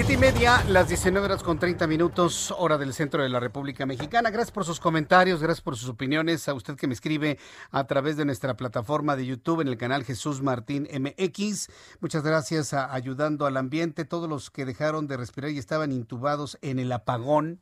Siete 0.00 0.14
y 0.14 0.16
media, 0.16 0.64
las 0.64 0.88
19 0.88 1.26
horas 1.26 1.42
con 1.42 1.58
30 1.58 1.86
minutos, 1.86 2.54
hora 2.56 2.78
del 2.78 2.94
centro 2.94 3.22
de 3.22 3.28
la 3.28 3.38
República 3.38 3.84
Mexicana. 3.84 4.30
Gracias 4.30 4.50
por 4.50 4.64
sus 4.64 4.80
comentarios, 4.80 5.42
gracias 5.42 5.60
por 5.60 5.76
sus 5.76 5.90
opiniones. 5.90 6.48
A 6.48 6.54
usted 6.54 6.76
que 6.76 6.86
me 6.86 6.94
escribe 6.94 7.38
a 7.70 7.86
través 7.86 8.16
de 8.16 8.24
nuestra 8.24 8.56
plataforma 8.56 9.14
de 9.14 9.26
YouTube 9.26 9.60
en 9.60 9.68
el 9.68 9.76
canal 9.76 10.04
Jesús 10.04 10.40
Martín 10.40 10.88
MX. 10.90 11.68
Muchas 12.00 12.22
gracias 12.22 12.72
a 12.72 12.94
Ayudando 12.94 13.44
al 13.44 13.58
Ambiente. 13.58 14.06
Todos 14.06 14.26
los 14.26 14.50
que 14.50 14.64
dejaron 14.64 15.06
de 15.06 15.18
respirar 15.18 15.50
y 15.50 15.58
estaban 15.58 15.92
intubados 15.92 16.56
en 16.62 16.78
el 16.78 16.92
apagón. 16.92 17.60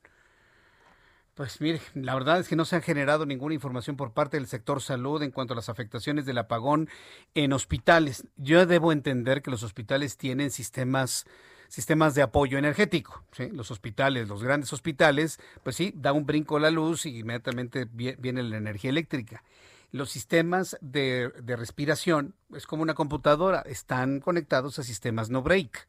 Pues 1.35 1.61
mire, 1.61 1.81
la 1.95 2.15
verdad 2.15 2.39
es 2.39 2.47
que 2.47 2.55
no 2.55 2.65
se 2.65 2.77
ha 2.77 2.81
generado 2.81 3.27
ninguna 3.27 3.55
información 3.55 3.97
por 3.97 4.13
parte 4.13 4.37
del 4.37 4.47
sector 4.47 4.81
salud 4.81 5.25
en 5.25 5.33
cuanto 5.33 5.55
a 5.55 5.57
las 5.57 5.69
afectaciones 5.69 6.25
del 6.25 6.39
apagón 6.39 6.89
en 7.35 7.53
hospitales. 7.53 8.29
Yo 8.37 8.65
debo 8.65 8.93
entender 8.93 9.43
que 9.43 9.51
los 9.51 9.65
hospitales 9.65 10.17
tienen 10.17 10.53
sistemas 10.53 11.27
sistemas 11.69 12.15
de 12.15 12.23
apoyo 12.23 12.59
energético. 12.59 13.23
Los 13.53 13.71
hospitales, 13.71 14.29
los 14.29 14.43
grandes 14.43 14.73
hospitales, 14.73 15.39
pues 15.63 15.77
sí, 15.77 15.93
da 15.95 16.13
un 16.13 16.27
brinco 16.27 16.59
la 16.59 16.71
luz 16.71 17.07
y 17.07 17.19
inmediatamente 17.19 17.87
viene 17.93 18.43
la 18.43 18.57
energía 18.57 18.91
eléctrica. 18.91 19.45
Los 19.91 20.11
sistemas 20.11 20.77
de, 20.81 21.31
de 21.43 21.57
respiración, 21.57 22.35
es 22.55 22.67
como 22.67 22.83
una 22.83 22.95
computadora, 22.95 23.61
están 23.61 24.21
conectados 24.21 24.79
a 24.79 24.83
sistemas 24.83 25.31
no 25.31 25.43
break. 25.43 25.87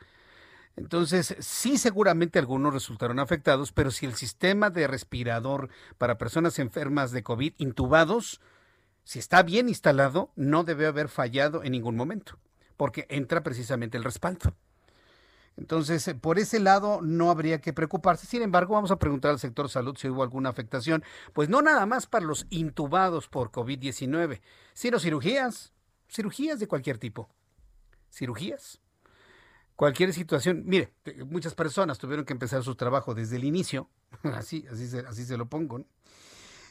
Entonces, 0.77 1.35
sí, 1.39 1.77
seguramente 1.77 2.39
algunos 2.39 2.73
resultaron 2.73 3.19
afectados, 3.19 3.73
pero 3.73 3.91
si 3.91 4.06
el 4.06 4.14
sistema 4.14 4.69
de 4.69 4.88
respirador 4.88 5.69
para 5.97 6.18
personas 6.18 6.60
enfermas 6.60 7.11
de 7.11 7.23
COVID 7.23 7.53
intubados, 7.57 8.39
si 9.03 9.19
está 9.19 9.43
bien 9.43 9.68
instalado, 9.68 10.31
no 10.35 10.64
debe 10.64 10.85
haber 10.85 11.10
fallado 11.10 11.64
en 11.64 11.73
ningún 11.73 11.97
momento, 11.97 12.38
porque 12.77 13.07
entra 13.10 13.43
precisamente 13.43 13.97
el 13.97 14.06
respaldo. 14.06 14.53
Entonces, 15.58 16.08
eh, 16.08 16.16
por 16.16 16.40
ese 16.40 16.60
lado 16.60 17.02
no 17.02 17.30
habría 17.30 17.60
que 17.60 17.74
preocuparse. 17.74 18.28
Sin 18.28 18.42
embargo, 18.42 18.76
vamos 18.76 18.92
a 18.92 19.00
preguntar 19.00 19.32
al 19.32 19.40
sector 19.40 19.70
salud 19.70 19.96
si 19.98 20.10
hubo 20.10 20.24
alguna 20.24 20.50
afectación. 20.50 21.04
Pues 21.34 21.50
no 21.50 21.62
nada 21.62 21.86
más 21.86 22.08
para 22.08 22.26
los 22.26 22.48
intubados 22.50 23.28
por 23.28 23.52
COVID-19, 23.52 24.42
sino 24.74 25.00
cirugías, 25.00 25.74
cirugías 26.10 26.60
de 26.60 26.68
cualquier 26.68 26.98
tipo. 26.98 27.30
Cirugías. 28.12 28.80
cualquier 29.76 30.14
situación, 30.14 30.64
mire, 30.66 30.92
muchas 31.28 31.56
personas 31.56 31.98
tuvieron 32.00 32.26
que 32.26 32.34
empezar 32.34 32.64
su 32.64 32.76
trabajo 32.76 33.14
desde 33.14 33.38
el 33.38 33.46
inicio, 33.46 33.90
así, 34.24 34.66
así, 34.72 34.88
se, 34.88 35.00
así 35.00 35.24
se 35.26 35.38
lo 35.38 35.46
pongo. 35.48 35.86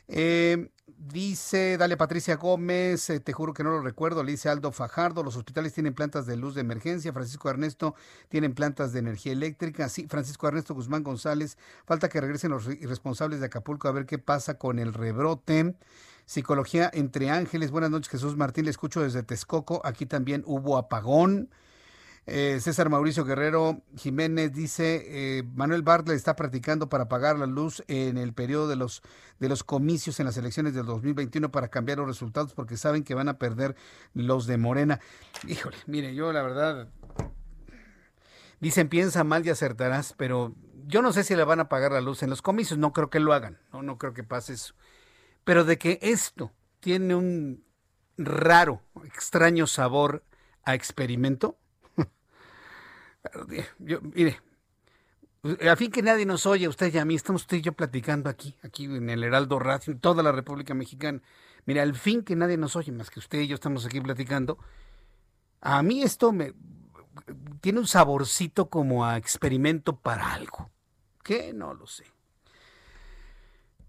Eh, 0.08 0.70
dice, 0.98 1.76
dale 1.76 1.96
Patricia 1.96 2.36
Gómez, 2.36 3.10
eh, 3.10 3.20
te 3.20 3.32
juro 3.32 3.52
que 3.52 3.62
no 3.62 3.70
lo 3.70 3.82
recuerdo, 3.82 4.22
le 4.22 4.32
dice 4.32 4.48
Aldo 4.48 4.72
Fajardo, 4.72 5.22
los 5.22 5.36
hospitales 5.36 5.74
tienen 5.74 5.94
plantas 5.94 6.26
de 6.26 6.36
luz 6.36 6.54
de 6.54 6.62
emergencia, 6.62 7.12
Francisco 7.12 7.50
Ernesto 7.50 7.94
tienen 8.28 8.54
plantas 8.54 8.92
de 8.92 9.00
energía 9.00 9.32
eléctrica, 9.32 9.88
sí, 9.88 10.06
Francisco 10.08 10.48
Ernesto 10.48 10.74
Guzmán 10.74 11.04
González, 11.04 11.58
falta 11.86 12.08
que 12.08 12.20
regresen 12.20 12.50
los 12.50 12.66
irresponsables 12.66 13.40
de 13.40 13.46
Acapulco 13.46 13.86
a 13.86 13.92
ver 13.92 14.06
qué 14.06 14.18
pasa 14.18 14.58
con 14.58 14.78
el 14.78 14.94
rebrote. 14.94 15.76
Psicología 16.26 16.90
entre 16.92 17.30
ángeles, 17.30 17.70
buenas 17.70 17.90
noches 17.90 18.10
Jesús 18.10 18.36
Martín, 18.36 18.64
le 18.64 18.70
escucho 18.70 19.02
desde 19.02 19.22
Texcoco, 19.22 19.80
aquí 19.84 20.04
también 20.06 20.42
hubo 20.46 20.78
apagón. 20.78 21.50
Eh, 22.30 22.60
César 22.60 22.90
Mauricio 22.90 23.24
Guerrero 23.24 23.80
Jiménez 23.96 24.52
dice, 24.52 25.02
eh, 25.06 25.44
Manuel 25.54 25.80
Bartlett 25.80 26.14
está 26.14 26.36
practicando 26.36 26.90
para 26.90 27.04
apagar 27.04 27.38
la 27.38 27.46
luz 27.46 27.82
en 27.88 28.18
el 28.18 28.34
periodo 28.34 28.68
de 28.68 28.76
los, 28.76 29.02
de 29.40 29.48
los 29.48 29.64
comicios 29.64 30.20
en 30.20 30.26
las 30.26 30.36
elecciones 30.36 30.74
del 30.74 30.84
2021 30.84 31.50
para 31.50 31.68
cambiar 31.68 31.96
los 31.96 32.06
resultados 32.06 32.52
porque 32.52 32.76
saben 32.76 33.02
que 33.02 33.14
van 33.14 33.30
a 33.30 33.38
perder 33.38 33.76
los 34.12 34.46
de 34.46 34.58
Morena. 34.58 35.00
Híjole, 35.46 35.78
mire, 35.86 36.14
yo 36.14 36.30
la 36.30 36.42
verdad, 36.42 36.90
dicen 38.60 38.90
piensa 38.90 39.24
mal 39.24 39.46
y 39.46 39.48
acertarás, 39.48 40.14
pero 40.18 40.54
yo 40.86 41.00
no 41.00 41.14
sé 41.14 41.24
si 41.24 41.34
le 41.34 41.44
van 41.44 41.60
a 41.60 41.64
apagar 41.64 41.92
la 41.92 42.02
luz 42.02 42.22
en 42.22 42.28
los 42.28 42.42
comicios, 42.42 42.78
no 42.78 42.92
creo 42.92 43.08
que 43.08 43.20
lo 43.20 43.32
hagan, 43.32 43.58
no, 43.72 43.82
no 43.82 43.96
creo 43.96 44.12
que 44.12 44.22
pase 44.22 44.52
eso. 44.52 44.74
Pero 45.44 45.64
de 45.64 45.78
que 45.78 45.98
esto 46.02 46.52
tiene 46.80 47.14
un 47.14 47.64
raro, 48.18 48.82
extraño 49.04 49.66
sabor 49.66 50.24
a 50.62 50.74
experimento, 50.74 51.56
mire, 53.78 54.40
a 55.70 55.76
fin 55.76 55.90
que 55.90 56.02
nadie 56.02 56.26
nos 56.26 56.46
oye, 56.46 56.68
usted 56.68 56.92
y 56.92 56.98
a 56.98 57.04
mí, 57.04 57.14
estamos 57.14 57.42
usted 57.42 57.58
y 57.58 57.62
yo 57.62 57.72
platicando 57.72 58.28
aquí, 58.28 58.56
aquí 58.62 58.84
en 58.84 59.08
el 59.10 59.22
Heraldo 59.22 59.58
Radio, 59.58 59.92
en 59.92 60.00
toda 60.00 60.22
la 60.22 60.32
República 60.32 60.74
Mexicana. 60.74 61.22
Mire, 61.64 61.80
al 61.80 61.94
fin 61.94 62.22
que 62.22 62.36
nadie 62.36 62.56
nos 62.56 62.76
oye, 62.76 62.92
más 62.92 63.10
que 63.10 63.20
usted 63.20 63.40
y 63.40 63.48
yo 63.48 63.54
estamos 63.54 63.86
aquí 63.86 64.00
platicando, 64.00 64.58
a 65.60 65.82
mí 65.82 66.02
esto 66.02 66.32
me 66.32 66.54
tiene 67.60 67.80
un 67.80 67.86
saborcito 67.86 68.68
como 68.68 69.04
a 69.04 69.16
experimento 69.16 69.96
para 69.96 70.32
algo. 70.32 70.70
¿Qué? 71.22 71.52
No 71.52 71.74
lo 71.74 71.86
sé. 71.86 72.04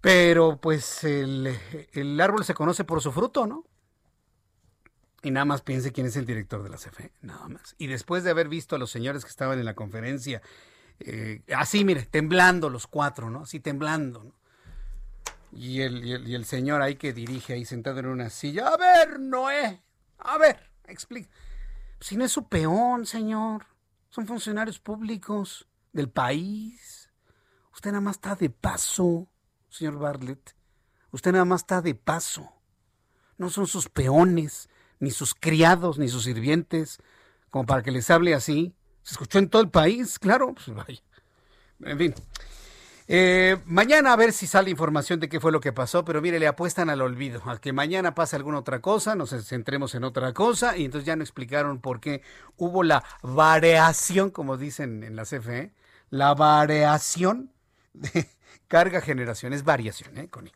Pero 0.01 0.59
pues 0.61 1.03
el, 1.03 1.55
el 1.91 2.19
árbol 2.21 2.45
se 2.45 2.53
conoce 2.53 2.83
por 2.83 3.01
su 3.01 3.11
fruto, 3.11 3.45
¿no? 3.45 3.65
Y 5.21 5.31
nada 5.31 5.45
más 5.45 5.61
piense 5.61 5.91
quién 5.91 6.07
es 6.07 6.15
el 6.15 6.25
director 6.25 6.63
de 6.63 6.69
la 6.69 6.77
CFE, 6.77 7.11
nada 7.21 7.47
más. 7.49 7.75
Y 7.77 7.87
después 7.87 8.23
de 8.23 8.29
haber 8.29 8.47
visto 8.47 8.75
a 8.75 8.79
los 8.79 8.89
señores 8.89 9.25
que 9.25 9.29
estaban 9.29 9.59
en 9.59 9.65
la 9.65 9.75
conferencia, 9.75 10.41
eh, 10.99 11.41
así, 11.55 11.83
mire, 11.83 12.03
temblando 12.03 12.69
los 12.69 12.87
cuatro, 12.87 13.29
¿no? 13.29 13.41
Así 13.41 13.59
temblando, 13.59 14.23
¿no? 14.23 14.35
Y 15.51 15.81
el, 15.81 16.05
y 16.05 16.35
el, 16.35 16.45
señor 16.45 16.81
ahí 16.81 16.95
que 16.95 17.11
dirige 17.11 17.53
ahí 17.53 17.65
sentado 17.65 17.99
en 17.99 18.05
una 18.05 18.29
silla, 18.29 18.67
a 18.67 18.77
ver, 18.77 19.19
Noé, 19.19 19.81
a 20.19 20.37
ver, 20.37 20.71
explica. 20.85 21.29
Si 21.99 22.15
no 22.15 22.23
es 22.23 22.31
su 22.31 22.47
peón, 22.47 23.05
señor, 23.05 23.65
son 24.09 24.27
funcionarios 24.27 24.79
públicos 24.79 25.67
del 25.91 26.09
país. 26.09 27.09
Usted 27.73 27.91
nada 27.91 28.01
más 28.01 28.17
está 28.17 28.35
de 28.35 28.49
paso, 28.49 29.27
señor 29.69 29.97
Bartlett. 29.97 30.55
Usted 31.11 31.31
nada 31.31 31.45
más 31.45 31.61
está 31.61 31.81
de 31.81 31.95
paso. 31.95 32.53
No 33.37 33.49
son 33.49 33.65
sus 33.67 33.89
peones 33.89 34.69
ni 34.99 35.11
sus 35.11 35.33
criados, 35.33 35.97
ni 35.97 36.09
sus 36.09 36.23
sirvientes, 36.23 36.99
como 37.49 37.65
para 37.65 37.83
que 37.83 37.91
les 37.91 38.09
hable 38.09 38.33
así. 38.33 38.73
Se 39.03 39.13
escuchó 39.13 39.39
en 39.39 39.49
todo 39.49 39.61
el 39.61 39.69
país, 39.69 40.19
claro, 40.19 40.53
pues 40.53 40.75
vaya. 40.75 41.01
En 41.83 41.97
fin. 41.97 42.13
Eh, 43.11 43.57
mañana 43.65 44.13
a 44.13 44.15
ver 44.15 44.31
si 44.33 44.45
sale 44.45 44.69
información 44.69 45.19
de 45.19 45.29
qué 45.29 45.39
fue 45.39 45.51
lo 45.51 45.61
que 45.61 45.73
pasó, 45.73 46.05
pero 46.05 46.21
mire, 46.21 46.39
le 46.39 46.45
apuestan 46.45 46.91
al 46.91 47.01
olvido, 47.01 47.41
a 47.49 47.57
que 47.57 47.73
mañana 47.73 48.13
pase 48.13 48.35
alguna 48.35 48.59
otra 48.59 48.81
cosa, 48.81 49.15
nos 49.15 49.31
centremos 49.47 49.95
en 49.95 50.03
otra 50.03 50.31
cosa, 50.33 50.77
y 50.77 50.85
entonces 50.85 51.07
ya 51.07 51.15
no 51.15 51.23
explicaron 51.23 51.79
por 51.79 52.01
qué 52.01 52.21
hubo 52.55 52.83
la 52.83 53.03
variación, 53.23 54.29
como 54.29 54.57
dicen 54.57 55.01
en 55.01 55.15
la 55.15 55.23
CFE, 55.23 55.73
la 56.11 56.35
variación 56.35 57.51
de 57.93 58.29
carga 58.67 59.01
generación, 59.01 59.53
es 59.53 59.63
variación, 59.63 60.15
¿eh, 60.19 60.27
Connie? 60.29 60.53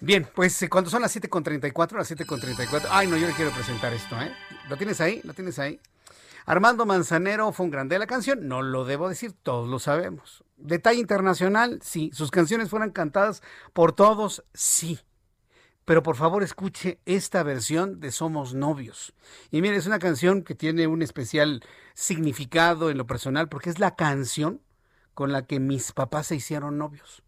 Bien, 0.00 0.28
pues 0.32 0.62
eh, 0.62 0.68
cuando 0.68 0.90
son 0.90 1.02
las 1.02 1.16
7.34, 1.16 1.96
las 1.96 2.10
7.34. 2.10 2.86
Ay, 2.90 3.08
no, 3.08 3.16
yo 3.16 3.26
le 3.26 3.32
quiero 3.32 3.50
presentar 3.50 3.92
esto, 3.92 4.20
¿eh? 4.20 4.32
¿Lo 4.68 4.76
tienes 4.76 5.00
ahí? 5.00 5.20
¿Lo 5.24 5.34
tienes 5.34 5.58
ahí? 5.58 5.80
Armando 6.46 6.86
Manzanero 6.86 7.50
fue 7.50 7.66
un 7.66 7.72
grande 7.72 7.96
de 7.96 7.98
la 7.98 8.06
canción, 8.06 8.46
no 8.46 8.62
lo 8.62 8.84
debo 8.84 9.08
decir, 9.08 9.32
todos 9.42 9.68
lo 9.68 9.80
sabemos. 9.80 10.44
Detalle 10.56 11.00
internacional, 11.00 11.80
sí. 11.82 12.10
Sus 12.14 12.30
canciones 12.30 12.70
fueron 12.70 12.90
cantadas 12.90 13.42
por 13.72 13.92
todos, 13.92 14.44
sí. 14.54 15.00
Pero 15.84 16.04
por 16.04 16.14
favor 16.14 16.44
escuche 16.44 17.00
esta 17.04 17.42
versión 17.42 17.98
de 17.98 18.12
Somos 18.12 18.54
Novios. 18.54 19.14
Y 19.50 19.62
mire, 19.62 19.76
es 19.76 19.86
una 19.86 19.98
canción 19.98 20.42
que 20.42 20.54
tiene 20.54 20.86
un 20.86 21.02
especial 21.02 21.64
significado 21.94 22.90
en 22.90 22.98
lo 22.98 23.06
personal 23.06 23.48
porque 23.48 23.70
es 23.70 23.80
la 23.80 23.96
canción 23.96 24.62
con 25.12 25.32
la 25.32 25.44
que 25.44 25.58
mis 25.58 25.90
papás 25.90 26.28
se 26.28 26.36
hicieron 26.36 26.78
novios 26.78 27.24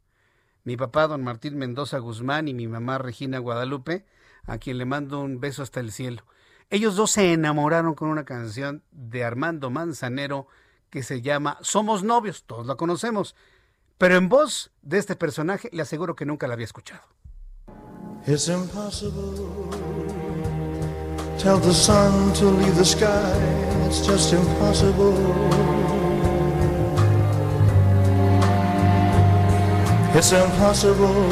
mi 0.70 0.76
papá 0.76 1.08
don 1.08 1.24
Martín 1.24 1.58
Mendoza 1.58 1.98
Guzmán 1.98 2.46
y 2.46 2.54
mi 2.54 2.68
mamá 2.68 2.96
Regina 2.98 3.40
Guadalupe, 3.40 4.06
a 4.44 4.58
quien 4.58 4.78
le 4.78 4.84
mando 4.84 5.20
un 5.20 5.40
beso 5.40 5.64
hasta 5.64 5.80
el 5.80 5.90
cielo. 5.90 6.22
Ellos 6.70 6.94
dos 6.94 7.10
se 7.10 7.32
enamoraron 7.32 7.94
con 7.94 8.08
una 8.08 8.24
canción 8.24 8.84
de 8.92 9.24
Armando 9.24 9.70
Manzanero 9.70 10.46
que 10.88 11.02
se 11.02 11.22
llama 11.22 11.58
Somos 11.60 12.04
novios, 12.04 12.44
todos 12.44 12.68
la 12.68 12.76
conocemos, 12.76 13.34
pero 13.98 14.14
en 14.14 14.28
voz 14.28 14.70
de 14.82 14.98
este 14.98 15.16
personaje 15.16 15.68
le 15.72 15.82
aseguro 15.82 16.14
que 16.14 16.24
nunca 16.24 16.46
la 16.46 16.54
había 16.54 16.66
escuchado. 16.66 17.02
It's 18.28 18.46
impossible. 18.46 19.34
Tell 21.36 21.58
the 21.58 21.74
sun 21.74 22.32
to 22.34 22.44
leave 22.44 22.76
the 22.76 22.84
sky. 22.84 23.34
It's 23.88 24.06
just 24.06 24.32
impossible. 24.32 25.99
It's 30.12 30.32
impossible 30.32 31.28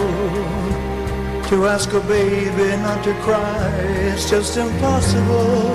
to 1.48 1.66
ask 1.66 1.92
a 1.94 2.00
baby 2.00 2.76
not 2.76 3.02
to 3.02 3.12
cry. 3.22 3.70
It's 4.06 4.30
just 4.30 4.56
impossible. 4.56 5.74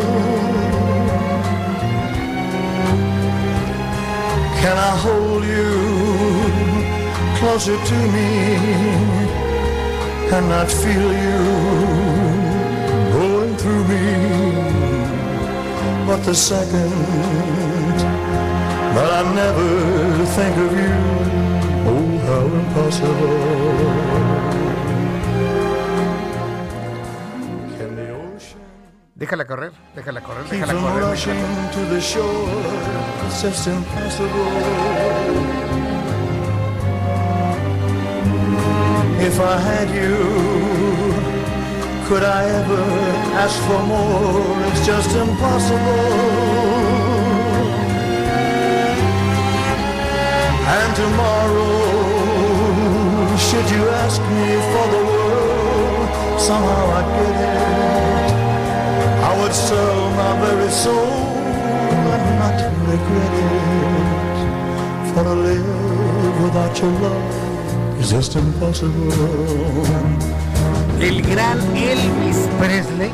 Can 4.61 4.77
I 4.77 4.93
hold 5.05 5.43
you 5.43 5.73
closer 7.39 7.75
to 7.75 7.97
me 8.15 8.31
and 10.33 10.47
not 10.47 10.71
feel 10.71 11.09
you 11.27 11.41
going 13.11 13.57
through 13.57 13.83
me? 13.83 14.05
But 16.07 16.23
the 16.23 16.33
second 16.33 16.91
that 18.95 19.09
I 19.19 19.33
never 19.35 20.25
think 20.37 20.55
of 20.57 20.71
you 20.71 21.22
how 21.83 22.45
impossible 22.61 24.23
Déjala 29.15 29.45
correr, 29.45 29.71
déjala 29.95 30.21
correr, 30.21 30.43
déjala 30.49 30.73
correr. 30.73 31.03
Rushing 31.03 31.45
to 31.71 31.85
the 31.93 32.01
shore, 32.01 32.49
it's 33.25 33.41
just 33.41 33.67
impossible. 33.67 34.51
If 39.21 39.39
I 39.39 39.57
had 39.69 39.89
you, 39.95 40.17
could 42.07 42.23
I 42.23 42.43
ever 42.59 42.83
ask 43.43 43.57
for 43.61 43.81
more? 43.83 44.67
It's 44.67 44.85
just 44.85 45.15
impossible. 45.15 46.72
And 50.65 50.95
tomorrow, 50.95 51.75
should 53.37 53.67
you 53.69 53.83
ask 54.03 54.21
me 54.21 54.47
for 54.71 54.85
the 54.95 55.01
world, 55.11 56.09
somehow 56.39 56.85
I'd 56.99 57.09
get 57.17 57.35
it. 57.47 58.33
I 59.29 59.31
would 59.39 59.53
sell 59.53 60.09
my 60.11 60.31
very 60.39 60.71
soul 60.71 61.35
and 62.15 62.25
not 62.39 62.57
regret 62.87 63.33
it. 63.43 63.73
For 65.13 65.23
to 65.23 65.35
live 65.35 66.43
without 66.43 66.79
your 66.79 66.91
love 67.03 67.99
is 67.99 68.09
just 68.11 68.35
impossible. 68.35 69.11
El 71.01 71.21
gran 71.21 71.59
Elvis 71.75 72.47
Presley 72.57 73.11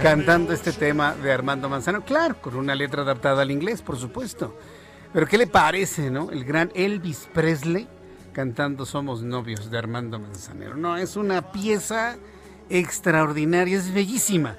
cantando 0.00 0.52
este 0.52 0.72
tema 0.72 1.14
de 1.14 1.32
Armando 1.32 1.68
Manzano, 1.68 2.02
claro, 2.04 2.36
con 2.40 2.54
una 2.56 2.74
letra 2.74 3.02
adaptada 3.02 3.42
al 3.42 3.50
inglés, 3.50 3.82
por 3.82 3.96
supuesto. 3.96 4.54
Pero 5.14 5.28
¿qué 5.28 5.38
le 5.38 5.46
parece, 5.46 6.10
no? 6.10 6.32
El 6.32 6.44
gran 6.44 6.72
Elvis 6.74 7.28
Presley 7.32 7.86
cantando 8.32 8.84
Somos 8.84 9.22
novios 9.22 9.70
de 9.70 9.78
Armando 9.78 10.18
Manzanero. 10.18 10.74
No, 10.76 10.96
es 10.96 11.14
una 11.14 11.52
pieza 11.52 12.16
extraordinaria, 12.68 13.78
es 13.78 13.94
bellísima. 13.94 14.56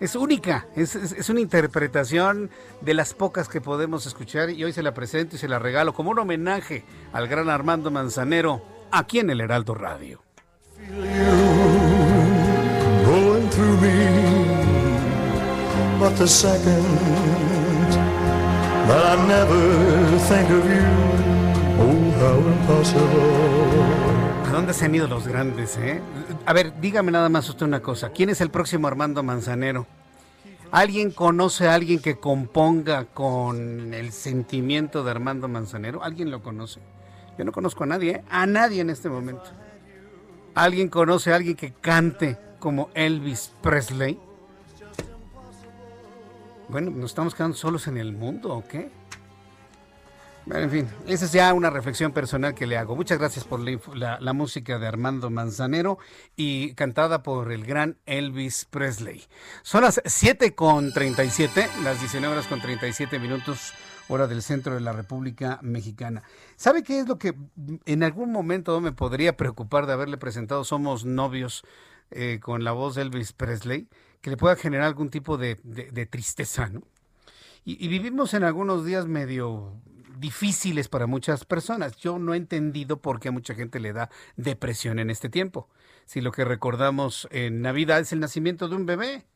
es 0.00 0.16
única, 0.16 0.66
es, 0.76 0.94
es, 0.94 1.28
una 1.28 1.40
interpretación 1.40 2.48
de 2.80 2.94
las 2.94 3.12
pocas 3.12 3.50
que 3.50 3.60
podemos 3.60 4.06
escuchar 4.06 4.48
y 4.48 4.64
hoy 4.64 4.72
se 4.72 4.82
la 4.82 4.94
presento 4.94 5.36
y 5.36 5.38
se 5.38 5.46
la 5.46 5.58
regalo 5.58 5.92
como 5.92 6.10
un 6.10 6.20
homenaje 6.20 6.82
al 7.12 7.28
gran 7.28 7.50
Armando 7.50 7.90
Manzanero 7.90 8.62
aquí 8.90 9.18
en 9.18 9.28
el 9.28 9.42
Heraldo 9.42 9.74
Radio. 9.74 10.22
¿A 24.46 24.52
dónde 24.52 24.72
se 24.72 24.84
han 24.84 24.94
ido 24.94 25.08
los 25.08 25.26
grandes, 25.26 25.76
eh? 25.76 26.00
A 26.46 26.52
ver, 26.52 26.72
dígame 26.80 27.10
nada 27.10 27.28
más 27.28 27.48
usted 27.48 27.66
una 27.66 27.80
cosa. 27.80 28.10
¿Quién 28.10 28.30
es 28.30 28.40
el 28.40 28.50
próximo 28.50 28.86
Armando 28.86 29.24
Manzanero? 29.24 29.86
¿Alguien 30.70 31.10
conoce 31.10 31.66
a 31.66 31.74
alguien 31.74 31.98
que 32.00 32.18
componga 32.18 33.06
con 33.06 33.92
el 33.92 34.12
sentimiento 34.12 35.02
de 35.02 35.10
Armando 35.10 35.48
Manzanero? 35.48 36.04
¿Alguien 36.04 36.30
lo 36.30 36.42
conoce? 36.42 36.80
Yo 37.36 37.44
no 37.44 37.50
conozco 37.50 37.82
a 37.84 37.86
nadie, 37.88 38.10
¿eh? 38.12 38.24
a 38.30 38.46
nadie 38.46 38.82
en 38.82 38.90
este 38.90 39.08
momento. 39.08 39.46
¿Alguien 40.54 40.88
conoce 40.88 41.32
a 41.32 41.36
alguien 41.36 41.56
que 41.56 41.72
cante 41.72 42.38
como 42.60 42.90
Elvis 42.94 43.52
Presley? 43.62 44.18
Bueno, 46.68 46.90
¿nos 46.90 47.10
estamos 47.10 47.34
quedando 47.34 47.56
solos 47.56 47.86
en 47.86 47.96
el 47.96 48.12
mundo 48.12 48.52
o 48.52 48.66
qué? 48.66 48.90
Bueno, 50.46 50.62
en 50.62 50.70
fin, 50.70 50.88
esa 51.06 51.24
es 51.24 51.32
ya 51.32 51.52
una 51.54 51.70
reflexión 51.70 52.12
personal 52.12 52.54
que 52.54 52.66
le 52.66 52.76
hago. 52.76 52.96
Muchas 52.96 53.18
gracias 53.18 53.44
por 53.44 53.60
la, 53.60 54.32
música 54.32 54.78
de 54.78 54.86
Armando 54.86 55.30
Manzanero 55.30 55.98
y 56.36 56.74
cantada 56.74 57.22
por 57.22 57.52
el 57.52 57.64
gran 57.64 57.98
Elvis 58.06 58.64
Presley. 58.64 59.24
Son 59.62 59.82
las 59.82 60.00
7 60.04 60.54
con 60.54 60.92
37, 60.92 61.68
las 61.84 62.00
19 62.00 62.32
horas 62.32 62.46
con 62.48 62.60
37 62.60 63.18
minutos, 63.20 63.72
hora 64.08 64.26
del 64.26 64.42
centro 64.42 64.74
de 64.74 64.80
la 64.80 64.92
República 64.92 65.60
Mexicana. 65.62 66.22
¿Sabe 66.56 66.82
qué 66.82 67.00
es 67.00 67.08
lo 67.08 67.18
que 67.18 67.34
en 67.84 68.02
algún 68.02 68.30
momento 68.32 68.80
me 68.80 68.92
podría 68.92 69.36
preocupar 69.36 69.86
de 69.86 69.92
haberle 69.92 70.16
presentado 70.16 70.62
Somos 70.64 71.04
Novios 71.04 71.64
eh, 72.10 72.38
con 72.40 72.62
la 72.64 72.72
voz 72.72 72.96
de 72.96 73.02
Elvis 73.02 73.32
Presley? 73.32 73.88
Que 74.26 74.30
le 74.30 74.36
pueda 74.36 74.56
generar 74.56 74.88
algún 74.88 75.08
tipo 75.08 75.38
de, 75.38 75.54
tristeza, 76.10 76.68
¿no? 76.68 76.82
y 77.64 77.86
vivimos 77.86 78.34
en 78.34 78.42
algunos 78.42 78.84
días 78.84 79.06
medio 79.06 79.80
difíciles 80.18 80.88
para 80.88 81.06
muchas 81.06 81.44
personas. 81.44 81.96
Yo 81.98 82.18
no 82.18 82.34
he 82.34 82.36
entendido 82.36 83.00
por 83.00 83.20
qué 83.20 83.28
a 83.28 83.30
mucha 83.30 83.54
gente 83.54 83.78
le 83.78 83.92
da 83.92 84.10
depresión 84.34 84.98
en 84.98 85.10
este 85.10 85.28
tiempo. 85.28 85.68
Si 86.06 86.20
lo 86.20 86.32
que 86.32 86.44
recordamos 86.44 87.28
en 87.30 87.62
Navidad 87.62 88.00
es 88.00 88.12
el 88.12 88.18
nacimiento 88.18 88.68
de 88.68 88.74
un 88.74 88.84
bebé. 88.84 89.26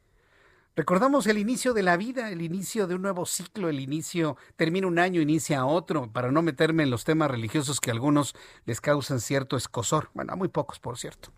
Recordamos 0.74 1.28
el 1.28 1.38
inicio 1.38 1.72
de 1.72 1.84
la 1.84 1.96
vida, 1.96 2.28
el 2.32 2.42
inicio 2.42 2.88
de 2.88 2.96
un 2.96 3.02
nuevo 3.02 3.26
ciclo, 3.26 3.68
el 3.68 3.78
inicio, 3.78 4.36
termina 4.56 4.88
un 4.88 4.98
año, 4.98 5.20
inicia 5.20 5.66
otro, 5.66 6.10
para 6.12 6.32
no 6.32 6.42
meterme 6.42 6.82
en 6.82 6.90
los 6.90 7.04
temas 7.04 7.30
religiosos 7.30 7.80
que 7.80 7.90
a 7.90 7.92
algunos 7.92 8.34
les 8.64 8.80
causan 8.80 9.20
cierto 9.20 9.56
escosor. 9.56 10.10
Bueno, 10.14 10.32
a 10.32 10.36
muy 10.36 10.48
pocos, 10.48 10.80
por 10.80 10.98
cierto. 10.98 11.30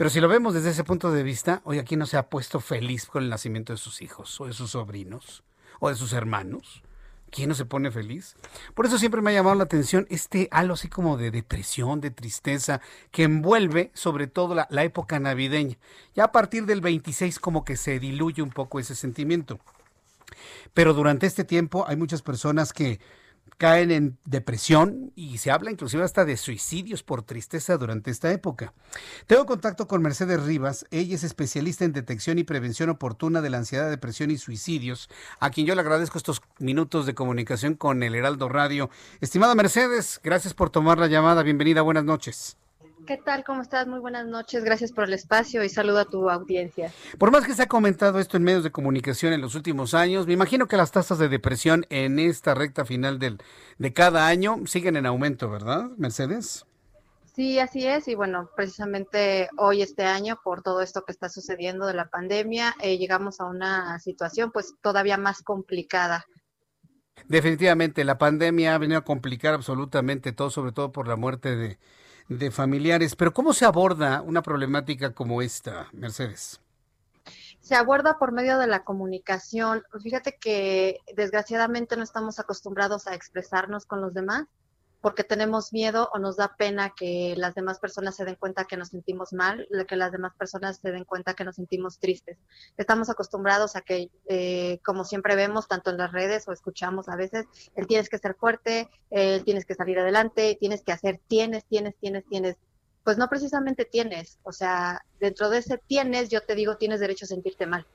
Pero 0.00 0.08
si 0.08 0.18
lo 0.18 0.28
vemos 0.28 0.54
desde 0.54 0.70
ese 0.70 0.82
punto 0.82 1.12
de 1.12 1.22
vista, 1.22 1.60
hoy 1.62 1.78
aquí 1.78 1.94
no 1.94 2.06
se 2.06 2.16
ha 2.16 2.30
puesto 2.30 2.58
feliz 2.60 3.04
con 3.04 3.22
el 3.22 3.28
nacimiento 3.28 3.74
de 3.74 3.76
sus 3.76 4.00
hijos, 4.00 4.40
o 4.40 4.46
de 4.46 4.54
sus 4.54 4.70
sobrinos, 4.70 5.44
o 5.78 5.90
de 5.90 5.94
sus 5.94 6.14
hermanos. 6.14 6.82
¿Quién 7.30 7.50
no 7.50 7.54
se 7.54 7.66
pone 7.66 7.90
feliz? 7.90 8.34
Por 8.74 8.86
eso 8.86 8.98
siempre 8.98 9.20
me 9.20 9.28
ha 9.28 9.34
llamado 9.34 9.56
la 9.56 9.64
atención 9.64 10.06
este 10.08 10.48
halo 10.52 10.72
así 10.72 10.88
como 10.88 11.18
de 11.18 11.30
depresión, 11.30 12.00
de 12.00 12.10
tristeza, 12.10 12.80
que 13.10 13.24
envuelve 13.24 13.90
sobre 13.92 14.26
todo 14.26 14.54
la, 14.54 14.66
la, 14.70 14.84
época 14.84 15.20
navideña. 15.20 15.76
Ya 16.14 16.24
a 16.24 16.32
partir 16.32 16.64
del 16.64 16.80
26 16.80 17.38
como 17.38 17.66
que 17.66 17.76
se 17.76 17.98
diluye 17.98 18.40
un 18.40 18.52
poco 18.52 18.80
ese 18.80 18.94
sentimiento. 18.94 19.60
Pero 20.72 20.94
durante 20.94 21.26
este 21.26 21.44
tiempo 21.44 21.84
hay 21.86 21.96
muchas 21.96 22.22
personas 22.22 22.72
que 22.72 23.00
caen 23.58 23.90
en 23.90 24.18
depresión 24.24 25.12
y 25.14 25.38
se 25.38 25.50
habla 25.50 25.70
inclusive 25.70 26.02
hasta 26.02 26.24
de 26.24 26.36
suicidios 26.36 27.02
por 27.02 27.22
tristeza 27.22 27.76
durante 27.76 28.10
esta 28.10 28.32
época. 28.32 28.72
Tengo 29.26 29.46
contacto 29.46 29.86
con 29.86 30.02
Mercedes 30.02 30.42
Rivas, 30.42 30.86
ella 30.90 31.14
es 31.14 31.24
especialista 31.24 31.84
en 31.84 31.92
detección 31.92 32.38
y 32.38 32.44
prevención 32.44 32.90
oportuna 32.90 33.42
de 33.42 33.50
la 33.50 33.58
ansiedad, 33.58 33.90
depresión 33.90 34.30
y 34.30 34.38
suicidios, 34.38 35.08
a 35.38 35.50
quien 35.50 35.66
yo 35.66 35.74
le 35.74 35.80
agradezco 35.80 36.18
estos 36.18 36.42
minutos 36.58 37.06
de 37.06 37.14
comunicación 37.14 37.74
con 37.74 38.02
el 38.02 38.14
Heraldo 38.14 38.48
Radio. 38.48 38.90
Estimada 39.20 39.54
Mercedes, 39.54 40.20
gracias 40.22 40.54
por 40.54 40.70
tomar 40.70 40.98
la 40.98 41.06
llamada, 41.06 41.42
bienvenida, 41.42 41.82
buenas 41.82 42.04
noches. 42.04 42.56
¿Qué 43.06 43.16
tal? 43.16 43.44
¿Cómo 43.44 43.62
estás? 43.62 43.86
Muy 43.86 43.98
buenas 43.98 44.26
noches. 44.26 44.64
Gracias 44.64 44.92
por 44.92 45.04
el 45.04 45.14
espacio 45.14 45.64
y 45.64 45.68
saludo 45.68 45.98
a 46.00 46.04
tu 46.04 46.30
audiencia. 46.30 46.92
Por 47.18 47.30
más 47.30 47.44
que 47.44 47.54
se 47.54 47.62
ha 47.62 47.68
comentado 47.68 48.18
esto 48.18 48.36
en 48.36 48.44
medios 48.44 48.62
de 48.62 48.70
comunicación 48.70 49.32
en 49.32 49.40
los 49.40 49.54
últimos 49.54 49.94
años, 49.94 50.26
me 50.26 50.32
imagino 50.32 50.66
que 50.66 50.76
las 50.76 50.92
tasas 50.92 51.18
de 51.18 51.28
depresión 51.28 51.86
en 51.90 52.18
esta 52.18 52.54
recta 52.54 52.84
final 52.84 53.18
del, 53.18 53.38
de 53.78 53.92
cada 53.92 54.26
año 54.26 54.66
siguen 54.66 54.96
en 54.96 55.06
aumento, 55.06 55.50
¿verdad, 55.50 55.90
Mercedes? 55.96 56.66
Sí, 57.34 57.58
así 57.58 57.86
es. 57.86 58.06
Y 58.08 58.14
bueno, 58.14 58.50
precisamente 58.54 59.48
hoy, 59.56 59.82
este 59.82 60.04
año, 60.04 60.38
por 60.42 60.62
todo 60.62 60.80
esto 60.80 61.02
que 61.04 61.12
está 61.12 61.28
sucediendo 61.28 61.86
de 61.86 61.94
la 61.94 62.08
pandemia, 62.08 62.74
eh, 62.80 62.98
llegamos 62.98 63.40
a 63.40 63.46
una 63.46 63.98
situación 63.98 64.50
pues 64.52 64.74
todavía 64.82 65.16
más 65.16 65.42
complicada. 65.42 66.26
Definitivamente, 67.28 68.04
la 68.04 68.18
pandemia 68.18 68.74
ha 68.74 68.78
venido 68.78 68.98
a 68.98 69.04
complicar 69.04 69.54
absolutamente 69.54 70.32
todo, 70.32 70.50
sobre 70.50 70.72
todo 70.72 70.92
por 70.92 71.06
la 71.06 71.16
muerte 71.16 71.54
de 71.54 71.78
de 72.30 72.50
familiares. 72.50 73.14
Pero 73.16 73.34
¿cómo 73.34 73.52
se 73.52 73.66
aborda 73.66 74.22
una 74.22 74.40
problemática 74.40 75.12
como 75.12 75.42
esta, 75.42 75.88
Mercedes? 75.92 76.60
Se 77.60 77.74
aborda 77.74 78.18
por 78.18 78.32
medio 78.32 78.58
de 78.58 78.66
la 78.66 78.84
comunicación. 78.84 79.82
Fíjate 80.02 80.38
que 80.40 80.98
desgraciadamente 81.14 81.96
no 81.96 82.02
estamos 82.02 82.38
acostumbrados 82.38 83.06
a 83.06 83.14
expresarnos 83.14 83.84
con 83.84 84.00
los 84.00 84.14
demás 84.14 84.46
porque 85.00 85.24
tenemos 85.24 85.72
miedo 85.72 86.10
o 86.12 86.18
nos 86.18 86.36
da 86.36 86.54
pena 86.56 86.92
que 86.94 87.34
las 87.36 87.54
demás 87.54 87.78
personas 87.78 88.16
se 88.16 88.24
den 88.24 88.34
cuenta 88.34 88.66
que 88.66 88.76
nos 88.76 88.88
sentimos 88.88 89.32
mal, 89.32 89.66
que 89.88 89.96
las 89.96 90.12
demás 90.12 90.34
personas 90.36 90.78
se 90.78 90.92
den 90.92 91.04
cuenta 91.04 91.34
que 91.34 91.44
nos 91.44 91.56
sentimos 91.56 91.98
tristes. 91.98 92.38
Estamos 92.76 93.08
acostumbrados 93.08 93.76
a 93.76 93.80
que, 93.80 94.10
eh, 94.28 94.78
como 94.84 95.04
siempre 95.04 95.36
vemos, 95.36 95.68
tanto 95.68 95.90
en 95.90 95.96
las 95.96 96.12
redes 96.12 96.46
o 96.48 96.52
escuchamos 96.52 97.08
a 97.08 97.16
veces, 97.16 97.46
el 97.74 97.86
tienes 97.86 98.08
que 98.08 98.18
ser 98.18 98.34
fuerte, 98.34 98.90
el 99.10 99.42
tienes 99.44 99.64
que 99.64 99.74
salir 99.74 99.98
adelante, 99.98 100.56
tienes 100.60 100.82
que 100.82 100.92
hacer, 100.92 101.20
tienes, 101.28 101.64
tienes, 101.64 101.96
tienes, 101.96 102.24
tienes. 102.26 102.56
Pues 103.02 103.16
no 103.16 103.28
precisamente 103.28 103.86
tienes, 103.86 104.38
o 104.42 104.52
sea, 104.52 105.02
dentro 105.18 105.48
de 105.48 105.58
ese 105.58 105.78
tienes, 105.78 106.28
yo 106.28 106.42
te 106.42 106.54
digo, 106.54 106.76
tienes 106.76 107.00
derecho 107.00 107.24
a 107.24 107.28
sentirte 107.28 107.66
mal, 107.66 107.86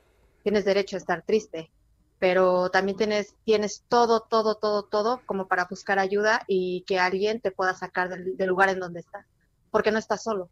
tienes 0.42 0.64
derecho 0.64 0.96
a 0.96 0.98
estar 0.98 1.22
triste, 1.22 1.70
pero 2.18 2.70
también 2.70 2.96
tienes, 2.96 3.34
tienes 3.44 3.84
todo, 3.88 4.20
todo, 4.20 4.56
todo, 4.56 4.84
todo 4.84 5.20
como 5.26 5.48
para 5.48 5.66
buscar 5.66 5.98
ayuda 5.98 6.42
y 6.46 6.84
que 6.86 6.98
alguien 6.98 7.40
te 7.40 7.50
pueda 7.50 7.74
sacar 7.74 8.08
del, 8.08 8.34
lugar 8.46 8.70
en 8.70 8.80
donde 8.80 9.00
estás, 9.00 9.26
porque 9.70 9.90
no 9.90 9.98
estás 9.98 10.22
solo. 10.22 10.50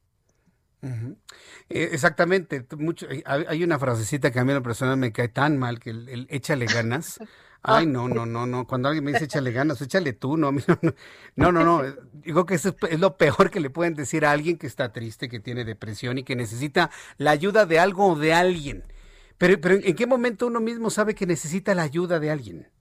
Eh, 1.71 1.89
exactamente, 1.93 2.67
mucho, 2.77 3.09
eh, 3.11 3.23
hay 3.27 3.65
una 3.65 3.79
frasecita 3.79 4.31
que 4.31 4.39
a 4.39 4.45
mí 4.45 4.51
en 4.51 4.57
lo 4.57 4.63
personal 4.63 4.99
me 4.99 5.13
cae 5.13 5.29
tan 5.29 5.57
mal 5.57 5.81
que 5.81 5.91
el, 5.91 6.27
échale 6.31 6.67
ganas. 6.67 7.19
Ay, 7.67 7.87
no, 7.87 8.09
no, 8.09 8.27
no, 8.27 8.45
no. 8.45 8.67
Cuando 8.67 8.89
alguien 8.89 9.05
me 9.05 9.13
dice 9.13 9.25
échale 9.25 9.51
ganas, 9.51 9.81
échale 9.81 10.13
tú, 10.13 10.37
no, 10.37 10.53
no, 10.53 11.51
no, 11.51 11.65
no. 11.65 11.83
Digo 12.13 12.45
que 12.45 12.57
eso 12.57 12.77
es 12.91 13.01
lo 13.01 13.17
peor 13.17 13.51
que 13.51 13.59
le 13.59 13.71
pueden 13.71 13.95
decir 13.95 14.27
a 14.27 14.33
alguien 14.33 14.59
que 14.59 14.67
está 14.67 14.93
triste, 14.93 15.31
que 15.31 15.41
tiene 15.41 15.65
depresión 15.65 16.19
y 16.19 16.25
que 16.25 16.37
necesita 16.37 16.91
la 17.17 17.31
ayuda 17.31 17.65
de 17.65 17.79
algo 17.79 18.09
o 18.09 18.17
de 18.17 18.35
alguien. 18.35 18.85
Pero, 19.45 19.61
pero 19.61 19.75
¿en 19.75 19.95
qué 19.95 20.07
momento 20.07 20.47
uno 20.47 20.59
mismo 20.59 20.89
sabe 20.89 21.15
que 21.15 21.27
necesita 21.27 21.75
la 21.75 21.83
ayuda 21.83 22.19
de 22.19 22.31
alguien? 22.31 22.73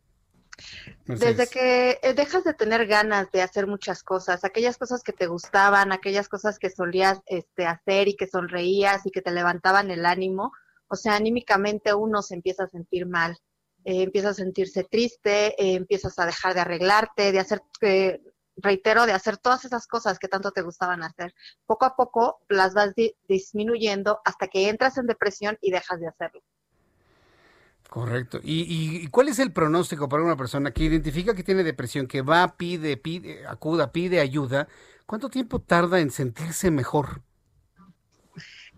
Desde 1.06 1.48
que 1.48 2.00
eh, 2.02 2.14
dejas 2.14 2.46
de 2.46 2.54
tener 2.54 2.88
ganas 2.88 3.30
de 3.34 3.42
hacer 3.42 3.68
muchas 3.68 4.02
cosas, 4.02 4.46
aquellas 4.46 4.78
cosas 4.78 5.04
que 5.04 5.12
te 5.12 5.28
gustaban, 5.28 5.92
aquellas 5.92 6.30
cosas 6.30 6.60
que 6.60 6.70
solías 6.70 7.20
este, 7.26 7.66
hacer 7.66 8.08
y 8.08 8.16
que 8.16 8.28
sonreías 8.28 9.06
y 9.06 9.12
que 9.12 9.22
te 9.22 9.32
levantaban 9.32 9.92
el 9.92 10.06
ánimo, 10.06 10.54
o 10.88 10.96
sea, 10.96 11.18
anímicamente 11.18 11.94
uno 11.94 12.22
se 12.22 12.36
empieza 12.36 12.64
a 12.64 12.70
sentir 12.70 13.08
mal, 13.08 13.38
eh, 13.84 14.04
empieza 14.04 14.30
a 14.30 14.34
sentirse 14.34 14.86
triste, 14.86 15.62
eh, 15.62 15.76
empiezas 15.76 16.18
a 16.18 16.26
dejar 16.26 16.54
de 16.54 16.62
arreglarte, 16.62 17.34
de 17.34 17.40
hacer, 17.40 17.62
reitero, 18.56 19.06
de 19.06 19.12
hacer 19.12 19.36
todas 19.36 19.66
esas 19.66 19.86
cosas 19.86 20.18
que 20.18 20.30
tanto 20.30 20.52
te 20.52 20.62
gustaban 20.62 21.04
hacer. 21.04 21.36
Poco 21.66 21.84
a 21.84 21.98
poco 21.98 22.40
las 22.48 22.74
vas 22.74 22.94
disminuyendo 23.28 24.22
hasta 24.24 24.48
que 24.48 24.70
entras 24.70 24.98
en 24.98 25.08
depresión 25.08 25.58
y 25.60 25.70
dejas 25.70 26.00
de 26.00 26.08
hacerlo. 26.08 26.42
Correcto. 27.94 28.40
¿Y, 28.42 29.06
cuál 29.10 29.28
es 29.28 29.38
el 29.38 29.52
pronóstico 29.52 30.10
para 30.10 30.24
una 30.24 30.36
persona 30.36 30.72
que 30.72 30.84
identifica 30.84 31.36
que 31.36 31.44
tiene 31.44 31.64
depresión, 31.64 32.08
que 32.08 32.24
va, 32.24 32.58
pide, 32.58 32.98
pide, 32.98 33.46
acuda, 33.46 33.92
pide 33.92 34.20
ayuda? 34.20 34.68
¿Cuánto 35.06 35.30
tiempo 35.30 35.60
tarda 35.60 36.00
en 36.00 36.10
sentirse 36.10 36.72
mejor? 36.72 37.22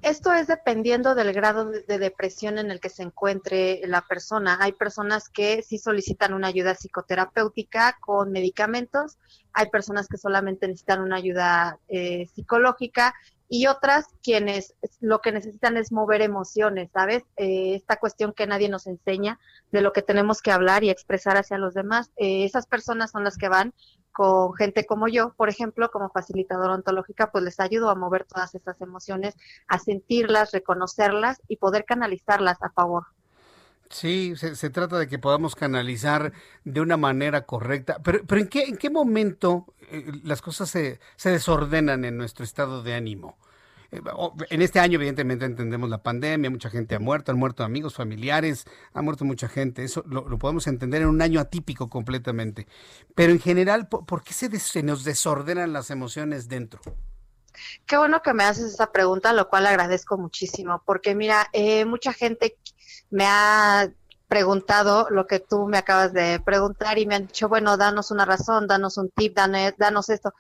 Esto 0.02 0.34
es 0.34 0.48
dependiendo 0.48 1.16
del 1.16 1.32
grado 1.32 1.72
de, 1.72 1.98
depresión 1.98 2.58
en 2.58 2.72
el 2.72 2.82
que 2.82 2.90
se 2.90 3.04
encuentre 3.04 3.80
la 3.86 4.02
persona. 4.02 4.58
Hay 4.60 4.74
personas 4.74 5.30
que 5.30 5.64
sí 5.64 5.78
solicitan 5.78 6.34
una 6.34 6.48
ayuda 6.48 6.76
psicoterapéutica 6.76 7.98
con 8.02 8.34
medicamentos, 8.34 9.18
hay 9.54 9.70
personas 9.70 10.10
que 10.10 10.18
solamente 10.18 10.68
necesitan 10.68 11.02
una 11.02 11.16
ayuda 11.16 11.80
eh, 11.88 12.28
psicológica 12.36 13.16
y 13.48 13.68
otras 13.68 14.08
quienes 14.24 14.76
lo 15.00 15.20
que 15.20 15.32
necesitan 15.32 15.78
es 15.78 15.92
mover 15.92 16.22
emociones, 16.22 16.90
¿sabes? 16.92 17.24
Eh, 17.38 17.76
esta 17.76 17.98
cuestión 17.98 18.34
que 18.34 18.48
nadie 18.48 18.70
nos 18.70 18.88
enseña 18.88 19.40
de 19.72 19.82
lo 19.82 19.94
que 19.94 20.02
tenemos 20.02 20.42
que 20.42 20.52
hablar 20.52 20.84
y 20.84 20.90
expresar 20.90 21.38
hacia 21.38 21.58
los 21.58 21.74
demás. 21.74 22.12
Eh, 22.18 22.46
esas 22.46 22.66
personas 22.66 23.12
son 23.12 23.24
las 23.24 23.38
que 23.38 23.50
van 23.50 23.74
con 24.12 24.54
gente 24.54 24.86
como 24.86 25.08
yo, 25.10 25.34
por 25.36 25.50
ejemplo, 25.50 25.92
como 25.92 26.10
facilitadora 26.10 26.74
ontológica, 26.74 27.32
pues 27.32 27.44
les 27.44 27.60
ayudo 27.60 27.90
a 27.90 27.96
mover 27.96 28.24
todas 28.24 28.56
estas 28.56 28.80
emociones, 28.80 29.36
a 29.68 29.78
sentirlas, 29.78 30.52
reconocerlas 30.52 31.42
y 31.50 31.58
poder 31.58 31.84
canalizarlas 31.84 32.64
a 32.64 32.70
favor. 32.70 33.08
Sí, 33.90 34.34
se, 34.36 34.70
trata 34.72 34.98
de 34.98 35.08
que 35.08 35.20
podamos 35.20 35.56
canalizar 35.56 36.34
de 36.64 36.82
una 36.82 36.98
manera 36.98 37.46
correcta. 37.46 38.00
Pero, 38.04 38.26
pero 38.26 38.42
¿en, 38.42 38.48
qué, 38.48 38.64
¿en 38.64 38.78
qué 38.78 38.90
momento 38.90 39.66
eh, 39.92 40.12
las 40.24 40.42
cosas 40.42 40.70
se, 40.70 41.00
se, 41.16 41.30
desordenan 41.30 42.04
en 42.04 42.18
nuestro 42.18 42.44
estado 42.44 42.82
de 42.82 42.96
ánimo? 42.96 43.38
Eh, 43.92 44.02
en 44.50 44.62
este 44.62 44.80
año, 44.80 44.96
evidentemente, 44.96 45.46
entendemos 45.46 45.90
la 45.90 46.02
pandemia, 46.02 46.50
mucha 46.50 46.70
gente 46.70 46.96
ha 46.96 47.00
muerto, 47.00 47.32
han 47.32 47.38
muerto 47.38 47.64
amigos, 47.64 47.94
familiares, 47.94 48.66
ha 48.94 49.02
muerto 49.04 49.24
mucha 49.24 49.48
gente. 49.48 49.84
Eso 49.84 50.04
lo, 50.08 50.26
podemos 50.40 50.66
entender 50.68 51.04
en 51.04 51.10
un 51.10 51.22
año 51.22 51.40
atípico 51.40 51.90
completamente. 51.90 52.68
Pero 53.14 53.32
en 53.32 53.40
general, 53.40 53.88
¿por, 53.88 54.24
qué 54.24 54.34
se, 54.34 54.60
se 54.60 54.84
nos 54.84 55.04
desordenan 55.04 55.74
las 55.74 55.92
emociones 55.92 56.48
dentro? 56.50 56.82
Qué 57.86 57.98
bueno 57.98 58.22
que 58.22 58.34
me 58.34 58.44
haces 58.44 58.74
esa 58.74 58.92
pregunta, 58.92 59.34
lo 59.34 59.48
cual 59.48 59.66
agradezco 59.68 60.18
muchísimo, 60.18 60.82
porque 60.86 61.16
mira, 61.16 61.48
eh, 61.54 61.86
mucha 61.86 62.14
gente 62.14 62.58
me 63.10 63.26
ha 63.26 63.90
preguntado 64.28 65.08
lo 65.10 65.28
que 65.28 65.40
tú 65.40 65.68
me 65.68 65.78
acabas 65.78 66.14
de 66.14 66.40
preguntar 66.40 66.98
y 66.98 67.06
me 67.06 67.16
han 67.16 67.28
dicho, 67.28 67.48
bueno, 67.48 67.78
danos 67.78 68.12
una 68.12 68.26
razón, 68.26 68.68
danos 68.68 68.98
un 68.98 69.10
tip, 69.10 69.36
danos, 69.36 70.10
esto. 70.10 70.34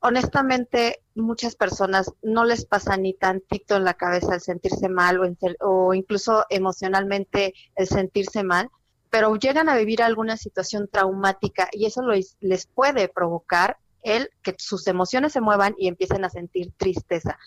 Honestamente, 0.00 1.02
muchas 1.14 1.56
personas 1.56 2.10
no 2.22 2.44
les 2.44 2.64
pasa 2.64 2.96
ni 2.96 3.14
tantito 3.14 3.76
en 3.76 3.84
la 3.84 3.94
cabeza 3.94 4.34
el 4.34 4.40
sentirse 4.40 4.88
mal 4.88 5.20
o, 5.20 5.36
o 5.60 5.94
incluso 5.94 6.44
emocionalmente 6.48 7.54
el 7.76 7.86
sentirse 7.86 8.42
mal, 8.42 8.70
pero 9.10 9.34
llegan 9.36 9.68
a 9.68 9.76
vivir 9.76 10.02
alguna 10.02 10.36
situación 10.36 10.88
traumática 10.90 11.68
y 11.72 11.86
eso 11.86 12.02
les 12.40 12.66
puede 12.66 13.08
provocar 13.08 13.76
el 14.02 14.30
que 14.42 14.54
sus 14.58 14.86
emociones 14.86 15.32
se 15.32 15.40
muevan 15.40 15.74
y 15.76 15.88
empiecen 15.88 16.24
a 16.24 16.30
sentir 16.30 16.72
tristeza. 16.76 17.38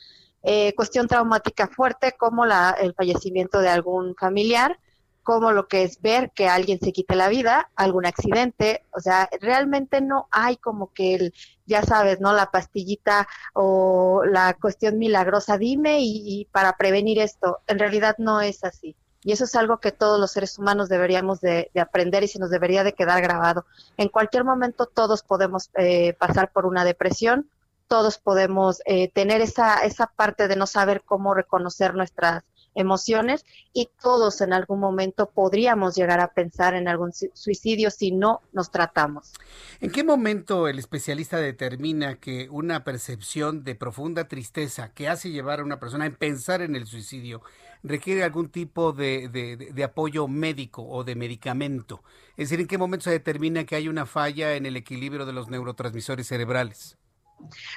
Eh, 0.43 0.73
cuestión 0.75 1.07
traumática 1.07 1.67
fuerte 1.67 2.13
como 2.17 2.45
la, 2.45 2.75
el 2.79 2.93
fallecimiento 2.93 3.59
de 3.59 3.69
algún 3.69 4.15
familiar, 4.15 4.77
como 5.23 5.53
lo 5.53 5.67
que 5.67 5.83
es 5.83 6.01
ver 6.01 6.31
que 6.31 6.49
alguien 6.49 6.79
se 6.79 6.91
quite 6.91 7.15
la 7.15 7.29
vida, 7.29 7.69
algún 7.75 8.05
accidente, 8.05 8.83
o 8.91 8.99
sea, 8.99 9.29
realmente 9.39 10.01
no 10.01 10.27
hay 10.31 10.57
como 10.57 10.91
que 10.91 11.15
el, 11.15 11.33
ya 11.65 11.81
sabes, 11.83 12.19
¿no? 12.19 12.33
La 12.33 12.51
pastillita 12.51 13.27
o 13.53 14.23
la 14.25 14.53
cuestión 14.55 14.97
milagrosa, 14.97 15.57
dime 15.57 15.99
y 16.01 16.45
para 16.51 16.75
prevenir 16.75 17.19
esto, 17.19 17.59
en 17.67 17.79
realidad 17.79 18.15
no 18.17 18.41
es 18.41 18.63
así. 18.65 18.97
Y 19.23 19.31
eso 19.31 19.45
es 19.45 19.55
algo 19.55 19.77
que 19.77 19.91
todos 19.91 20.19
los 20.19 20.31
seres 20.31 20.59
humanos 20.59 20.89
deberíamos 20.89 21.39
de, 21.39 21.71
aprender 21.79 22.23
y 22.23 22.27
se 22.27 22.39
nos 22.39 22.49
debería 22.49 22.83
de 22.83 22.93
quedar 22.93 23.21
grabado. 23.21 23.65
En 23.97 24.09
cualquier 24.09 24.43
momento 24.43 24.85
todos 24.85 25.23
podemos 25.23 25.69
eh, 25.75 26.13
pasar 26.13 26.51
por 26.51 26.65
una 26.65 26.83
depresión, 26.83 27.49
todos 27.93 28.17
podemos 28.17 28.81
eh, 28.87 29.11
tener 29.11 29.41
esa, 29.41 29.85
esa 29.85 30.07
parte 30.07 30.47
de 30.47 30.55
no 30.55 30.65
saber 30.65 31.03
cómo 31.05 31.35
reconocer 31.35 31.93
nuestras 31.93 32.43
emociones 32.73 33.45
y 33.71 33.87
todos 34.01 34.41
en 34.41 34.51
algún 34.51 34.79
momento 34.79 35.29
podríamos 35.29 35.93
llegar 35.93 36.19
a 36.19 36.33
pensar 36.33 36.73
en 36.73 36.87
algún 36.87 37.11
suicidio 37.13 37.91
si 37.91 38.09
no 38.09 38.41
nos 38.51 38.71
tratamos. 38.71 39.33
¿En 39.79 39.91
qué 39.91 40.03
momento 40.03 40.67
el 40.67 40.79
especialista 40.79 41.37
determina 41.37 42.15
que 42.15 42.49
una 42.49 42.83
percepción 42.83 43.63
de 43.63 43.75
profunda 43.75 44.27
tristeza 44.27 44.91
que 44.91 45.07
hace 45.07 45.29
llevar 45.29 45.59
a 45.59 45.63
una 45.63 45.79
persona 45.79 46.07
a 46.07 46.09
pensar 46.09 46.63
en 46.63 46.75
el 46.75 46.87
suicidio 46.87 47.43
requiere 47.83 48.23
algún 48.23 48.49
tipo 48.49 48.91
de, 48.91 49.29
de, 49.29 49.83
apoyo 49.83 50.27
médico 50.27 50.83
o 50.83 51.03
de 51.03 51.13
medicamento? 51.13 52.01
Es 52.37 52.49
decir, 52.49 52.59
¿en 52.59 52.67
qué 52.67 52.79
momento 52.79 53.03
se 53.03 53.11
determina 53.11 53.65
que 53.65 53.75
hay 53.75 53.87
una 53.87 54.07
falla 54.07 54.55
en 54.55 54.65
el 54.65 54.77
equilibrio 54.77 55.27
de 55.27 55.33
los 55.33 55.47
neurotransmisores 55.47 56.25
cerebrales? 56.25 56.97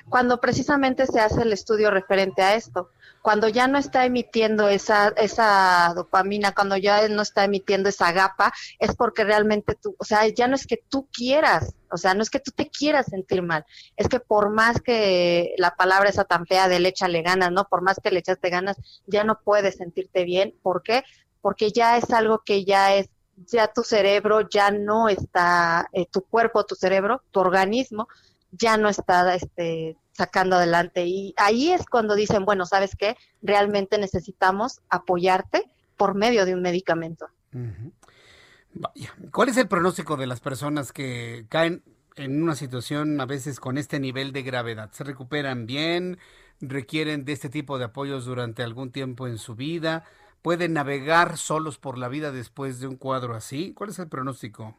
Cuando 0.09 0.41
precisamente 0.41 1.07
se 1.07 1.21
hace 1.21 1.43
el 1.43 1.53
estudio 1.53 1.91
referente 1.91 2.43
a 2.43 2.55
esto, 2.55 2.91
cuando 3.27 3.49
ya 3.49 3.67
no 3.67 3.77
está 3.77 4.05
emitiendo 4.05 4.69
esa, 4.69 5.09
esa 5.17 5.93
dopamina, 5.97 6.53
cuando 6.55 6.77
ya 6.77 7.09
no 7.09 7.23
está 7.23 7.43
emitiendo 7.43 7.89
esa 7.89 8.13
gapa, 8.13 8.53
es 8.79 8.95
porque 8.95 9.25
realmente 9.25 9.75
tú, 9.75 9.97
o 9.99 10.05
sea, 10.05 10.29
ya 10.29 10.47
no 10.47 10.55
es 10.55 10.65
que 10.65 10.81
tú 10.89 11.09
quieras, 11.13 11.75
o 11.91 11.97
sea, 11.97 12.15
no 12.15 12.23
es 12.23 12.31
que 12.31 12.39
tú 12.39 12.53
te 12.53 12.69
quieras 12.69 13.07
sentir 13.07 13.43
mal, 13.43 13.67
es 13.97 14.09
que 14.09 14.21
por 14.21 14.51
más 14.51 14.81
que 14.81 15.57
la 15.59 15.75
palabra 15.75 16.09
esa 16.09 16.23
tan 16.23 16.47
fea 16.47 16.69
de 16.69 16.79
le 16.79 16.91
échale 16.91 17.23
ganas, 17.23 17.51
¿no? 17.51 17.65
Por 17.65 17.83
más 17.83 17.99
que 18.01 18.13
le 18.13 18.21
echaste 18.21 18.49
ganas, 18.49 18.77
ya 19.07 19.25
no 19.25 19.41
puedes 19.43 19.75
sentirte 19.75 20.23
bien. 20.23 20.55
¿Por 20.63 20.85
qué? 20.85 21.03
Porque 21.41 21.73
ya 21.73 21.97
es 21.97 22.11
algo 22.13 22.43
que 22.45 22.65
ya 22.65 22.95
es 22.95 23.09
ya 23.39 23.73
tu 23.73 23.83
cerebro 23.83 24.49
ya 24.49 24.71
no 24.71 25.09
está, 25.09 25.89
eh, 25.93 26.07
tu 26.07 26.23
cuerpo, 26.23 26.65
tu 26.65 26.75
cerebro, 26.75 27.23
tu 27.33 27.41
organismo 27.41 28.09
ya 28.51 28.77
no 28.77 28.89
está 28.89 29.35
este, 29.35 29.97
sacando 30.13 30.57
adelante. 30.57 31.07
Y 31.07 31.35
ahí 31.37 31.71
es 31.71 31.87
cuando 31.87 32.15
dicen, 32.15 32.45
bueno, 32.45 32.67
¿sabes 32.67 32.97
qué? 32.97 33.17
Realmente 33.43 33.99
necesitamos 33.99 34.81
apoyarte 34.89 35.71
por 35.97 36.15
medio 36.15 36.45
de 36.45 36.55
un 36.55 36.63
medicamento. 36.63 37.29
¿Cuál 39.31 39.49
es 39.49 39.57
el 39.57 39.69
pronóstico 39.69 40.17
de 40.17 40.27
las 40.27 40.41
personas 40.41 40.93
que 40.93 41.47
caen 41.49 41.83
en 42.17 42.43
una 42.43 42.55
situación 42.55 43.21
a 43.21 43.27
veces 43.27 43.61
con 43.61 43.79
este 43.79 44.01
nivel 44.01 44.33
de 44.33 44.43
gravedad? 44.43 44.91
¿Se 44.93 45.05
recuperan 45.05 45.67
bien? 45.67 46.19
¿Requieren 46.61 47.25
de 47.25 47.33
este 47.33 47.49
tipo 47.49 47.79
de 47.79 47.87
apoyos 47.87 48.25
durante 48.25 48.63
algún 48.63 48.91
tiempo 48.91 49.27
en 49.27 49.39
su 49.39 49.55
vida? 49.55 50.05
¿Pueden 50.43 50.75
navegar 50.75 51.39
solos 51.39 51.79
por 51.79 51.99
la 51.99 52.09
vida 52.09 52.33
después 52.33 52.81
de 52.81 52.87
un 52.87 52.97
cuadro 52.97 53.35
así? 53.35 53.73
¿Cuál 53.75 53.91
es 53.91 53.99
el 53.99 54.09
pronóstico? 54.09 54.77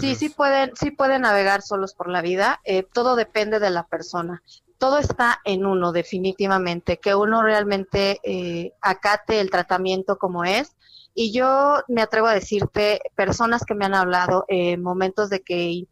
Sí, 0.00 0.14
sí 0.14 0.28
pueden, 0.28 0.72
sí 0.76 0.90
pueden 0.90 1.22
navegar 1.22 1.62
solos 1.62 1.94
por 1.94 2.08
la 2.08 2.22
vida. 2.22 2.60
Eh, 2.64 2.82
todo 2.82 3.16
depende 3.16 3.58
de 3.58 3.70
la 3.70 3.86
persona. 3.86 4.42
Todo 4.78 4.98
está 4.98 5.40
en 5.44 5.64
uno, 5.64 5.92
definitivamente, 5.92 6.98
que 6.98 7.14
uno 7.14 7.42
realmente 7.42 8.20
eh, 8.22 8.72
acate 8.82 9.40
el 9.40 9.50
tratamiento 9.50 10.18
como 10.18 10.44
es. 10.44 10.76
Y 11.14 11.32
yo 11.32 11.82
me 11.88 12.02
atrevo 12.02 12.26
a 12.26 12.34
decirte, 12.34 13.00
personas 13.14 13.64
que 13.64 13.74
me 13.74 13.86
han 13.86 13.94
hablado 13.94 14.44
en 14.48 14.82
momentos 14.82 15.30
de 15.30 15.40
que 15.40 15.84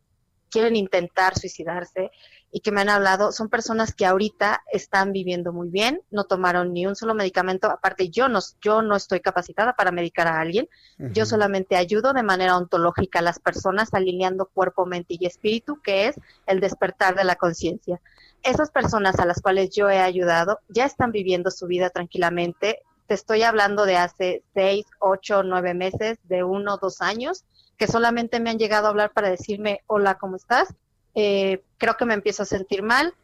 quieren 0.50 0.76
intentar 0.76 1.38
suicidarse, 1.38 2.10
y 2.54 2.60
que 2.60 2.70
me 2.70 2.82
han 2.82 2.88
hablado 2.88 3.32
son 3.32 3.48
personas 3.48 3.92
que 3.92 4.06
ahorita 4.06 4.62
están 4.70 5.10
viviendo 5.10 5.52
muy 5.52 5.70
bien, 5.70 6.02
no 6.12 6.22
tomaron 6.22 6.72
ni 6.72 6.86
un 6.86 6.94
solo 6.94 7.12
medicamento, 7.12 7.68
aparte 7.68 8.10
yo 8.10 8.28
no, 8.28 8.38
yo 8.62 8.80
no 8.80 8.94
estoy 8.94 9.18
capacitada 9.18 9.72
para 9.72 9.90
medicar 9.90 10.28
a 10.28 10.38
alguien, 10.38 10.68
yo 10.96 11.26
solamente 11.26 11.74
ayudo 11.74 12.12
de 12.12 12.22
manera 12.22 12.56
ontológica 12.56 13.18
a 13.18 13.22
las 13.22 13.40
personas 13.40 13.92
alineando 13.92 14.46
cuerpo, 14.46 14.86
mente 14.86 15.16
y 15.18 15.26
espíritu, 15.26 15.82
que 15.82 16.06
es 16.06 16.14
el 16.46 16.60
despertar 16.60 17.16
de 17.16 17.24
la 17.24 17.34
conciencia. 17.34 18.00
Esas 18.44 18.70
personas 18.70 19.18
a 19.18 19.26
las 19.26 19.42
cuales 19.42 19.70
yo 19.70 19.90
he 19.90 19.98
ayudado 19.98 20.60
ya 20.68 20.84
están 20.84 21.10
viviendo 21.10 21.50
su 21.50 21.66
vida 21.66 21.90
tranquilamente. 21.90 22.82
Te 23.08 23.14
estoy 23.14 23.42
hablando 23.42 23.84
de 23.84 23.96
hace 23.96 24.44
seis, 24.54 24.86
ocho, 25.00 25.42
nueve 25.42 25.74
meses, 25.74 26.18
de 26.22 26.44
uno, 26.44 26.76
dos 26.76 27.00
años, 27.00 27.44
que 27.76 27.88
solamente 27.88 28.38
me 28.38 28.50
han 28.50 28.58
llegado 28.58 28.86
a 28.86 28.90
hablar 28.90 29.10
para 29.12 29.28
decirme, 29.28 29.80
hola, 29.88 30.18
¿cómo 30.18 30.36
estás? 30.36 30.72
Eh, 31.14 31.62
creo 31.78 31.96
que 31.96 32.04
me 32.04 32.14
empiezo 32.14 32.42
a 32.42 32.46
sentir 32.46 32.82
mal, 32.82 33.14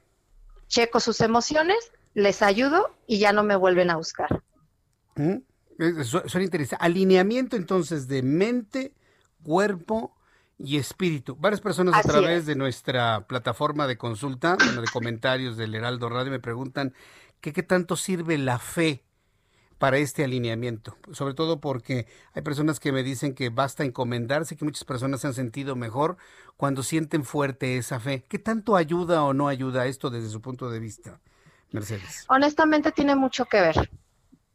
checo 0.69 1.01
sus 1.01 1.21
emociones, 1.21 1.93
les 2.15 2.43
ayudo 2.43 2.95
y 3.07 3.19
ya 3.19 3.33
no 3.33 3.43
me 3.43 3.57
vuelven 3.57 3.91
a 3.91 3.97
buscar. 3.97 4.43
Mm, 5.17 5.39
suena 6.05 6.45
interesante. 6.45 6.85
Alineamiento 6.85 7.57
entonces 7.57 8.09
de 8.09 8.23
mente, 8.23 8.95
cuerpo 9.43 10.17
y 10.59 10.77
espíritu. 10.77 11.37
Varias 11.37 11.61
personas 11.61 11.95
a 11.95 12.03
través 12.03 12.47
de 12.47 12.55
nuestra 12.55 13.27
plataforma 13.27 13.87
de 13.87 13.97
consulta, 13.97 14.57
de 14.57 14.87
comentarios 14.93 15.57
del 15.57 15.75
Heraldo 15.75 16.09
Radio, 16.09 16.31
me 16.31 16.41
preguntan 16.41 16.95
qué 17.41 17.63
tanto 17.63 17.97
sirve 17.97 18.37
la 18.39 18.59
fe 18.59 19.05
para 19.81 19.97
este 19.97 20.23
alineamiento, 20.23 20.95
sobre 21.11 21.33
todo 21.33 21.59
porque 21.59 22.07
hay 22.35 22.43
personas 22.43 22.79
que 22.79 22.93
me 22.93 23.03
dicen 23.03 23.35
que 23.35 23.49
basta 23.49 23.83
encomendarse, 23.83 24.55
que 24.55 24.67
muchas 24.67 24.85
personas 24.85 25.23
se 25.23 25.29
han 25.29 25.33
sentido 25.33 25.75
mejor 25.75 26.19
cuando 26.59 26.83
sienten 26.83 27.25
fuerte 27.25 27.79
esa 27.79 27.99
fe. 27.99 28.23
¿Qué 28.29 28.39
tanto 28.39 28.77
ayuda 28.77 29.25
o 29.25 29.33
no 29.33 29.49
ayuda 29.49 29.87
esto 29.87 30.11
desde 30.11 30.29
su 30.29 30.43
punto 30.43 30.71
de 30.71 30.81
vista, 30.81 31.19
Mercedes? 31.73 32.27
Honestamente 32.29 32.93
tiene 32.93 33.17
mucho 33.17 33.47
que 33.47 33.63
ver. 33.63 33.91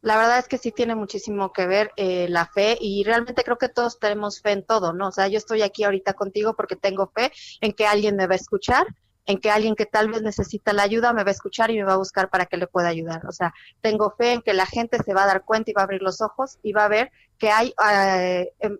La 0.00 0.16
verdad 0.16 0.38
es 0.38 0.46
que 0.46 0.58
sí 0.58 0.70
tiene 0.70 0.94
muchísimo 0.94 1.52
que 1.52 1.66
ver 1.66 1.90
eh, 1.96 2.28
la 2.28 2.46
fe 2.46 2.78
y 2.80 3.02
realmente 3.02 3.42
creo 3.42 3.58
que 3.58 3.68
todos 3.68 3.98
tenemos 3.98 4.40
fe 4.40 4.52
en 4.52 4.64
todo, 4.64 4.92
¿no? 4.92 5.08
O 5.08 5.12
sea, 5.12 5.26
yo 5.26 5.38
estoy 5.38 5.62
aquí 5.62 5.82
ahorita 5.82 6.12
contigo 6.12 6.54
porque 6.54 6.76
tengo 6.76 7.10
fe 7.12 7.32
en 7.60 7.72
que 7.72 7.84
alguien 7.84 8.14
me 8.14 8.28
va 8.28 8.34
a 8.34 8.36
escuchar, 8.36 8.86
en 9.26 9.38
que 9.38 9.50
alguien 9.50 9.74
que 9.74 9.86
tal 9.86 10.08
vez 10.08 10.22
necesita 10.22 10.72
la 10.72 10.84
ayuda 10.84 11.12
me 11.12 11.24
va 11.24 11.30
a 11.30 11.32
escuchar 11.32 11.70
y 11.70 11.76
me 11.76 11.84
va 11.84 11.94
a 11.94 11.98
buscar 11.98 12.30
para 12.30 12.46
que 12.46 12.56
le 12.56 12.66
pueda 12.66 12.88
ayudar. 12.88 13.26
O 13.26 13.32
sea, 13.32 13.52
tengo 13.80 14.10
fe 14.10 14.32
en 14.32 14.42
que 14.42 14.54
la 14.54 14.66
gente 14.66 14.98
se 15.02 15.14
va 15.14 15.24
a 15.24 15.26
dar 15.26 15.44
cuenta 15.44 15.70
y 15.70 15.74
va 15.74 15.82
a 15.82 15.84
abrir 15.84 16.02
los 16.02 16.20
ojos 16.20 16.58
y 16.62 16.72
va 16.72 16.84
a 16.84 16.88
ver 16.88 17.10
que 17.38 17.50
hay 17.50 17.74
eh, 17.90 18.52
em, 18.60 18.78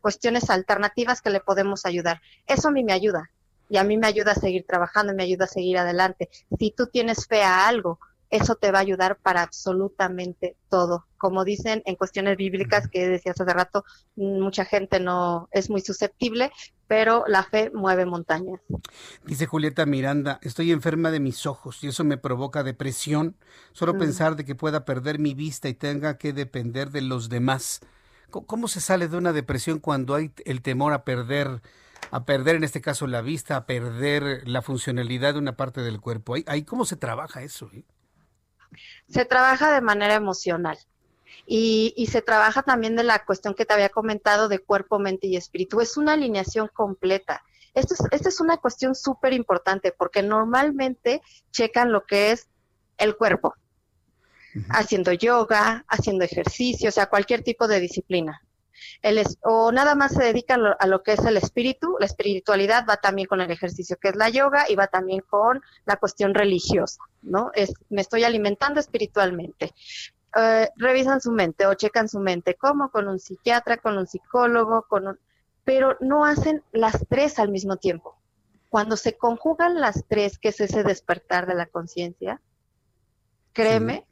cuestiones 0.00 0.50
alternativas 0.50 1.20
que 1.20 1.30
le 1.30 1.40
podemos 1.40 1.84
ayudar. 1.84 2.20
Eso 2.46 2.68
a 2.68 2.72
mí 2.72 2.82
me 2.82 2.92
ayuda 2.92 3.30
y 3.68 3.76
a 3.76 3.84
mí 3.84 3.96
me 3.96 4.06
ayuda 4.06 4.32
a 4.32 4.36
seguir 4.36 4.64
trabajando 4.66 5.14
me 5.14 5.22
ayuda 5.22 5.44
a 5.44 5.48
seguir 5.48 5.78
adelante. 5.78 6.28
Si 6.58 6.70
tú 6.70 6.86
tienes 6.86 7.26
fe 7.26 7.42
a 7.42 7.68
algo, 7.68 7.98
eso 8.30 8.56
te 8.56 8.70
va 8.70 8.78
a 8.78 8.82
ayudar 8.82 9.18
para 9.18 9.42
absolutamente 9.42 10.56
todo. 10.68 11.06
Como 11.18 11.44
dicen 11.44 11.82
en 11.86 11.96
cuestiones 11.96 12.36
bíblicas 12.36 12.88
que 12.88 13.06
decías 13.08 13.40
hace 13.40 13.52
rato, 13.52 13.84
mucha 14.16 14.64
gente 14.64 15.00
no 15.00 15.48
es 15.52 15.70
muy 15.70 15.80
susceptible, 15.80 16.50
pero 16.86 17.24
la 17.26 17.44
fe 17.44 17.70
mueve 17.72 18.06
montañas. 18.06 18.60
Dice 19.24 19.46
Julieta 19.46 19.86
Miranda, 19.86 20.38
estoy 20.42 20.72
enferma 20.72 21.10
de 21.10 21.20
mis 21.20 21.46
ojos 21.46 21.82
y 21.82 21.88
eso 21.88 22.04
me 22.04 22.18
provoca 22.18 22.62
depresión. 22.62 23.36
Solo 23.72 23.94
mm. 23.94 23.98
pensar 23.98 24.36
de 24.36 24.44
que 24.44 24.54
pueda 24.54 24.84
perder 24.84 25.18
mi 25.18 25.34
vista 25.34 25.68
y 25.68 25.74
tenga 25.74 26.18
que 26.18 26.32
depender 26.32 26.90
de 26.90 27.02
los 27.02 27.28
demás. 27.28 27.80
¿Cómo 28.30 28.66
se 28.66 28.80
sale 28.80 29.08
de 29.08 29.16
una 29.16 29.32
depresión 29.32 29.78
cuando 29.78 30.14
hay 30.14 30.32
el 30.44 30.60
temor 30.60 30.92
a 30.92 31.04
perder, 31.04 31.62
a 32.10 32.24
perder 32.24 32.56
en 32.56 32.64
este 32.64 32.80
caso 32.80 33.06
la 33.06 33.22
vista, 33.22 33.54
a 33.54 33.66
perder 33.66 34.48
la 34.48 34.60
funcionalidad 34.60 35.34
de 35.34 35.38
una 35.38 35.56
parte 35.56 35.82
del 35.82 36.00
cuerpo? 36.00 36.34
¿Ahí, 36.46 36.64
cómo 36.64 36.84
se 36.84 36.96
trabaja 36.96 37.42
eso? 37.42 37.70
Eh? 37.72 37.84
Se 39.08 39.24
trabaja 39.24 39.72
de 39.72 39.80
manera 39.80 40.14
emocional. 40.14 40.78
Y, 41.46 42.08
se 42.10 42.22
trabaja 42.22 42.62
también 42.62 42.96
de 42.96 43.04
la 43.04 43.24
cuestión 43.24 43.54
que 43.54 43.66
te 43.66 43.74
había 43.74 43.90
comentado 43.90 44.48
de 44.48 44.60
cuerpo, 44.60 44.98
mente 44.98 45.26
y 45.26 45.36
espíritu. 45.36 45.80
Es 45.80 45.96
una 45.96 46.14
alineación 46.14 46.70
completa. 46.72 47.42
Esto 47.74 47.94
es, 47.94 48.00
esta 48.12 48.28
es 48.28 48.40
una 48.40 48.56
cuestión 48.56 48.94
súper 48.94 49.32
importante 49.32 49.92
porque 49.92 50.22
normalmente 50.22 51.20
checan 51.50 51.92
lo 51.92 52.06
que 52.06 52.30
es 52.30 52.48
el 52.98 53.16
cuerpo, 53.16 53.54
haciendo 54.70 55.12
yoga, 55.12 55.84
haciendo 55.88 56.24
ejercicio, 56.24 56.88
o 56.88 56.92
sea, 56.92 57.06
cualquier 57.06 57.42
tipo 57.42 57.66
de 57.66 57.80
disciplina. 57.80 58.40
El 59.02 59.22
o 59.42 59.72
nada 59.72 59.94
más 59.94 60.12
se 60.12 60.24
dedican 60.24 60.60
a 60.78 60.86
lo 60.86 61.02
que 61.02 61.12
es 61.12 61.20
el 61.20 61.36
espíritu, 61.36 61.96
la 61.98 62.06
espiritualidad 62.06 62.86
va 62.88 62.96
también 62.96 63.26
con 63.28 63.40
el 63.40 63.50
ejercicio, 63.50 63.96
que 64.00 64.08
es 64.08 64.16
la 64.16 64.28
yoga, 64.28 64.66
y 64.68 64.74
va 64.74 64.86
también 64.86 65.20
con 65.20 65.62
la 65.84 65.96
cuestión 65.96 66.34
religiosa, 66.34 67.00
¿no? 67.24 67.50
Es, 67.54 67.74
me 67.90 68.00
estoy 68.00 68.24
alimentando 68.24 68.80
espiritualmente. 68.80 69.72
Eh, 70.36 70.68
revisan 70.76 71.20
su 71.20 71.30
mente 71.30 71.66
o 71.66 71.74
checan 71.74 72.08
su 72.08 72.20
mente, 72.20 72.54
como 72.54 72.90
con 72.90 73.08
un 73.08 73.18
psiquiatra, 73.18 73.76
con 73.76 73.98
un 73.98 74.06
psicólogo, 74.06 74.82
con 74.88 75.06
un... 75.08 75.18
pero 75.64 75.96
no 76.00 76.24
hacen 76.24 76.62
las 76.72 77.06
tres 77.08 77.38
al 77.38 77.50
mismo 77.50 77.76
tiempo. 77.76 78.16
Cuando 78.68 78.96
se 78.96 79.16
conjugan 79.16 79.80
las 79.80 80.04
tres, 80.08 80.38
que 80.38 80.48
es 80.48 80.60
ese 80.60 80.82
despertar 80.82 81.46
de 81.46 81.54
la 81.54 81.66
conciencia, 81.66 82.40
créeme 83.52 84.04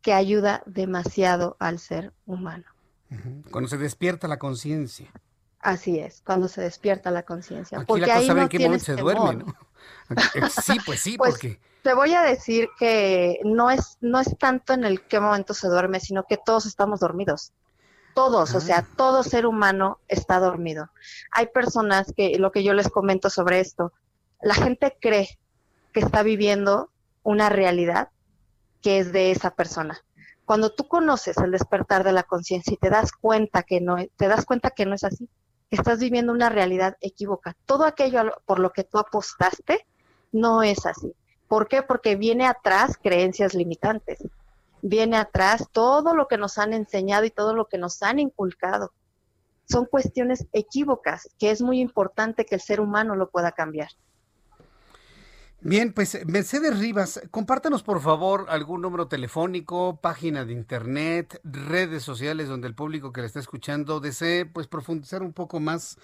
que 0.00 0.12
ayuda 0.12 0.62
demasiado 0.66 1.56
al 1.58 1.80
ser 1.80 2.12
humano. 2.26 2.64
Cuando 3.50 3.68
se 3.68 3.76
despierta 3.76 4.28
la 4.28 4.38
conciencia. 4.38 5.10
Así 5.58 5.98
es, 5.98 6.22
cuando 6.24 6.46
se 6.46 6.60
despierta 6.60 7.10
la 7.10 7.24
conciencia. 7.24 7.84
Porque 7.84 8.12
ahí 8.12 8.28
no 8.28 8.48
qué 8.48 8.78
se 8.78 8.94
duerme, 8.94 9.36
¿no? 9.36 9.46
Sí, 10.62 10.78
pues 10.86 11.00
sí, 11.00 11.16
pues, 11.18 11.32
porque... 11.32 11.60
Te 11.86 11.94
voy 11.94 12.14
a 12.14 12.22
decir 12.22 12.68
que 12.76 13.38
no 13.44 13.70
es, 13.70 13.96
no 14.00 14.18
es 14.18 14.36
tanto 14.38 14.72
en 14.72 14.82
el 14.82 15.06
qué 15.06 15.20
momento 15.20 15.54
se 15.54 15.68
duerme, 15.68 16.00
sino 16.00 16.24
que 16.24 16.36
todos 16.36 16.66
estamos 16.66 16.98
dormidos. 16.98 17.52
Todos, 18.12 18.56
o 18.56 18.60
sea, 18.60 18.78
ah. 18.78 18.88
todo 18.96 19.22
ser 19.22 19.46
humano 19.46 20.00
está 20.08 20.40
dormido. 20.40 20.90
Hay 21.30 21.46
personas 21.46 22.12
que, 22.16 22.40
lo 22.40 22.50
que 22.50 22.64
yo 22.64 22.74
les 22.74 22.88
comento 22.88 23.30
sobre 23.30 23.60
esto, 23.60 23.92
la 24.42 24.54
gente 24.54 24.98
cree 25.00 25.38
que 25.92 26.00
está 26.00 26.24
viviendo 26.24 26.90
una 27.22 27.50
realidad 27.50 28.08
que 28.82 28.98
es 28.98 29.12
de 29.12 29.30
esa 29.30 29.52
persona. 29.52 30.02
Cuando 30.44 30.70
tú 30.70 30.88
conoces 30.88 31.36
el 31.36 31.52
despertar 31.52 32.02
de 32.02 32.10
la 32.10 32.24
conciencia 32.24 32.72
y 32.72 32.78
te 32.78 32.90
das 32.90 33.12
cuenta 33.12 33.62
que 33.62 33.80
no, 33.80 33.94
te 34.16 34.26
das 34.26 34.44
cuenta 34.44 34.70
que 34.70 34.86
no 34.86 34.96
es 34.96 35.04
así, 35.04 35.28
estás 35.70 36.00
viviendo 36.00 36.32
una 36.32 36.48
realidad 36.48 36.96
equívoca. 37.00 37.56
Todo 37.64 37.84
aquello 37.84 38.32
por 38.44 38.58
lo 38.58 38.72
que 38.72 38.82
tú 38.82 38.98
apostaste 38.98 39.86
no 40.32 40.64
es 40.64 40.84
así. 40.84 41.14
¿Por 41.48 41.68
qué? 41.68 41.82
Porque 41.82 42.16
viene 42.16 42.46
atrás 42.46 42.98
creencias 43.00 43.54
limitantes. 43.54 44.18
Viene 44.82 45.16
atrás 45.16 45.68
todo 45.72 46.14
lo 46.14 46.28
que 46.28 46.38
nos 46.38 46.58
han 46.58 46.72
enseñado 46.72 47.24
y 47.24 47.30
todo 47.30 47.54
lo 47.54 47.66
que 47.66 47.78
nos 47.78 48.02
han 48.02 48.18
inculcado. 48.18 48.92
Son 49.68 49.86
cuestiones 49.86 50.46
equívocas 50.52 51.28
que 51.38 51.50
es 51.50 51.62
muy 51.62 51.80
importante 51.80 52.46
que 52.46 52.54
el 52.54 52.60
ser 52.60 52.80
humano 52.80 53.16
lo 53.16 53.30
pueda 53.30 53.52
cambiar. 53.52 53.88
Bien, 55.60 55.92
pues 55.92 56.24
Mercedes 56.26 56.78
Rivas, 56.78 57.20
compártanos 57.30 57.82
por 57.82 58.00
favor 58.00 58.46
algún 58.48 58.82
número 58.82 59.08
telefónico, 59.08 59.98
página 60.00 60.44
de 60.44 60.52
internet, 60.52 61.40
redes 61.42 62.02
sociales 62.02 62.48
donde 62.48 62.68
el 62.68 62.74
público 62.74 63.12
que 63.12 63.22
le 63.22 63.26
está 63.26 63.40
escuchando 63.40 63.98
desee 63.98 64.46
pues 64.46 64.68
profundizar 64.68 65.22
un 65.22 65.32
poco 65.32 65.58
más 65.58 65.98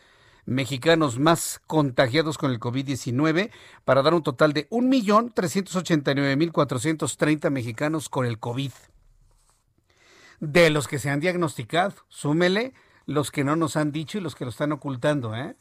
mexicanos 0.45 1.19
más 1.19 1.61
contagiados 1.67 2.37
con 2.37 2.51
el 2.51 2.59
COVID-19 2.59 3.51
para 3.85 4.01
dar 4.01 4.13
un 4.13 4.23
total 4.23 4.51
de 4.53 4.69
1.389.430 4.69 7.49
mexicanos 7.49 8.09
con 8.09 8.25
el 8.25 8.39
COVID. 8.39 8.71
De 10.39 10.69
los 10.69 10.87
que 10.87 10.99
se 10.99 11.09
han 11.09 11.19
diagnosticado, 11.19 11.95
súmele 12.09 12.73
los 13.05 13.31
que 13.31 13.43
no 13.43 13.55
nos 13.55 13.75
han 13.75 13.91
dicho 13.91 14.17
y 14.17 14.21
los 14.21 14.35
que 14.35 14.45
lo 14.45 14.51
están 14.51 14.71
ocultando. 14.71 15.35
¿eh? 15.35 15.55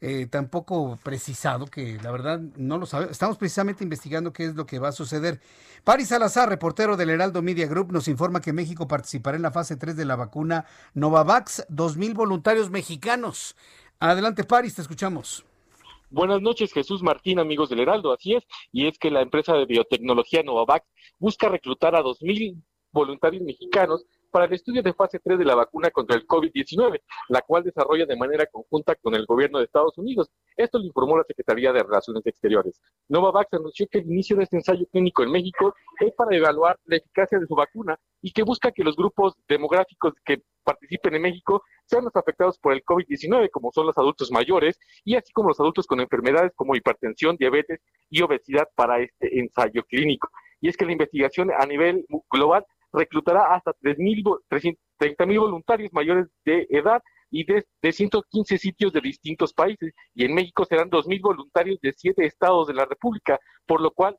eh, 0.06 0.28
tampoco 0.30 1.00
precisado, 1.02 1.66
que 1.66 1.98
la 2.04 2.12
verdad 2.12 2.42
no 2.58 2.78
lo 2.78 2.86
sabemos. 2.86 3.14
Estamos 3.14 3.38
precisamente 3.38 3.86
investigando 3.86 4.34
qué 4.34 4.44
es 4.44 4.56
lo 4.56 4.66
que 4.66 4.78
va 4.78 4.90
a 4.90 4.92
suceder. 4.92 5.40
Paris 5.86 6.10
Salazar, 6.10 6.50
reportero 6.50 6.98
del 6.98 7.10
Heraldo 7.10 7.42
Media 7.42 7.68
Group, 7.68 7.94
nos 7.94 8.10
informa 8.10 8.42
que 8.42 8.52
México 8.52 8.86
participará 8.86 9.38
en 9.38 9.44
la 9.44 9.52
fase 9.52 9.78
3 9.78 9.96
de 9.96 10.04
la 10.04 10.18
vacuna 10.18 10.66
Novavax, 10.94 11.68
2.000 11.70 12.16
voluntarios 12.16 12.70
mexicanos. 12.70 13.56
Adelante, 13.98 14.44
Paris, 14.44 14.76
te 14.76 14.82
escuchamos. 14.82 15.46
Buenas 16.10 16.42
noches, 16.42 16.74
Jesús 16.74 17.02
Martín, 17.02 17.40
amigos 17.40 17.70
del 17.70 17.80
Heraldo. 17.80 18.12
Así 18.12 18.34
es, 18.34 18.44
y 18.74 18.88
es 18.88 18.98
que 18.98 19.10
la 19.10 19.22
empresa 19.22 19.54
de 19.54 19.66
biotecnología 19.66 20.44
Novavax 20.44 20.86
busca 21.18 21.48
reclutar 21.48 21.96
a 21.96 22.02
2.000 22.02 22.62
voluntarios 22.92 23.42
mexicanos 23.42 24.06
para 24.34 24.46
el 24.46 24.54
estudio 24.54 24.82
de 24.82 24.96
fase 24.96 25.20
3 25.20 25.38
de 25.38 25.46
la 25.46 25.54
vacuna 25.54 25.92
contra 25.92 26.18
el 26.18 26.26
COVID-19, 26.26 27.00
la 27.30 27.42
cual 27.42 27.64
desarrolla 27.64 28.08
de 28.08 28.16
manera 28.16 28.48
conjunta 28.48 28.96
con 28.96 29.14
el 29.14 29.28
gobierno 29.28 29.60
de 29.60 29.66
Estados 29.66 29.96
Unidos. 30.00 30.32
Esto 30.58 30.80
lo 30.80 30.86
informó 30.86 31.16
la 31.16 31.24
Secretaría 31.24 31.72
de 31.72 31.84
Relaciones 31.84 32.26
Exteriores. 32.26 32.82
Novavax 33.10 33.54
anunció 33.54 33.86
que 33.92 34.00
el 34.00 34.08
inicio 34.08 34.36
de 34.36 34.46
este 34.46 34.58
ensayo 34.58 34.88
clínico 34.92 35.22
en 35.22 35.32
México 35.32 35.76
es 36.00 36.12
para 36.16 36.36
evaluar 36.36 36.80
la 36.86 36.96
eficacia 36.96 37.38
de 37.38 37.46
su 37.46 37.54
vacuna 37.54 37.96
y 38.24 38.32
que 38.32 38.42
busca 38.42 38.72
que 38.72 38.84
los 38.84 38.96
grupos 38.96 39.36
demográficos 39.48 40.14
que 40.26 40.42
participen 40.64 41.14
en 41.14 41.22
México 41.22 41.62
sean 41.86 42.06
los 42.06 42.16
afectados 42.16 42.58
por 42.58 42.74
el 42.74 42.84
COVID-19, 42.84 43.52
como 43.52 43.72
son 43.72 43.86
los 43.86 43.98
adultos 44.00 44.32
mayores 44.32 44.80
y 45.06 45.16
así 45.16 45.32
como 45.32 45.50
los 45.50 45.60
adultos 45.60 45.86
con 45.86 46.00
enfermedades 46.00 46.54
como 46.56 46.76
hipertensión, 46.76 47.38
diabetes 47.38 47.82
y 48.10 48.24
obesidad 48.24 48.68
para 48.76 49.00
este 49.00 49.40
ensayo 49.40 49.84
clínico. 49.84 50.30
Y 50.60 50.70
es 50.70 50.78
que 50.78 50.86
la 50.86 50.94
investigación 50.94 51.52
a 51.52 51.68
nivel 51.68 52.04
global 52.32 52.66
reclutará 52.94 53.54
hasta 53.54 53.74
30 53.74 55.26
mil 55.26 55.40
voluntarios 55.40 55.92
mayores 55.92 56.28
de 56.46 56.68
edad 56.70 57.02
y 57.30 57.46
de, 57.46 57.66
de, 57.82 57.92
115 57.92 58.58
sitios 58.60 58.94
de 58.94 59.02
distintos 59.02 59.54
países. 59.54 59.94
Y 60.14 60.26
en 60.26 60.36
México 60.36 60.66
serán 60.66 60.90
2.000 60.90 61.22
voluntarios 61.22 61.80
de 61.82 61.92
siete 61.94 62.26
estados 62.26 62.68
de 62.68 62.76
la 62.76 62.86
República, 62.86 63.40
por 63.66 63.82
lo 63.82 63.92
cual 63.92 64.16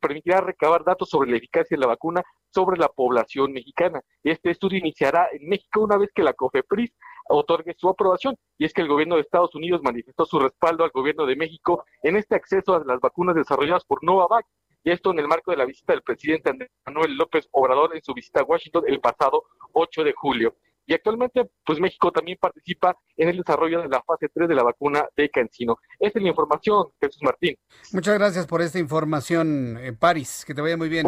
permitirá 0.00 0.40
recabar 0.40 0.84
datos 0.84 1.10
sobre 1.10 1.30
la 1.30 1.36
eficacia 1.36 1.76
de 1.76 1.80
la 1.82 1.86
vacuna 1.86 2.22
sobre 2.48 2.78
la 2.78 2.88
población 2.88 3.52
mexicana. 3.52 4.00
Este 4.24 4.50
estudio 4.50 4.78
iniciará 4.78 5.28
en 5.32 5.48
México 5.48 5.82
una 5.82 5.98
vez 5.98 6.10
que 6.14 6.22
la 6.22 6.32
COFEPRIS 6.32 6.92
otorgue 7.28 7.74
su 7.76 7.88
aprobación. 7.88 8.36
Y 8.58 8.64
es 8.64 8.72
que 8.72 8.82
el 8.82 8.88
gobierno 8.88 9.16
de 9.16 9.22
Estados 9.22 9.54
Unidos 9.54 9.82
manifestó 9.82 10.24
su 10.24 10.38
respaldo 10.38 10.84
al 10.84 10.90
gobierno 10.90 11.26
de 11.26 11.36
México 11.36 11.84
en 12.02 12.16
este 12.16 12.34
acceso 12.34 12.74
a 12.74 12.84
las 12.84 13.00
vacunas 13.00 13.36
desarrolladas 13.36 13.84
por 13.84 14.02
Novavax 14.02 14.48
y 14.82 14.90
esto 14.90 15.10
en 15.10 15.18
el 15.18 15.28
marco 15.28 15.50
de 15.50 15.56
la 15.56 15.64
visita 15.64 15.92
del 15.92 16.02
presidente 16.02 16.50
Andrés 16.50 16.70
Manuel 16.86 17.16
López 17.16 17.48
Obrador 17.52 17.94
en 17.94 18.02
su 18.02 18.14
visita 18.14 18.40
a 18.40 18.44
Washington 18.44 18.84
el 18.86 19.00
pasado 19.00 19.44
8 19.72 20.04
de 20.04 20.12
julio. 20.14 20.56
Y 20.86 20.94
actualmente, 20.94 21.48
pues 21.64 21.78
México 21.78 22.10
también 22.10 22.36
participa 22.40 22.96
en 23.16 23.28
el 23.28 23.36
desarrollo 23.36 23.82
de 23.82 23.88
la 23.88 24.02
fase 24.02 24.28
3 24.32 24.48
de 24.48 24.54
la 24.56 24.64
vacuna 24.64 25.06
de 25.16 25.28
Cancino. 25.28 25.78
Esta 25.98 26.18
es 26.18 26.22
la 26.22 26.30
información, 26.30 26.86
Jesús 27.00 27.22
Martín. 27.22 27.56
Muchas 27.92 28.18
gracias 28.18 28.46
por 28.46 28.60
esta 28.60 28.80
información, 28.80 29.78
eh, 29.78 29.92
París. 29.92 30.44
Que 30.44 30.52
te 30.52 30.62
vaya 30.62 30.76
muy 30.76 30.88
bien. 30.88 31.06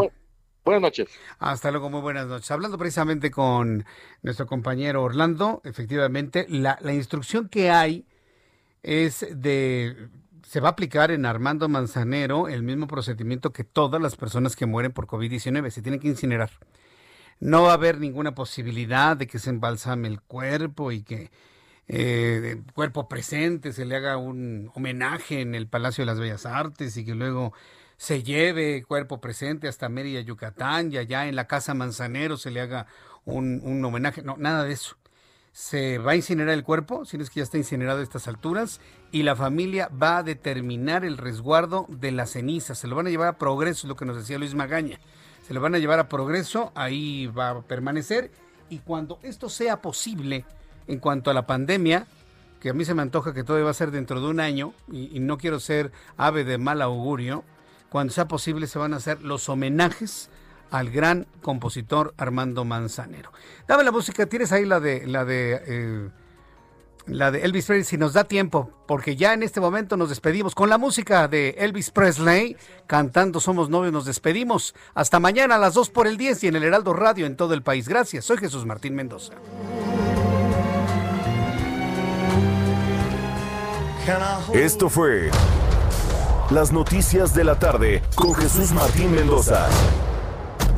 buenas 0.64 0.82
noches. 0.82 1.08
Hasta 1.40 1.72
luego, 1.72 1.90
muy 1.90 2.00
buenas 2.00 2.28
noches. 2.28 2.48
Hablando 2.52 2.78
precisamente 2.78 3.32
con 3.32 3.84
nuestro 4.22 4.46
compañero 4.46 5.02
Orlando, 5.02 5.60
efectivamente, 5.64 6.46
la, 6.48 6.78
la 6.80 6.92
instrucción 6.92 7.48
que 7.48 7.70
hay 7.70 8.06
es 8.84 9.26
de 9.34 10.08
se 10.46 10.60
va 10.60 10.68
a 10.68 10.72
aplicar 10.72 11.10
en 11.10 11.26
Armando 11.26 11.68
Manzanero 11.68 12.48
el 12.48 12.62
mismo 12.62 12.86
procedimiento 12.86 13.52
que 13.52 13.64
todas 13.64 14.00
las 14.00 14.16
personas 14.16 14.56
que 14.56 14.66
mueren 14.66 14.92
por 14.92 15.06
COVID-19. 15.06 15.70
Se 15.70 15.82
tienen 15.82 16.00
que 16.00 16.08
incinerar. 16.08 16.50
No 17.40 17.64
va 17.64 17.70
a 17.70 17.74
haber 17.74 17.98
ninguna 17.98 18.34
posibilidad 18.34 19.16
de 19.16 19.26
que 19.26 19.38
se 19.38 19.50
embalsame 19.50 20.08
el 20.08 20.20
cuerpo 20.20 20.92
y 20.92 21.02
que 21.02 21.30
eh, 21.88 22.56
el 22.66 22.72
cuerpo 22.72 23.08
presente 23.08 23.72
se 23.72 23.84
le 23.84 23.96
haga 23.96 24.16
un 24.16 24.70
homenaje 24.74 25.40
en 25.40 25.54
el 25.54 25.66
Palacio 25.66 26.02
de 26.02 26.06
las 26.06 26.20
Bellas 26.20 26.46
Artes 26.46 26.96
y 26.96 27.04
que 27.04 27.14
luego 27.14 27.52
se 27.96 28.22
lleve 28.22 28.84
cuerpo 28.84 29.20
presente 29.20 29.68
hasta 29.68 29.88
Mérida, 29.88 30.20
Yucatán 30.20 30.92
y 30.92 30.98
allá 30.98 31.26
en 31.26 31.36
la 31.36 31.46
Casa 31.46 31.74
Manzanero 31.74 32.36
se 32.36 32.50
le 32.50 32.60
haga 32.60 32.86
un, 33.24 33.60
un 33.64 33.84
homenaje. 33.84 34.22
No, 34.22 34.36
nada 34.36 34.64
de 34.64 34.72
eso 34.72 34.96
se 35.52 35.98
va 35.98 36.12
a 36.12 36.16
incinerar 36.16 36.54
el 36.54 36.64
cuerpo, 36.64 37.04
si 37.04 37.18
no 37.18 37.22
es 37.22 37.30
que 37.30 37.40
ya 37.40 37.44
está 37.44 37.58
incinerado 37.58 38.00
a 38.00 38.02
estas 38.02 38.26
alturas, 38.26 38.80
y 39.10 39.22
la 39.22 39.36
familia 39.36 39.90
va 39.90 40.18
a 40.18 40.22
determinar 40.22 41.04
el 41.04 41.18
resguardo 41.18 41.86
de 41.88 42.10
las 42.10 42.30
cenizas. 42.30 42.78
Se 42.78 42.88
lo 42.88 42.96
van 42.96 43.06
a 43.06 43.10
llevar 43.10 43.28
a 43.28 43.38
progreso, 43.38 43.86
es 43.86 43.88
lo 43.88 43.96
que 43.96 44.06
nos 44.06 44.16
decía 44.16 44.38
Luis 44.38 44.54
Magaña. 44.54 44.98
Se 45.46 45.52
lo 45.52 45.60
van 45.60 45.74
a 45.74 45.78
llevar 45.78 45.98
a 45.98 46.08
progreso, 46.08 46.72
ahí 46.74 47.26
va 47.26 47.50
a 47.50 47.62
permanecer, 47.62 48.30
y 48.70 48.78
cuando 48.78 49.18
esto 49.22 49.50
sea 49.50 49.82
posible, 49.82 50.46
en 50.86 50.98
cuanto 50.98 51.30
a 51.30 51.34
la 51.34 51.46
pandemia, 51.46 52.06
que 52.58 52.70
a 52.70 52.74
mí 52.74 52.84
se 52.84 52.94
me 52.94 53.02
antoja 53.02 53.34
que 53.34 53.44
todo 53.44 53.62
va 53.62 53.70
a 53.70 53.74
ser 53.74 53.90
dentro 53.90 54.20
de 54.20 54.28
un 54.28 54.40
año, 54.40 54.72
y, 54.90 55.14
y 55.14 55.20
no 55.20 55.36
quiero 55.36 55.60
ser 55.60 55.92
ave 56.16 56.44
de 56.44 56.56
mal 56.56 56.80
augurio, 56.80 57.44
cuando 57.90 58.14
sea 58.14 58.26
posible 58.26 58.66
se 58.66 58.78
van 58.78 58.94
a 58.94 58.96
hacer 58.96 59.20
los 59.20 59.50
homenajes 59.50 60.30
al 60.72 60.90
gran 60.90 61.26
compositor 61.42 62.14
Armando 62.16 62.64
Manzanero. 62.64 63.30
Dame 63.68 63.84
la 63.84 63.92
música, 63.92 64.26
tienes 64.26 64.50
ahí 64.52 64.64
la 64.64 64.80
de 64.80 65.06
la 65.06 65.24
de 65.24 65.62
eh, 65.66 66.08
la 67.06 67.30
de 67.30 67.42
Elvis 67.42 67.66
Presley 67.66 67.84
si 67.84 67.98
nos 67.98 68.14
da 68.14 68.24
tiempo, 68.24 68.70
porque 68.86 69.14
ya 69.14 69.34
en 69.34 69.42
este 69.42 69.60
momento 69.60 69.96
nos 69.96 70.08
despedimos 70.08 70.54
con 70.54 70.70
la 70.70 70.78
música 70.78 71.28
de 71.28 71.50
Elvis 71.58 71.90
Presley 71.90 72.56
cantando 72.86 73.38
Somos 73.38 73.68
novios, 73.68 73.92
nos 73.92 74.06
despedimos. 74.06 74.74
Hasta 74.94 75.20
mañana 75.20 75.56
a 75.56 75.58
las 75.58 75.74
2 75.74 75.90
por 75.90 76.06
el 76.06 76.16
10 76.16 76.44
y 76.44 76.48
en 76.48 76.56
el 76.56 76.64
Heraldo 76.64 76.94
Radio 76.94 77.26
en 77.26 77.36
todo 77.36 77.54
el 77.54 77.62
país. 77.62 77.88
Gracias. 77.88 78.24
Soy 78.24 78.38
Jesús 78.38 78.64
Martín 78.64 78.94
Mendoza. 78.94 79.34
Esto 84.52 84.88
fue 84.88 85.30
Las 86.50 86.72
noticias 86.72 87.34
de 87.34 87.44
la 87.44 87.58
tarde 87.58 88.02
con 88.14 88.34
Jesús 88.34 88.72
Martín 88.72 89.12
Mendoza. 89.12 89.68